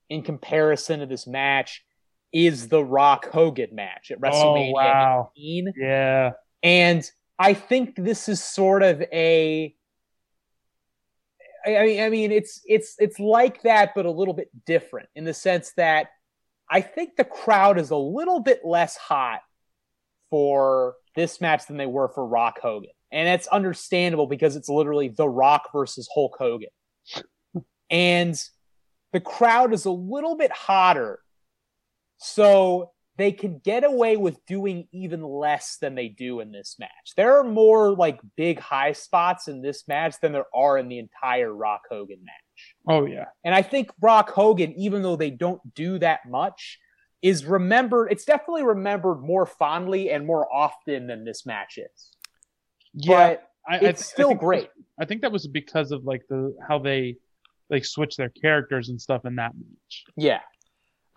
in 0.09 0.23
comparison 0.23 1.01
to 1.01 1.07
this 1.07 1.27
match 1.27 1.85
is 2.33 2.69
the 2.69 2.83
Rock 2.83 3.31
Hogan 3.31 3.75
match 3.75 4.11
at 4.11 4.19
oh, 4.19 4.21
WrestleMania 4.23 4.71
oh, 4.71 4.73
wow. 4.73 5.31
18. 5.37 5.73
Yeah. 5.77 6.31
And 6.63 7.09
I 7.39 7.55
think 7.55 7.97
this 7.97 8.29
is 8.29 8.43
sort 8.43 8.83
of 8.83 9.01
a 9.13 9.75
I 11.67 11.85
mean, 11.85 12.03
I 12.03 12.09
mean, 12.09 12.33
it's 12.33 12.61
it's 12.67 12.95
it's 12.99 13.19
like 13.19 13.63
that, 13.63 13.93
but 13.95 14.07
a 14.07 14.11
little 14.11 14.35
bit 14.35 14.49
different 14.65 15.09
in 15.15 15.25
the 15.25 15.35
sense 15.35 15.73
that 15.77 16.09
I 16.71 16.81
think 16.81 17.17
the 17.17 17.25
crowd 17.25 17.79
is 17.79 17.91
a 17.91 17.97
little 17.97 18.41
bit 18.41 18.61
less 18.65 18.97
hot 18.97 19.41
for 20.31 20.95
this 21.15 21.41
match 21.41 21.67
than 21.67 21.77
they 21.77 21.87
were 21.87 22.09
for 22.09 22.27
Rock 22.27 22.61
Hogan, 22.63 22.91
and 23.11 23.27
that's 23.27 23.47
understandable 23.49 24.27
because 24.27 24.57
it's 24.57 24.69
literally 24.69 25.09
The 25.09 25.29
Rock 25.29 25.71
versus 25.73 26.09
Hulk 26.15 26.37
Hogan, 26.39 26.71
and 27.91 28.43
the 29.13 29.21
crowd 29.21 29.75
is 29.75 29.85
a 29.85 29.91
little 29.91 30.37
bit 30.37 30.53
hotter. 30.53 31.21
So 32.19 32.93
they 33.19 33.33
can 33.33 33.59
get 33.59 33.83
away 33.83 34.17
with 34.17 34.39
doing 34.47 34.87
even 34.93 35.23
less 35.23 35.77
than 35.81 35.97
they 35.97 36.09
do 36.09 36.39
in 36.39 36.53
this 36.53 36.77
match. 36.79 37.13
There 37.17 37.39
are 37.39 37.45
more 37.45 37.91
like 37.91 38.21
big 38.37 38.61
high 38.61 38.93
spots 38.93 39.49
in 39.49 39.61
this 39.61 39.87
match 39.89 40.15
than 40.23 40.33
there 40.33 40.47
are 40.55 40.79
in 40.79 40.89
the 40.89 41.01
entire 41.01 41.53
Rock 41.53 41.83
Hogan 41.91 42.21
match. 42.25 42.75
Oh 42.89 43.07
yeah. 43.07 43.27
And 43.45 43.55
I 43.55 43.63
think 43.63 43.91
Rock 44.01 44.31
Hogan, 44.31 44.73
even 44.75 45.03
though 45.03 45.17
they 45.17 45.31
don't 45.31 45.61
do 45.75 45.99
that 45.99 46.21
much, 46.29 46.79
is 47.21 47.45
remembered. 47.45 48.13
It's 48.13 48.25
definitely 48.25 48.63
remembered 48.63 49.21
more 49.21 49.47
fondly 49.47 50.11
and 50.11 50.25
more 50.25 50.47
often 50.55 51.09
than 51.09 51.25
this 51.25 51.45
match 51.45 51.77
is. 51.77 52.11
Yeah. 52.95 53.17
But 53.17 53.49
I, 53.69 53.77
I 53.77 53.89
it's 53.91 54.03
I 54.03 54.05
still 54.05 54.31
was- 54.31 54.39
great. 54.39 54.71
I 55.01 55.05
think 55.05 55.23
that 55.23 55.33
was 55.33 55.47
because 55.49 55.91
of 55.91 56.05
like 56.05 56.23
the 56.29 56.57
how 56.69 56.79
they 56.79 57.17
like 57.69 57.85
switch 57.85 58.17
their 58.17 58.31
characters 58.31 58.89
and 58.91 59.01
stuff 59.01 59.25
in 59.25 59.37
that 59.37 59.53
match. 59.57 60.05
Yeah. 60.17 60.41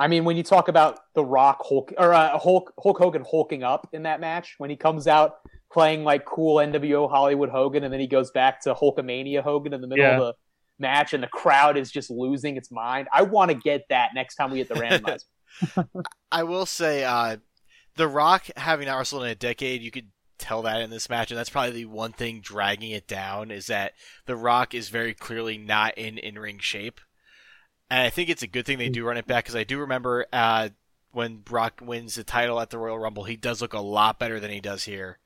I 0.02 0.08
mean, 0.08 0.26
when 0.26 0.36
you 0.36 0.42
talk 0.42 0.68
about 0.68 1.00
The 1.14 1.24
Rock 1.24 1.60
Hulk 1.62 1.94
or 1.96 2.12
uh, 2.12 2.40
Hulk 2.40 2.74
Hulk 2.82 2.98
Hogan 2.98 3.24
hulking 3.30 3.62
up 3.62 3.88
in 3.94 4.02
that 4.04 4.20
match, 4.20 4.56
when 4.58 4.72
he 4.72 4.76
comes 4.76 5.06
out 5.08 5.36
playing 5.72 6.04
like 6.04 6.26
cool 6.26 6.56
NWO 6.56 7.08
Hollywood 7.08 7.50
Hogan, 7.50 7.84
and 7.84 7.94
then 7.94 8.00
he 8.00 8.08
goes 8.08 8.32
back 8.32 8.62
to 8.64 8.74
Hulkamania 8.74 9.44
Hogan 9.44 9.74
in 9.74 9.82
the 9.82 9.88
middle 9.88 10.04
Yeah. 10.04 10.14
of 10.14 10.20
the 10.20 10.34
match, 10.80 11.14
and 11.14 11.22
the 11.22 11.28
crowd 11.28 11.78
is 11.78 11.92
just 11.92 12.10
losing 12.10 12.58
its 12.58 12.72
mind. 12.72 13.10
I 13.14 13.22
want 13.22 13.52
to 13.52 13.56
get 13.56 13.84
that 13.90 14.10
next 14.16 14.38
time 14.38 14.50
we 14.50 14.58
get 14.58 14.70
the 14.70 14.74
randomizer. 14.74 16.04
I 16.32 16.44
will 16.44 16.66
say, 16.66 17.04
uh, 17.04 17.38
The 17.96 18.08
Rock 18.08 18.48
having 18.58 18.88
not 18.88 18.98
wrestled 18.98 19.22
in 19.24 19.30
a 19.30 19.36
decade, 19.36 19.84
you 19.84 19.92
could 19.92 20.08
tell 20.40 20.64
that 20.64 20.82
in 20.82 20.90
this 20.90 21.10
match, 21.12 21.30
and 21.30 21.38
that's 21.38 21.52
probably 21.52 21.74
the 21.74 21.86
one 21.86 22.14
thing 22.14 22.42
dragging 22.42 22.90
it 22.90 23.08
down 23.08 23.52
is 23.52 23.68
that 23.68 23.94
The 24.26 24.36
Rock 24.36 24.74
is 24.74 24.90
very 24.90 25.14
clearly 25.14 25.60
not 25.60 25.96
in 25.96 26.18
in 26.18 26.40
ring 26.40 26.58
shape. 26.58 27.00
And 27.92 28.00
I 28.00 28.10
think 28.10 28.30
it's 28.30 28.42
a 28.42 28.48
good 28.48 28.66
thing 28.66 28.78
they 28.78 28.88
do 28.88 29.04
run 29.04 29.18
it 29.18 29.28
back 29.28 29.44
because 29.44 29.56
I 29.58 29.66
do 29.66 29.80
remember 29.80 30.26
uh, 30.32 30.70
when 31.12 31.40
Brock 31.40 31.82
wins 31.84 32.16
the 32.16 32.24
title 32.24 32.58
at 32.62 32.70
the 32.70 32.78
Royal 32.78 32.98
Rumble, 32.98 33.26
he 33.26 33.36
does 33.36 33.62
look 33.62 33.74
a 33.74 33.82
lot 33.82 34.18
better 34.18 34.40
than 34.40 34.50
he 34.50 34.62
does 34.62 34.86
here. 34.86 35.20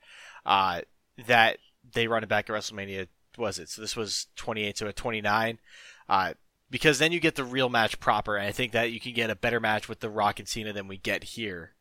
Uh, 0.48 0.82
that 1.28 1.60
they 1.94 2.08
run 2.08 2.24
it 2.24 2.30
back 2.30 2.50
at 2.50 2.56
WrestleMania, 2.56 3.08
was 3.38 3.60
it? 3.60 3.70
So 3.70 3.82
this 3.82 3.96
was 3.96 4.26
28, 4.36 4.80
so 4.80 4.88
at 4.88 4.96
29. 4.96 5.60
Uh, 6.10 6.34
because 6.72 6.98
then 6.98 7.12
you 7.12 7.20
get 7.20 7.36
the 7.36 7.44
real 7.44 7.70
match 7.70 8.00
proper, 8.00 8.36
and 8.36 8.48
I 8.48 8.52
think 8.52 8.72
that 8.72 8.92
you 8.92 9.00
can 9.00 9.14
get 9.14 9.30
a 9.30 9.36
better 9.36 9.60
match 9.60 9.88
with 9.88 10.00
The 10.00 10.10
Rock 10.10 10.40
and 10.40 10.48
Cena 10.48 10.74
than 10.74 10.88
we 10.88 10.98
get 10.98 11.24
here. 11.24 11.76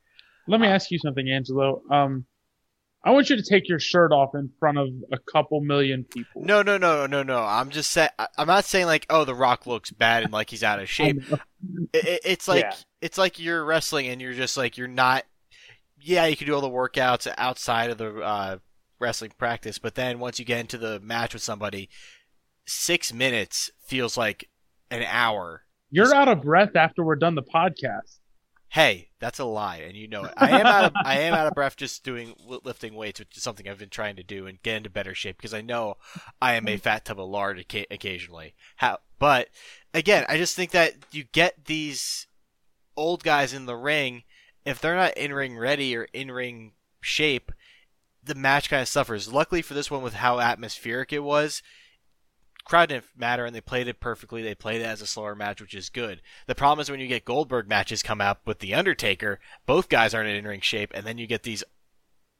Let 0.47 0.61
me 0.61 0.67
Uh, 0.67 0.73
ask 0.73 0.91
you 0.91 0.99
something, 0.99 1.27
Angelo. 1.31 1.81
Um, 1.91 2.27
I 3.05 3.11
want 3.11 3.29
you 3.29 3.37
to 3.37 3.43
take 3.43 3.69
your 3.69 3.79
shirt 3.79 4.13
off 4.13 4.31
in 4.35 4.51
front 4.59 4.79
of 4.79 4.89
a 5.13 5.19
couple 5.31 5.61
million 5.61 6.05
people. 6.05 6.43
No, 6.43 6.63
no, 6.63 6.79
no, 6.79 7.07
no, 7.07 7.23
no. 7.23 7.39
I'm 7.43 7.69
just 7.71 7.91
saying. 7.91 8.09
I'm 8.39 8.47
not 8.47 8.65
saying 8.65 8.87
like, 8.87 9.05
oh, 9.11 9.25
The 9.25 9.35
Rock 9.35 9.67
looks 9.67 9.91
bad 9.91 10.23
and 10.23 10.33
like 10.33 10.49
he's 10.51 10.63
out 10.65 10.81
of 10.81 10.89
shape. 10.91 11.23
It, 11.93 12.05
it- 12.05 12.21
it's 12.25 12.49
like 12.49 12.63
Yeah. 12.63 12.75
it's 13.03 13.19
like 13.19 13.39
you're 13.39 13.65
wrestling 13.65 14.07
and 14.07 14.21
you're 14.23 14.33
just 14.33 14.57
like 14.57 14.79
you're 14.79 14.89
not. 14.89 15.25
Yeah, 16.01 16.27
you 16.27 16.37
can 16.37 16.47
do 16.47 16.55
all 16.55 16.61
the 16.61 16.69
workouts 16.69 17.33
outside 17.39 17.91
of 17.91 17.99
the 17.99 18.21
uh, 18.21 18.57
wrestling 19.01 19.33
practice, 19.39 19.79
but 19.79 19.95
then 19.95 20.19
once 20.19 20.39
you 20.39 20.45
get 20.45 20.61
into 20.61 20.77
the 20.79 21.01
match 21.01 21.33
with 21.33 21.43
somebody, 21.43 21.89
six 22.67 23.13
minutes 23.13 23.71
feels 23.87 24.17
like 24.17 24.49
an 24.91 25.03
hour. 25.09 25.63
You're 25.91 26.15
out 26.15 26.29
of 26.29 26.43
breath 26.43 26.77
after 26.77 27.03
we're 27.05 27.17
done 27.17 27.35
the 27.35 27.43
podcast. 27.43 28.19
Hey, 28.75 29.11
that's 29.21 29.39
a 29.39 29.45
lie, 29.45 29.77
and 29.87 29.97
you 29.97 30.09
know 30.09 30.25
it. 30.25 30.35
I 30.37 30.59
am 30.59 30.67
out 30.67 30.85
of 30.87 30.93
I 30.97 31.21
am 31.21 31.33
out 31.33 31.47
of 31.47 31.55
breath 31.55 31.77
just 31.77 32.03
doing 32.03 32.35
lifting 32.45 32.97
weights, 32.97 33.21
which 33.21 33.37
is 33.37 33.43
something 33.45 33.69
I've 33.69 33.79
been 33.79 33.89
trying 33.89 34.17
to 34.17 34.25
do 34.25 34.49
and 34.49 34.61
get 34.65 34.79
into 34.79 34.91
better 34.91 35.15
shape 35.15 35.37
because 35.37 35.55
I 35.55 35.61
know 35.61 35.97
I 36.43 36.55
am 36.55 36.67
a 36.67 36.73
hmm. 36.73 36.81
fat 36.81 37.05
tub 37.05 37.21
of 37.21 37.29
lard 37.29 37.65
occasionally. 37.89 38.57
How, 38.75 38.99
but 39.21 39.51
again, 39.95 40.27
I 40.29 40.39
just 40.39 40.57
think 40.57 40.73
that 40.73 40.95
you 41.13 41.23
get 41.23 41.67
these 41.67 42.27
old 42.97 43.23
guys 43.23 43.55
in 43.55 43.67
the 43.67 43.77
ring 43.77 44.25
if 44.65 44.81
they're 44.81 44.97
not 44.97 45.17
in 45.17 45.33
ring 45.33 45.57
ready 45.57 45.97
or 45.97 46.09
in 46.13 46.33
ring 46.33 46.73
shape, 47.01 47.53
the 48.25 48.35
match 48.35 48.71
kind 48.71 48.83
of 48.83 48.89
suffers. 48.89 49.33
Luckily 49.33 49.63
for 49.63 49.75
this 49.75 49.89
one, 49.89 50.03
with 50.03 50.15
how 50.15 50.41
atmospheric 50.41 51.13
it 51.13 51.23
was, 51.23 51.63
crowd 52.65 52.89
didn't 52.89 53.05
matter 53.17 53.45
and 53.45 53.55
they 53.55 53.61
played 53.61 53.89
it 53.89 54.01
perfectly. 54.01 54.43
They 54.43 54.55
played 54.55 54.81
it 54.81 54.87
as 54.87 55.03
a 55.03 55.07
slower 55.07 55.35
match, 55.35 55.61
which 55.61 55.75
is 55.75 55.91
good. 55.91 56.23
The 56.47 56.55
problem 56.55 56.81
is 56.81 56.91
when 56.91 57.01
you 57.01 57.07
get 57.07 57.25
Goldberg 57.25 57.69
matches 57.69 58.03
come 58.03 58.21
out 58.21 58.41
with 58.47 58.59
The 58.59 58.75
Undertaker, 58.75 59.41
both 59.67 59.89
guys 59.89 60.15
aren't 60.15 60.31
in 60.31 60.47
ring 60.47 60.61
shape, 60.61 60.91
and 60.95 61.07
then 61.07 61.19
you 61.19 61.27
get 61.27 61.43
these 61.43 61.65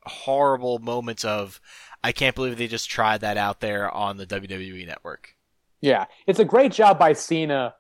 horrible 0.07 0.79
moments 0.79 1.25
of, 1.25 1.61
I 2.03 2.13
can't 2.13 2.35
believe 2.35 2.57
they 2.57 2.67
just 2.67 2.91
tried 2.91 3.21
that 3.23 3.37
out 3.37 3.61
there 3.61 3.91
on 3.91 4.17
the 4.17 4.27
WWE 4.27 4.87
network. 4.87 5.35
Yeah, 5.81 6.07
it's 6.27 6.39
a 6.39 6.45
great 6.45 6.73
job 6.73 6.99
by 6.99 7.13
Cena 7.13 7.75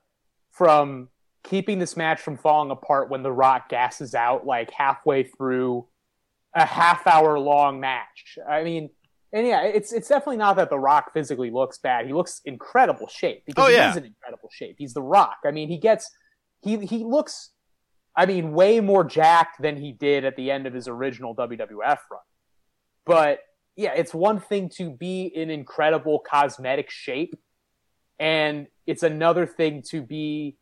from 0.50 1.08
keeping 1.42 1.78
this 1.78 1.96
match 1.96 2.20
from 2.20 2.36
falling 2.36 2.70
apart 2.70 3.10
when 3.10 3.22
The 3.22 3.32
Rock 3.32 3.68
gasses 3.68 4.14
out 4.14 4.46
like 4.46 4.70
halfway 4.70 5.24
through 5.24 5.86
a 6.54 6.64
half 6.64 7.06
hour 7.06 7.38
long 7.38 7.80
match. 7.80 8.38
I 8.48 8.62
mean, 8.62 8.90
and 9.34 9.46
yeah, 9.46 9.62
it's 9.64 9.92
it's 9.92 10.08
definitely 10.08 10.38
not 10.38 10.56
that 10.56 10.70
The 10.70 10.78
Rock 10.78 11.12
physically 11.12 11.50
looks 11.50 11.76
bad. 11.78 12.06
He 12.06 12.14
looks 12.14 12.40
incredible 12.46 13.08
shape 13.08 13.42
because 13.44 13.64
Oh, 13.66 13.68
he 13.68 13.74
yeah. 13.74 13.90
is 13.90 13.96
in 13.96 14.04
incredible 14.04 14.48
shape. 14.50 14.76
He's 14.78 14.94
The 14.94 15.02
Rock. 15.02 15.38
I 15.44 15.50
mean, 15.50 15.68
he 15.68 15.76
gets 15.76 16.10
he 16.62 16.78
he 16.78 17.04
looks 17.04 17.50
I 18.16 18.26
mean, 18.26 18.52
way 18.52 18.78
more 18.80 19.02
jacked 19.02 19.60
than 19.60 19.76
he 19.76 19.90
did 19.92 20.24
at 20.24 20.36
the 20.36 20.50
end 20.52 20.66
of 20.68 20.72
his 20.72 20.86
original 20.86 21.34
WWF 21.34 21.98
run. 22.10 22.20
But 23.04 23.40
yeah, 23.76 23.92
it's 23.94 24.14
one 24.14 24.38
thing 24.38 24.70
to 24.76 24.88
be 24.90 25.24
in 25.26 25.50
incredible 25.50 26.20
cosmetic 26.20 26.90
shape 26.90 27.34
and 28.20 28.68
it's 28.86 29.02
another 29.02 29.46
thing 29.46 29.82
to 29.90 30.00
be 30.00 30.56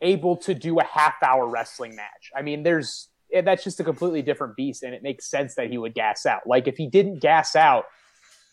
able 0.00 0.36
to 0.38 0.54
do 0.54 0.78
a 0.78 0.84
half 0.84 1.14
hour 1.22 1.46
wrestling 1.46 1.94
match. 1.94 2.30
I 2.34 2.40
mean, 2.42 2.62
there's 2.62 3.10
that's 3.42 3.64
just 3.64 3.80
a 3.80 3.84
completely 3.84 4.22
different 4.22 4.56
beast, 4.56 4.82
and 4.82 4.94
it 4.94 5.02
makes 5.02 5.28
sense 5.28 5.56
that 5.56 5.68
he 5.68 5.76
would 5.76 5.92
gas 5.94 6.24
out. 6.24 6.42
Like 6.46 6.68
if 6.68 6.76
he 6.76 6.86
didn't 6.88 7.20
gas 7.20 7.56
out, 7.56 7.84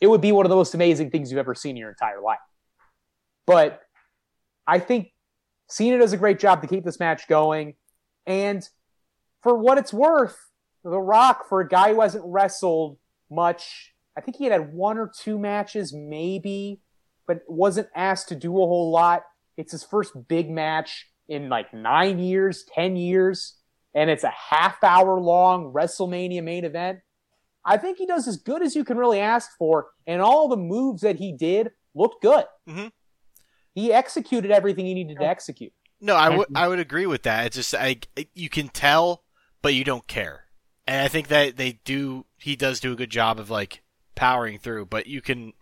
it 0.02 0.08
would 0.08 0.22
be 0.22 0.32
one 0.32 0.46
of 0.46 0.50
the 0.50 0.56
most 0.56 0.74
amazing 0.74 1.12
things 1.12 1.32
you've 1.32 1.40
ever 1.40 1.56
seen 1.56 1.72
in 1.72 1.78
your 1.78 1.90
entire 1.90 2.20
life. 2.20 2.40
But 3.48 3.82
I 4.68 4.80
think 4.80 5.14
Cena 5.70 6.00
does 6.00 6.12
a 6.12 6.18
great 6.18 6.40
job 6.40 6.62
to 6.62 6.68
keep 6.68 6.84
this 6.84 7.00
match 7.00 7.28
going, 7.30 7.76
and 8.26 8.68
for 9.42 9.56
what 9.56 9.78
it's 9.78 9.94
worth, 9.94 10.38
The 10.84 11.00
Rock, 11.00 11.48
for 11.48 11.62
a 11.62 11.68
guy 11.68 11.94
who 11.94 12.02
hasn't 12.02 12.24
wrestled 12.26 12.98
much, 13.30 13.94
I 14.18 14.22
think 14.22 14.38
he 14.38 14.44
had 14.44 14.54
had 14.54 14.74
one 14.74 14.98
or 14.98 15.10
two 15.16 15.40
matches, 15.40 15.94
maybe 15.94 16.82
but 17.32 17.44
wasn't 17.48 17.88
asked 17.96 18.28
to 18.28 18.36
do 18.36 18.52
a 18.52 18.66
whole 18.66 18.92
lot. 18.92 19.24
It's 19.56 19.72
his 19.72 19.86
first 19.86 20.12
big 20.28 20.50
match 20.50 21.08
in 21.30 21.48
like 21.48 21.74
nine 21.74 22.20
years, 22.20 22.66
10 22.76 22.98
years, 22.98 23.58
and 23.94 24.10
it's 24.10 24.26
a 24.26 24.34
half 24.50 24.84
hour 24.84 25.18
long 25.18 25.72
WrestleMania 25.72 26.44
main 26.44 26.66
event. 26.66 27.00
I 27.64 27.78
think 27.78 27.98
he 27.98 28.06
does 28.06 28.28
as 28.28 28.38
good 28.38 28.62
as 28.64 28.76
you 28.76 28.84
can 28.84 28.98
really 28.98 29.20
ask 29.20 29.52
for, 29.58 29.88
and 30.08 30.22
all 30.22 30.48
the 30.48 30.58
moves 30.58 31.02
that 31.02 31.18
he 31.18 31.32
did 31.32 31.72
looked 31.94 32.22
good. 32.22 32.46
Mhm. 32.68 32.92
He 33.74 33.94
executed 33.94 34.52
everything 34.52 34.86
he 34.86 34.94
needed 34.94 35.18
to 35.20 35.26
execute. 35.26 35.74
No, 36.00 36.16
I 36.16 36.30
would 36.30 36.48
I 36.56 36.68
would 36.68 36.80
agree 36.80 37.06
with 37.06 37.24
that. 37.24 37.46
It's 37.46 37.56
just 37.56 37.76
I 37.76 37.98
you 38.34 38.50
can 38.50 38.70
tell, 38.70 39.24
but 39.62 39.74
you 39.74 39.84
don't 39.84 40.08
care, 40.08 40.46
and 40.88 41.02
I 41.02 41.08
think 41.08 41.28
that 41.28 41.58
they 41.58 41.74
do. 41.86 42.26
He 42.38 42.56
does 42.56 42.80
do 42.80 42.92
a 42.92 42.96
good 42.96 43.12
job 43.12 43.40
of 43.40 43.50
like 43.50 43.84
powering 44.16 44.58
through, 44.58 44.88
but 44.88 45.08
you 45.08 45.22
can. 45.22 45.54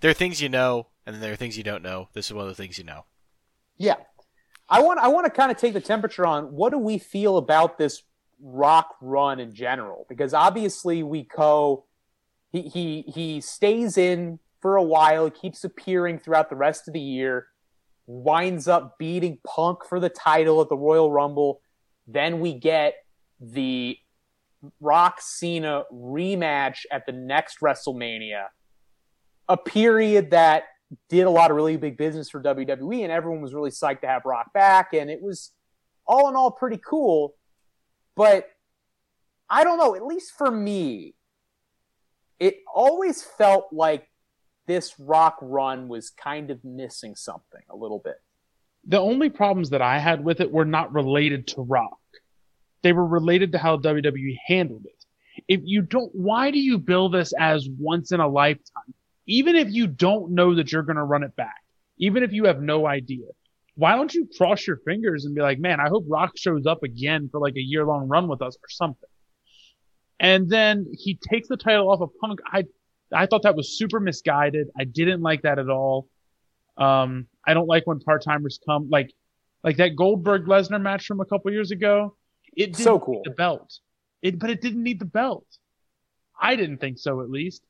There 0.00 0.10
are 0.10 0.14
things 0.14 0.40
you 0.40 0.48
know, 0.48 0.88
and 1.06 1.14
then 1.14 1.22
there 1.22 1.32
are 1.32 1.36
things 1.36 1.56
you 1.56 1.64
don't 1.64 1.82
know. 1.82 2.08
This 2.12 2.26
is 2.26 2.34
one 2.34 2.44
of 2.44 2.48
the 2.48 2.54
things 2.54 2.78
you 2.78 2.84
know. 2.84 3.06
Yeah. 3.78 3.96
I 4.68 4.82
want 4.82 5.00
I 5.00 5.08
want 5.08 5.24
to 5.24 5.30
kind 5.30 5.50
of 5.50 5.56
take 5.56 5.72
the 5.72 5.80
temperature 5.80 6.26
on 6.26 6.52
what 6.52 6.70
do 6.70 6.78
we 6.78 6.98
feel 6.98 7.38
about 7.38 7.78
this 7.78 8.02
rock 8.42 8.96
run 9.00 9.40
in 9.40 9.54
general 9.54 10.06
because 10.08 10.32
obviously 10.32 11.02
we 11.02 11.24
co 11.24 11.84
he 12.50 12.62
he 12.62 13.02
he 13.02 13.40
stays 13.40 13.98
in 13.98 14.38
for 14.60 14.76
a 14.76 14.82
while, 14.82 15.26
he 15.26 15.30
keeps 15.30 15.64
appearing 15.64 16.18
throughout 16.18 16.50
the 16.50 16.56
rest 16.56 16.88
of 16.88 16.94
the 16.94 17.00
year, 17.00 17.48
winds 18.06 18.66
up 18.66 18.98
beating 18.98 19.38
Punk 19.46 19.84
for 19.88 20.00
the 20.00 20.08
title 20.08 20.60
at 20.60 20.68
the 20.68 20.76
Royal 20.76 21.10
Rumble. 21.10 21.60
Then 22.06 22.40
we 22.40 22.54
get 22.54 22.94
the 23.40 23.96
Rock 24.80 25.20
Cena 25.20 25.84
rematch 25.92 26.78
at 26.90 27.06
the 27.06 27.12
next 27.12 27.60
WrestleMania. 27.60 28.46
A 29.48 29.56
period 29.56 30.30
that 30.32 30.64
did 31.08 31.22
a 31.22 31.30
lot 31.30 31.50
of 31.50 31.56
really 31.56 31.76
big 31.76 31.96
business 31.96 32.30
for 32.30 32.42
WWE, 32.42 33.02
and 33.02 33.12
everyone 33.12 33.40
was 33.40 33.54
really 33.54 33.70
psyched 33.70 34.00
to 34.00 34.06
have 34.06 34.22
Rock 34.24 34.52
back, 34.52 34.92
and 34.92 35.10
it 35.10 35.22
was 35.22 35.52
all 36.06 36.28
in 36.28 36.34
all 36.34 36.50
pretty 36.50 36.80
cool. 36.84 37.34
But 38.18 38.50
I 39.48 39.62
don't 39.62 39.78
know, 39.78 39.94
at 39.94 40.04
least 40.04 40.32
for 40.36 40.50
me, 40.50 41.14
it 42.40 42.56
always 42.74 43.22
felt 43.22 43.68
like 43.72 44.08
this 44.66 44.98
Rock 44.98 45.38
run 45.40 45.86
was 45.86 46.10
kind 46.10 46.50
of 46.50 46.64
missing 46.64 47.14
something 47.14 47.62
a 47.70 47.76
little 47.76 48.00
bit. 48.00 48.16
The 48.88 48.98
only 48.98 49.30
problems 49.30 49.70
that 49.70 49.82
I 49.82 50.00
had 50.00 50.24
with 50.24 50.40
it 50.40 50.50
were 50.50 50.64
not 50.64 50.92
related 50.92 51.46
to 51.48 51.62
Rock. 51.62 52.00
They 52.82 52.92
were 52.92 53.06
related 53.06 53.52
to 53.52 53.58
how 53.58 53.76
WWE 53.76 54.36
handled 54.48 54.86
it. 54.86 55.04
If 55.46 55.60
you 55.62 55.82
don't, 55.82 56.10
why 56.12 56.50
do 56.50 56.58
you 56.58 56.76
bill 56.76 57.10
this 57.10 57.32
as 57.38 57.68
once 57.78 58.10
in 58.10 58.18
a 58.18 58.26
lifetime? 58.26 58.94
Even 59.26 59.54
if 59.54 59.70
you 59.70 59.86
don't 59.86 60.32
know 60.32 60.56
that 60.56 60.72
you're 60.72 60.82
going 60.82 60.96
to 60.96 61.04
run 61.04 61.22
it 61.22 61.36
back, 61.36 61.62
even 61.98 62.24
if 62.24 62.32
you 62.32 62.46
have 62.46 62.60
no 62.60 62.84
idea, 62.84 63.26
why 63.78 63.94
don't 63.94 64.12
you 64.12 64.28
cross 64.36 64.66
your 64.66 64.78
fingers 64.84 65.24
and 65.24 65.36
be 65.36 65.40
like, 65.40 65.60
man, 65.60 65.78
I 65.78 65.88
hope 65.88 66.04
Rock 66.08 66.32
shows 66.36 66.66
up 66.66 66.82
again 66.82 67.28
for 67.30 67.38
like 67.40 67.54
a 67.54 67.60
year 67.60 67.84
long 67.84 68.08
run 68.08 68.26
with 68.26 68.42
us 68.42 68.56
or 68.56 68.68
something. 68.68 69.08
And 70.18 70.50
then 70.50 70.84
he 70.92 71.14
takes 71.30 71.46
the 71.46 71.56
title 71.56 71.88
off 71.88 72.00
of 72.00 72.10
Punk. 72.20 72.40
I 72.44 72.64
I 73.14 73.26
thought 73.26 73.42
that 73.42 73.54
was 73.54 73.78
super 73.78 74.00
misguided. 74.00 74.66
I 74.76 74.82
didn't 74.82 75.22
like 75.22 75.42
that 75.42 75.60
at 75.60 75.70
all. 75.70 76.08
Um, 76.76 77.28
I 77.46 77.54
don't 77.54 77.68
like 77.68 77.86
when 77.86 78.00
part 78.00 78.24
timers 78.24 78.58
come 78.66 78.88
like 78.90 79.12
like 79.62 79.76
that 79.76 79.94
Goldberg 79.94 80.46
Lesnar 80.46 80.80
match 80.82 81.06
from 81.06 81.20
a 81.20 81.24
couple 81.24 81.52
years 81.52 81.70
ago. 81.70 82.16
It 82.56 82.72
didn't 82.72 82.78
So 82.84 82.94
need 82.94 83.04
cool. 83.04 83.22
the 83.24 83.30
belt. 83.30 83.78
It 84.22 84.40
but 84.40 84.50
it 84.50 84.60
didn't 84.60 84.82
need 84.82 84.98
the 84.98 85.04
belt. 85.04 85.46
I 86.40 86.56
didn't 86.56 86.78
think 86.78 86.98
so 86.98 87.20
at 87.20 87.30
least. 87.30 87.62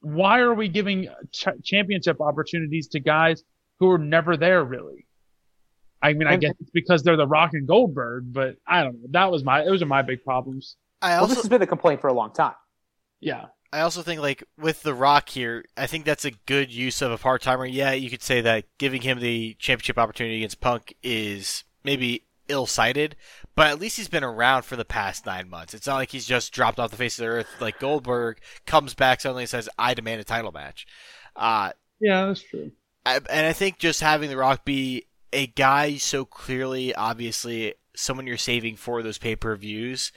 Why 0.00 0.40
are 0.40 0.54
we 0.54 0.66
giving 0.66 1.06
ch- 1.32 1.62
championship 1.62 2.20
opportunities 2.20 2.88
to 2.88 2.98
guys 3.00 3.44
who 3.78 3.88
are 3.90 3.98
never 3.98 4.36
there 4.36 4.64
really? 4.64 5.06
I 6.02 6.14
mean, 6.14 6.28
I 6.28 6.36
guess 6.36 6.54
it's 6.60 6.70
because 6.70 7.02
they're 7.02 7.16
the 7.16 7.26
Rock 7.26 7.50
and 7.52 7.66
Goldberg, 7.66 8.32
but 8.32 8.56
I 8.66 8.82
don't 8.82 8.94
know. 8.94 9.08
That 9.10 9.30
was 9.30 9.44
my 9.44 9.64
those 9.64 9.82
are 9.82 9.86
my 9.86 10.02
big 10.02 10.24
problems. 10.24 10.76
I 11.02 11.18
Well, 11.18 11.26
this 11.26 11.38
has 11.38 11.48
been 11.48 11.62
a 11.62 11.66
complaint 11.66 12.00
for 12.00 12.08
a 12.08 12.12
long 12.12 12.32
time. 12.32 12.54
Yeah. 13.20 13.46
I 13.72 13.80
also 13.80 14.02
think 14.02 14.20
like 14.20 14.42
with 14.58 14.82
the 14.82 14.94
Rock 14.94 15.28
here, 15.28 15.64
I 15.76 15.86
think 15.86 16.04
that's 16.04 16.24
a 16.24 16.32
good 16.46 16.72
use 16.72 17.02
of 17.02 17.12
a 17.12 17.18
part 17.18 17.42
timer. 17.42 17.64
Yeah, 17.66 17.92
you 17.92 18.10
could 18.10 18.22
say 18.22 18.40
that 18.40 18.64
giving 18.78 19.02
him 19.02 19.20
the 19.20 19.54
championship 19.58 19.98
opportunity 19.98 20.38
against 20.38 20.60
Punk 20.60 20.94
is 21.02 21.64
maybe 21.84 22.26
ill 22.48 22.66
sighted, 22.66 23.14
but 23.54 23.68
at 23.68 23.78
least 23.78 23.96
he's 23.96 24.08
been 24.08 24.24
around 24.24 24.64
for 24.64 24.74
the 24.74 24.84
past 24.84 25.24
nine 25.24 25.48
months. 25.48 25.72
It's 25.72 25.86
not 25.86 25.96
like 25.96 26.10
he's 26.10 26.26
just 26.26 26.52
dropped 26.52 26.80
off 26.80 26.90
the 26.90 26.96
face 26.96 27.18
of 27.18 27.22
the 27.22 27.30
earth 27.30 27.46
like 27.60 27.78
Goldberg 27.78 28.40
comes 28.66 28.94
back 28.94 29.20
suddenly 29.20 29.44
and 29.44 29.50
says, 29.50 29.68
I 29.78 29.94
demand 29.94 30.20
a 30.20 30.24
title 30.24 30.50
match. 30.50 30.86
Uh 31.36 31.70
Yeah, 32.00 32.26
that's 32.26 32.42
true. 32.42 32.72
I, 33.06 33.16
and 33.30 33.46
I 33.46 33.52
think 33.52 33.78
just 33.78 34.00
having 34.00 34.28
The 34.28 34.36
Rock 34.36 34.64
be 34.64 35.06
a 35.32 35.46
guy 35.48 35.96
so 35.96 36.24
clearly, 36.24 36.94
obviously, 36.94 37.74
someone 37.94 38.26
you're 38.26 38.36
saving 38.36 38.76
for 38.76 39.02
those 39.02 39.18
pay 39.18 39.36
per 39.36 39.54
views, 39.56 40.12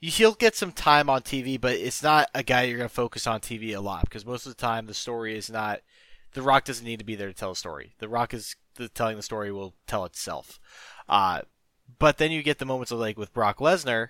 he'll 0.00 0.34
get 0.34 0.54
some 0.54 0.72
time 0.72 1.08
on 1.08 1.22
TV, 1.22 1.60
but 1.60 1.74
it's 1.74 2.02
not 2.02 2.28
a 2.34 2.42
guy 2.42 2.62
you're 2.62 2.78
going 2.78 2.88
to 2.88 2.94
focus 2.94 3.26
on 3.26 3.40
TV 3.40 3.74
a 3.74 3.80
lot 3.80 4.04
because 4.04 4.26
most 4.26 4.46
of 4.46 4.54
the 4.54 4.60
time 4.60 4.86
the 4.86 4.94
story 4.94 5.36
is 5.36 5.50
not. 5.50 5.80
The 6.32 6.42
Rock 6.42 6.64
doesn't 6.64 6.84
need 6.84 6.98
to 6.98 7.04
be 7.04 7.14
there 7.14 7.28
to 7.28 7.34
tell 7.34 7.52
a 7.52 7.56
story. 7.56 7.94
The 7.98 8.08
Rock 8.08 8.34
is 8.34 8.56
the, 8.74 8.88
telling 8.88 9.16
the 9.16 9.22
story 9.22 9.52
will 9.52 9.74
tell 9.86 10.04
itself. 10.04 10.58
Uh, 11.08 11.42
but 11.98 12.18
then 12.18 12.32
you 12.32 12.42
get 12.42 12.58
the 12.58 12.64
moments 12.64 12.90
of 12.90 12.98
like 12.98 13.16
with 13.16 13.32
Brock 13.32 13.58
Lesnar, 13.58 14.08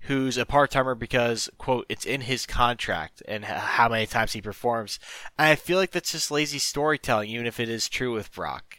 who's 0.00 0.36
a 0.36 0.44
part 0.44 0.70
timer 0.70 0.94
because 0.94 1.48
quote 1.56 1.86
it's 1.88 2.04
in 2.04 2.22
his 2.22 2.44
contract 2.44 3.22
and 3.26 3.44
how 3.44 3.88
many 3.88 4.06
times 4.06 4.32
he 4.32 4.42
performs. 4.42 4.98
And 5.38 5.48
I 5.48 5.54
feel 5.54 5.78
like 5.78 5.92
that's 5.92 6.12
just 6.12 6.30
lazy 6.30 6.58
storytelling, 6.58 7.30
even 7.30 7.46
if 7.46 7.58
it 7.58 7.68
is 7.68 7.88
true 7.88 8.12
with 8.12 8.32
Brock, 8.32 8.78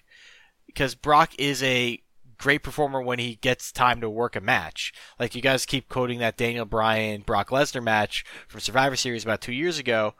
because 0.76 0.94
Brock 0.94 1.32
is 1.40 1.64
a 1.64 2.02
great 2.38 2.62
performer 2.62 3.02
when 3.02 3.18
he 3.18 3.36
gets 3.36 3.72
time 3.72 4.02
to 4.02 4.10
work 4.10 4.36
a 4.36 4.42
match. 4.42 4.94
Like 5.18 5.34
you 5.34 5.42
guys 5.42 5.66
keep 5.66 5.88
quoting 5.88 6.20
that 6.20 6.36
Daniel 6.36 6.66
Bryan 6.66 7.22
Brock 7.22 7.50
Lesnar 7.50 7.82
match 7.82 8.26
from 8.48 8.60
Survivor 8.60 8.98
Series 8.98 9.24
about 9.24 9.40
two 9.40 9.54
years 9.54 9.80
ago. 9.80 10.16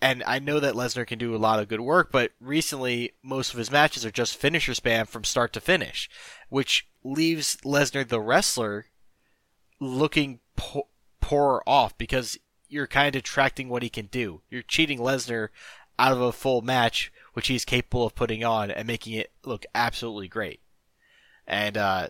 And 0.00 0.24
I 0.26 0.40
know 0.40 0.58
that 0.58 0.74
Lesnar 0.74 1.06
can 1.06 1.20
do 1.20 1.36
a 1.36 1.38
lot 1.38 1.60
of 1.60 1.68
good 1.68 1.80
work, 1.80 2.10
but 2.10 2.32
recently 2.40 3.12
most 3.22 3.52
of 3.52 3.58
his 3.58 3.70
matches 3.70 4.04
are 4.04 4.10
just 4.10 4.36
finisher 4.36 4.72
spam 4.72 5.06
from 5.06 5.22
start 5.22 5.52
to 5.52 5.60
finish, 5.60 6.10
which 6.48 6.88
leaves 7.04 7.56
Lesnar 7.64 8.06
the 8.06 8.20
wrestler 8.20 8.86
looking 9.78 10.40
po- 10.56 10.88
poorer 11.20 11.62
off 11.64 11.96
because 11.96 12.36
you're 12.68 12.88
kind 12.88 13.06
of 13.06 13.12
detracting 13.22 13.68
what 13.68 13.84
he 13.84 13.88
can 13.88 14.06
do. 14.06 14.40
You're 14.50 14.62
cheating 14.62 14.98
Lesnar 14.98 15.50
out 15.96 16.12
of 16.12 16.20
a 16.20 16.32
full 16.32 16.62
match, 16.62 17.12
which 17.32 17.48
he's 17.48 17.64
capable 17.64 18.06
of 18.06 18.14
putting 18.14 18.44
on 18.44 18.70
and 18.70 18.86
making 18.86 19.14
it 19.14 19.32
look 19.44 19.64
absolutely 19.74 20.28
great. 20.28 20.60
And 21.46 21.76
uh, 21.76 22.08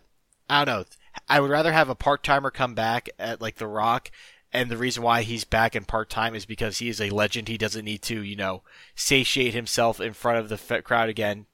I 0.49 0.65
don't 0.65 0.75
know. 0.75 0.85
I 1.29 1.41
would 1.41 1.51
rather 1.51 1.73
have 1.73 1.89
a 1.89 1.95
part 1.95 2.23
timer 2.23 2.51
come 2.51 2.75
back 2.75 3.09
at 3.19 3.41
like 3.41 3.57
The 3.57 3.67
Rock, 3.67 4.11
and 4.53 4.71
the 4.71 4.77
reason 4.77 5.03
why 5.03 5.23
he's 5.23 5.45
back 5.45 5.75
in 5.75 5.85
part 5.85 6.11
time 6.11 6.35
is 6.35 6.45
because 6.45 6.79
he 6.79 6.89
is 6.89 7.01
a 7.01 7.11
legend. 7.11 7.49
He 7.49 7.59
doesn't 7.59 7.85
need 7.85 8.03
to, 8.03 8.23
you 8.23 8.37
know, 8.37 8.63
satiate 8.95 9.55
himself 9.55 10.01
in 10.01 10.13
front 10.13 10.39
of 10.39 10.49
the 10.49 10.77
f- 10.77 10.85
crowd 10.85 11.09
again. 11.09 11.47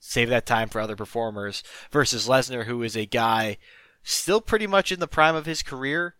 Save 0.00 0.28
that 0.30 0.46
time 0.46 0.68
for 0.68 0.80
other 0.80 0.96
performers 0.96 1.62
versus 1.90 2.28
Lesnar, 2.28 2.64
who 2.64 2.82
is 2.82 2.96
a 2.96 3.04
guy 3.04 3.58
still 4.02 4.40
pretty 4.40 4.66
much 4.66 4.92
in 4.92 5.00
the 5.00 5.08
prime 5.08 5.34
of 5.34 5.44
his 5.44 5.62
career, 5.62 6.14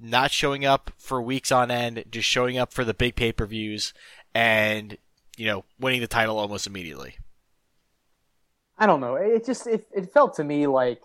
not 0.00 0.30
showing 0.30 0.64
up 0.64 0.92
for 0.96 1.20
weeks 1.20 1.50
on 1.50 1.70
end, 1.70 2.04
just 2.10 2.28
showing 2.28 2.56
up 2.56 2.72
for 2.72 2.84
the 2.84 2.94
big 2.94 3.16
pay 3.16 3.32
per 3.32 3.44
views 3.44 3.92
and, 4.34 4.96
you 5.36 5.46
know, 5.46 5.64
winning 5.78 6.00
the 6.00 6.06
title 6.06 6.38
almost 6.38 6.66
immediately. 6.66 7.16
I 8.78 8.86
don't 8.86 9.00
know. 9.00 9.14
It 9.14 9.46
just 9.46 9.66
it, 9.66 9.86
it 9.94 10.12
felt 10.12 10.36
to 10.36 10.44
me 10.44 10.66
like 10.66 11.00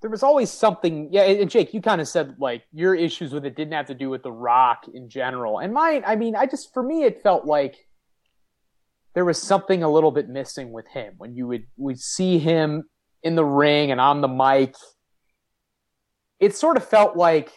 there 0.00 0.10
was 0.10 0.22
always 0.22 0.50
something. 0.50 1.08
Yeah, 1.12 1.22
and 1.22 1.50
Jake, 1.50 1.74
you 1.74 1.82
kind 1.82 2.00
of 2.00 2.08
said 2.08 2.36
like 2.38 2.62
your 2.72 2.94
issues 2.94 3.32
with 3.32 3.44
it 3.44 3.56
didn't 3.56 3.74
have 3.74 3.86
to 3.86 3.94
do 3.94 4.08
with 4.10 4.22
the 4.22 4.32
Rock 4.32 4.86
in 4.92 5.08
general, 5.08 5.58
and 5.58 5.72
mine. 5.72 6.02
I 6.06 6.16
mean, 6.16 6.36
I 6.36 6.46
just 6.46 6.72
for 6.72 6.82
me 6.82 7.04
it 7.04 7.22
felt 7.22 7.44
like 7.44 7.76
there 9.14 9.24
was 9.24 9.40
something 9.40 9.82
a 9.82 9.90
little 9.90 10.10
bit 10.10 10.28
missing 10.28 10.72
with 10.72 10.86
him 10.88 11.14
when 11.18 11.34
you 11.34 11.46
would 11.46 11.64
would 11.76 11.98
see 11.98 12.38
him 12.38 12.84
in 13.22 13.34
the 13.34 13.44
ring 13.44 13.90
and 13.90 14.00
on 14.00 14.20
the 14.20 14.28
mic. 14.28 14.74
It 16.38 16.54
sort 16.54 16.76
of 16.76 16.86
felt 16.86 17.16
like 17.16 17.50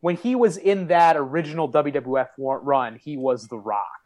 when 0.00 0.16
he 0.16 0.34
was 0.34 0.56
in 0.56 0.86
that 0.88 1.16
original 1.16 1.70
WWF 1.70 2.28
run, 2.38 2.96
he 2.96 3.16
was 3.16 3.48
the 3.48 3.58
Rock. 3.58 3.99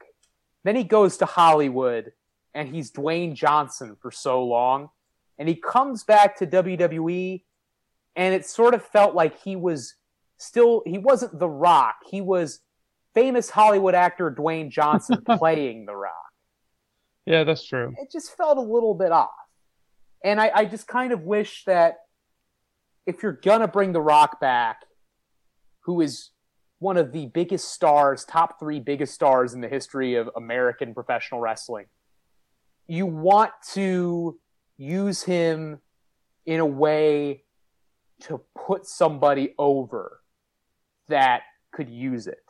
Then 0.65 0.77
he 0.77 0.85
goes 0.85 1.19
to 1.19 1.27
Hollywood 1.27 2.13
and 2.55 2.69
he's 2.69 2.91
Dwayne 2.91 3.35
Johnson 3.35 3.97
for 4.01 4.11
so 4.11 4.45
long. 4.45 4.89
And 5.39 5.49
he 5.49 5.57
comes 5.57 6.05
back 6.05 6.39
to 6.39 6.47
WWE, 6.47 7.43
and 8.15 8.35
it 8.35 8.47
sort 8.47 8.75
of 8.75 8.85
felt 8.85 9.17
like 9.17 9.41
he 9.43 9.57
was 9.57 9.95
still, 10.39 10.83
he 10.87 10.99
wasn't 10.99 11.39
The 11.39 11.49
Rock. 11.49 11.97
He 12.09 12.21
was 12.21 12.61
famous 13.15 13.51
Hollywood 13.51 13.95
actor 13.95 14.31
Dwayne 14.31 14.71
Johnson 14.71 15.25
playing 15.39 15.87
The 15.87 15.97
Rock. 15.97 16.13
Yeah, 17.27 17.43
that's 17.43 17.67
true. 17.67 17.95
It 17.99 18.13
just 18.13 18.37
felt 18.37 18.59
a 18.59 18.63
little 18.63 18.95
bit 18.95 19.11
off. 19.11 19.31
And 20.23 20.41
I, 20.41 20.53
I 20.55 20.65
just 20.67 20.87
kind 20.87 21.13
of 21.13 21.23
wish 21.23 21.65
that 21.65 21.97
if 23.07 23.23
you're 23.23 23.33
going 23.33 23.61
to 23.61 23.69
bring 23.69 23.93
The 23.93 24.01
Rock 24.01 24.41
back, 24.41 24.83
who 25.81 26.01
is 26.01 26.31
one 26.85 26.99
of 26.99 27.13
the 27.13 27.25
biggest 27.29 27.73
stars, 27.73 28.27
top 28.27 28.61
three 28.61 28.79
biggest 28.79 29.15
stars 29.15 29.55
in 29.55 29.63
the 29.63 29.69
history 29.69 30.17
of 30.17 30.29
American 30.37 30.93
professional 30.93 31.41
wrestling, 31.41 31.87
you 32.87 33.07
want 33.07 33.53
to 33.73 34.39
use 34.77 35.23
him 35.23 35.79
in 36.45 36.61
a 36.61 36.67
way 36.67 37.43
to 38.21 38.39
put 38.55 38.87
somebody 38.87 39.55
over 39.59 40.21
that 41.09 41.41
could 41.73 41.89
use 41.89 42.27
it. 42.27 42.45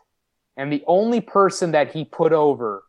And 0.56 0.72
the 0.72 0.82
only 0.88 1.20
person 1.20 1.70
that 1.70 1.92
he 1.92 2.04
put 2.04 2.32
over 2.32 2.82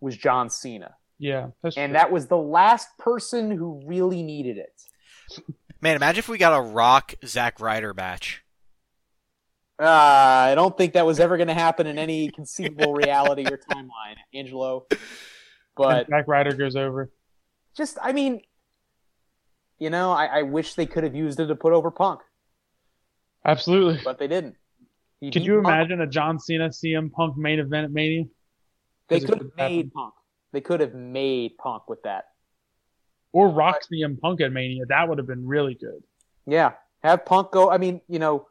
was 0.00 0.16
John 0.16 0.50
Cena. 0.50 0.96
Yeah, 1.20 1.50
that's 1.62 1.76
And 1.76 1.90
true. 1.90 1.98
that 1.98 2.10
was 2.10 2.26
the 2.26 2.36
last 2.36 2.88
person 2.98 3.52
who 3.52 3.80
really 3.86 4.24
needed 4.24 4.58
it. 4.58 4.82
Man, 5.80 5.94
imagine 5.94 6.18
if 6.18 6.28
we 6.28 6.38
got 6.38 6.58
a 6.58 6.60
Rock 6.60 7.14
Zack 7.24 7.60
Ryder 7.60 7.94
match. 7.94 8.41
Uh, 9.82 9.86
I 10.50 10.54
don't 10.54 10.76
think 10.78 10.92
that 10.92 11.04
was 11.04 11.18
ever 11.18 11.36
going 11.36 11.48
to 11.48 11.54
happen 11.54 11.88
in 11.88 11.98
any 11.98 12.30
conceivable 12.30 12.94
reality 12.94 13.44
or 13.50 13.58
timeline, 13.58 14.14
Angelo. 14.32 14.86
But 15.76 16.06
Zack 16.08 16.28
Ryder 16.28 16.52
goes 16.54 16.76
over. 16.76 17.10
just, 17.76 17.98
I 18.00 18.12
mean, 18.12 18.42
you 19.80 19.90
know, 19.90 20.12
I, 20.12 20.26
I 20.26 20.42
wish 20.42 20.74
they 20.74 20.86
could 20.86 21.02
have 21.02 21.16
used 21.16 21.40
it 21.40 21.46
to 21.46 21.56
put 21.56 21.72
over 21.72 21.90
Punk, 21.90 22.20
Absolutely. 23.44 24.00
but 24.04 24.18
they 24.20 24.28
didn't. 24.28 24.54
He 25.20 25.30
Could 25.32 25.40
beat 25.40 25.46
you 25.46 25.54
Punk. 25.62 25.66
imagine 25.66 26.00
a 26.00 26.06
John 26.06 26.38
Cena 26.38 26.68
CM 26.68 27.10
Punk 27.10 27.36
main 27.36 27.58
event 27.58 27.86
at 27.86 27.90
Mania? 27.90 28.24
They 29.08 29.18
could 29.20 29.38
have 29.38 29.50
made 29.56 29.92
Punk. 29.92 30.14
They 30.52 30.60
could 30.60 30.80
have 30.80 30.94
made 30.94 31.56
Punk 31.58 31.88
with 31.88 32.02
that. 32.04 32.26
Or 33.32 33.48
Rock 33.48 33.80
CM 33.90 34.20
Punk 34.20 34.40
at 34.42 34.52
Mania? 34.52 34.84
That 34.88 35.08
would 35.08 35.18
have 35.18 35.26
been 35.26 35.46
really 35.46 35.74
good. 35.74 36.02
Yeah, 36.46 36.72
have 37.02 37.24
Punk 37.24 37.50
go. 37.50 37.68
I 37.70 37.78
mean, 37.78 38.00
you 38.08 38.18
know, 38.20 38.46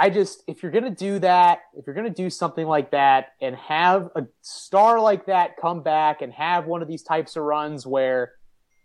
I 0.00 0.08
just 0.08 0.42
if 0.46 0.62
you're 0.62 0.72
gonna 0.72 0.88
do 0.88 1.18
that, 1.18 1.60
if 1.74 1.86
you're 1.86 1.94
gonna 1.94 2.08
do 2.08 2.30
something 2.30 2.66
like 2.66 2.92
that, 2.92 3.32
and 3.42 3.54
have 3.54 4.08
a 4.16 4.24
star 4.40 4.98
like 4.98 5.26
that 5.26 5.58
come 5.60 5.82
back 5.82 6.22
and 6.22 6.32
have 6.32 6.64
one 6.64 6.80
of 6.80 6.88
these 6.88 7.02
types 7.02 7.36
of 7.36 7.42
runs 7.42 7.86
where 7.86 8.32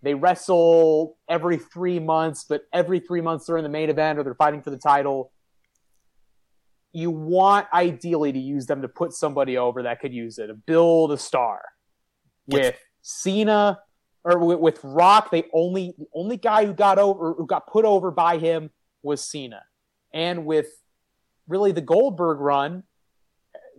they 0.03 0.13
wrestle 0.13 1.17
every 1.29 1.55
three 1.55 1.99
months, 1.99 2.43
but 2.43 2.63
every 2.73 2.99
three 2.99 3.21
months 3.21 3.45
they're 3.45 3.55
in 3.55 3.63
the 3.63 3.69
main 3.69 3.89
event 3.89 4.19
or 4.19 4.23
they're 4.23 4.35
fighting 4.35 4.61
for 4.61 4.71
the 4.71 4.77
title. 4.77 5.31
You 6.91 7.11
want 7.11 7.67
ideally 7.73 8.33
to 8.33 8.39
use 8.39 8.65
them 8.65 8.81
to 8.81 8.89
put 8.89 9.13
somebody 9.13 9.57
over 9.57 9.83
that 9.83 10.01
could 10.01 10.13
use 10.13 10.37
it, 10.37 10.47
to 10.47 10.53
build 10.53 11.13
a 11.13 11.17
star. 11.17 11.61
Yes. 12.47 12.59
With 12.59 12.75
Cena, 13.01 13.79
or 14.25 14.39
with, 14.39 14.59
with 14.59 14.79
Rock, 14.83 15.31
they 15.31 15.45
only 15.53 15.93
the 15.97 16.07
only 16.13 16.35
guy 16.35 16.65
who 16.65 16.73
got 16.73 16.99
over 16.99 17.35
who 17.35 17.47
got 17.47 17.67
put 17.67 17.85
over 17.85 18.11
by 18.11 18.37
him 18.37 18.69
was 19.01 19.23
Cena, 19.23 19.61
and 20.13 20.45
with 20.45 20.67
really 21.47 21.71
the 21.71 21.81
Goldberg 21.81 22.39
run 22.39 22.83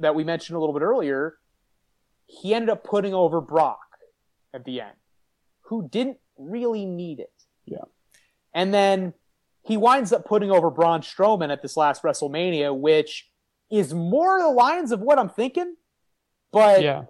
that 0.01 0.14
we 0.14 0.24
mentioned 0.24 0.56
a 0.56 0.60
little 0.60 0.74
bit 0.74 0.82
earlier, 0.82 1.36
he 2.26 2.55
ended 2.55 2.70
up 2.70 2.84
putting 2.84 3.14
over 3.14 3.40
Brock 3.40 3.80
at 4.52 4.64
the 4.64 4.80
end, 4.80 4.97
who 5.62 5.88
didn't 5.88 6.18
really 6.36 6.84
need 6.84 7.20
it. 7.20 7.32
Yeah. 7.64 7.84
And 8.55 8.72
then 8.72 9.14
he 9.62 9.76
winds 9.76 10.12
up 10.12 10.24
putting 10.24 10.51
over 10.51 10.70
Braun 10.70 11.01
Strowman 11.01 11.51
at 11.51 11.62
this 11.62 11.76
last 11.76 12.02
WrestleMania, 12.02 12.78
which 12.78 13.28
is 13.70 13.93
more 13.93 14.40
the 14.40 14.48
lines 14.48 14.93
of 14.93 15.01
what 15.01 15.18
I'm 15.18 15.28
thinking, 15.28 15.76
but 16.52 16.82
Yeah. 16.82 17.05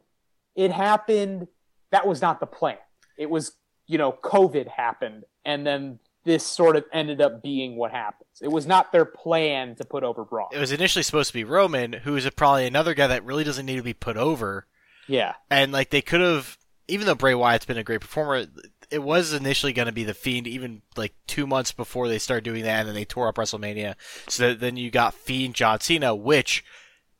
it 0.54 0.70
happened. 0.70 1.48
That 1.90 2.06
was 2.06 2.22
not 2.22 2.40
the 2.40 2.46
plan. 2.46 2.78
It 3.18 3.28
was, 3.30 3.56
you 3.86 3.98
know, 3.98 4.12
COVID 4.12 4.68
happened, 4.68 5.24
and 5.44 5.66
then 5.66 5.98
this 6.26 6.44
sort 6.44 6.76
of 6.76 6.84
ended 6.92 7.20
up 7.20 7.40
being 7.40 7.76
what 7.76 7.92
happens. 7.92 8.28
It 8.42 8.50
was 8.50 8.66
not 8.66 8.90
their 8.92 9.04
plan 9.04 9.76
to 9.76 9.84
put 9.84 10.02
over 10.02 10.24
Braun. 10.24 10.48
It 10.52 10.58
was 10.58 10.72
initially 10.72 11.04
supposed 11.04 11.28
to 11.28 11.34
be 11.34 11.44
Roman, 11.44 11.92
who 11.92 12.16
is 12.16 12.28
probably 12.30 12.66
another 12.66 12.94
guy 12.94 13.06
that 13.06 13.24
really 13.24 13.44
doesn't 13.44 13.64
need 13.64 13.76
to 13.76 13.82
be 13.82 13.94
put 13.94 14.16
over. 14.16 14.66
Yeah. 15.06 15.34
And 15.48 15.70
like 15.70 15.90
they 15.90 16.02
could 16.02 16.20
have, 16.20 16.58
even 16.88 17.06
though 17.06 17.14
Bray 17.14 17.34
Wyatt's 17.34 17.64
been 17.64 17.78
a 17.78 17.84
great 17.84 18.00
performer, 18.00 18.46
it 18.90 19.02
was 19.02 19.32
initially 19.32 19.72
going 19.72 19.86
to 19.86 19.92
be 19.92 20.04
the 20.04 20.14
Fiend. 20.14 20.48
Even 20.48 20.82
like 20.96 21.14
two 21.28 21.46
months 21.46 21.70
before 21.70 22.08
they 22.08 22.18
started 22.18 22.44
doing 22.44 22.64
that, 22.64 22.80
and 22.80 22.88
then 22.88 22.94
they 22.94 23.04
tore 23.04 23.28
up 23.28 23.36
WrestleMania. 23.36 23.94
So 24.28 24.48
that, 24.48 24.60
then 24.60 24.76
you 24.76 24.90
got 24.90 25.14
Fiend 25.14 25.54
John 25.54 25.80
Cena, 25.80 26.14
which 26.14 26.64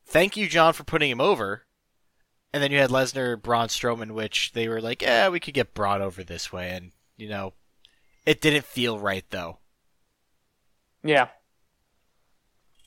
thank 0.04 0.36
you 0.36 0.48
John 0.48 0.72
for 0.72 0.84
putting 0.84 1.10
him 1.10 1.20
over. 1.20 1.62
And 2.52 2.62
then 2.62 2.72
you 2.72 2.78
had 2.78 2.90
Lesnar, 2.90 3.40
Braun 3.40 3.68
Strowman, 3.68 4.12
which 4.12 4.52
they 4.52 4.66
were 4.66 4.80
like, 4.80 5.02
yeah, 5.02 5.28
we 5.28 5.40
could 5.40 5.54
get 5.54 5.74
Braun 5.74 6.02
over 6.02 6.24
this 6.24 6.52
way, 6.52 6.70
and 6.70 6.92
you 7.16 7.28
know, 7.28 7.52
it 8.26 8.40
didn't 8.40 8.64
feel 8.64 8.98
right 8.98 9.24
though. 9.30 9.58
Yeah. 11.02 11.28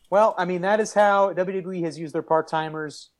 Well, 0.09 0.35
I 0.37 0.45
mean, 0.45 0.61
that 0.61 0.79
is 0.79 0.93
how 0.93 1.33
WWE 1.33 1.83
has 1.83 1.97
used 1.97 2.13
their 2.13 2.21
part 2.21 2.47
timers 2.47 3.11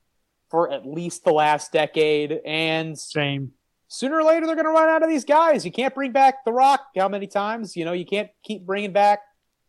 for 0.50 0.72
at 0.72 0.86
least 0.86 1.24
the 1.24 1.32
last 1.32 1.72
decade. 1.72 2.40
And 2.46 2.98
Same. 2.98 3.54
sooner 3.88 4.18
or 4.18 4.24
later, 4.24 4.46
they're 4.46 4.56
going 4.56 4.66
to 4.66 4.72
run 4.72 4.90
out 4.90 5.04
of 5.04 5.10
these 5.10 5.24
guys. 5.26 5.64
You 5.64 5.72
can't 5.72 5.94
bring 5.94 6.12
back 6.12 6.44
The 6.46 6.52
Rock 6.52 6.82
how 6.98 7.08
many 7.08 7.28
times? 7.28 7.76
You 7.76 7.86
know, 7.86 7.94
you 7.94 8.06
can't 8.06 8.30
keep 8.44 8.66
bringing 8.66 8.92
back 8.92 9.20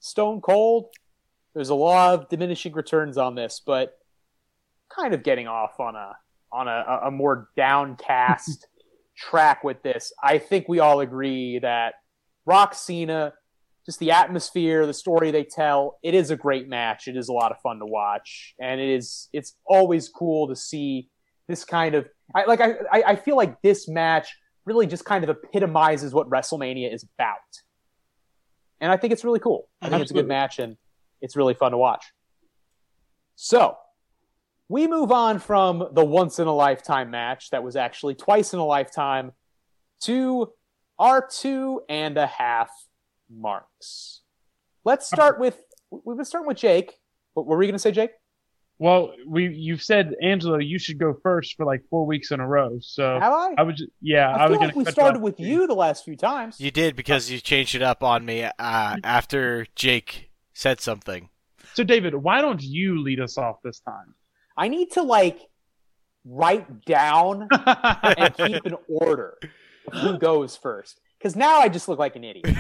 Stone 0.01 0.41
Cold. 0.41 0.87
There's 1.55 1.69
a 1.69 1.75
law 1.75 2.15
of 2.15 2.29
diminishing 2.29 2.73
returns 2.73 3.19
on 3.19 3.35
this, 3.35 3.61
but 3.65 3.99
kind 4.89 5.15
of 5.15 5.23
getting 5.23 5.47
off 5.47 5.79
on 5.79 5.95
a 5.97 6.17
on 6.53 6.67
a, 6.67 7.01
a 7.05 7.11
more 7.11 7.49
downcast 7.57 8.67
track 9.17 9.63
with 9.63 9.83
this. 9.83 10.13
I 10.23 10.39
think 10.39 10.69
we 10.69 10.81
all 10.81 11.01
agree 11.01 11.59
that 11.61 11.95
Rock 12.47 12.75
Cena, 12.75 13.33
just 13.87 13.99
the 13.99 14.11
atmosphere, 14.11 14.87
the 14.87 14.95
story 14.95 15.31
they 15.31 15.45
tell, 15.45 15.99
it 16.03 16.15
is 16.15 16.31
a 16.31 16.37
great 16.37 16.69
match. 16.69 17.09
It 17.09 17.17
is 17.17 17.29
a 17.29 17.33
lot 17.33 17.51
of 17.51 17.59
fun 17.61 17.79
to 17.79 17.87
watch, 17.87 18.55
and 18.61 18.81
it 18.81 18.89
is 18.89 19.29
it's 19.33 19.55
always 19.67 20.09
cool 20.09 20.49
to 20.49 20.57
see 20.57 21.09
this 21.49 21.65
kind 21.65 21.95
of 21.95 22.09
I, 22.35 22.45
like 22.45 22.61
I 22.61 22.75
I 22.93 23.03
I 23.09 23.17
feel 23.17 23.37
like 23.37 23.61
this 23.63 23.89
match 23.89 24.37
really 24.65 24.87
just 24.87 25.05
kind 25.05 25.25
of 25.25 25.31
epitomizes 25.31 26.13
what 26.13 26.29
WrestleMania 26.29 26.93
is 26.93 27.05
about, 27.19 27.39
and 28.81 28.93
I 28.93 28.97
think 28.97 29.13
it's 29.13 29.25
really 29.25 29.41
cool. 29.41 29.69
I 29.83 29.89
think 29.89 30.03
it's 30.03 30.11
a 30.11 30.15
good 30.15 30.29
match, 30.29 30.59
and 30.59 30.77
it's 31.21 31.37
really 31.37 31.55
fun 31.55 31.73
to 31.73 31.79
watch. 31.79 32.05
So 33.37 33.77
we 34.69 34.87
move 34.87 35.11
on 35.11 35.41
from 35.41 35.89
the 35.93 36.05
once 36.05 36.39
in 36.39 36.47
a 36.47 36.55
lifetime 36.55 37.11
match 37.11 37.51
that 37.51 37.65
was 37.65 37.75
actually 37.75 38.15
twice 38.15 38.53
in 38.53 38.61
a 38.61 38.65
lifetime 38.65 39.33
to 40.03 40.53
our 41.01 41.27
two 41.27 41.81
and 41.89 42.17
a 42.19 42.27
half 42.27 42.71
marks. 43.29 44.21
Let's 44.85 45.09
start 45.09 45.41
with 45.41 45.59
we've 45.91 46.17
been 46.17 46.25
starting 46.25 46.47
with 46.47 46.59
Jake. 46.59 46.93
What 47.35 47.47
were 47.47 47.57
we 47.57 47.67
going 47.67 47.75
to 47.75 47.79
say, 47.81 47.91
Jake? 47.91 48.11
Well, 48.79 49.13
we 49.27 49.49
you've 49.49 49.83
said 49.83 50.15
Angelo, 50.23 50.59
you 50.59 50.79
should 50.79 50.99
go 50.99 51.15
first 51.23 51.57
for 51.57 51.67
like 51.67 51.83
four 51.91 52.07
weeks 52.07 52.31
in 52.31 52.41
a 52.41 52.47
row. 52.47 52.79
So 52.81 53.19
Have 53.19 53.33
I? 53.33 53.55
I 53.59 53.63
would, 53.63 53.77
ju- 53.77 53.89
yeah, 54.01 54.31
I, 54.31 54.45
I, 54.45 54.49
feel 54.49 54.57
gonna 54.57 54.67
like 54.69 54.77
we 54.77 54.85
started 54.87 55.19
off. 55.19 55.23
with 55.23 55.41
you 55.41 55.67
the 55.67 55.75
last 55.75 56.05
few 56.05 56.17
times. 56.17 56.61
You 56.61 56.71
did 56.71 56.97
because 56.97 57.31
you 57.31 57.41
changed 57.41 57.75
it 57.75 57.83
up 57.83 58.03
on 58.03 58.25
me 58.25 58.45
uh, 58.45 58.53
after 59.05 59.67
Jake 59.75 60.31
said 60.55 60.81
something. 60.81 61.29
So 61.75 61.85
David, 61.85 62.15
why 62.15 62.41
don't 62.41 62.63
you 62.63 63.03
lead 63.03 63.21
us 63.21 63.37
off 63.37 63.57
this 63.63 63.81
time? 63.81 64.15
I 64.57 64.69
need 64.69 64.93
to 64.93 65.03
like 65.03 65.41
write 66.25 66.85
down 66.85 67.49
and 67.67 68.35
keep 68.35 68.65
an 68.65 68.77
order 68.89 69.37
of 69.43 69.51
who 69.93 70.19
goes 70.19 70.57
first. 70.57 71.01
Because 71.19 71.37
now 71.37 71.59
I 71.59 71.69
just 71.69 71.89
look 71.89 71.99
like 71.99 72.17
an 72.17 72.25
idiot. 72.25 72.57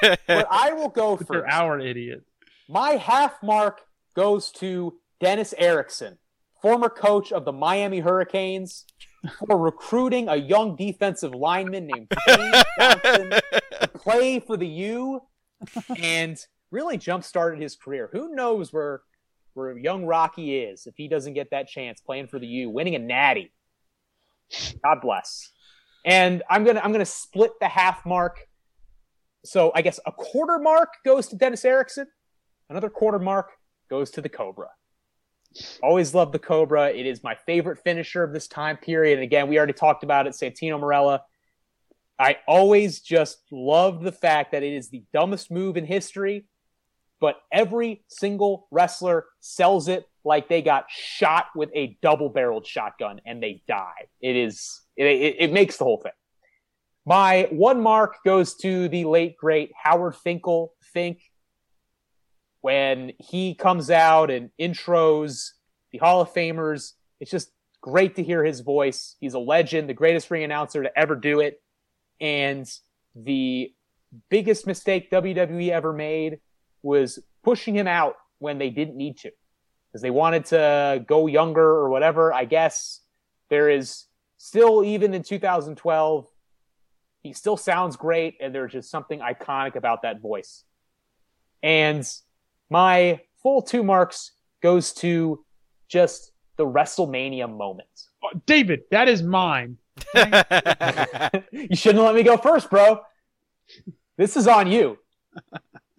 But 0.00 0.20
I 0.50 0.72
will 0.72 0.88
go 0.88 1.18
You're 1.30 1.48
our 1.48 1.80
idiot. 1.80 2.24
My 2.68 2.90
half 2.90 3.42
mark 3.42 3.80
goes 4.14 4.50
to 4.52 4.94
Dennis 5.20 5.54
Erickson, 5.58 6.18
former 6.62 6.88
coach 6.88 7.32
of 7.32 7.44
the 7.44 7.52
Miami 7.52 8.00
Hurricanes, 8.00 8.84
for 9.38 9.58
recruiting 9.58 10.28
a 10.28 10.36
young 10.36 10.76
defensive 10.76 11.34
lineman 11.34 11.86
named 11.86 12.08
James 12.28 12.64
Johnson 12.78 13.30
to 13.80 13.88
play 13.94 14.40
for 14.40 14.56
the 14.56 14.66
U 14.66 15.22
and 15.98 16.38
really 16.70 16.96
jump 16.96 17.24
started 17.24 17.60
his 17.60 17.76
career. 17.76 18.08
Who 18.12 18.34
knows 18.34 18.72
where 18.72 19.02
where 19.54 19.76
young 19.76 20.04
Rocky 20.04 20.58
is 20.58 20.86
if 20.86 20.94
he 20.96 21.08
doesn't 21.08 21.32
get 21.32 21.50
that 21.50 21.66
chance 21.66 22.00
playing 22.00 22.26
for 22.26 22.38
the 22.38 22.46
U, 22.46 22.70
winning 22.70 22.94
a 22.94 22.98
natty. 22.98 23.52
God 24.84 25.00
bless. 25.00 25.50
And 26.06 26.42
I'm 26.48 26.64
gonna 26.64 26.80
I'm 26.80 26.92
gonna 26.92 27.04
split 27.04 27.52
the 27.60 27.68
half 27.68 28.06
mark. 28.06 28.46
So 29.44 29.72
I 29.74 29.82
guess 29.82 30.00
a 30.06 30.12
quarter 30.12 30.58
mark 30.58 30.88
goes 31.04 31.26
to 31.28 31.36
Dennis 31.36 31.64
Erickson. 31.64 32.06
Another 32.70 32.88
quarter 32.88 33.18
mark 33.18 33.50
goes 33.90 34.10
to 34.12 34.22
the 34.22 34.28
Cobra. 34.28 34.68
Always 35.82 36.14
love 36.14 36.32
the 36.32 36.38
Cobra. 36.38 36.90
It 36.90 37.06
is 37.06 37.22
my 37.22 37.34
favorite 37.34 37.78
finisher 37.78 38.22
of 38.22 38.32
this 38.32 38.48
time 38.48 38.76
period. 38.76 39.14
And 39.14 39.22
again, 39.22 39.48
we 39.48 39.58
already 39.58 39.72
talked 39.72 40.04
about 40.04 40.26
it, 40.26 40.32
Santino 40.32 40.80
Marella. 40.80 41.20
I 42.18 42.38
always 42.46 43.00
just 43.00 43.38
loved 43.50 44.02
the 44.02 44.12
fact 44.12 44.52
that 44.52 44.62
it 44.62 44.72
is 44.72 44.88
the 44.88 45.04
dumbest 45.12 45.50
move 45.50 45.76
in 45.76 45.84
history, 45.84 46.46
but 47.20 47.36
every 47.52 48.04
single 48.08 48.68
wrestler 48.70 49.26
sells 49.40 49.88
it 49.88 50.06
like 50.24 50.48
they 50.48 50.62
got 50.62 50.86
shot 50.88 51.46
with 51.54 51.70
a 51.74 51.98
double 52.02 52.28
barreled 52.28 52.66
shotgun 52.66 53.20
and 53.26 53.42
they 53.42 53.62
die. 53.68 54.08
It 54.20 54.34
is, 54.34 54.80
it, 54.96 55.06
it, 55.06 55.36
it 55.38 55.52
makes 55.52 55.76
the 55.76 55.84
whole 55.84 55.98
thing. 55.98 56.12
My 57.04 57.48
one 57.50 57.80
mark 57.80 58.16
goes 58.24 58.54
to 58.56 58.88
the 58.88 59.04
late, 59.04 59.36
great 59.36 59.72
Howard 59.80 60.16
Finkel. 60.16 60.72
Fink 60.80 61.20
when 62.62 63.12
he 63.18 63.54
comes 63.54 63.90
out 63.90 64.30
and 64.30 64.50
intros 64.60 65.50
the 65.92 65.98
Hall 65.98 66.20
of 66.20 66.32
Famers. 66.32 66.94
It's 67.20 67.30
just 67.30 67.52
great 67.80 68.16
to 68.16 68.24
hear 68.24 68.44
his 68.44 68.60
voice. 68.60 69.14
He's 69.20 69.34
a 69.34 69.38
legend, 69.38 69.88
the 69.88 69.94
greatest 69.94 70.30
ring 70.30 70.42
announcer 70.42 70.82
to 70.82 70.98
ever 70.98 71.14
do 71.14 71.38
it. 71.38 71.62
And 72.20 72.68
the 73.14 73.72
biggest 74.30 74.66
mistake 74.66 75.10
WWE 75.12 75.70
ever 75.70 75.92
made 75.92 76.40
was 76.82 77.20
pushing 77.44 77.76
him 77.76 77.86
out 77.86 78.16
when 78.38 78.58
they 78.58 78.70
didn't 78.70 78.96
need 78.96 79.18
to 79.18 79.30
because 79.88 80.02
they 80.02 80.10
wanted 80.10 80.46
to 80.46 81.04
go 81.06 81.28
younger 81.28 81.62
or 81.62 81.88
whatever. 81.88 82.32
I 82.32 82.46
guess 82.46 83.00
there 83.48 83.70
is 83.70 84.05
still, 84.36 84.84
even 84.84 85.14
in 85.14 85.22
2012, 85.22 86.26
he 87.22 87.32
still 87.32 87.56
sounds 87.56 87.96
great, 87.96 88.36
and 88.40 88.54
there's 88.54 88.72
just 88.72 88.90
something 88.90 89.20
iconic 89.20 89.76
about 89.76 90.02
that 90.02 90.20
voice. 90.20 90.64
And 91.62 92.08
my 92.70 93.20
full 93.42 93.62
two 93.62 93.82
marks 93.82 94.32
goes 94.62 94.92
to 94.94 95.44
just 95.88 96.32
the 96.56 96.66
WrestleMania 96.66 97.54
moment. 97.54 97.88
Oh, 98.24 98.40
David, 98.46 98.82
that 98.90 99.08
is 99.08 99.22
mine. 99.22 99.78
you 100.14 101.76
shouldn't 101.76 102.04
let 102.04 102.14
me 102.14 102.22
go 102.22 102.36
first, 102.36 102.70
bro. 102.70 103.00
This 104.16 104.36
is 104.36 104.46
on 104.46 104.70
you. 104.70 104.98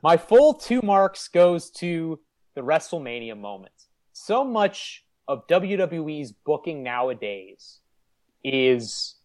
My 0.01 0.18
full 0.18 0.53
two 0.53 0.81
marks 0.81 1.27
goes 1.27 1.69
to 1.72 2.19
the 2.55 2.61
WrestleMania 2.61 3.38
moment. 3.38 3.73
So 4.14 4.43
much 4.43 5.05
of 5.27 5.47
WWE's 5.47 6.31
booking 6.31 6.84
nowadays 6.84 7.80
is 8.47 9.15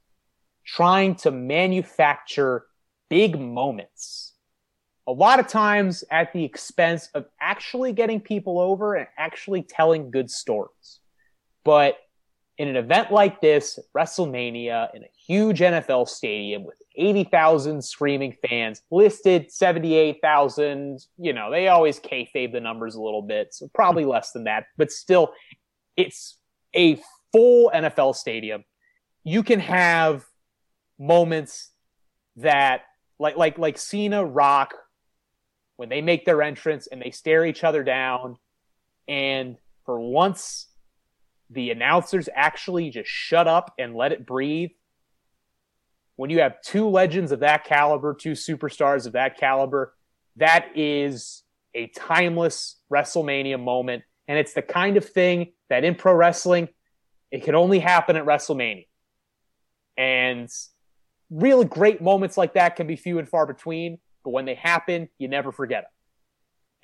trying 0.65 1.15
to 1.17 1.31
manufacture 1.31 2.67
big 3.09 3.39
moments. 3.39 4.35
A 5.07 5.13
lot 5.13 5.41
of 5.41 5.49
times 5.49 6.05
at 6.11 6.33
the 6.33 6.45
expense 6.45 7.09
of 7.15 7.27
actually 7.41 7.93
getting 7.93 8.21
people 8.21 8.59
over 8.61 8.95
and 8.95 9.07
actually 9.19 9.63
telling 9.63 10.11
good 10.11 10.31
stories. 10.31 11.01
But 11.65 11.97
in 12.59 12.69
an 12.69 12.77
event 12.77 13.11
like 13.11 13.41
this, 13.41 13.79
WrestleMania, 13.97 14.95
in 14.95 15.03
a 15.03 15.11
huge 15.27 15.61
NFL 15.61 16.09
stadium 16.09 16.65
with 16.65 16.77
80,000 16.97 17.83
screaming 17.83 18.37
fans, 18.47 18.83
listed 18.91 19.51
78,000, 19.51 21.05
you 21.19 21.33
know, 21.33 21.51
they 21.51 21.69
always 21.69 21.99
kayfabe 21.99 22.53
the 22.53 22.61
numbers 22.61 22.95
a 22.95 23.01
little 23.01 23.23
bit, 23.23 23.55
so 23.55 23.69
probably 23.75 24.05
less 24.05 24.33
than 24.33 24.45
that, 24.45 24.67
but 24.77 24.93
still, 24.93 25.33
it's 25.97 26.39
a 26.75 27.01
full 27.33 27.71
NFL 27.75 28.15
stadium. 28.15 28.65
You 29.25 29.43
can 29.43 29.61
have 29.61 30.25
moments 30.99 31.71
that, 32.37 32.83
like, 33.19 33.37
like, 33.37 33.59
like 33.59 33.79
Cena, 33.79 34.25
Rock, 34.25 34.75
when 35.77 35.89
they 35.89 36.01
make 36.01 36.25
their 36.25 36.43
entrance 36.43 36.87
and 36.87 37.01
they 37.01 37.11
stare 37.11 37.45
each 37.45 37.65
other 37.65 37.83
down, 37.83 38.37
and 39.09 39.57
for 39.85 39.99
once, 40.01 40.69
the 41.51 41.71
announcers 41.71 42.29
actually 42.35 42.91
just 42.91 43.11
shut 43.11 43.47
up 43.47 43.75
and 43.79 43.95
let 43.95 44.13
it 44.13 44.27
breathe 44.27 44.71
when 46.17 46.31
you 46.31 46.41
have 46.41 46.61
two 46.63 46.89
legends 46.89 47.33
of 47.33 47.41
that 47.41 47.65
caliber, 47.65 48.15
two 48.15 48.33
superstars 48.33 49.07
of 49.07 49.15
that 49.15 49.39
caliber, 49.39 49.95
that 50.37 50.67
is 50.77 51.43
a 51.75 51.89
timeless 51.89 52.77
WrestleMania 52.93 53.61
moment. 53.61 54.05
And 54.29 54.39
it's 54.39 54.53
the 54.53 54.63
kind 54.63 54.97
of 54.97 55.09
thing 55.09 55.53
that 55.69 55.85
in 55.85 55.95
pro 55.95 56.15
wrestling, 56.15 56.69
it 57.31 57.43
can 57.43 57.55
only 57.55 57.79
happen 57.79 58.17
at 58.17 58.25
WrestleMania. 58.25 58.87
And 59.97 60.49
really 61.31 61.65
great 61.65 62.01
moments 62.01 62.37
like 62.37 62.55
that 62.55 62.77
can 62.77 62.87
be 62.87 62.97
few 62.97 63.19
and 63.19 63.29
far 63.29 63.47
between, 63.47 63.99
but 64.25 64.31
when 64.31 64.45
they 64.45 64.55
happen, 64.55 65.09
you 65.19 65.29
never 65.29 65.53
forget 65.53 65.85
them. 65.85 65.91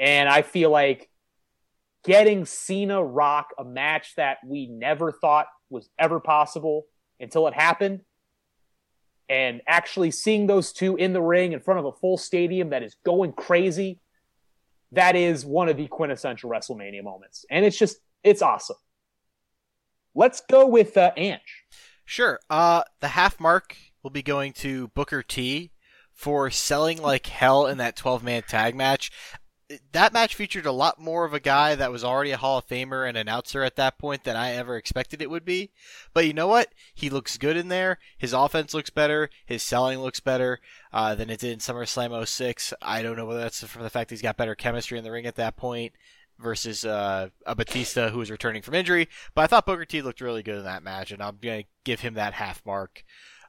And 0.06 0.28
I 0.28 0.42
feel 0.42 0.70
like 0.70 1.08
getting 2.04 2.44
Cena 2.44 3.02
Rock 3.02 3.48
a 3.58 3.64
match 3.64 4.14
that 4.16 4.38
we 4.46 4.66
never 4.66 5.12
thought 5.12 5.46
was 5.70 5.88
ever 5.98 6.20
possible 6.20 6.86
until 7.20 7.46
it 7.48 7.54
happened 7.54 8.00
and 9.28 9.60
actually 9.66 10.10
seeing 10.10 10.46
those 10.46 10.72
two 10.72 10.96
in 10.96 11.12
the 11.12 11.20
ring 11.20 11.52
in 11.52 11.60
front 11.60 11.80
of 11.80 11.86
a 11.86 11.92
full 11.92 12.16
stadium 12.16 12.70
that 12.70 12.82
is 12.82 12.96
going 13.04 13.32
crazy 13.32 14.00
that 14.92 15.16
is 15.16 15.44
one 15.44 15.68
of 15.68 15.76
the 15.76 15.86
quintessential 15.86 16.50
WrestleMania 16.50 17.02
moments. 17.02 17.44
And 17.50 17.64
it's 17.64 17.78
just 17.78 17.98
it's 18.22 18.42
awesome. 18.42 18.76
Let's 20.14 20.40
go 20.40 20.66
with 20.66 20.96
uh, 20.96 21.12
Ange 21.16 21.40
Sure. 22.08 22.40
Uh, 22.48 22.84
the 23.00 23.08
half 23.08 23.38
mark 23.38 23.76
will 24.02 24.08
be 24.08 24.22
going 24.22 24.54
to 24.54 24.88
Booker 24.88 25.22
T 25.22 25.72
for 26.10 26.50
selling 26.50 27.02
like 27.02 27.26
hell 27.26 27.66
in 27.66 27.76
that 27.76 27.96
12 27.96 28.24
man 28.24 28.42
tag 28.48 28.74
match. 28.74 29.12
That 29.92 30.14
match 30.14 30.34
featured 30.34 30.64
a 30.64 30.72
lot 30.72 30.98
more 30.98 31.26
of 31.26 31.34
a 31.34 31.38
guy 31.38 31.74
that 31.74 31.92
was 31.92 32.02
already 32.02 32.30
a 32.30 32.38
Hall 32.38 32.56
of 32.56 32.66
Famer 32.66 33.06
and 33.06 33.18
announcer 33.18 33.62
at 33.62 33.76
that 33.76 33.98
point 33.98 34.24
than 34.24 34.36
I 34.36 34.52
ever 34.52 34.78
expected 34.78 35.20
it 35.20 35.28
would 35.28 35.44
be. 35.44 35.70
But 36.14 36.26
you 36.26 36.32
know 36.32 36.48
what? 36.48 36.68
He 36.94 37.10
looks 37.10 37.36
good 37.36 37.58
in 37.58 37.68
there. 37.68 37.98
His 38.16 38.32
offense 38.32 38.72
looks 38.72 38.88
better. 38.88 39.28
His 39.44 39.62
selling 39.62 39.98
looks 39.98 40.20
better 40.20 40.60
uh, 40.94 41.14
than 41.14 41.28
it 41.28 41.40
did 41.40 41.52
in 41.52 41.58
SummerSlam 41.58 42.26
06. 42.26 42.72
I 42.80 43.02
don't 43.02 43.16
know 43.18 43.26
whether 43.26 43.40
that's 43.40 43.62
from 43.64 43.82
the 43.82 43.90
fact 43.90 44.08
he's 44.08 44.22
got 44.22 44.38
better 44.38 44.54
chemistry 44.54 44.96
in 44.96 45.04
the 45.04 45.12
ring 45.12 45.26
at 45.26 45.36
that 45.36 45.58
point 45.58 45.92
versus 46.38 46.84
uh, 46.84 47.28
a 47.46 47.54
Batista 47.54 48.10
who 48.10 48.18
was 48.18 48.30
returning 48.30 48.62
from 48.62 48.74
injury. 48.74 49.08
But 49.34 49.42
I 49.42 49.46
thought 49.46 49.66
Booker 49.66 49.84
T 49.84 50.02
looked 50.02 50.20
really 50.20 50.42
good 50.42 50.58
in 50.58 50.64
that 50.64 50.82
match, 50.82 51.10
and 51.10 51.22
I'm 51.22 51.38
going 51.40 51.62
to 51.62 51.68
give 51.84 52.00
him 52.00 52.14
that 52.14 52.34
half 52.34 52.64
mark. 52.64 53.04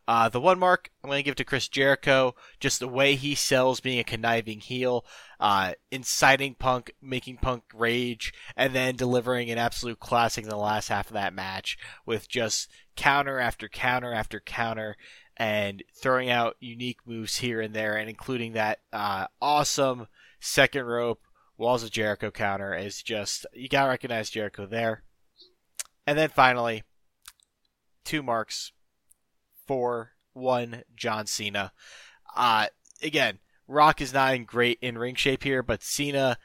Uh, 0.08 0.28
the 0.28 0.42
one 0.42 0.58
mark 0.58 0.90
I'm 1.04 1.10
going 1.12 1.20
to 1.20 1.24
give 1.24 1.36
to 1.36 1.46
Chris 1.46 1.68
Jericho, 1.68 2.34
just 2.60 2.80
the 2.80 2.88
way 2.88 3.14
he 3.14 3.36
sells 3.36 3.80
being 3.80 4.00
a 4.00 4.04
conniving 4.04 4.60
heel, 4.60 5.06
uh, 5.40 5.74
inciting 5.92 6.56
Punk, 6.56 6.92
making 7.00 7.38
Punk 7.38 7.64
rage, 7.76 8.34
and 8.58 8.74
then 8.74 8.96
delivering 8.96 9.52
an 9.52 9.60
absolute 9.60 10.00
classic 10.00 10.46
in 10.46 10.50
the 10.50 10.58
last 10.58 10.88
half 10.88 11.10
of 11.10 11.14
that 11.14 11.36
match 11.36 11.78
with 12.08 12.28
just 12.28 12.72
counter 12.96 13.40
after 13.40 13.70
counter 13.70 14.12
after 14.12 14.40
counter 14.40 14.98
and 15.38 15.84
throwing 15.96 16.32
out 16.32 16.58
unique 16.60 17.02
moves 17.06 17.38
here 17.38 17.62
and 17.62 17.76
there, 17.76 17.96
and 17.96 18.10
including 18.10 18.54
that 18.54 18.80
uh, 18.92 19.28
awesome 19.40 20.08
second 20.40 20.86
rope 20.86 21.22
Walls 21.60 21.84
of 21.84 21.92
Jericho 21.92 22.32
counter 22.32 22.74
is 22.74 23.04
just 23.04 23.46
you 23.54 23.68
gotta 23.68 23.90
recognize 23.90 24.30
Jericho 24.30 24.66
there. 24.66 25.04
And 26.08 26.18
then 26.18 26.30
finally, 26.30 26.84
two 28.06 28.24
marks 28.24 28.72
for 29.68 30.14
one 30.32 30.84
John 30.96 31.26
Cena. 31.28 31.74
Uh 32.34 32.68
again, 33.04 33.40
Rock 33.68 34.00
is 34.00 34.14
not 34.14 34.36
in 34.36 34.46
great 34.46 34.80
in 34.82 34.98
ring 34.98 35.16
shape 35.16 35.44
here, 35.44 35.62
but 35.62 35.84
Cena 35.84 36.38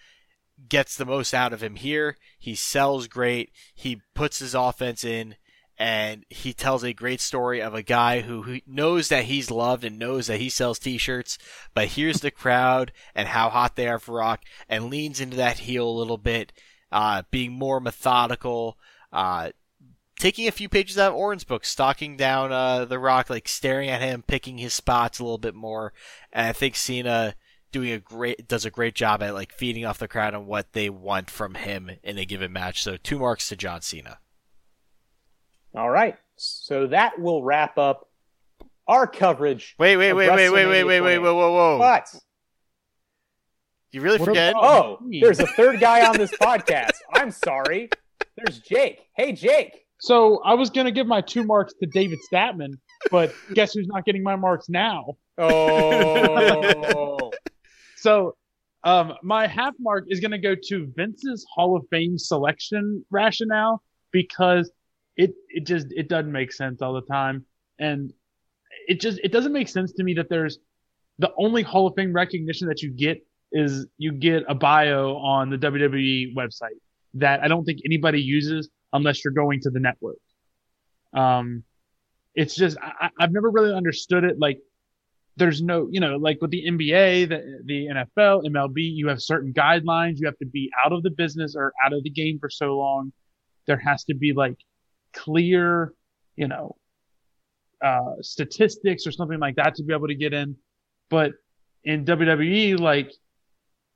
gets 0.69 0.97
the 0.97 1.07
most 1.07 1.33
out 1.33 1.53
of 1.53 1.63
him 1.63 1.77
here. 1.77 2.17
He 2.37 2.57
sells 2.57 3.07
great. 3.07 3.53
He 3.73 4.01
puts 4.15 4.41
his 4.41 4.55
offense 4.55 5.05
in 5.05 5.37
and 5.79 6.25
he 6.31 6.53
tells 6.53 6.85
a 6.85 6.93
great 6.93 7.21
story 7.21 7.61
of 7.61 7.75
a 7.75 7.83
guy 7.83 8.21
who, 8.21 8.43
who, 8.43 8.61
knows 8.67 9.09
that 9.09 9.25
he's 9.25 9.51
loved 9.51 9.85
and 9.85 9.99
knows 9.99 10.29
that 10.29 10.41
he 10.41 10.49
sells 10.49 10.79
t-shirts, 10.79 11.37
but 11.75 11.89
hears 11.89 12.21
the 12.21 12.31
crowd 12.31 12.93
and 13.15 13.29
how 13.29 13.49
hot 13.49 13.75
they 13.75 13.89
are 13.89 13.99
for 13.99 14.17
Rock 14.17 14.45
and 14.69 14.91
leans 14.91 15.21
into 15.21 15.37
that 15.37 15.61
heel 15.61 15.89
a 15.89 15.99
little 15.99 16.19
bit, 16.19 16.53
uh, 16.93 17.23
being 17.31 17.53
more 17.53 17.81
methodical, 17.81 18.79
uh, 19.13 19.51
taking 20.19 20.47
a 20.47 20.53
few 20.53 20.69
pages 20.69 20.97
out 20.97 21.11
of 21.11 21.17
Orton's 21.17 21.45
book, 21.45 21.65
stalking 21.65 22.17
down 22.17 22.53
uh, 22.53 22.85
the 22.85 23.01
Rock, 23.01 23.29
like 23.29 23.49
staring 23.49 23.91
at 23.91 24.01
him, 24.01 24.23
picking 24.23 24.59
his 24.59 24.75
spots 24.75 25.19
a 25.19 25.25
little 25.25 25.39
bit 25.39 25.55
more, 25.55 25.93
and 26.33 26.47
I 26.47 26.53
think 26.53 26.77
Cena 26.77 27.35
doing 27.73 27.91
a 27.91 27.99
great 27.99 28.47
does 28.47 28.65
a 28.65 28.71
great 28.71 28.95
job 28.95 29.21
at 29.21 29.35
like 29.35 29.53
feeding 29.53 29.85
off 29.85 29.99
the 29.99 30.07
crowd 30.07 30.33
on 30.33 30.47
what 30.47 30.73
they 30.75 30.89
want 30.89 31.29
from 31.29 31.57
him 31.57 31.91
in 32.05 32.17
a 32.19 32.25
given 32.25 32.53
match. 32.53 32.85
So 32.85 32.97
two 32.97 33.19
marks 33.19 33.49
to 33.49 33.57
John 33.57 33.83
Cena. 33.83 34.19
All 35.75 35.91
right. 35.91 36.17
So 36.37 36.87
that 36.89 37.19
will 37.21 37.43
wrap 37.43 37.79
up 37.79 38.09
our 38.87 39.07
coverage. 39.07 39.75
Wait, 39.79 39.97
wait, 39.97 40.11
of 40.11 40.17
wait, 40.17 40.29
wait, 40.31 40.51
wait, 40.51 40.51
wait, 40.51 40.65
WrestleMania 40.65 40.87
wait, 40.87 41.01
wait, 41.01 41.17
28. 41.17 41.19
whoa, 41.19 41.35
whoa, 41.35 41.53
whoa. 41.53 41.79
What? 41.79 42.15
You 43.93 44.01
really 44.01 44.19
What 44.19 44.27
forget? 44.27 44.53
about- 44.53 44.65
Oh, 44.65 44.99
there's 45.21 45.41
a 45.41 45.47
third 45.47 45.81
guy 45.81 46.07
on 46.07 46.17
this 46.17 46.33
podcast. 46.33 46.93
I'm 47.13 47.31
sorry. 47.31 47.89
There's 48.37 48.59
Jake. 48.61 49.01
Hey, 49.17 49.33
Jake. 49.33 49.81
So 50.01 50.43
I 50.45 50.55
was 50.55 50.71
gonna 50.71 50.91
give 50.91 51.07
my 51.07 51.21
two 51.21 51.45
marks 51.45 51.73
to 51.81 51.87
David 51.87 52.19
Statman, 52.31 52.73
but 53.11 53.33
guess 53.55 53.73
who's 53.73 53.87
not 53.87 54.05
getting 54.05 54.23
my 54.25 54.37
marks 54.37 54.69
now? 54.69 55.15
Oh. 55.39 57.31
So 57.97 58.37
um, 58.83 59.15
my 59.23 59.47
half 59.47 59.73
mark 59.81 60.05
is 60.09 60.21
gonna 60.21 60.37
go 60.39 60.55
to 60.69 60.93
Vince's 60.95 61.47
Hall 61.55 61.75
of 61.75 61.87
Fame 61.91 62.19
selection 62.19 63.03
rationale 63.11 63.83
because 64.11 64.71
it 65.17 65.35
it 65.49 65.67
just 65.67 65.89
it 65.91 66.09
doesn't 66.09 66.33
make 66.33 66.53
sense 66.53 66.83
all 66.83 66.95
the 66.95 67.03
time, 67.03 67.45
and 67.79 68.13
it 68.89 69.01
just 69.01 69.21
it 69.23 69.33
doesn't 69.33 69.53
make 69.53 69.69
sense 69.69 69.93
to 69.93 70.03
me 70.03 70.15
that 70.15 70.29
there's 70.29 70.59
the 71.19 71.33
only 71.39 71.63
Hall 71.63 71.87
of 71.87 71.95
Fame 71.95 72.13
recognition 72.13 72.69
that 72.69 72.83
you 72.83 72.91
get 72.91 73.25
is 73.53 73.87
you 73.99 74.13
get 74.13 74.43
a 74.49 74.55
bio 74.55 75.17
on 75.17 75.49
the 75.49 75.57
WWE 75.57 76.35
website 76.35 76.79
that 77.15 77.43
I 77.43 77.49
don't 77.49 77.65
think 77.65 77.81
anybody 77.85 78.21
uses 78.21 78.69
unless 78.93 79.25
you're 79.25 79.33
going 79.33 79.61
to 79.61 79.71
the 79.71 79.79
network. 79.79 80.19
Um, 81.13 81.63
it's 82.35 82.57
just 82.57 82.77
I, 82.83 83.11
I've 83.19 83.33
never 83.33 83.51
really 83.51 83.73
understood 83.73 84.25
it. 84.25 84.39
Like, 84.41 84.59
there's 85.37 85.63
no, 85.63 85.89
you 85.91 86.01
know, 86.01 86.17
like 86.17 86.41
with 86.41 86.51
the 86.51 86.65
NBA, 86.67 87.29
the 87.29 87.61
the 87.65 87.87
NFL, 87.87 88.45
MLB, 88.45 88.77
you 88.77 89.09
have 89.09 89.23
certain 89.23 89.53
guidelines. 89.53 90.19
You 90.19 90.27
have 90.27 90.39
to 90.39 90.47
be 90.47 90.71
out 90.85 90.93
of 90.93 91.03
the 91.05 91.11
business 91.11 91.55
or 91.57 91.73
out 91.85 91.93
of 91.93 92.03
the 92.03 92.11
game 92.11 92.39
for 92.41 92.51
so 92.51 92.77
long. 92.77 93.13
There 93.67 93.79
has 93.79 94.05
to 94.05 94.15
be 94.15 94.33
like 94.33 94.57
clear, 95.15 95.93
you 96.37 96.49
know, 96.49 96.77
uh, 97.85 98.15
statistics 98.21 99.07
or 99.07 99.13
something 99.13 99.39
like 99.39 99.57
that 99.57 99.75
to 99.77 99.83
be 99.83 99.93
able 99.93 100.09
to 100.09 100.15
get 100.15 100.33
in. 100.33 100.57
But 101.11 101.33
in 101.85 102.05
WWE, 102.05 102.79
like 102.81 103.13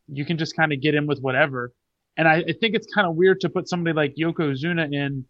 you 0.09 0.25
can 0.25 0.39
just 0.39 0.57
kind 0.57 0.73
of 0.73 0.81
get 0.81 0.95
in 0.95 1.07
with 1.07 1.21
whatever. 1.21 1.73
And 2.17 2.27
I, 2.27 2.37
I 2.49 2.55
think 2.61 2.75
it's 2.75 2.93
kind 2.93 3.07
of 3.07 3.15
weird 3.15 3.41
to 3.41 3.49
put 3.49 3.69
somebody 3.69 3.95
like 3.95 4.15
Yokozuna 4.17 4.93
in 4.93 5.25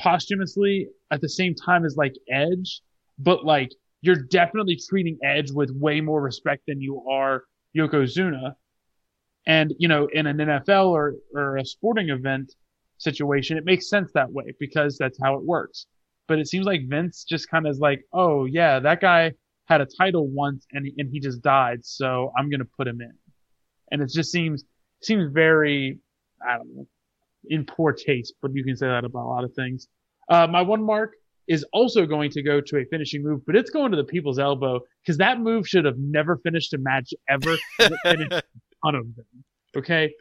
posthumously 0.00 0.88
at 1.10 1.20
the 1.20 1.28
same 1.28 1.54
time 1.54 1.84
as 1.84 1.96
like 1.96 2.14
Edge, 2.28 2.80
but 3.18 3.44
like 3.44 3.70
you're 4.02 4.16
definitely 4.16 4.78
treating 4.88 5.18
Edge 5.22 5.50
with 5.52 5.70
way 5.70 6.00
more 6.00 6.20
respect 6.20 6.62
than 6.66 6.80
you 6.80 7.04
are 7.08 7.44
Yokozuna. 7.76 8.54
And, 9.46 9.72
you 9.78 9.88
know, 9.88 10.08
in 10.12 10.26
an 10.26 10.38
NFL 10.38 10.88
or, 10.88 11.14
or 11.34 11.56
a 11.56 11.64
sporting 11.64 12.10
event 12.10 12.52
situation, 13.00 13.56
it 13.56 13.64
makes 13.64 13.88
sense 13.88 14.10
that 14.14 14.30
way 14.32 14.54
because 14.58 14.96
that's 14.98 15.18
how 15.22 15.34
it 15.34 15.44
works. 15.44 15.86
But 16.28 16.38
it 16.38 16.48
seems 16.48 16.66
like 16.66 16.88
Vince 16.88 17.24
just 17.24 17.50
kind 17.50 17.66
of 17.66 17.72
is 17.72 17.80
like, 17.80 18.04
oh 18.12 18.44
yeah, 18.44 18.78
that 18.78 19.00
guy 19.00 19.32
had 19.66 19.80
a 19.80 19.86
title 19.86 20.28
once 20.28 20.66
and, 20.72 20.86
and 20.98 21.08
he 21.10 21.20
just 21.20 21.42
died. 21.42 21.84
So 21.84 22.32
I'm 22.36 22.50
going 22.50 22.60
to 22.60 22.68
put 22.76 22.86
him 22.86 23.00
in. 23.00 23.12
And 23.90 24.02
it 24.02 24.10
just 24.10 24.30
seems, 24.30 24.64
seems 25.02 25.32
very, 25.32 25.98
I 26.46 26.56
don't 26.56 26.74
know, 26.74 26.86
in 27.48 27.64
poor 27.64 27.92
taste, 27.92 28.34
but 28.42 28.52
you 28.54 28.64
can 28.64 28.76
say 28.76 28.86
that 28.86 29.04
about 29.04 29.24
a 29.24 29.28
lot 29.28 29.44
of 29.44 29.52
things. 29.54 29.88
Uh, 30.28 30.46
my 30.46 30.62
one 30.62 30.84
mark 30.84 31.14
is 31.48 31.64
also 31.72 32.06
going 32.06 32.30
to 32.30 32.42
go 32.42 32.60
to 32.60 32.76
a 32.76 32.84
finishing 32.84 33.22
move, 33.22 33.44
but 33.46 33.56
it's 33.56 33.70
going 33.70 33.90
to 33.90 33.96
the 33.96 34.04
people's 34.04 34.38
elbow 34.38 34.78
because 35.02 35.16
that 35.18 35.40
move 35.40 35.66
should 35.66 35.84
have 35.84 35.98
never 35.98 36.36
finished 36.38 36.72
a 36.74 36.78
match 36.78 37.12
ever. 37.28 37.56
and 37.80 37.94
it 37.94 37.98
finished 38.04 38.32
a 38.32 38.42
ton 38.84 38.94
of 38.94 39.16
them. 39.16 39.26
Okay. 39.76 40.12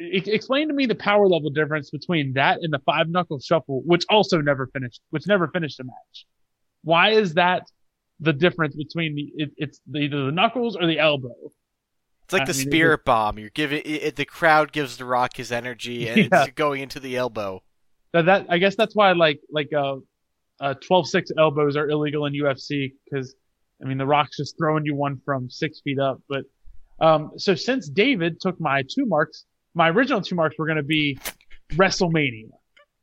Explain 0.00 0.68
to 0.68 0.74
me 0.74 0.86
the 0.86 0.94
power 0.94 1.28
level 1.28 1.50
difference 1.50 1.90
between 1.90 2.32
that 2.34 2.60
and 2.62 2.72
the 2.72 2.78
five 2.80 3.08
knuckle 3.08 3.38
shuffle, 3.38 3.82
which 3.84 4.04
also 4.08 4.40
never 4.40 4.66
finished, 4.68 5.00
which 5.10 5.26
never 5.26 5.48
finished 5.48 5.78
a 5.80 5.84
match. 5.84 6.26
Why 6.82 7.10
is 7.10 7.34
that 7.34 7.64
the 8.18 8.32
difference 8.32 8.74
between 8.74 9.14
the, 9.14 9.30
it, 9.36 9.50
it's 9.56 9.80
the, 9.86 9.98
either 10.00 10.24
the 10.26 10.32
knuckles 10.32 10.76
or 10.76 10.86
the 10.86 10.98
elbow? 10.98 11.34
It's 12.24 12.32
like 12.32 12.42
I 12.42 12.44
the 12.46 12.52
mean, 12.52 12.68
it 12.68 12.70
spirit 12.70 13.04
bomb. 13.04 13.38
You're 13.38 13.50
giving 13.50 13.80
it, 13.80 13.88
it- 14.02 14.16
the 14.16 14.24
crowd 14.24 14.72
gives 14.72 14.96
the 14.96 15.04
Rock 15.04 15.36
his 15.36 15.52
energy, 15.52 16.08
and 16.08 16.16
Yeah. 16.32 16.44
it's 16.44 16.52
going 16.52 16.80
into 16.80 17.00
the 17.00 17.16
elbow. 17.16 17.62
That, 18.12 18.24
that 18.26 18.46
I 18.48 18.58
guess 18.58 18.76
that's 18.76 18.94
why 18.96 19.12
like 19.12 19.40
like 19.52 19.68
uh, 19.72 19.96
uh 20.60 20.74
12-6 20.88 21.26
elbows 21.38 21.76
are 21.76 21.88
illegal 21.90 22.26
in 22.26 22.32
UFC 22.32 22.92
because 23.04 23.34
I 23.84 23.86
mean 23.86 23.98
the 23.98 24.06
Rock's 24.06 24.36
just 24.36 24.56
throwing 24.58 24.84
you 24.86 24.94
one 24.94 25.20
from 25.24 25.50
six 25.50 25.80
feet 25.80 25.98
up. 25.98 26.20
But 26.28 26.44
um 27.00 27.32
so 27.36 27.54
since 27.54 27.88
David 27.88 28.40
took 28.40 28.60
my 28.60 28.82
two 28.82 29.06
marks, 29.06 29.44
my 29.74 29.90
original 29.90 30.20
two 30.20 30.34
marks 30.34 30.56
were 30.58 30.66
going 30.66 30.76
to 30.76 30.82
be 30.82 31.18
WrestleMania 31.72 32.50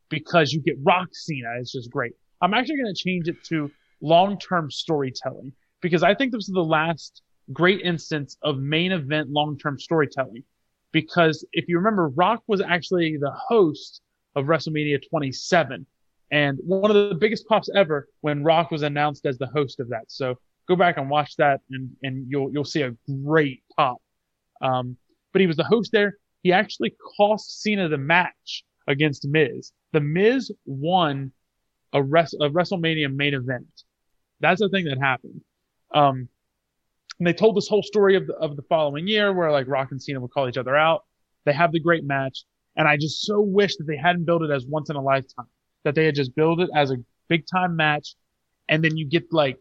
because 0.09 0.51
you 0.51 0.61
get 0.61 0.75
Rock 0.83 1.09
Cena. 1.13 1.55
It's 1.59 1.71
just 1.71 1.91
great. 1.91 2.13
I'm 2.41 2.53
actually 2.53 2.77
going 2.77 2.93
to 2.93 3.01
change 3.01 3.27
it 3.27 3.43
to 3.45 3.71
long-term 4.01 4.69
storytelling 4.71 5.53
because 5.81 6.03
I 6.03 6.13
think 6.13 6.31
this 6.31 6.47
is 6.47 6.53
the 6.53 6.61
last 6.61 7.21
great 7.53 7.81
instance 7.81 8.37
of 8.43 8.57
main 8.57 8.91
event 8.91 9.29
long-term 9.29 9.79
storytelling. 9.79 10.43
Because 10.91 11.45
if 11.53 11.67
you 11.67 11.77
remember, 11.77 12.09
Rock 12.09 12.43
was 12.47 12.61
actually 12.61 13.17
the 13.17 13.31
host 13.31 14.01
of 14.35 14.45
WrestleMania 14.45 14.99
27 15.09 15.85
and 16.31 16.59
one 16.63 16.91
of 16.91 17.09
the 17.09 17.15
biggest 17.15 17.47
pops 17.47 17.69
ever 17.75 18.07
when 18.21 18.43
Rock 18.43 18.71
was 18.71 18.83
announced 18.83 19.25
as 19.25 19.37
the 19.37 19.47
host 19.47 19.79
of 19.79 19.89
that. 19.89 20.05
So 20.07 20.35
go 20.67 20.75
back 20.75 20.97
and 20.97 21.09
watch 21.09 21.35
that 21.37 21.61
and, 21.71 21.89
and 22.03 22.25
you'll, 22.29 22.51
you'll 22.51 22.65
see 22.65 22.81
a 22.81 22.91
great 23.23 23.63
pop. 23.75 23.97
Um, 24.61 24.97
but 25.31 25.41
he 25.41 25.47
was 25.47 25.57
the 25.57 25.63
host 25.63 25.91
there. 25.91 26.17
He 26.43 26.51
actually 26.51 26.95
cost 27.17 27.61
Cena 27.61 27.89
the 27.89 27.97
match 27.97 28.63
against 28.87 29.27
Miz. 29.27 29.71
The 29.91 29.99
Miz 29.99 30.51
won 30.65 31.31
a, 31.93 32.01
res- 32.01 32.33
a 32.33 32.49
WrestleMania 32.49 33.13
main 33.13 33.33
event. 33.33 33.67
That's 34.39 34.61
the 34.61 34.69
thing 34.69 34.85
that 34.85 34.99
happened. 34.99 35.41
Um, 35.93 36.29
and 37.19 37.27
they 37.27 37.33
told 37.33 37.55
this 37.55 37.67
whole 37.67 37.83
story 37.83 38.15
of 38.15 38.27
the, 38.27 38.35
of 38.35 38.55
the 38.55 38.61
following 38.63 39.07
year 39.07 39.33
where 39.33 39.51
like 39.51 39.67
Rock 39.67 39.89
and 39.91 40.01
Cena 40.01 40.19
would 40.19 40.31
call 40.31 40.47
each 40.47 40.57
other 40.57 40.75
out. 40.75 41.03
They 41.45 41.53
have 41.53 41.71
the 41.71 41.79
great 41.79 42.03
match. 42.03 42.43
And 42.75 42.87
I 42.87 42.97
just 42.97 43.25
so 43.25 43.41
wish 43.41 43.75
that 43.77 43.85
they 43.87 43.97
hadn't 43.97 44.25
built 44.25 44.43
it 44.43 44.51
as 44.51 44.65
once 44.67 44.89
in 44.89 44.95
a 44.95 45.01
lifetime, 45.01 45.47
that 45.83 45.95
they 45.95 46.05
had 46.05 46.15
just 46.15 46.35
built 46.35 46.59
it 46.59 46.69
as 46.75 46.91
a 46.91 46.97
big 47.27 47.45
time 47.51 47.75
match. 47.75 48.15
And 48.69 48.83
then 48.83 48.97
you 48.97 49.07
get 49.07 49.33
like 49.33 49.57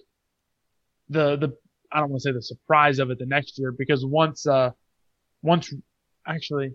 the, 1.08 1.36
the, 1.36 1.56
I 1.90 2.00
don't 2.00 2.10
want 2.10 2.22
to 2.22 2.28
say 2.28 2.32
the 2.32 2.42
surprise 2.42 2.98
of 2.98 3.10
it 3.10 3.18
the 3.18 3.26
next 3.26 3.58
year 3.58 3.72
because 3.72 4.04
once, 4.04 4.46
uh, 4.46 4.72
once 5.42 5.72
actually, 6.26 6.72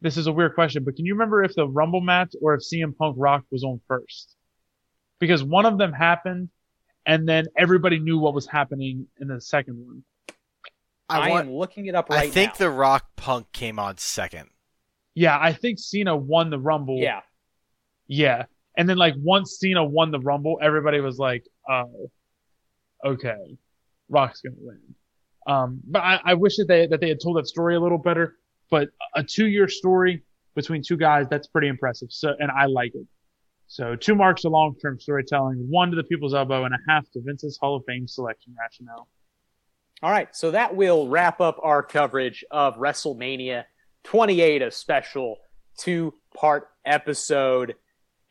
this 0.00 0.16
is 0.16 0.26
a 0.26 0.32
weird 0.32 0.54
question, 0.54 0.84
but 0.84 0.96
can 0.96 1.04
you 1.04 1.14
remember 1.14 1.42
if 1.44 1.54
the 1.54 1.68
Rumble 1.68 2.00
match 2.00 2.32
or 2.40 2.54
if 2.54 2.62
CM 2.62 2.96
Punk 2.96 3.16
Rock 3.18 3.44
was 3.50 3.64
on 3.64 3.80
first? 3.86 4.34
Because 5.18 5.42
one 5.44 5.66
of 5.66 5.78
them 5.78 5.92
happened 5.92 6.48
and 7.06 7.28
then 7.28 7.46
everybody 7.56 7.98
knew 7.98 8.18
what 8.18 8.34
was 8.34 8.46
happening 8.46 9.06
in 9.20 9.28
the 9.28 9.40
second 9.40 9.84
one. 9.84 10.04
I, 11.08 11.18
I, 11.18 11.30
want, 11.30 11.48
am 11.48 11.54
looking 11.54 11.86
it 11.86 11.94
up 11.94 12.08
right 12.08 12.16
now. 12.16 12.22
I 12.22 12.30
think 12.30 12.52
now. 12.52 12.66
the 12.66 12.70
Rock 12.70 13.04
Punk 13.16 13.50
came 13.52 13.78
on 13.78 13.98
second. 13.98 14.48
Yeah, 15.14 15.36
I 15.38 15.52
think 15.52 15.78
Cena 15.78 16.16
won 16.16 16.50
the 16.50 16.58
Rumble. 16.58 16.98
yeah. 16.98 17.20
Yeah. 18.06 18.44
And 18.76 18.88
then 18.88 18.96
like 18.96 19.14
once 19.18 19.58
Cena 19.58 19.84
won 19.84 20.10
the 20.10 20.20
Rumble, 20.20 20.58
everybody 20.62 21.00
was 21.00 21.18
like, 21.18 21.44
oh, 21.68 22.10
okay, 23.04 23.56
Rock's 24.08 24.40
gonna 24.40 24.56
win. 24.58 24.80
Um, 25.46 25.80
but 25.84 26.00
I, 26.00 26.20
I 26.24 26.34
wish 26.34 26.56
that 26.56 26.68
they 26.68 26.86
that 26.86 27.00
they 27.00 27.08
had 27.08 27.20
told 27.20 27.36
that 27.36 27.46
story 27.46 27.76
a 27.76 27.80
little 27.80 27.98
better. 27.98 28.36
But 28.70 28.88
a 29.14 29.22
two 29.22 29.46
year 29.46 29.68
story 29.68 30.22
between 30.54 30.82
two 30.82 30.96
guys, 30.96 31.26
that's 31.28 31.46
pretty 31.46 31.68
impressive. 31.68 32.08
So 32.10 32.34
and 32.38 32.50
I 32.50 32.66
like 32.66 32.94
it. 32.94 33.06
So 33.66 33.94
two 33.94 34.14
marks 34.14 34.44
of 34.44 34.52
long 34.52 34.74
term 34.80 34.98
storytelling, 34.98 35.66
one 35.68 35.90
to 35.90 35.96
the 35.96 36.02
people's 36.02 36.34
elbow, 36.34 36.64
and 36.64 36.74
a 36.74 36.78
half 36.88 37.08
to 37.12 37.20
Vince's 37.22 37.56
Hall 37.60 37.76
of 37.76 37.84
Fame 37.86 38.08
selection 38.08 38.54
rationale. 38.58 39.08
All 40.02 40.10
right, 40.10 40.34
so 40.34 40.50
that 40.50 40.74
will 40.74 41.08
wrap 41.08 41.40
up 41.40 41.60
our 41.62 41.82
coverage 41.82 42.44
of 42.50 42.76
WrestleMania 42.76 43.64
28, 44.04 44.62
a 44.62 44.70
special 44.70 45.36
two 45.78 46.14
part 46.34 46.68
episode. 46.84 47.76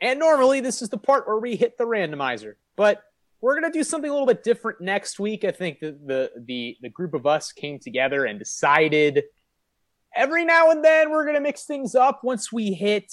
And 0.02 0.20
normally, 0.20 0.61
this 0.61 0.82
is 0.82 0.90
the 0.90 0.98
part 0.98 1.28
where 1.28 1.38
we 1.38 1.56
hit 1.56 1.78
the 1.78 1.86
randomizer, 1.86 2.56
but 2.76 3.03
we're 3.40 3.56
gonna 3.56 3.72
do 3.72 3.84
something 3.84 4.10
a 4.10 4.14
little 4.14 4.28
bit 4.28 4.44
different 4.44 4.82
next 4.82 5.20
week. 5.20 5.45
I 5.45 5.52
think 5.52 5.80
the 5.80 5.98
the 6.06 6.32
the, 6.38 6.78
the 6.82 6.90
group 6.90 7.14
of 7.14 7.26
us 7.26 7.52
came 7.52 7.80
together 7.80 8.26
and 8.26 8.40
decided 8.40 9.24
every 10.20 10.46
now 10.46 10.70
and 10.70 10.86
then 10.86 11.10
we're 11.10 11.26
gonna 11.26 11.41
mix 11.41 11.66
things 11.66 11.96
up 11.96 12.22
once 12.24 12.52
we 12.52 12.74
hit 12.74 13.12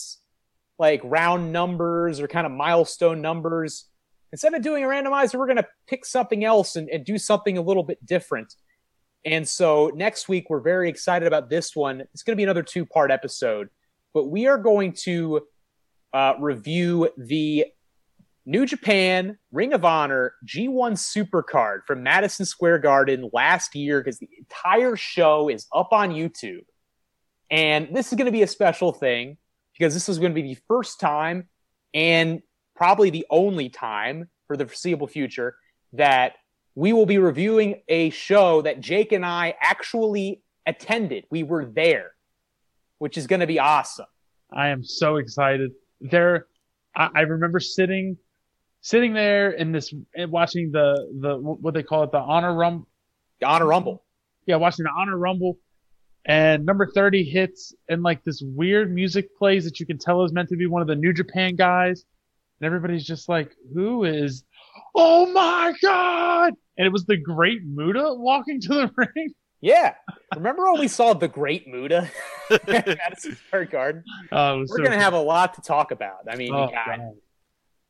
like 0.78 1.00
round 1.04 1.52
numbers 1.52 2.20
or 2.20 2.28
kind 2.28 2.46
of 2.46 2.52
milestone 2.52 3.22
numbers 3.22 3.88
instead 4.32 4.54
of 4.54 4.62
doing 4.62 4.84
a 4.84 4.86
randomizer, 4.86 5.36
we're 5.38 5.46
going 5.46 5.56
to 5.56 5.66
pick 5.86 6.04
something 6.04 6.44
else 6.44 6.76
and, 6.76 6.88
and, 6.90 7.04
do 7.04 7.16
something 7.18 7.56
a 7.56 7.62
little 7.62 7.82
bit 7.82 8.04
different. 8.04 8.54
And 9.24 9.46
so 9.48 9.90
next 9.94 10.28
week, 10.28 10.50
we're 10.50 10.60
very 10.60 10.88
excited 10.88 11.26
about 11.26 11.48
this 11.48 11.74
one. 11.74 12.02
It's 12.12 12.22
going 12.22 12.34
to 12.34 12.36
be 12.36 12.42
another 12.42 12.62
two 12.62 12.86
part 12.86 13.10
episode, 13.10 13.68
but 14.14 14.24
we 14.24 14.46
are 14.46 14.58
going 14.58 14.92
to 15.04 15.42
uh, 16.12 16.34
review 16.38 17.08
the 17.16 17.66
New 18.44 18.64
Japan 18.64 19.38
Ring 19.50 19.72
of 19.72 19.84
Honor 19.84 20.34
G1 20.46 20.92
Supercard 20.92 21.80
from 21.86 22.02
Madison 22.02 22.46
Square 22.46 22.78
Garden 22.80 23.28
last 23.32 23.74
year 23.74 24.00
because 24.00 24.18
the 24.18 24.28
entire 24.38 24.96
show 24.96 25.48
is 25.48 25.66
up 25.74 25.88
on 25.92 26.10
YouTube. 26.10 26.64
And 27.50 27.94
this 27.94 28.08
is 28.08 28.14
going 28.14 28.26
to 28.26 28.32
be 28.32 28.42
a 28.42 28.46
special 28.46 28.92
thing 28.92 29.36
because 29.72 29.94
this 29.94 30.08
is 30.08 30.18
going 30.18 30.32
to 30.32 30.40
be 30.40 30.54
the 30.54 30.60
first 30.68 31.00
time 31.00 31.48
and 31.94 32.42
probably 32.74 33.10
the 33.10 33.26
only 33.30 33.68
time 33.68 34.28
for 34.46 34.56
the 34.56 34.66
foreseeable 34.66 35.06
future 35.06 35.56
that 35.92 36.34
we 36.74 36.92
will 36.92 37.06
be 37.06 37.18
reviewing 37.18 37.82
a 37.88 38.10
show 38.10 38.62
that 38.62 38.80
Jake 38.80 39.12
and 39.12 39.24
I 39.24 39.54
actually 39.60 40.42
attended. 40.66 41.24
We 41.30 41.42
were 41.42 41.64
there, 41.64 42.12
which 42.98 43.16
is 43.16 43.26
going 43.26 43.40
to 43.40 43.46
be 43.46 43.58
awesome. 43.58 44.06
I 44.52 44.68
am 44.68 44.84
so 44.84 45.16
excited. 45.16 45.72
There, 46.00 46.46
I, 46.94 47.08
I 47.14 47.20
remember 47.22 47.60
sitting, 47.60 48.18
sitting 48.82 49.14
there 49.14 49.50
in 49.50 49.72
this, 49.72 49.92
watching 50.16 50.70
the 50.70 51.10
the 51.18 51.38
what 51.38 51.74
they 51.74 51.82
call 51.82 52.02
it, 52.02 52.12
the 52.12 52.18
honor 52.18 52.54
rumble, 52.54 52.88
the 53.40 53.46
honor 53.46 53.66
rumble. 53.66 54.04
Yeah, 54.46 54.56
watching 54.56 54.84
the 54.84 54.90
honor 54.90 55.16
rumble, 55.16 55.58
and 56.26 56.66
number 56.66 56.86
thirty 56.94 57.24
hits, 57.24 57.74
and 57.88 58.02
like 58.02 58.22
this 58.24 58.42
weird 58.44 58.92
music 58.92 59.36
plays 59.38 59.64
that 59.64 59.80
you 59.80 59.86
can 59.86 59.98
tell 59.98 60.22
is 60.24 60.32
meant 60.32 60.48
to 60.50 60.56
be 60.56 60.66
one 60.66 60.82
of 60.82 60.88
the 60.88 60.96
New 60.96 61.12
Japan 61.12 61.56
guys 61.56 62.04
and 62.60 62.66
everybody's 62.66 63.04
just 63.06 63.28
like, 63.28 63.52
"Who 63.74 64.04
is? 64.04 64.44
Oh 64.94 65.30
my 65.32 65.72
god!" 65.82 66.54
And 66.78 66.86
it 66.86 66.92
was 66.92 67.04
the 67.06 67.16
Great 67.16 67.60
Muta 67.64 68.14
walking 68.14 68.60
to 68.62 68.68
the 68.68 68.90
ring. 68.96 69.34
Yeah, 69.60 69.94
remember 70.34 70.70
when 70.70 70.80
we 70.80 70.88
saw 70.88 71.14
the 71.14 71.28
Great 71.28 71.66
Muta 71.66 72.10
at 72.50 72.86
Madison 72.86 73.36
Square 73.46 73.64
Garden? 73.66 74.04
Uh, 74.30 74.56
We're 74.58 74.66
so 74.66 74.82
gonna 74.84 75.00
have 75.00 75.14
a 75.14 75.20
lot 75.20 75.54
to 75.54 75.62
talk 75.62 75.90
about. 75.90 76.26
I 76.30 76.36
mean, 76.36 76.52
Oh, 76.52 76.66
you 76.66 76.70
got 76.72 76.98
God. 76.98 77.12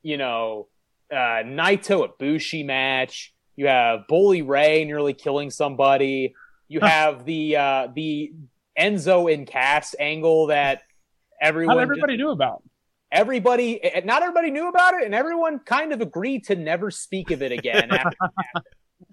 you 0.03 0.17
know 0.17 0.69
uh, 1.13 1.43
Naito 1.45 2.09
Bushi 2.19 2.63
match. 2.63 3.33
You 3.57 3.69
have 3.69 4.07
Bully 4.09 4.43
Ray 4.43 4.85
nearly 4.85 5.15
killing 5.15 5.51
somebody. 5.51 6.35
You 6.69 6.81
have 6.81 7.25
the 7.25 7.57
uh, 7.57 7.89
the 7.95 8.33
Enzo 8.79 9.33
and 9.33 9.47
Cass 9.47 9.95
angle 9.99 10.49
that 10.49 10.83
everyone 11.41 11.77
Not 11.77 11.83
just- 11.83 11.91
everybody 11.91 12.17
knew 12.17 12.31
about. 12.31 12.63
everybody 13.13 13.83
eh, 13.85 14.01
not 14.05 14.23
everybody 14.23 14.51
knew 14.51 14.69
about 14.69 14.95
it 14.95 15.05
and 15.05 15.15
everyone 15.15 15.59
kind 15.61 15.93
of 15.93 16.01
agreed 16.01 16.45
to 16.45 16.57
never 16.57 16.91
speak 16.91 17.31
of 17.31 17.41
it 17.43 17.53
again 17.53 17.89
after 17.91 18.17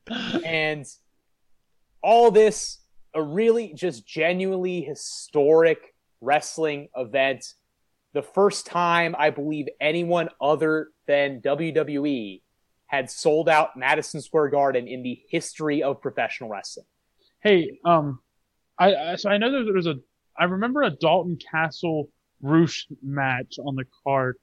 it 0.08 0.44
and 0.46 0.86
all 2.02 2.32
this 2.32 2.80
a 3.14 3.22
really 3.22 3.74
just 3.74 4.06
genuinely 4.08 4.82
historic 4.82 5.94
wrestling 6.22 6.90
event 6.98 7.54
the 8.14 8.22
first 8.24 8.66
time 8.66 9.16
i 9.20 9.30
believe 9.30 9.68
anyone 9.80 10.28
other 10.42 10.90
than 11.06 11.40
wwe 11.42 12.42
had 12.88 13.10
sold 13.12 13.48
out 13.48 13.78
madison 13.78 14.22
square 14.22 14.48
garden 14.50 14.88
in 14.88 15.04
the 15.04 15.22
history 15.30 15.84
of 15.84 16.02
professional 16.02 16.50
wrestling 16.50 16.86
Hey, 17.44 17.80
um, 17.86 18.20
I, 18.80 18.96
I 18.96 19.16
so 19.18 19.30
I 19.30 19.38
know 19.38 19.52
that 19.52 19.64
there 19.66 19.74
was 19.74 19.88
a. 19.88 19.96
I 20.38 20.46
remember 20.46 20.82
a 20.82 20.90
Dalton 20.90 21.38
Castle 21.52 22.10
Rush 22.42 22.88
match 23.04 23.56
on 23.64 23.76
the 23.76 23.86
card. 24.04 24.38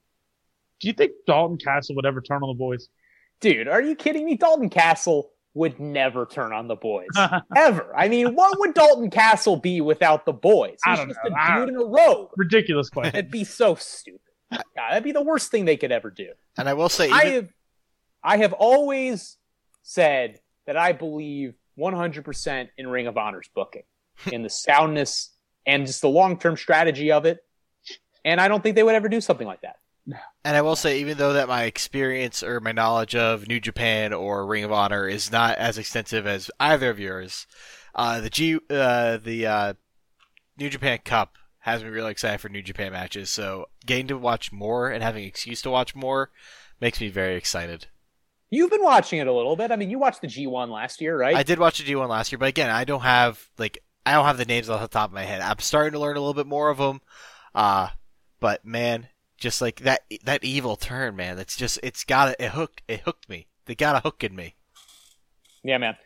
Do 0.81 0.87
you 0.89 0.95
think 0.95 1.13
Dalton 1.27 1.59
Castle 1.59 1.97
would 1.97 2.07
ever 2.07 2.21
turn 2.21 2.43
on 2.43 2.49
the 2.49 2.59
boys? 2.59 2.89
dude 3.41 3.69
are 3.69 3.81
you 3.81 3.95
kidding 3.95 4.27
me 4.27 4.37
dalton 4.37 4.69
castle 4.69 5.31
would 5.55 5.81
never 5.81 6.27
turn 6.27 6.53
on 6.53 6.69
the 6.69 6.77
boys 6.77 7.09
ever. 7.57 7.93
I 7.97 8.09
mean, 8.09 8.35
what 8.37 8.59
would 8.61 8.73
Dalton 8.73 9.11
Castle 9.11 9.57
be 9.57 9.81
without 9.81 10.25
the 10.25 10.33
boys? 10.33 10.79
I 10.87 10.91
He's 10.91 10.99
don't 11.01 11.09
just 11.09 11.21
know. 11.25 11.35
a 11.35 11.39
I 11.39 11.59
dude 11.59 11.71
in 11.71 11.77
a 11.77 11.85
robe. 11.85 12.29
Ridiculous 12.37 12.89
question. 12.91 13.13
That'd 13.13 13.33
be 13.33 13.43
so 13.43 13.75
stupid. 13.75 14.21
God, 14.53 14.63
that'd 14.77 15.03
be 15.03 15.11
the 15.11 15.23
worst 15.23 15.51
thing 15.51 15.65
they 15.65 15.77
could 15.77 15.91
ever 15.91 16.11
do. 16.11 16.29
And 16.57 16.69
I 16.69 16.75
will 16.75 16.89
say, 16.89 17.11
I 17.11 17.25
have, 17.25 17.49
I 18.23 18.37
have 18.37 18.53
always 18.53 19.39
said 19.83 20.39
that 20.67 20.77
I 20.77 20.93
believe 20.93 21.55
100% 21.79 22.69
in 22.77 22.89
Ring 22.89 23.07
of 23.07 23.17
Honor's 23.17 23.49
booking, 23.55 23.83
in 24.31 24.43
the 24.43 24.51
soundness 24.51 25.31
and 25.67 25.87
just 25.87 26.01
the 26.01 26.09
long-term 26.09 26.57
strategy 26.57 27.13
of 27.13 27.27
it. 27.27 27.39
And 28.25 28.41
I 28.41 28.49
don't 28.49 28.63
think 28.63 28.77
they 28.77 28.83
would 28.83 28.95
ever 28.95 29.09
do 29.09 29.21
something 29.21 29.47
like 29.47 29.63
that. 29.63 29.77
and 30.45 30.57
I 30.57 30.63
will 30.63 30.77
say, 30.77 31.01
even 31.01 31.19
though 31.19 31.35
that 31.35 31.49
my 31.49 31.65
experience 31.65 32.43
or 32.43 32.61
my 32.61 32.73
knowledge 32.73 33.15
of 33.15 33.49
New 33.49 33.61
Japan 33.61 34.13
or 34.13 34.47
Ring 34.47 34.65
of 34.65 34.73
Honor 34.73 35.09
is 35.09 35.31
not 35.31 35.59
as 35.59 35.79
extensive 35.79 36.27
as 36.27 36.51
either 36.59 36.91
of 36.91 36.99
yours, 36.99 37.47
uh, 37.95 38.21
the 38.21 38.31
G, 38.31 38.59
uh, 38.71 39.19
the 39.19 39.47
uh, 39.47 39.75
New 40.59 40.71
Japan 40.71 40.99
Cup 41.05 41.37
has 41.61 41.85
me 41.85 41.91
really 41.91 42.11
excited 42.11 42.41
for 42.41 42.49
New 42.49 42.63
Japan 42.63 42.93
matches. 42.93 43.31
So 43.31 43.67
getting 43.85 44.09
to 44.09 44.19
watch 44.19 44.51
more 44.51 44.91
and 44.91 45.03
having 45.03 45.23
an 45.23 45.29
excuse 45.29 45.63
to 45.63 45.71
watch 45.71 45.95
more 45.95 46.31
makes 46.81 47.01
me 47.01 47.09
very 47.09 47.37
excited. 47.37 47.87
You've 48.51 48.71
been 48.71 48.83
watching 48.83 49.21
it 49.21 49.29
a 49.29 49.33
little 49.33 49.55
bit. 49.55 49.71
I 49.71 49.77
mean, 49.77 49.91
you 49.91 49.99
watched 49.99 50.23
the 50.23 50.27
G1 50.27 50.71
last 50.71 51.01
year, 51.01 51.17
right? 51.17 51.37
I 51.37 51.45
did 51.45 51.59
watch 51.59 51.79
the 51.79 51.85
G1 51.85 52.09
last 52.09 52.33
year, 52.33 52.39
but 52.39 52.49
again, 52.49 52.69
I 52.69 52.85
don't 52.85 53.03
have 53.03 53.49
like 53.59 53.79
I 54.05 54.13
don't 54.13 54.25
have 54.25 54.39
the 54.39 54.45
names 54.45 54.69
off 54.69 54.81
the 54.81 54.89
top 54.89 55.11
of 55.11 55.15
my 55.15 55.25
head. 55.25 55.41
I'm 55.41 55.59
starting 55.61 55.93
to 55.93 56.01
learn 56.01 56.17
a 56.17 56.21
little 56.21 56.35
bit 56.35 56.47
more 56.47 56.69
of 56.69 56.79
them. 56.79 57.01
Uh, 57.55 57.89
but 58.41 58.65
man, 58.65 59.07
just 59.39 59.61
like 59.61 59.81
that 59.81 60.03
that 60.25 60.43
evil 60.43 60.77
turn, 60.77 61.17
man. 61.17 61.37
That's 61.37 61.57
just 61.57 61.79
it's 61.83 62.05
got 62.05 62.35
it 62.41 62.51
hooked 62.51 62.83
it 62.89 63.01
hooked 63.01 63.29
me. 63.29 63.47
They 63.67 63.75
got 63.75 63.97
a 63.97 64.01
hook 64.01 64.25
in 64.25 64.35
me. 64.35 64.57
Yeah, 65.63 65.79
man. 65.79 65.97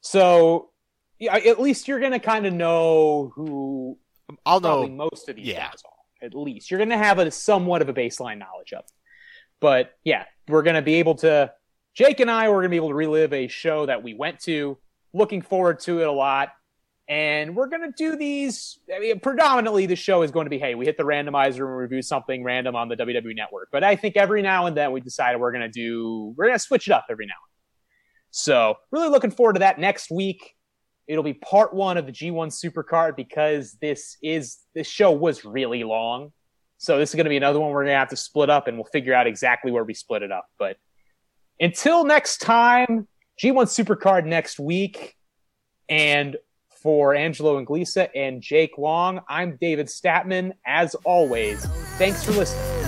So 0.00 0.70
yeah, 1.18 1.36
at 1.36 1.60
least 1.60 1.88
you're 1.88 2.00
gonna 2.00 2.20
kind 2.20 2.46
of 2.46 2.52
know 2.52 3.32
who 3.34 3.98
I'll 4.44 4.60
know. 4.60 4.88
most 4.88 5.28
of 5.28 5.36
these 5.36 5.46
yeah. 5.46 5.68
guys 5.68 5.82
are. 5.84 6.26
At 6.26 6.34
least 6.34 6.70
you're 6.70 6.78
gonna 6.78 6.98
have 6.98 7.18
a 7.18 7.30
somewhat 7.30 7.82
of 7.82 7.88
a 7.88 7.94
baseline 7.94 8.38
knowledge 8.38 8.72
of. 8.72 8.84
Them. 8.84 8.96
But 9.60 9.92
yeah, 10.04 10.24
we're 10.48 10.62
gonna 10.62 10.82
be 10.82 10.96
able 10.96 11.14
to. 11.16 11.52
Jake 11.94 12.20
and 12.20 12.30
I, 12.30 12.48
we're 12.48 12.60
gonna 12.60 12.70
be 12.70 12.76
able 12.76 12.88
to 12.88 12.94
relive 12.94 13.32
a 13.32 13.48
show 13.48 13.86
that 13.86 14.02
we 14.02 14.14
went 14.14 14.40
to. 14.40 14.78
Looking 15.12 15.42
forward 15.42 15.80
to 15.80 16.00
it 16.00 16.06
a 16.06 16.12
lot. 16.12 16.50
And 17.08 17.56
we're 17.56 17.66
going 17.66 17.82
to 17.82 17.92
do 17.94 18.16
these. 18.16 18.78
I 18.94 19.00
mean, 19.00 19.20
predominantly, 19.20 19.86
the 19.86 19.96
show 19.96 20.22
is 20.22 20.30
going 20.30 20.46
to 20.46 20.50
be 20.50 20.58
hey, 20.58 20.74
we 20.74 20.86
hit 20.86 20.96
the 20.96 21.02
randomizer 21.02 21.66
and 21.66 21.76
review 21.76 22.00
something 22.00 22.44
random 22.44 22.76
on 22.76 22.88
the 22.88 22.96
WWE 22.96 23.36
network. 23.36 23.68
But 23.72 23.84
I 23.84 23.96
think 23.96 24.16
every 24.16 24.40
now 24.40 24.66
and 24.66 24.76
then 24.76 24.92
we 24.92 25.00
decided 25.00 25.40
we're 25.40 25.52
going 25.52 25.62
to 25.62 25.68
do, 25.68 26.32
we're 26.36 26.46
going 26.46 26.58
to 26.58 26.64
switch 26.64 26.86
it 26.86 26.92
up 26.92 27.06
every 27.10 27.26
now 27.26 27.34
and 27.34 27.50
then. 27.50 27.52
So, 28.30 28.76
really 28.90 29.08
looking 29.08 29.30
forward 29.30 29.54
to 29.54 29.58
that 29.58 29.78
next 29.78 30.10
week. 30.10 30.54
It'll 31.08 31.24
be 31.24 31.34
part 31.34 31.74
one 31.74 31.98
of 31.98 32.06
the 32.06 32.12
G1 32.12 32.48
Supercard 32.48 33.16
because 33.16 33.74
this 33.74 34.16
is, 34.22 34.58
this 34.74 34.86
show 34.86 35.10
was 35.10 35.44
really 35.44 35.84
long. 35.84 36.32
So, 36.78 36.98
this 36.98 37.10
is 37.10 37.14
going 37.16 37.26
to 37.26 37.30
be 37.30 37.36
another 37.36 37.60
one 37.60 37.72
we're 37.72 37.84
going 37.84 37.92
to 37.92 37.98
have 37.98 38.08
to 38.10 38.16
split 38.16 38.48
up 38.48 38.68
and 38.68 38.78
we'll 38.78 38.84
figure 38.84 39.12
out 39.12 39.26
exactly 39.26 39.70
where 39.70 39.84
we 39.84 39.92
split 39.92 40.22
it 40.22 40.32
up. 40.32 40.46
But 40.58 40.78
until 41.60 42.04
next 42.04 42.38
time, 42.38 43.06
G1 43.40 43.66
Supercard 43.66 44.26
next 44.26 44.58
week. 44.58 45.16
And 45.88 46.36
for 46.82 47.14
Angelo 47.14 47.64
Inglisa 47.64 48.08
and 48.14 48.42
Jake 48.42 48.76
Long, 48.76 49.20
I'm 49.28 49.56
David 49.60 49.86
Statman. 49.86 50.52
As 50.66 50.94
always, 51.04 51.64
thanks 51.96 52.24
for 52.24 52.32
listening. 52.32 52.81